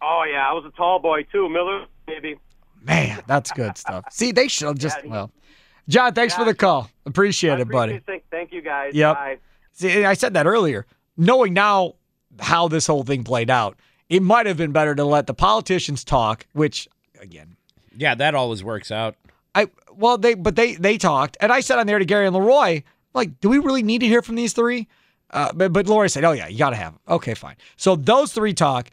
Oh 0.00 0.24
yeah, 0.30 0.48
I 0.48 0.52
was 0.54 0.64
a 0.64 0.70
tall 0.70 1.00
boy 1.00 1.24
too, 1.24 1.48
Miller, 1.50 1.84
baby. 2.06 2.36
Man, 2.82 3.22
that's 3.26 3.50
good 3.52 3.76
stuff. 3.76 4.04
See, 4.10 4.32
they 4.32 4.48
should 4.48 4.78
just 4.78 5.04
well. 5.04 5.30
John, 5.88 6.14
thanks 6.14 6.34
for 6.34 6.44
the 6.44 6.54
call. 6.54 6.90
Appreciate 7.06 7.60
it, 7.60 7.68
buddy. 7.68 8.00
Thank, 8.06 8.24
thank 8.30 8.52
you 8.52 8.60
guys. 8.62 8.94
Yep. 8.94 9.16
Bye. 9.16 9.38
See, 9.72 10.04
I 10.04 10.14
said 10.14 10.34
that 10.34 10.46
earlier. 10.46 10.86
Knowing 11.16 11.54
now 11.54 11.94
how 12.38 12.68
this 12.68 12.86
whole 12.86 13.02
thing 13.04 13.24
played 13.24 13.50
out, 13.50 13.76
it 14.08 14.22
might 14.22 14.46
have 14.46 14.56
been 14.56 14.72
better 14.72 14.94
to 14.94 15.04
let 15.04 15.26
the 15.26 15.34
politicians 15.34 16.04
talk, 16.04 16.46
which 16.52 16.88
again, 17.20 17.56
Yeah, 17.96 18.14
that 18.14 18.34
always 18.34 18.62
works 18.64 18.90
out. 18.90 19.16
I 19.54 19.68
well 19.94 20.18
they 20.18 20.34
but 20.34 20.56
they 20.56 20.74
they 20.74 20.98
talked, 20.98 21.36
and 21.40 21.52
I 21.52 21.60
said 21.60 21.78
on 21.78 21.86
there 21.86 21.98
to 21.98 22.04
Gary 22.04 22.26
and 22.26 22.34
Leroy, 22.34 22.82
like, 23.14 23.40
do 23.40 23.48
we 23.48 23.58
really 23.58 23.82
need 23.82 24.00
to 24.00 24.06
hear 24.06 24.22
from 24.22 24.34
these 24.36 24.52
three? 24.52 24.88
Uh, 25.30 25.52
but 25.52 25.72
but 25.72 25.86
Leroy 25.86 26.06
said, 26.06 26.24
oh 26.24 26.32
yeah, 26.32 26.48
you 26.48 26.58
got 26.58 26.70
to 26.70 26.76
have 26.76 26.92
them. 26.92 27.00
Okay, 27.08 27.34
fine. 27.34 27.56
So 27.76 27.96
those 27.96 28.32
three 28.32 28.54
talk. 28.54 28.90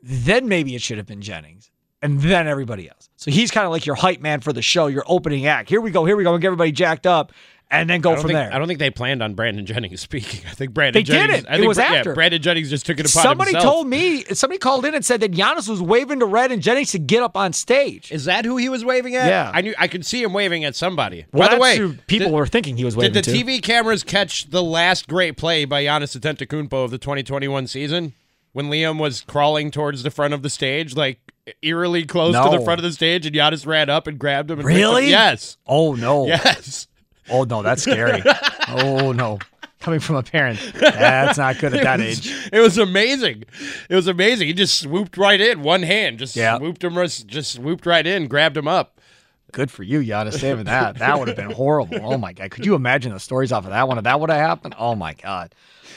Then 0.00 0.46
maybe 0.46 0.76
it 0.76 0.82
should 0.82 0.98
have 0.98 1.06
been 1.06 1.20
Jennings, 1.22 1.72
and 2.02 2.20
then 2.20 2.46
everybody 2.46 2.88
else. 2.88 3.10
So 3.16 3.32
he's 3.32 3.50
kind 3.50 3.66
of 3.66 3.72
like 3.72 3.84
your 3.84 3.96
hype 3.96 4.20
man 4.20 4.40
for 4.40 4.52
the 4.52 4.62
show, 4.62 4.86
your 4.86 5.02
opening 5.08 5.46
act. 5.46 5.68
Here 5.68 5.80
we 5.80 5.90
go, 5.90 6.04
here 6.04 6.16
we 6.16 6.22
go, 6.22 6.32
and 6.34 6.40
get 6.40 6.46
everybody 6.46 6.70
jacked 6.70 7.04
up, 7.04 7.32
and 7.70 7.88
then 7.90 8.00
go 8.00 8.14
from 8.16 8.28
think, 8.28 8.32
there. 8.32 8.52
I 8.52 8.58
don't 8.58 8.66
think 8.66 8.78
they 8.78 8.90
planned 8.90 9.22
on 9.22 9.34
Brandon 9.34 9.66
Jennings 9.66 10.00
speaking. 10.08 10.40
I 10.48 10.52
think 10.54 10.72
Brandon 10.72 11.00
They 11.00 11.04
Jennings. 11.04 11.40
didn't. 11.42 11.48
I 11.50 11.54
It 11.54 11.56
think 11.58 11.68
was 11.68 11.76
Bra- 11.76 11.90
yeah, 11.90 11.96
after. 11.98 12.14
Brandon 12.14 12.40
Jennings 12.42 12.70
just 12.70 12.86
took 12.86 12.98
it 12.98 13.10
upon 13.10 13.22
Somebody 13.22 13.50
himself. 13.52 13.72
told 13.74 13.88
me, 13.88 14.24
somebody 14.24 14.58
called 14.58 14.84
in 14.86 14.94
and 14.94 15.04
said 15.04 15.20
that 15.20 15.32
Giannis 15.32 15.68
was 15.68 15.82
waving 15.82 16.20
to 16.20 16.26
Redd 16.26 16.50
and 16.50 16.62
Jennings 16.62 16.92
to 16.92 16.98
get 16.98 17.22
up 17.22 17.36
on 17.36 17.52
stage. 17.52 18.10
Is 18.10 18.24
that 18.24 18.44
who 18.44 18.56
he 18.56 18.68
was 18.68 18.84
waving 18.84 19.16
at? 19.16 19.28
Yeah. 19.28 19.50
I 19.52 19.60
knew 19.60 19.74
I 19.78 19.86
could 19.88 20.06
see 20.06 20.22
him 20.22 20.32
waving 20.32 20.64
at 20.64 20.76
somebody. 20.76 21.26
Well, 21.32 21.48
By 21.48 21.54
the 21.54 21.60
way, 21.60 21.78
people 22.06 22.28
did- 22.28 22.34
were 22.34 22.46
thinking 22.46 22.76
he 22.76 22.84
was 22.84 22.96
waving 22.96 23.12
Did 23.12 23.24
the 23.24 23.32
to. 23.32 23.36
TV 23.44 23.62
cameras 23.62 24.02
catch 24.02 24.48
the 24.50 24.62
last 24.62 25.06
great 25.08 25.36
play 25.36 25.64
by 25.64 25.84
Giannis 25.84 26.18
Antetokounmpo 26.18 26.84
of 26.84 26.90
the 26.90 26.98
2021 26.98 27.66
season 27.66 28.14
when 28.52 28.70
Liam 28.70 28.98
was 28.98 29.20
crawling 29.20 29.70
towards 29.70 30.02
the 30.02 30.10
front 30.10 30.32
of 30.32 30.42
the 30.42 30.50
stage, 30.50 30.96
like 30.96 31.18
eerily 31.62 32.04
close 32.04 32.34
to 32.34 32.56
the 32.58 32.64
front 32.64 32.78
of 32.78 32.82
the 32.82 32.92
stage, 32.92 33.26
and 33.26 33.34
Giannis 33.36 33.66
ran 33.66 33.88
up 33.90 34.06
and 34.06 34.18
grabbed 34.18 34.50
him? 34.50 34.58
And 34.58 34.66
picked 34.66 34.78
him? 34.78 34.82
Really? 34.88 35.10
Yes. 35.10 35.58
Oh 35.66 35.94
no. 35.94 36.26
Yes. 36.28 36.86
Oh 37.30 37.44
no, 37.44 37.62
that's 37.62 37.82
scary. 37.82 38.22
oh 38.68 39.12
no. 39.12 39.38
Coming 39.80 40.00
from 40.00 40.16
a 40.16 40.22
parent, 40.24 40.58
that's 40.74 41.38
not 41.38 41.58
good 41.60 41.72
at 41.72 41.82
that 41.84 42.00
was- 42.00 42.18
age. 42.26 42.48
It 42.52 42.58
was 42.60 42.78
amazing. 42.78 43.44
It 43.88 43.94
was 43.94 44.08
amazing. 44.08 44.48
He 44.48 44.52
just 44.52 44.80
swooped 44.80 45.16
right 45.16 45.40
in, 45.40 45.62
one 45.62 45.82
hand, 45.84 46.18
just 46.18 46.34
Yeah. 46.34 46.58
swooped 46.58 46.82
him, 46.82 46.94
just 46.96 47.52
swooped 47.52 47.86
right 47.86 48.04
in, 48.06 48.26
grabbed 48.26 48.56
him 48.56 48.66
up. 48.66 49.00
Good 49.52 49.70
for 49.70 49.82
you, 49.84 50.00
Giannis, 50.00 50.40
saving 50.40 50.64
that. 50.64 50.98
That 50.98 51.18
would 51.18 51.28
have 51.28 51.36
been 51.36 51.50
horrible. 51.52 52.00
Oh 52.02 52.18
my 52.18 52.32
god. 52.34 52.50
Could 52.50 52.66
you 52.66 52.74
imagine 52.74 53.12
the 53.12 53.20
stories 53.20 53.50
off 53.52 53.64
of 53.64 53.70
that 53.70 53.88
one? 53.88 53.96
If 53.98 54.04
that 54.04 54.20
would 54.20 54.30
have 54.30 54.40
happened? 54.40 54.74
Oh 54.78 54.94
my 54.94 55.14
god. 55.14 55.54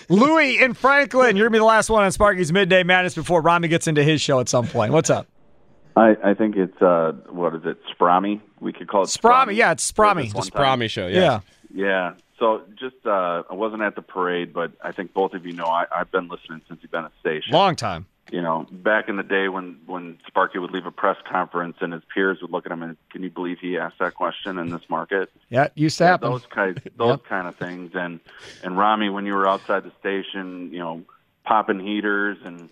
Louis 0.10 0.62
in 0.62 0.74
Franklin, 0.74 1.36
you're 1.36 1.48
gonna 1.48 1.54
be 1.56 1.60
the 1.60 1.66
last 1.66 1.90
one 1.90 2.04
on 2.04 2.12
Sparky's 2.12 2.52
Midday 2.54 2.84
Madness 2.84 3.16
before 3.16 3.42
Rami 3.42 3.68
gets 3.68 3.88
into 3.88 4.04
his 4.04 4.22
show 4.22 4.40
at 4.40 4.48
some 4.48 4.68
point. 4.68 4.94
What's 4.94 5.10
up? 5.10 5.28
I, 5.96 6.16
I 6.24 6.34
think 6.34 6.56
it's 6.56 6.82
uh, 6.82 7.14
what 7.30 7.56
is 7.56 7.62
it, 7.66 7.78
Sprami? 7.98 8.40
We 8.60 8.72
could 8.74 8.88
call 8.88 9.04
it 9.04 9.08
Sprami, 9.08 9.56
yeah, 9.56 9.72
it's 9.72 9.90
Sprami. 9.92 10.34
One 10.34 10.46
The 10.46 10.52
time. 10.52 10.80
Sprami 10.80 10.90
show, 10.90 11.08
yeah. 11.08 11.42
Yeah. 11.74 12.14
So 12.40 12.62
just 12.80 12.96
uh, 13.06 13.44
I 13.50 13.54
wasn't 13.54 13.82
at 13.84 13.96
the 13.96 14.02
parade, 14.02 14.52
but 14.54 14.72
I 14.84 14.92
think 14.92 15.14
both 15.14 15.34
of 15.34 15.46
you 15.46 15.54
know 15.54 15.66
I, 15.66 15.86
I've 15.96 16.12
been 16.12 16.28
listening 16.28 16.62
since 16.68 16.80
you've 16.82 16.92
been 16.92 17.04
at 17.06 17.12
the 17.12 17.20
station. 17.20 17.54
Long 17.54 17.76
time. 17.76 18.06
You 18.32 18.42
know, 18.42 18.66
back 18.72 19.10
in 19.10 19.18
the 19.18 19.24
day 19.24 19.50
when 19.50 19.78
when 19.86 20.18
Sparky 20.26 20.58
would 20.58 20.72
leave 20.72 20.86
a 20.86 20.92
press 20.92 21.18
conference 21.30 21.78
and 21.82 21.92
his 21.92 22.02
peers 22.14 22.40
would 22.42 22.50
look 22.52 22.66
at 22.66 22.72
him 22.72 22.82
and 22.82 22.96
can 23.12 23.22
you 23.24 23.30
believe 23.30 23.60
he 23.60 23.78
asked 23.78 24.00
that 24.00 24.14
question 24.16 24.58
in 24.58 24.70
this 24.70 24.82
market? 24.90 25.30
Yeah, 25.50 25.68
used 25.76 25.98
to 25.98 26.06
Yeah, 26.06 26.10
happen. 26.12 26.32
those 26.32 26.46
kind 26.50 26.82
those 26.98 27.20
kind 27.28 27.48
of 27.48 27.56
things 27.58 27.92
and 27.94 28.22
and 28.64 28.78
Rami 28.78 29.10
when 29.10 29.26
you 29.26 29.34
were 29.34 29.48
outside 29.48 29.84
the 29.84 29.92
station, 30.00 30.72
you 30.72 30.80
know, 30.80 31.02
popping 31.52 31.82
heaters 31.82 32.38
and 32.46 32.70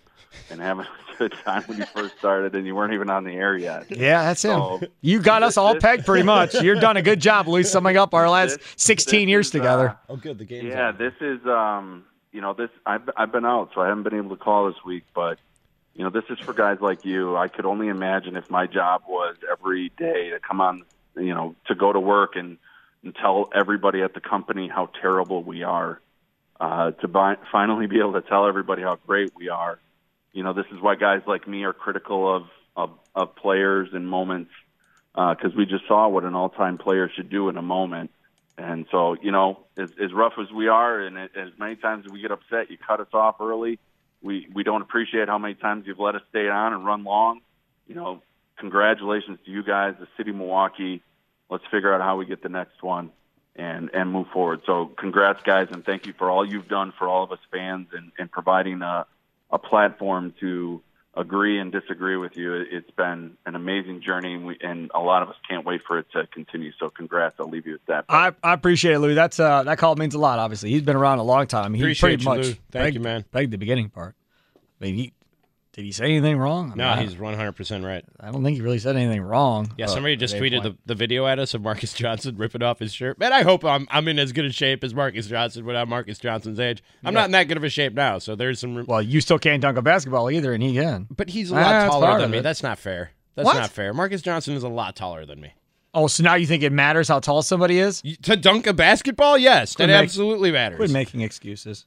and 0.48 0.58
having 0.58 0.86
a 0.86 1.18
good 1.18 1.34
time 1.44 1.62
when 1.66 1.76
you 1.76 1.84
first 1.84 2.16
started 2.16 2.54
and 2.54 2.66
you 2.66 2.74
weren't 2.74 2.94
even 2.94 3.10
on 3.10 3.24
the 3.24 3.32
air 3.32 3.54
yet. 3.54 3.84
Yeah, 3.90 4.22
that's 4.22 4.42
him. 4.42 4.52
So, 4.52 4.80
You 5.02 5.20
got 5.20 5.42
us 5.42 5.58
all 5.58 5.74
pegged 5.74 6.06
pretty 6.06 6.24
much. 6.24 6.54
You've 6.54 6.80
done 6.80 6.96
a 6.96 7.02
good 7.02 7.20
job, 7.20 7.46
Louis, 7.46 7.70
summing 7.70 7.98
up 7.98 8.14
our 8.14 8.30
last 8.30 8.58
16 8.76 9.28
years 9.28 9.48
is, 9.48 9.54
uh, 9.54 9.58
together. 9.58 9.96
Oh, 10.08 10.16
good. 10.16 10.38
The 10.38 10.46
game's 10.46 10.64
Yeah, 10.64 10.92
this 10.92 11.12
is 11.20 11.44
um, 11.44 12.06
you 12.32 12.40
know, 12.40 12.54
this 12.54 12.70
I've 12.86 13.02
I've 13.18 13.30
been 13.30 13.44
out, 13.44 13.72
so 13.74 13.82
I 13.82 13.88
haven't 13.88 14.04
been 14.04 14.14
able 14.14 14.30
to 14.30 14.42
call 14.42 14.68
this 14.68 14.82
week, 14.82 15.04
but 15.14 15.38
you 15.94 16.02
know, 16.02 16.10
this 16.10 16.24
is 16.30 16.38
for 16.38 16.54
guys 16.54 16.78
like 16.80 17.04
you. 17.04 17.36
I 17.36 17.48
could 17.48 17.66
only 17.66 17.88
imagine 17.88 18.34
if 18.34 18.48
my 18.48 18.66
job 18.66 19.02
was 19.06 19.36
every 19.52 19.90
day 19.98 20.30
to 20.30 20.40
come 20.40 20.62
on, 20.62 20.84
you 21.16 21.34
know, 21.34 21.54
to 21.66 21.74
go 21.74 21.92
to 21.92 22.00
work 22.00 22.34
and 22.34 22.56
and 23.02 23.14
tell 23.14 23.50
everybody 23.54 24.00
at 24.00 24.14
the 24.14 24.20
company 24.20 24.68
how 24.68 24.86
terrible 25.02 25.42
we 25.42 25.64
are. 25.64 26.00
Uh, 26.60 26.90
to 26.90 27.08
buy, 27.08 27.36
finally 27.50 27.86
be 27.86 28.00
able 28.00 28.12
to 28.12 28.20
tell 28.20 28.46
everybody 28.46 28.82
how 28.82 28.98
great 29.06 29.32
we 29.34 29.48
are. 29.48 29.78
You 30.34 30.42
know, 30.42 30.52
this 30.52 30.66
is 30.70 30.78
why 30.78 30.94
guys 30.94 31.22
like 31.26 31.48
me 31.48 31.64
are 31.64 31.72
critical 31.72 32.36
of 32.36 32.42
of, 32.76 32.90
of 33.14 33.34
players 33.34 33.88
and 33.94 34.06
moments 34.06 34.50
because 35.14 35.54
we 35.56 35.64
just 35.64 35.86
saw 35.88 36.06
what 36.08 36.24
an 36.24 36.34
all-time 36.34 36.78
player 36.78 37.10
should 37.14 37.30
do 37.30 37.48
in 37.48 37.56
a 37.56 37.62
moment. 37.62 38.10
And 38.58 38.86
so, 38.90 39.16
you 39.20 39.32
know, 39.32 39.60
as, 39.78 39.90
as 40.02 40.12
rough 40.12 40.34
as 40.38 40.52
we 40.52 40.68
are, 40.68 41.00
and 41.00 41.18
as 41.18 41.58
many 41.58 41.76
times 41.76 42.04
as 42.06 42.12
we 42.12 42.20
get 42.20 42.30
upset, 42.30 42.70
you 42.70 42.76
cut 42.76 43.00
us 43.00 43.08
off 43.14 43.36
early. 43.40 43.78
We 44.22 44.46
we 44.52 44.62
don't 44.62 44.82
appreciate 44.82 45.28
how 45.28 45.38
many 45.38 45.54
times 45.54 45.86
you've 45.86 45.98
let 45.98 46.14
us 46.14 46.22
stay 46.28 46.46
on 46.46 46.74
and 46.74 46.84
run 46.84 47.04
long. 47.04 47.40
You 47.86 47.94
know, 47.94 48.22
congratulations 48.58 49.38
to 49.46 49.50
you 49.50 49.62
guys, 49.62 49.94
the 49.98 50.08
city 50.18 50.28
of 50.28 50.36
Milwaukee. 50.36 51.02
Let's 51.48 51.64
figure 51.70 51.92
out 51.94 52.02
how 52.02 52.18
we 52.18 52.26
get 52.26 52.42
the 52.42 52.50
next 52.50 52.82
one 52.82 53.12
and 53.56 53.90
and 53.92 54.10
move 54.10 54.28
forward. 54.32 54.60
So, 54.66 54.86
congrats, 54.86 55.42
guys, 55.42 55.68
and 55.70 55.84
thank 55.84 56.06
you 56.06 56.12
for 56.16 56.30
all 56.30 56.44
you've 56.46 56.68
done 56.68 56.92
for 56.98 57.08
all 57.08 57.24
of 57.24 57.32
us 57.32 57.38
fans 57.50 57.88
and, 57.92 58.12
and 58.18 58.30
providing 58.30 58.82
a 58.82 59.06
a 59.50 59.58
platform 59.58 60.32
to 60.40 60.80
agree 61.16 61.58
and 61.58 61.72
disagree 61.72 62.16
with 62.16 62.36
you. 62.36 62.54
It's 62.54 62.90
been 62.92 63.36
an 63.44 63.56
amazing 63.56 64.00
journey, 64.00 64.32
and, 64.34 64.46
we, 64.46 64.56
and 64.60 64.92
a 64.94 65.00
lot 65.00 65.22
of 65.22 65.28
us 65.28 65.34
can't 65.48 65.66
wait 65.66 65.80
for 65.84 65.98
it 65.98 66.06
to 66.12 66.26
continue. 66.28 66.70
So, 66.78 66.88
congrats. 66.88 67.34
I'll 67.40 67.50
leave 67.50 67.66
you 67.66 67.72
with 67.72 67.86
that. 67.86 68.04
I, 68.08 68.32
I 68.44 68.52
appreciate 68.54 68.94
it, 68.94 69.00
Louis. 69.00 69.14
That's 69.14 69.40
uh, 69.40 69.64
that 69.64 69.78
call 69.78 69.96
means 69.96 70.14
a 70.14 70.18
lot. 70.18 70.38
Obviously, 70.38 70.70
he's 70.70 70.82
been 70.82 70.96
around 70.96 71.18
a 71.18 71.24
long 71.24 71.46
time. 71.48 71.74
He 71.74 71.80
Appreciate 71.82 72.20
pretty 72.20 72.22
you, 72.22 72.28
much 72.28 72.38
Lou. 72.38 72.52
Thank 72.52 72.72
begged- 72.72 72.94
you, 72.94 73.00
man. 73.00 73.24
Begged 73.32 73.50
the 73.52 73.58
beginning 73.58 73.88
part. 73.88 74.14
I 74.80 74.84
mean, 74.84 74.94
he 74.94 75.12
did 75.80 75.86
he 75.86 75.92
say 75.92 76.04
anything 76.04 76.36
wrong? 76.36 76.72
I 76.72 76.74
No, 76.74 76.96
mean, 76.96 77.08
he's 77.08 77.16
100% 77.16 77.84
right. 77.84 78.04
I 78.20 78.30
don't 78.30 78.44
think 78.44 78.56
he 78.56 78.62
really 78.62 78.78
said 78.78 78.96
anything 78.96 79.22
wrong. 79.22 79.72
Yeah, 79.78 79.86
somebody 79.86 80.14
just 80.16 80.36
tweeted 80.36 80.62
the, 80.62 80.76
the 80.84 80.94
video 80.94 81.26
at 81.26 81.38
us 81.38 81.54
of 81.54 81.62
Marques 81.62 81.92
Johnson 81.94 82.36
ripping 82.36 82.62
off 82.62 82.78
his 82.78 82.92
shirt. 82.92 83.18
Man, 83.18 83.32
I 83.32 83.42
hope 83.42 83.64
I'm 83.64 83.88
I'm 83.90 84.06
in 84.08 84.18
as 84.18 84.32
good 84.32 84.44
a 84.44 84.52
shape 84.52 84.84
as 84.84 84.94
Marques 84.94 85.26
Johnson 85.26 85.64
when 85.64 85.74
I'm 85.76 85.88
Marques 85.88 86.18
Johnson's 86.18 86.60
age. 86.60 86.82
I'm 87.02 87.14
Yeah. 87.14 87.20
not 87.20 87.24
in 87.26 87.30
that 87.32 87.44
good 87.48 87.56
of 87.56 87.64
a 87.64 87.68
shape 87.70 87.94
now, 87.94 88.18
so 88.18 88.34
there's 88.36 88.60
some. 88.60 88.84
Well, 88.86 89.00
you 89.02 89.20
still 89.20 89.38
can't 89.38 89.62
dunk 89.62 89.78
a 89.78 89.82
basketball 89.82 90.30
either, 90.30 90.52
and 90.52 90.62
he 90.62 90.74
can. 90.74 91.06
But 91.10 91.30
he's 91.30 91.50
a 91.50 91.54
Ah, 91.54 91.58
lot 91.60 91.70
that's 91.70 91.90
taller 91.94 92.20
than 92.20 92.30
me. 92.30 92.40
That's 92.40 92.62
not 92.62 92.78
fair. 92.78 93.12
That's 93.36 93.46
What? 93.46 93.54
not 93.56 93.70
fair. 93.70 93.94
Marques 93.94 94.20
Johnson 94.22 94.54
is 94.54 94.62
a 94.62 94.68
lot 94.68 94.96
taller 94.96 95.24
than 95.24 95.40
me. 95.40 95.54
Oh, 95.94 96.06
so 96.06 96.22
now 96.22 96.34
you 96.34 96.46
think 96.46 96.62
it 96.62 96.70
matters 96.72 97.08
how 97.08 97.18
tall 97.20 97.42
somebody 97.42 97.78
is? 97.78 98.02
To 98.22 98.36
dunk 98.36 98.66
a 98.66 98.72
basketball, 98.72 99.38
yes, 99.38 99.74
Quit 99.74 99.88
that 99.88 99.94
make- 99.94 100.04
absolutely 100.04 100.52
matters. 100.52 100.76
Quit 100.76 100.90
making 100.90 101.22
excuses. 101.22 101.86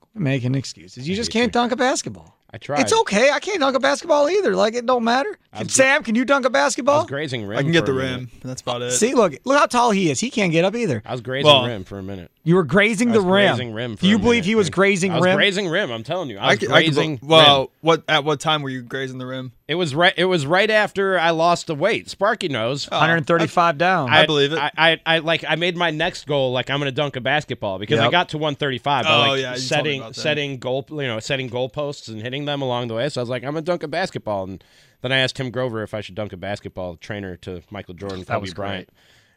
Quit 0.00 0.20
making 0.22 0.54
excuses. 0.56 1.08
You 1.08 1.14
just 1.14 1.30
can't 1.30 1.52
dunk 1.52 1.70
a 1.72 1.76
basketball. 1.76 2.36
I 2.54 2.58
tried. 2.58 2.80
It's 2.80 2.92
okay. 2.92 3.30
I 3.30 3.40
can't 3.40 3.60
dunk 3.60 3.76
a 3.76 3.80
basketball 3.80 4.28
either. 4.28 4.54
Like 4.56 4.74
it 4.74 4.84
don't 4.84 5.04
matter. 5.04 5.38
Can, 5.56 5.68
Sam, 5.68 6.02
can 6.02 6.14
you 6.14 6.24
dunk 6.24 6.44
a 6.44 6.50
basketball? 6.50 6.96
I 6.96 7.02
was 7.02 7.06
grazing 7.08 7.46
rim. 7.46 7.58
I 7.58 7.62
can 7.62 7.72
get 7.72 7.86
for 7.86 7.92
the 7.92 7.98
a 8.00 8.02
minute. 8.02 8.16
rim. 8.18 8.30
That's 8.42 8.60
about 8.62 8.82
it. 8.82 8.90
See, 8.92 9.14
look, 9.14 9.34
look 9.44 9.58
how 9.58 9.66
tall 9.66 9.90
he 9.92 10.10
is. 10.10 10.20
He 10.20 10.30
can't 10.30 10.52
get 10.52 10.64
up 10.64 10.74
either. 10.74 11.02
I 11.06 11.12
was 11.12 11.20
grazing 11.20 11.46
Well- 11.46 11.66
rim 11.66 11.84
for 11.84 11.98
a 11.98 12.02
minute. 12.02 12.30
You 12.44 12.56
were 12.56 12.64
grazing 12.64 13.10
I 13.10 13.12
the 13.14 13.20
rim. 13.20 13.28
grazing 13.28 13.72
rim 13.72 13.94
for 13.96 14.00
Do 14.02 14.08
you 14.08 14.16
a 14.16 14.18
believe 14.18 14.30
minute, 14.42 14.46
he 14.46 14.54
was 14.56 14.68
grazing 14.68 15.12
I 15.12 15.16
was 15.18 15.24
rim? 15.24 15.36
grazing 15.36 15.68
rim. 15.68 15.92
I'm 15.92 16.02
telling 16.02 16.28
you, 16.28 16.38
I 16.38 16.42
I 16.42 16.48
was 16.50 16.58
could, 16.58 16.72
I 16.72 16.82
could, 16.84 16.94
grazing. 16.94 17.20
well, 17.22 17.58
rim. 17.60 17.68
what 17.82 18.02
at 18.08 18.24
what 18.24 18.40
time 18.40 18.62
were 18.62 18.68
you 18.68 18.82
grazing 18.82 19.18
the 19.18 19.26
rim? 19.26 19.52
It 19.68 19.76
was 19.76 19.94
right. 19.94 20.12
It 20.16 20.24
was 20.24 20.44
right 20.44 20.68
after 20.68 21.16
I 21.18 21.30
lost 21.30 21.68
the 21.68 21.74
weight. 21.76 22.10
Sparky 22.10 22.48
knows. 22.48 22.90
135 22.90 23.78
down. 23.78 24.10
I 24.10 24.26
believe 24.26 24.52
it. 24.52 24.58
I, 24.58 24.70
I, 24.76 25.00
I 25.06 25.18
like. 25.20 25.44
I 25.48 25.54
made 25.54 25.76
my 25.76 25.90
next 25.92 26.26
goal 26.26 26.50
like 26.52 26.68
I'm 26.68 26.78
going 26.80 26.88
to 26.88 26.92
dunk 26.92 27.14
a 27.14 27.20
basketball 27.20 27.78
because 27.78 28.00
I 28.00 28.10
got 28.10 28.30
to 28.30 28.38
135 28.38 29.04
by 29.04 29.10
Oh, 29.10 29.34
yeah, 29.34 29.36
you 29.36 29.42
told 29.44 29.54
me 29.54 29.60
setting 29.60 30.00
about 30.00 30.14
that. 30.14 30.20
setting 30.20 30.58
goal 30.58 30.84
you 30.90 30.96
know 31.06 31.20
setting 31.20 31.48
goalposts 31.48 32.08
and 32.08 32.20
hitting 32.20 32.44
them 32.44 32.60
along 32.60 32.88
the 32.88 32.94
way. 32.94 33.08
So 33.08 33.20
I 33.20 33.22
was 33.22 33.28
like, 33.30 33.44
I'm 33.44 33.52
going 33.52 33.64
to 33.64 33.70
dunk 33.70 33.84
a 33.84 33.88
basketball, 33.88 34.44
and 34.44 34.64
then 35.00 35.12
I 35.12 35.18
asked 35.18 35.36
Tim 35.36 35.50
Grover 35.52 35.82
if 35.84 35.94
I 35.94 36.00
should 36.00 36.16
dunk 36.16 36.32
a 36.32 36.36
basketball. 36.36 36.96
Trainer 36.96 37.36
to 37.36 37.62
Michael 37.70 37.94
Jordan, 37.94 38.24
Kobe 38.24 38.40
was 38.40 38.52
Bryant, 38.54 38.88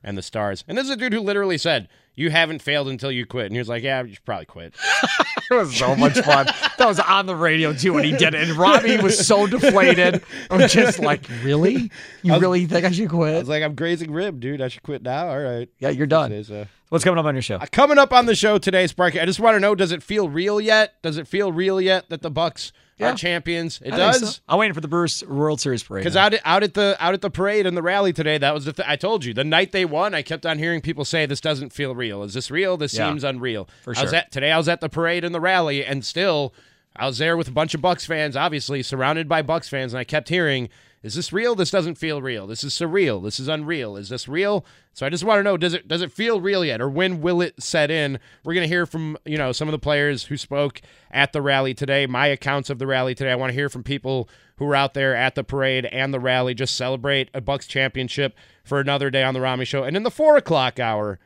and 0.04 0.18
the 0.18 0.24
Stars. 0.24 0.64
And 0.68 0.76
this 0.76 0.86
is 0.86 0.90
a 0.90 0.96
dude 0.98 1.14
who 1.14 1.20
literally 1.22 1.58
said, 1.60 1.88
"You 2.16 2.30
haven't 2.30 2.62
failed 2.62 2.88
until 2.88 3.12
you 3.12 3.26
quit." 3.26 3.46
And 3.48 3.54
he 3.54 3.60
was 3.60 3.70
like, 3.70 3.84
"Yeah, 3.84 4.04
you 4.04 4.14
should 4.14 4.26
probably 4.26 4.46
quit." 4.46 4.74
it 5.52 5.54
was 5.54 5.76
so 5.76 5.96
much 5.96 6.18
fun. 6.20 6.46
that 6.78 6.88
was 6.88 7.00
on 7.00 7.26
the 7.26 7.36
radio 7.36 7.74
too 7.74 7.94
when 7.94 8.04
he 8.04 8.12
did 8.12 8.34
it. 8.34 8.50
And 8.50 8.52
Robbie 8.58 8.98
was 8.98 9.26
so 9.26 9.48
deflated. 9.48 10.24
I'm 10.50 10.68
just 10.68 11.00
like, 11.00 11.28
really? 11.44 11.92
You 12.24 12.34
was- 12.34 12.42
really 12.42 12.66
think 12.66 12.86
I 12.86 12.92
should 12.92 13.06
I 13.06 13.10
quit? 13.10 13.40
was 13.40 13.50
like, 13.50 13.64
"I'm 13.64 13.76
grazing 13.76 14.12
rib, 14.12 14.40
dude. 14.40 14.62
I 14.62 14.68
should 14.70 14.84
quit 14.84 15.02
now." 15.04 15.28
All 15.30 15.40
right. 15.40 15.70
Yeah, 15.80 15.90
you're 15.90 16.08
done. 16.08 16.32
Is, 16.32 16.50
uh, 16.52 16.66
What's 16.96 17.04
coming 17.04 17.20
up 17.20 17.26
on 17.26 17.36
your 17.36 17.42
show? 17.42 17.58
Uh, 17.58 17.66
Coming 17.74 17.98
up 17.98 18.14
on 18.14 18.26
the 18.26 18.36
show 18.36 18.58
today, 18.58 18.88
Sparky. 18.88 19.20
I 19.20 19.26
just 19.26 19.42
want 19.42 19.56
to 19.58 19.60
know: 19.60 19.76
Does 19.76 19.92
it 19.92 20.02
feel 20.02 20.30
real 20.30 20.62
yet? 20.62 20.94
Does 21.02 21.18
it 21.18 21.28
feel 21.28 21.52
real 21.52 21.82
yet 21.82 22.08
that 22.08 22.22
the 22.22 22.32
Bucks 22.32 22.72
Yeah. 22.98 23.12
are 23.12 23.16
champions? 23.18 23.82
It 23.84 23.94
I 23.94 23.98
does. 23.98 24.36
so. 24.36 24.42
I'm 24.48 24.58
waiting 24.60 24.74
for 24.74 24.80
the 24.80 24.88
Brews 24.88 25.22
World 25.28 25.60
Series 25.60 25.84
parade. 25.84 26.06
Because 26.06 26.16
out 26.16 26.34
at, 26.34 26.40
out 26.46 26.64
at 26.64 26.74
the 26.74 26.96
out 27.02 27.14
at 27.14 27.20
the 27.20 27.30
parade 27.30 27.66
and 27.66 27.76
the 27.76 27.82
rally 27.82 28.14
today, 28.14 28.38
that 28.38 28.54
was 28.54 28.64
the 28.64 28.72
th- 28.72 28.88
I 28.88 28.96
told 28.96 29.26
you 29.26 29.34
the 29.34 29.44
night 29.44 29.74
they 29.74 29.84
won. 29.84 30.16
I 30.16 30.22
kept 30.22 30.46
on 30.46 30.58
hearing 30.58 30.80
people 30.80 31.04
say 31.04 31.26
this 31.26 31.42
doesn't 31.42 31.74
feel 31.74 31.94
real. 31.94 32.24
Is 32.24 32.34
this 32.34 32.50
real? 32.50 32.78
This 32.78 32.94
Yeah. 32.94 33.10
seems 33.10 33.26
unreal. 33.26 33.68
For 33.84 33.94
I 33.98 34.02
was 34.02 34.12
sure. 34.12 34.20
at, 34.20 34.32
today 34.32 34.54
I 34.54 34.58
was 34.58 34.70
at 34.70 34.80
the 34.80 34.88
parade 34.88 35.26
and 35.26 35.36
the 35.36 35.42
rally, 35.42 35.84
and 35.84 36.06
still 36.06 36.54
I 36.96 37.08
was 37.08 37.18
there 37.18 37.36
with 37.36 37.50
a 37.50 37.52
bunch 37.52 37.74
of 37.74 37.82
Bucks 37.82 38.06
fans, 38.06 38.38
obviously 38.38 38.82
surrounded 38.82 39.28
by 39.28 39.42
Bucks 39.42 39.68
fans, 39.68 39.92
and 39.94 40.00
I 40.00 40.06
kept 40.06 40.30
hearing, 40.30 40.70
"Is 41.06 41.14
this 41.14 41.32
real? 41.32 41.54
This 41.54 41.70
doesn't 41.70 42.00
feel 42.00 42.22
real. 42.22 42.48
This 42.48 42.64
is 42.64 42.74
surreal. 42.74 43.24
This 43.24 43.40
is 43.40 43.48
unreal. 43.48 43.96
Is 43.96 44.10
this 44.10 44.28
real?" 44.28 44.66
So 44.94 45.06
I 45.06 45.10
just 45.10 45.24
want 45.24 45.40
to 45.40 45.44
know: 45.44 45.56
Does 45.56 45.76
it 45.76 45.88
does 45.88 46.02
it 46.02 46.12
feel 46.12 46.42
real 46.42 46.66
yet, 46.66 46.82
or 46.82 46.90
when 46.90 47.22
will 47.22 47.42
it 47.42 47.62
set 47.62 47.92
in? 47.92 48.20
We're 48.44 48.56
gonna 48.56 48.66
hear 48.66 48.86
from 48.86 49.18
you 49.24 49.38
know 49.38 49.52
some 49.52 49.68
of 49.68 49.72
the 49.72 49.80
players 49.80 50.26
who 50.26 50.36
spoke 50.36 50.82
at 51.12 51.32
the 51.32 51.42
rally 51.42 51.76
today. 51.76 52.08
My 52.08 52.28
accounts 52.28 52.72
of 52.72 52.80
the 52.80 52.88
rally 52.88 53.14
today. 53.14 53.32
I 53.32 53.36
want 53.36 53.52
to 53.52 53.56
hear 53.56 53.70
from 53.70 53.84
people 53.84 54.28
who 54.58 54.66
were 54.66 54.76
out 54.76 54.96
there 54.96 55.16
at 55.16 55.36
the 55.36 55.44
parade 55.44 55.86
and 55.86 56.14
the 56.14 56.20
rally. 56.20 56.54
Just 56.54 56.76
celebrate 56.76 57.30
a 57.34 57.42
Bucks 57.42 57.68
championship 57.68 58.36
for 58.64 58.80
another 58.80 59.12
day 59.12 59.22
on 59.22 59.36
the 59.36 59.42
Rami 59.42 59.66
Show. 59.66 59.84
And 59.84 59.96
in 59.96 60.04
the 60.04 60.12
four 60.12 60.38
o'clock 60.38 60.80
hour, 60.80 61.20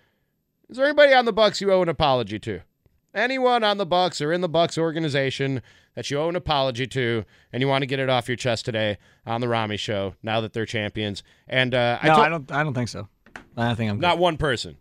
is 0.69 0.77
there 0.77 0.86
anybody 0.86 1.13
on 1.13 1.25
the 1.25 1.34
Bucks 1.34 1.61
you 1.61 1.71
owe 1.71 1.82
an 1.82 1.89
apology 1.89 2.38
to? 2.39 2.61
Anyone 3.13 3.63
on 3.63 3.77
the 3.77 3.86
Bucks 3.86 4.21
or 4.21 4.32
in 4.32 4.41
the 4.41 4.49
Bucks 4.49 4.77
organization 4.77 5.61
that 6.00 6.10
you 6.10 6.18
owe 6.18 6.30
an 6.30 6.36
apology 6.38 6.88
to, 6.88 7.26
and 7.52 7.60
you 7.62 7.68
want 7.68 7.82
to 7.82 7.86
get 7.86 8.00
it 8.00 8.10
off 8.10 8.30
your 8.30 8.38
chest 8.38 8.64
today 8.64 8.97
on 9.26 9.41
the 9.41 9.50
Rami 9.50 9.76
Show 9.76 10.16
now 10.24 10.39
that 10.39 10.54
they're 10.54 10.66
champions? 10.66 11.24
And 11.45 11.76
uh, 11.76 12.00
no, 12.02 12.14
told- 12.14 12.26
I 12.26 12.30
don't. 12.30 12.52
I 12.54 12.64
don't 12.64 12.74
think 12.74 12.88
so. 12.88 13.10
I 13.58 13.76
think 13.76 13.91
I'm 13.91 13.97
good. 13.97 14.02
not 14.04 14.18
one 14.18 14.38
person. 14.38 14.78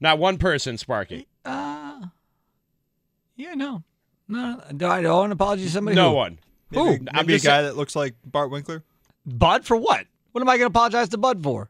Not 0.00 0.18
one 0.18 0.38
person, 0.38 0.78
Sparky. 0.78 1.26
Uh, 1.44 2.06
yeah, 3.36 3.52
no, 3.52 3.82
no. 4.28 4.62
Do 4.74 4.86
I 4.86 5.04
owe 5.04 5.24
an 5.24 5.32
apology 5.32 5.64
to 5.64 5.70
somebody? 5.70 5.94
No 5.94 6.08
Who? 6.08 6.16
one. 6.16 6.38
Who? 6.72 6.84
Maybe, 6.92 7.06
I'm 7.12 7.26
maybe 7.26 7.34
a 7.34 7.36
guy 7.36 7.42
saying- 7.42 7.64
that 7.66 7.76
looks 7.76 7.94
like 7.94 8.14
Bart 8.24 8.50
Winkler. 8.50 8.84
Bud 9.26 9.66
for 9.66 9.76
what? 9.76 10.06
What 10.32 10.40
am 10.40 10.48
I 10.48 10.52
going 10.56 10.70
to 10.70 10.74
apologize 10.78 11.10
to 11.10 11.18
Bud 11.18 11.42
for? 11.42 11.68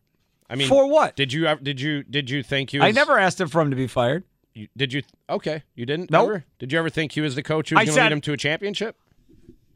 I 0.48 0.54
mean, 0.54 0.68
for 0.68 0.88
what? 0.88 1.16
Did 1.16 1.32
you 1.32 1.46
ever- 1.46 1.60
did 1.60 1.80
you 1.80 2.04
did 2.04 2.30
you 2.30 2.44
think 2.44 2.72
you? 2.72 2.78
was? 2.78 2.86
I 2.86 2.92
never 2.92 3.18
asked 3.18 3.40
him 3.40 3.48
for 3.48 3.60
him 3.60 3.70
to 3.70 3.76
be 3.76 3.88
fired. 3.88 4.22
You, 4.58 4.68
did 4.76 4.92
you? 4.92 5.02
Okay, 5.30 5.62
you 5.74 5.86
didn't. 5.86 6.10
Nope. 6.10 6.42
Did 6.58 6.72
you 6.72 6.78
ever 6.78 6.90
think 6.90 7.12
he 7.12 7.20
was 7.20 7.34
the 7.36 7.42
coach 7.42 7.70
who 7.70 7.76
was 7.76 7.84
going 7.86 7.96
to 7.96 8.02
lead 8.02 8.12
him 8.12 8.20
to 8.22 8.32
a 8.32 8.36
championship? 8.36 8.96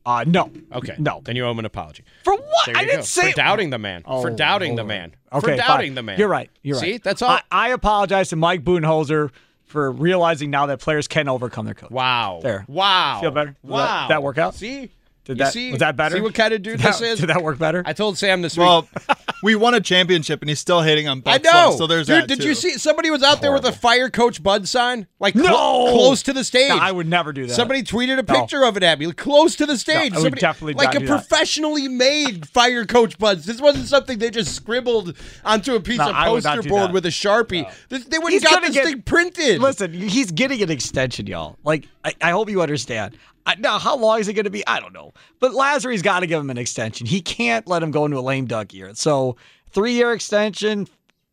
Uh, 0.05 0.25
no. 0.27 0.51
Okay. 0.73 0.97
No. 0.99 1.21
Then 1.23 1.37
you 1.37 1.45
owe 1.47 1.51
him 1.53 1.61
an 1.61 1.65
apology. 1.65 2.03
For 2.25 2.35
what? 2.37 2.69
I 2.77 2.85
didn't 2.85 2.97
go. 2.97 3.03
say 3.03 3.31
for 3.31 3.37
doubting 3.37 3.71
the 3.71 3.79
man. 3.79 4.03
for 4.03 4.31
Oh, 4.31 4.35
doubting 4.35 4.75
the 4.75 4.83
man. 4.83 5.15
Okay, 5.33 5.53
for 5.53 5.57
doubting 5.57 5.91
fine. 5.91 5.95
the 5.95 6.03
man. 6.03 6.19
You're 6.19 6.27
right. 6.29 6.51
You're 6.63 6.75
See, 6.77 6.87
right. 6.87 6.95
See, 6.95 7.01
that's 7.05 7.23
all. 7.23 7.31
I, 7.31 7.43
I 7.53 7.69
apologize 7.69 8.31
to 8.31 8.37
Mike 8.37 8.65
Budenholzer 8.65 9.31
for 9.65 9.93
realizing 9.93 10.51
now 10.51 10.67
that 10.67 10.81
players 10.81 11.07
can 11.07 11.29
overcome 11.29 11.67
their 11.67 11.75
coach. 11.75 11.93
wow. 11.93 12.41
There. 12.43 12.65
Wow. 12.67 13.21
Feel 13.21 13.31
better? 13.31 13.55
Wow. 13.63 13.77
that- 13.77 14.09
that 14.09 14.23
work 14.25 14.39
out? 14.39 14.57
See, 14.57 14.91
Did 15.25 15.39
You 15.39 15.45
that 15.45 15.53
see- 15.53 15.71
was 15.71 15.79
that 15.81 15.97
better? 15.97 16.17
see 16.17 16.21
what 16.21 16.35
kind 16.35 16.53
of 16.53 16.63
dude 16.63 16.79
Did 16.79 16.81
that- 16.87 16.99
this 16.99 17.13
is? 17.13 17.21
Did 17.21 17.29
that 17.29 17.43
work 17.43 17.59
better? 17.59 17.83
I 17.87 17.93
told 17.93 18.19
Sam 18.19 18.43
this 18.43 18.57
week. 18.57 18.67
Well, 18.67 18.89
week. 19.09 19.17
we 19.45 19.55
won 19.55 19.73
a 19.75 19.81
championship 19.81 20.41
and 20.43 20.49
he's 20.49 20.59
still 20.59 20.83
hating 20.83 21.07
on 21.07 21.23
I 21.27 21.39
know. 21.39 21.51
love, 21.51 21.77
So 21.77 21.87
there's 21.87 22.09
Dude, 22.09 22.23
that 22.23 22.29
did 22.29 22.41
too. 22.41 22.49
you 22.49 22.55
see 22.57 22.73
somebody 22.79 23.09
was 23.11 23.23
out 23.23 23.41
there 23.41 23.53
with 23.53 23.65
a 23.65 23.71
fire 23.71 24.11
coach 24.11 24.43
Bud 24.43 24.67
sign? 24.67 25.07
Like 25.21 25.35
clo- 25.35 25.43
No! 25.45 25.93
close 25.93 26.23
to 26.25 26.33
the 26.33 26.43
stage. 26.43 26.71
No, 26.71 26.79
I 26.79 26.91
would 26.91 27.07
never 27.07 27.33
do 27.33 27.47
that. 27.47 27.55
Somebody 27.55 27.85
tweeted 27.85 28.15
a 28.19 28.23
No. 28.23 28.41
picture 28.41 28.65
of 28.65 28.77
it 28.77 28.83
at 28.83 28.99
me, 28.99 29.07
like, 29.07 29.17
close 29.17 29.55
to 29.57 29.67
the 29.67 29.77
stage. 29.79 30.13
I 30.13 30.17
would 30.17 30.23
Somebody- 30.23 30.41
definitely 30.41 30.75
like 30.75 30.87
not 30.95 30.97
a 30.97 30.99
do 31.01 31.07
that. 31.07 31.19
professionally 31.29 31.87
made 31.87 32.49
fire 32.49 32.85
coach 32.85 33.17
Buds. 33.19 33.47
This 33.47 33.61
wasn't 33.61 33.87
something 33.87 34.19
they 34.19 34.31
just 34.31 34.53
scribbled 34.57 35.17
onto 35.45 35.77
a 35.77 35.81
piece 35.81 35.99
No, 35.99 36.09
of 36.11 36.17
I 36.17 36.31
would 36.31 36.43
not 36.43 36.57
poster 36.57 36.69
board 36.69 36.83
that. 36.89 36.93
with 36.95 37.07
a 37.07 37.11
sharpie. 37.11 37.71
This- 37.89 38.05
They 38.07 38.19
would 38.19 38.33
He's 38.33 38.43
have 38.43 38.51
got 38.51 38.63
this 38.63 38.73
get- 38.75 38.85
thing 38.87 39.03
printed. 39.03 39.61
Listen, 39.63 39.93
he's 39.93 40.33
getting 40.33 40.61
an 40.63 40.71
extension, 40.71 41.29
y'all. 41.29 41.59
Like, 41.65 41.87
I, 42.05 42.13
I 42.21 42.31
hope 42.33 42.51
you 42.51 42.61
understand. 42.63 43.15
I, 43.45 43.57
now, 43.57 43.79
how 43.79 43.97
long 43.97 44.21
is 44.21 44.29
it 44.29 44.35
going 44.35 44.45
to 44.45 44.51
be? 44.51 44.67
I 44.67 44.79
don't 44.81 44.93
know. 44.93 45.13
But 45.41 45.53
Lasry's 45.53 46.03
got 46.03 46.21
to 46.21 46.27
give 46.27 46.41
him 46.41 46.51
an 46.51 46.59
extension. 46.59 47.07
He 47.07 47.21
can't 47.21 47.67
let 47.67 47.83
him 47.83 47.91
go 47.91 48.05
into 48.05 48.19
a 48.19 48.21
lame 48.21 48.47
duck 48.47 48.73
year. 48.73 48.93
So, 48.95 49.37
three 49.71 49.93
year 49.93 50.13
extension. 50.13 50.87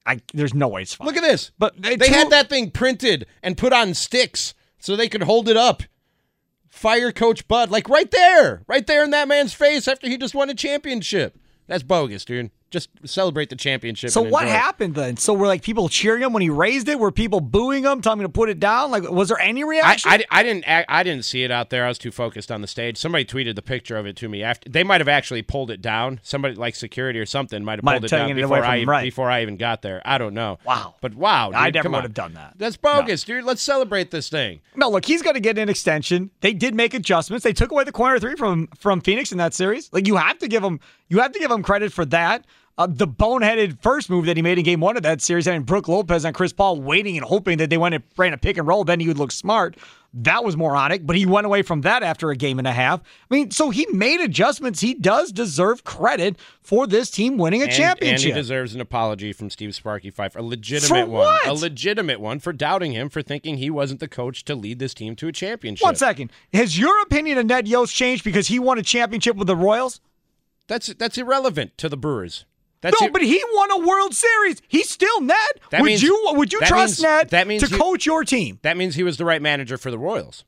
I 0.05 0.21
there's 0.33 0.53
no 0.53 0.67
way 0.67 0.81
it's 0.83 0.95
fine. 0.95 1.05
Look 1.07 1.17
at 1.17 1.23
this. 1.23 1.51
But 1.59 1.79
they 1.81 1.97
two- 1.97 2.11
had 2.13 2.29
that 2.31 2.49
thing 2.49 2.71
printed 2.71 3.27
and 3.43 3.57
put 3.57 3.73
on 3.73 3.93
sticks 3.93 4.53
so 4.79 4.95
they 4.95 5.09
could 5.09 5.23
hold 5.23 5.47
it 5.49 5.57
up. 5.57 5.83
Fire 6.69 7.11
Coach 7.11 7.47
Bud, 7.47 7.69
like 7.69 7.89
right 7.89 8.09
there, 8.09 8.63
right 8.67 8.85
there 8.87 9.03
in 9.03 9.09
that 9.11 9.27
man's 9.27 9.53
face 9.53 9.87
after 9.87 10.07
he 10.07 10.17
just 10.17 10.33
won 10.35 10.49
a 10.49 10.53
championship. 10.55 11.37
That's 11.67 11.83
bogus, 11.83 12.23
dude. 12.25 12.51
Just 12.71 12.89
celebrate 13.05 13.49
the 13.49 13.55
championship. 13.55 14.11
So 14.11 14.21
what 14.21 14.47
happened 14.47 14.95
then? 14.95 15.17
So 15.17 15.33
were 15.33 15.47
like 15.47 15.61
people 15.63 15.89
cheering 15.89 16.21
him 16.21 16.33
when 16.33 16.41
he 16.41 16.49
raised 16.49 16.87
it? 16.87 16.99
Were 16.99 17.11
people 17.11 17.39
booing 17.41 17.83
him, 17.83 18.01
telling 18.01 18.19
him 18.19 18.25
to 18.25 18.29
put 18.29 18.49
it 18.49 18.59
down? 18.59 18.91
Like, 18.91 19.09
was 19.09 19.29
there 19.29 19.39
any 19.39 19.63
reaction? 19.63 20.11
I, 20.11 20.23
I 20.29 20.43
didn't 20.43 20.65
act- 20.65 20.89
I 20.89 21.03
didn't 21.03 21.25
see 21.25 21.43
it 21.43 21.51
out 21.51 21.69
there. 21.69 21.85
I 21.85 21.87
was 21.87 21.97
too 21.97 22.11
focused 22.11 22.51
on 22.51 22.61
the 22.61 22.67
stage. 22.67 22.97
Somebody 22.97 23.25
tweeted 23.25 23.55
the 23.55 23.61
picture 23.61 23.97
of 23.97 24.05
it 24.05 24.15
to 24.17 24.29
me 24.29 24.43
after. 24.43 24.69
They 24.69 24.83
might 24.83 25.01
have 25.01 25.07
actually 25.07 25.41
pulled 25.41 25.71
it 25.71 25.81
down. 25.81 26.19
Somebody 26.23 26.55
like 26.55 26.75
security 26.75 27.19
or 27.19 27.25
something 27.25 27.63
might 27.63 27.79
have 27.79 27.83
Might 27.83 28.01
pulled 28.01 28.11
have 28.11 28.19
it 28.19 28.21
down 28.21 28.31
it 28.31 28.41
before 28.41 28.63
I 28.63 28.83
right. 28.83 29.03
before 29.03 29.29
I 29.29 29.41
even 29.41 29.57
got 29.57 29.81
there. 29.81 30.01
I 30.05 30.17
don't 30.17 30.33
know. 30.33 30.59
Wow. 30.65 30.95
But 31.01 31.15
wow, 31.15 31.51
I 31.53 31.71
never 31.71 31.89
would 31.89 31.95
on. 31.97 32.03
have 32.03 32.13
done 32.13 32.33
that. 32.33 32.53
That's 32.57 32.77
bogus, 32.77 33.23
dude. 33.23 33.43
Let's 33.43 33.61
celebrate 33.61 34.11
this 34.11 34.29
thing. 34.29 34.61
No, 34.75 34.89
look, 34.89 35.05
he's 35.05 35.21
going 35.21 35.33
to 35.35 35.39
get 35.39 35.57
an 35.57 35.69
extension. 35.69 36.31
They 36.41 36.53
did 36.53 36.75
make 36.75 36.93
adjustments. 36.93 37.43
They 37.43 37.53
took 37.53 37.71
away 37.71 37.83
the 37.83 37.91
corner 37.91 38.19
three 38.19 38.35
from 38.35 38.67
from 38.77 39.01
Phoenix 39.01 39.31
in 39.31 39.37
that 39.39 39.53
series. 39.53 39.91
Like 39.91 40.07
you 40.07 40.15
have 40.17 40.37
to 40.39 40.47
give 40.47 40.63
him, 40.63 40.79
you 41.09 41.19
have 41.19 41.31
to 41.33 41.39
give 41.39 41.51
him 41.51 41.63
credit 41.63 41.91
for 41.91 42.05
that. 42.05 42.45
Uh, 42.77 42.87
the 42.89 43.05
boneheaded 43.07 43.77
first 43.81 44.09
move 44.09 44.25
that 44.25 44.37
he 44.37 44.41
made 44.41 44.57
in 44.57 44.63
Game 44.63 44.79
One 44.79 44.95
of 44.95 45.03
that 45.03 45.21
series, 45.21 45.47
and 45.47 45.65
Brook 45.65 45.89
Lopez 45.89 46.23
and 46.23 46.33
Chris 46.33 46.53
Paul 46.53 46.79
waiting 46.79 47.17
and 47.17 47.25
hoping 47.25 47.57
that 47.57 47.69
they 47.69 47.77
went 47.77 47.93
and 47.93 48.03
ran 48.15 48.31
a 48.31 48.37
pick 48.37 48.57
and 48.57 48.65
roll, 48.65 48.85
then 48.85 49.01
he 49.01 49.07
would 49.09 49.17
look 49.17 49.33
smart. 49.33 49.75
That 50.13 50.45
was 50.45 50.55
moronic, 50.55 51.05
but 51.05 51.17
he 51.17 51.25
went 51.25 51.45
away 51.45 51.61
from 51.61 51.81
that 51.81 52.03
after 52.03 52.29
a 52.31 52.37
game 52.37 52.57
and 52.57 52.65
a 52.67 52.71
half. 52.71 53.01
I 53.29 53.35
mean, 53.35 53.51
so 53.51 53.69
he 53.69 53.85
made 53.91 54.21
adjustments. 54.21 54.79
He 54.79 54.93
does 54.93 55.33
deserve 55.33 55.83
credit 55.83 56.37
for 56.61 56.87
this 56.87 57.11
team 57.11 57.37
winning 57.37 57.61
a 57.61 57.65
And- 57.65 57.73
championship. 57.73 58.27
And 58.29 58.35
he 58.37 58.41
deserves 58.41 58.73
an 58.73 58.79
apology 58.81 59.33
from 59.33 59.49
Steve 59.49 59.75
Sparky 59.75 60.09
Fifer. 60.09 60.39
A 60.39 60.41
legitimate 60.41 60.87
For 60.87 61.05
one. 61.05 61.37
A 61.45 61.53
legitimate 61.53 62.21
one 62.21 62.39
for 62.39 62.53
doubting 62.53 62.93
him 62.93 63.09
for 63.09 63.21
thinking 63.21 63.57
he 63.57 63.69
wasn't 63.69 63.99
the 63.99 64.07
coach 64.07 64.45
to 64.45 64.55
lead 64.55 64.79
this 64.79 64.93
team 64.93 65.17
to 65.17 65.27
a 65.27 65.31
championship. 65.33 65.83
One 65.83 65.95
second, 65.95 66.31
has 66.53 66.79
your 66.79 66.99
opinion 67.01 67.37
of 67.39 67.45
Ned 67.45 67.67
Yost 67.67 67.93
changed 67.93 68.23
because 68.23 68.47
he 68.47 68.57
won 68.57 68.79
a 68.79 68.83
championship 68.83 69.35
with 69.35 69.47
the 69.47 69.55
Royals? 69.57 69.99
That's 70.69 70.87
that's 70.93 71.17
irrelevant 71.17 71.77
to 71.79 71.89
the 71.89 71.97
Brewers. 71.97 72.45
That's 72.81 73.01
no, 73.01 73.07
ir- 73.07 73.11
but 73.11 73.21
he 73.21 73.43
won 73.55 73.71
a 73.71 73.85
World 73.85 74.15
Series. 74.15 74.61
He's 74.69 74.89
still 74.89 75.19
Ned. 75.19 75.35
That 75.71 75.81
would 75.81 75.87
means- 75.87 76.01
you 76.01 76.17
would 76.35 76.53
you 76.53 76.59
trust 76.61 76.99
means- 76.99 77.01
Ned 77.01 77.29
that 77.31 77.45
means 77.47 77.61
to 77.63 77.69
he- 77.69 77.77
coach 77.77 78.05
your 78.05 78.23
team? 78.23 78.59
That 78.61 78.77
means 78.77 78.95
he 78.95 79.03
was 79.03 79.17
the 79.17 79.25
right 79.25 79.41
manager 79.41 79.77
for 79.77 79.91
the 79.91 79.97
Royals. 79.99 80.45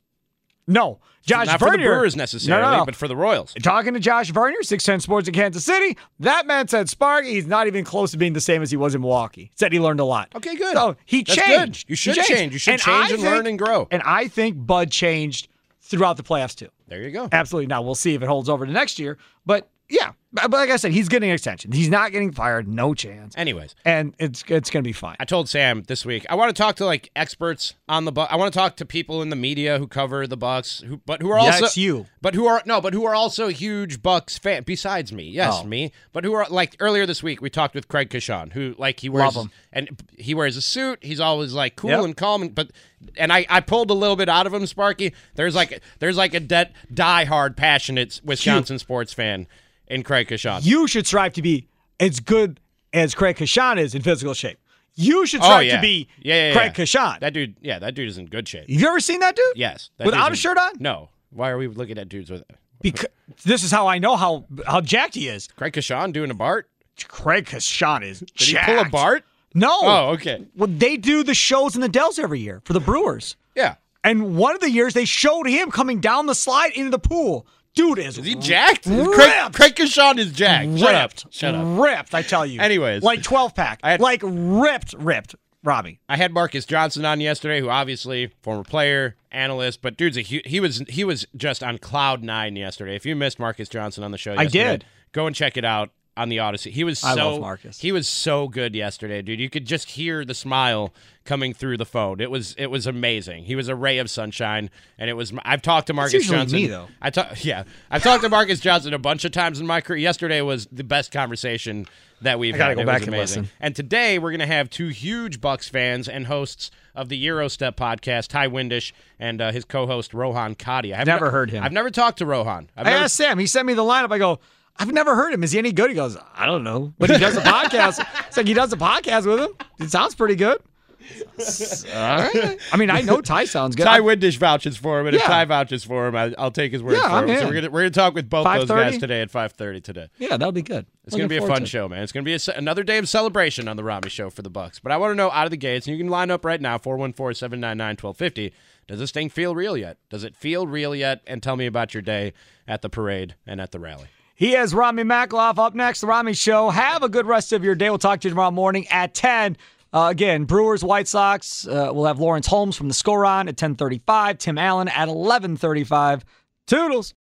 No, 0.66 1.00
Josh 1.26 1.48
Not 1.48 1.58
Vernier. 1.58 1.72
for 1.72 1.76
the 1.78 1.84
Brewers 1.84 2.16
necessarily, 2.16 2.62
No, 2.62 2.70
no, 2.70 2.78
no. 2.78 2.84
but 2.86 2.94
for 2.94 3.08
the 3.08 3.16
Royals. 3.16 3.52
Talking 3.62 3.94
to 3.94 4.00
Josh 4.00 4.30
Vernier, 4.30 4.62
610 4.62 5.00
Sports 5.00 5.26
in 5.28 5.34
Kansas 5.34 5.64
City, 5.64 5.98
that 6.20 6.46
man 6.46 6.68
said 6.68 6.88
Sparky, 6.88 7.30
he's 7.32 7.46
not 7.48 7.66
even 7.66 7.84
close 7.84 8.12
to 8.12 8.16
being 8.16 8.32
the 8.32 8.40
same 8.40 8.62
as 8.62 8.70
he 8.70 8.76
was 8.76 8.94
in 8.94 9.00
Milwaukee. 9.00 9.50
Said 9.56 9.72
he 9.72 9.80
learned 9.80 9.98
a 10.00 10.04
lot. 10.04 10.28
Okay, 10.36 10.54
good. 10.54 10.72
So 10.74 10.96
he 11.04 11.24
That's 11.24 11.34
changed. 11.36 11.86
good. 11.86 11.90
You 11.90 11.96
should 11.96 12.14
changed. 12.14 12.28
change. 12.30 12.52
You 12.52 12.58
should 12.60 12.72
And 12.74 12.80
change 12.82 13.10
I 13.10 13.14
and 13.14 13.22
learn 13.24 13.46
and 13.48 13.58
grow. 13.58 13.88
And 13.90 14.02
I 14.06 14.28
think 14.28 14.56
Bud 14.56 14.90
changed 14.92 15.48
throughout 15.80 16.16
the 16.16 16.22
playoffs 16.22 16.54
too. 16.56 16.68
There 16.86 17.02
you 17.02 17.10
go. 17.10 17.28
Absolutely. 17.32 17.66
Now 17.66 17.82
we'll 17.82 17.96
see 17.96 18.14
if 18.14 18.22
it 18.22 18.26
holds 18.28 18.48
over 18.48 18.64
to 18.64 18.70
next 18.72 18.98
year. 19.00 19.18
But 19.44 19.68
yeah, 19.92 20.12
but 20.32 20.50
but 20.50 20.56
like 20.56 20.70
I 20.70 20.76
said, 20.76 20.92
he's 20.92 21.10
getting 21.10 21.28
an 21.28 21.34
extension. 21.34 21.70
He's 21.70 21.90
not 21.90 22.12
getting 22.12 22.32
fired. 22.32 22.66
No 22.66 22.94
chance. 22.94 23.34
Anyways, 23.36 23.74
and 23.84 24.14
it's 24.18 24.42
it's 24.48 24.70
gonna 24.70 24.82
be 24.82 24.92
fine. 24.94 25.16
I 25.20 25.26
told 25.26 25.50
Sam 25.50 25.82
this 25.86 26.06
week 26.06 26.24
I 26.30 26.34
want 26.34 26.48
to 26.48 26.58
talk 26.60 26.76
to 26.76 26.86
like 26.86 27.10
experts 27.14 27.74
on 27.90 28.06
the 28.06 28.12
Bucks. 28.12 28.32
I 28.32 28.36
want 28.36 28.50
to 28.50 28.58
talk 28.58 28.76
to 28.76 28.86
people 28.86 29.20
in 29.20 29.28
the 29.28 29.36
media 29.36 29.78
who 29.78 29.86
cover 29.86 30.26
the 30.26 30.38
Bucks, 30.38 30.80
who 30.80 31.02
but 31.04 31.20
who 31.20 31.30
are 31.30 31.38
also 31.38 31.66
it's 31.66 31.76
you. 31.76 32.06
but 32.22 32.34
who 32.34 32.46
are 32.46 32.62
no, 32.64 32.80
but 32.80 32.94
who 32.94 33.04
are 33.04 33.14
also 33.14 33.48
huge 33.48 34.00
Bucks 34.02 34.38
fan 34.38 34.62
besides 34.62 35.12
me. 35.12 35.24
Yes, 35.24 35.56
Oh. 35.58 35.64
me. 35.64 35.92
But 36.14 36.24
who 36.24 36.32
are 36.32 36.46
like 36.48 36.74
earlier 36.80 37.04
this 37.04 37.22
week 37.22 37.42
we 37.42 37.50
talked 37.50 37.74
with 37.74 37.88
Craig 37.88 38.08
Coshun, 38.08 38.54
who 38.54 38.74
like 38.78 39.00
he 39.00 39.10
wears 39.10 39.36
and 39.74 40.02
he 40.16 40.32
wears 40.32 40.56
a 40.56 40.62
suit. 40.62 41.00
He's 41.02 41.20
always 41.20 41.52
like 41.52 41.76
cool 41.76 41.90
Yep. 41.90 42.04
and 42.04 42.16
calm, 42.16 42.40
and, 42.40 42.54
but 42.54 42.70
and 43.18 43.30
I 43.30 43.44
I 43.50 43.60
pulled 43.60 43.90
a 43.90 43.94
little 43.94 44.16
bit 44.16 44.30
out 44.30 44.46
of 44.46 44.54
him, 44.54 44.64
Sparky. 44.66 45.12
There's 45.34 45.54
like 45.54 45.82
there's 45.98 46.16
like 46.16 46.32
a 46.32 46.40
dead 46.40 46.72
die 46.94 47.24
hard 47.26 47.54
passionate 47.58 48.18
Wisconsin 48.24 48.78
sports 48.78 49.12
fan 49.12 49.46
in 49.86 50.02
Craig 50.02 50.28
Coshun. 50.28 50.64
You 50.64 50.86
should 50.86 51.06
strive 51.06 51.32
to 51.34 51.42
be 51.42 51.68
as 52.00 52.20
good 52.20 52.60
as 52.92 53.14
Craig 53.14 53.36
Coshun 53.36 53.78
is 53.78 53.94
in 53.94 54.02
physical 54.02 54.34
shape. 54.34 54.58
You 54.94 55.24
should 55.26 55.40
Oh 55.40 55.44
strive 55.44 55.66
yeah, 55.66 55.76
to 55.76 55.80
be 55.82 56.08
yeah, 56.20 56.34
yeah, 56.34 56.48
yeah. 56.48 56.54
Craig 56.54 56.74
Coshun. 56.74 57.20
That 57.20 57.32
dude, 57.32 57.56
yeah, 57.62 57.78
that 57.78 57.94
dude 57.94 58.08
is 58.08 58.18
in 58.18 58.26
good 58.26 58.46
shape. 58.46 58.68
Have 58.68 58.80
you 58.80 58.88
ever 58.88 59.00
seen 59.00 59.20
that 59.20 59.36
dude? 59.36 59.44
Yes. 59.56 59.90
that 59.96 60.04
Without 60.04 60.32
a 60.32 60.36
shirt 60.36 60.58
on? 60.58 60.72
No. 60.78 61.08
Why 61.30 61.48
are 61.50 61.56
we 61.56 61.66
looking 61.66 61.96
at 61.96 62.08
dudes 62.10 62.30
with 62.30 62.44
Because 62.82 63.06
this 63.44 63.64
is 63.64 63.70
how 63.70 63.86
I 63.86 63.98
know 63.98 64.16
how 64.16 64.44
how 64.66 64.80
jacked 64.82 65.14
he 65.14 65.28
is. 65.28 65.48
Craig 65.56 65.72
Coshun 65.72 66.12
doing 66.12 66.30
a 66.30 66.34
Bart? 66.34 66.68
Craig 67.08 67.46
Coshun 67.46 68.02
is 68.04 68.20
Did 68.20 68.48
he 68.48 68.54
pull 68.54 68.74
a 68.74 68.78
jacked. 68.82 68.92
Bart? 68.92 69.24
No. 69.54 69.78
Oh, 69.82 70.10
okay. 70.10 70.44
Well, 70.54 70.68
they 70.70 70.96
do 70.96 71.22
the 71.24 71.34
shows 71.34 71.74
in 71.74 71.80
the 71.80 71.88
Dells 71.88 72.18
every 72.18 72.40
year 72.40 72.60
for 72.64 72.74
the 72.74 72.80
Brewers. 72.80 73.36
Yeah. 73.54 73.76
And 74.04 74.36
one 74.36 74.54
of 74.54 74.60
the 74.60 74.70
years 74.70 74.94
they 74.94 75.04
showed 75.04 75.46
him 75.46 75.70
coming 75.70 76.00
down 76.00 76.26
the 76.26 76.34
slide 76.34 76.72
into 76.72 76.90
the 76.90 76.98
pool. 76.98 77.46
Dude 77.74 77.98
is, 77.98 78.18
Is 78.18 78.26
he 78.26 78.34
jacked? 78.34 78.86
Ripped. 78.86 79.12
Craig, 79.14 79.52
Craig 79.52 79.74
Coshun 79.76 80.18
is 80.18 80.30
jacked. 80.32 80.78
Shut 80.78 80.94
up. 80.94 81.10
ripped. 81.10 81.26
Shut 81.34 81.54
up. 81.54 81.78
Ripped, 81.80 82.14
I 82.14 82.20
tell 82.22 82.44
you. 82.44 82.60
Anyways. 82.60 83.02
Like 83.02 83.22
12 83.22 83.54
pack. 83.54 83.80
Had- 83.82 84.00
like 84.00 84.20
ripped, 84.24 84.94
ripped. 84.98 85.34
Robbie. 85.64 86.00
I 86.08 86.16
had 86.16 86.32
Marques 86.32 86.66
Johnson 86.66 87.04
on 87.04 87.20
yesterday, 87.20 87.60
who 87.60 87.68
obviously 87.70 88.32
former 88.42 88.64
player, 88.64 89.14
analyst, 89.30 89.80
but 89.80 89.96
dude's 89.96 90.16
a 90.18 90.22
hu- 90.22 90.40
he 90.44 90.58
was 90.58 90.82
he 90.88 91.04
was 91.04 91.24
just 91.36 91.62
on 91.62 91.78
cloud 91.78 92.22
nine 92.24 92.56
yesterday. 92.56 92.96
If 92.96 93.06
you 93.06 93.14
missed 93.14 93.38
Marques 93.38 93.68
Johnson 93.68 94.02
on 94.02 94.10
the 94.10 94.18
show, 94.18 94.34
I 94.36 94.46
did. 94.46 94.84
Go 95.12 95.26
and 95.28 95.36
check 95.36 95.56
it 95.56 95.64
out 95.64 95.90
on 96.16 96.28
the 96.28 96.38
Odyssey. 96.40 96.70
He 96.70 96.84
was 96.84 96.98
so 96.98 97.08
I 97.08 97.14
love 97.14 97.40
Marques. 97.40 97.78
he 97.78 97.90
was 97.92 98.06
so 98.06 98.46
good 98.48 98.74
yesterday, 98.74 99.22
dude. 99.22 99.40
You 99.40 99.48
could 99.48 99.66
just 99.66 99.90
hear 99.90 100.24
the 100.24 100.34
smile 100.34 100.92
coming 101.24 101.54
through 101.54 101.78
the 101.78 101.86
phone. 101.86 102.20
It 102.20 102.30
was 102.30 102.54
it 102.58 102.66
was 102.66 102.86
amazing. 102.86 103.44
He 103.44 103.56
was 103.56 103.68
a 103.68 103.74
ray 103.74 103.96
of 103.98 104.10
sunshine, 104.10 104.68
and 104.98 105.08
it 105.08 105.14
was. 105.14 105.32
I've 105.42 105.62
talked 105.62 105.86
to 105.86 105.94
Marques 105.94 106.26
Johnson. 106.26 106.54
me, 106.56 106.66
though. 106.66 106.88
I 107.00 107.08
talk 107.10 107.42
yeah. 107.44 107.64
I've 107.90 108.02
talked 108.02 108.22
to 108.24 108.28
Marques 108.28 108.60
Johnson 108.60 108.92
a 108.92 108.98
bunch 108.98 109.24
of 109.24 109.32
times 109.32 109.58
in 109.58 109.66
my 109.66 109.80
career. 109.80 109.98
Yesterday 109.98 110.42
was 110.42 110.66
the 110.70 110.84
best 110.84 111.12
conversation 111.12 111.86
that 112.20 112.38
we've 112.38 112.54
I 112.54 112.58
gotta 112.58 112.68
had. 112.70 112.74
go 112.76 112.82
It 112.82 112.86
back 112.86 113.00
was 113.00 113.06
and 113.08 113.14
amazing. 113.16 113.42
listen. 113.44 113.56
And 113.60 113.74
today 113.74 114.18
we're 114.18 114.30
going 114.30 114.40
to 114.40 114.46
have 114.46 114.68
two 114.70 114.88
huge 114.88 115.40
Bucks 115.40 115.68
fans 115.68 116.08
and 116.08 116.26
hosts 116.26 116.70
of 116.94 117.08
the 117.08 117.26
Eurostep 117.26 117.74
podcast, 117.74 118.28
Ty 118.28 118.48
Windish 118.48 118.92
and 119.18 119.40
uh, 119.40 119.50
his 119.50 119.64
co-host 119.64 120.12
Rohan 120.14 120.54
Kadi. 120.54 120.94
I've 120.94 121.06
Never 121.06 121.24
ne- 121.26 121.30
heard 121.32 121.50
him. 121.50 121.64
I've 121.64 121.72
never 121.72 121.90
talked 121.90 122.18
to 122.18 122.26
Rohan. 122.26 122.68
I've 122.76 122.86
I 122.86 122.90
never, 122.90 123.04
asked 123.04 123.14
Sam. 123.16 123.38
He 123.40 123.46
sent 123.46 123.66
me 123.66 123.74
the 123.74 123.82
lineup. 123.82 124.12
I 124.12 124.18
go, 124.18 124.38
I've 124.78 124.92
never 124.92 125.14
heard 125.14 125.32
him. 125.32 125.42
Is 125.44 125.52
he 125.52 125.58
any 125.58 125.72
good? 125.72 125.90
He 125.90 125.96
goes, 125.96 126.16
I 126.34 126.46
don't 126.46 126.64
know. 126.64 126.92
But 126.98 127.10
he 127.10 127.18
does 127.18 127.36
a 127.36 127.40
podcast. 127.40 128.04
It's 128.26 128.36
like 128.36 128.46
he 128.46 128.54
does 128.54 128.72
a 128.72 128.76
podcast 128.76 129.26
with 129.26 129.38
him. 129.40 129.50
It 129.78 129.90
sounds 129.90 130.14
pretty 130.14 130.34
good. 130.34 130.60
All 131.02 132.18
right. 132.18 132.58
I 132.72 132.76
mean, 132.76 132.88
I 132.88 133.00
know 133.00 133.20
Ty 133.20 133.44
sounds 133.46 133.74
good. 133.74 133.84
Ty 133.84 134.00
Windish 134.00 134.38
vouches 134.38 134.76
for 134.76 135.00
him, 135.00 135.06
and 135.08 135.16
if 135.16 135.22
Yeah. 135.22 135.26
Ty 135.28 135.44
vouches 135.46 135.82
for 135.82 136.06
him, 136.06 136.14
I, 136.14 136.32
I'll 136.38 136.52
take 136.52 136.70
his 136.72 136.80
word 136.82 136.92
Yeah, 136.94 137.02
for 137.08 137.14
I'm 137.16 137.28
him. 137.28 137.36
So 137.38 137.42
in. 137.42 137.48
we're 137.48 137.54
gonna 137.54 137.70
we're 137.70 137.80
gonna 137.80 137.90
talk 137.90 138.14
with 138.14 138.30
both 138.30 138.44
those 138.46 138.68
5:30? 138.68 138.90
guys 138.90 138.98
today 138.98 139.20
at 139.20 139.30
five 139.30 139.52
thirty 139.52 139.80
today. 139.80 140.08
yeah, 140.18 140.36
that'll 140.36 140.52
be 140.52 140.62
good. 140.62 140.86
It's 141.04 141.16
going 141.16 141.28
to 141.28 141.28
be 141.28 141.36
a 141.38 141.40
fun 141.40 141.48
forward 141.48 141.58
to 141.58 141.64
it. 141.64 141.68
show, 141.68 141.88
man. 141.88 142.02
It's 142.04 142.12
going 142.12 142.24
to 142.24 142.28
be 142.28 142.34
a, 142.34 142.38
ce- 142.38 142.48
another 142.56 142.84
day 142.84 142.98
of 142.98 143.08
celebration 143.08 143.66
on 143.66 143.76
the 143.76 143.82
Rami 143.82 144.08
Show 144.08 144.30
for 144.30 144.42
the 144.42 144.50
Bucks. 144.50 144.78
But 144.78 144.92
I 144.92 144.96
want 144.96 145.10
to 145.10 145.16
know 145.16 145.30
out 145.32 145.44
of 145.46 145.50
the 145.50 145.56
gates, 145.56 145.88
and 145.88 145.96
you 145.96 146.02
can 146.02 146.08
line 146.10 146.30
up 146.30 146.44
right 146.44 146.60
now 146.60 146.78
414-799-1250. 146.78 148.52
Does 148.86 148.98
this 149.00 149.10
thing 149.10 149.28
feel 149.28 149.54
real 149.56 149.76
yet? 149.76 149.98
Does 150.10 150.22
it 150.22 150.36
feel 150.36 150.66
real 150.68 150.94
yet? 150.94 151.20
And 151.26 151.42
tell 151.42 151.56
me 151.56 151.66
about 151.66 151.94
your 151.94 152.02
day 152.02 152.32
at 152.68 152.82
the 152.82 152.88
parade 152.88 153.34
and 153.46 153.60
at 153.60 153.72
the 153.72 153.80
rally. 153.80 154.06
He 154.42 154.54
has 154.54 154.74
Rami 154.74 155.04
Makloff 155.04 155.56
up 155.58 155.72
next. 155.72 156.00
The 156.00 156.08
Rami 156.08 156.32
Show. 156.32 156.68
Have 156.70 157.04
a 157.04 157.08
good 157.08 157.26
rest 157.26 157.52
of 157.52 157.62
your 157.62 157.76
day. 157.76 157.90
We'll 157.90 157.98
talk 157.98 158.18
to 158.22 158.26
you 158.26 158.30
tomorrow 158.30 158.50
morning 158.50 158.88
at 158.88 159.14
10. 159.14 159.56
Uh, 159.92 160.08
again, 160.10 160.46
Brewers, 160.46 160.82
White 160.82 161.06
Sox. 161.06 161.64
Uh, 161.64 161.92
we'll 161.94 162.06
have 162.06 162.18
Lawrence 162.18 162.48
Holmes 162.48 162.76
from 162.76 162.88
the 162.88 162.94
score 162.94 163.24
on 163.24 163.46
at 163.46 163.52
1035. 163.52 164.38
Tim 164.38 164.58
Allen 164.58 164.88
at 164.88 165.06
1135. 165.06 166.24
Toodles. 166.66 167.14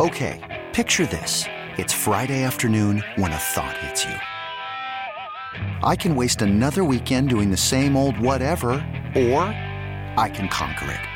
Okay, 0.00 0.64
picture 0.72 1.04
this. 1.04 1.44
It's 1.76 1.92
Friday 1.92 2.42
afternoon 2.42 3.04
when 3.16 3.32
a 3.32 3.36
thought 3.36 3.76
hits 3.76 4.02
you. 4.02 4.14
I 5.86 5.94
can 5.94 6.16
waste 6.16 6.40
another 6.40 6.84
weekend 6.84 7.28
doing 7.28 7.50
the 7.50 7.56
same 7.58 7.98
old 7.98 8.18
whatever, 8.18 8.70
or 9.14 9.42
I 10.16 10.30
can 10.32 10.48
conquer 10.48 10.90
it. 10.90 11.15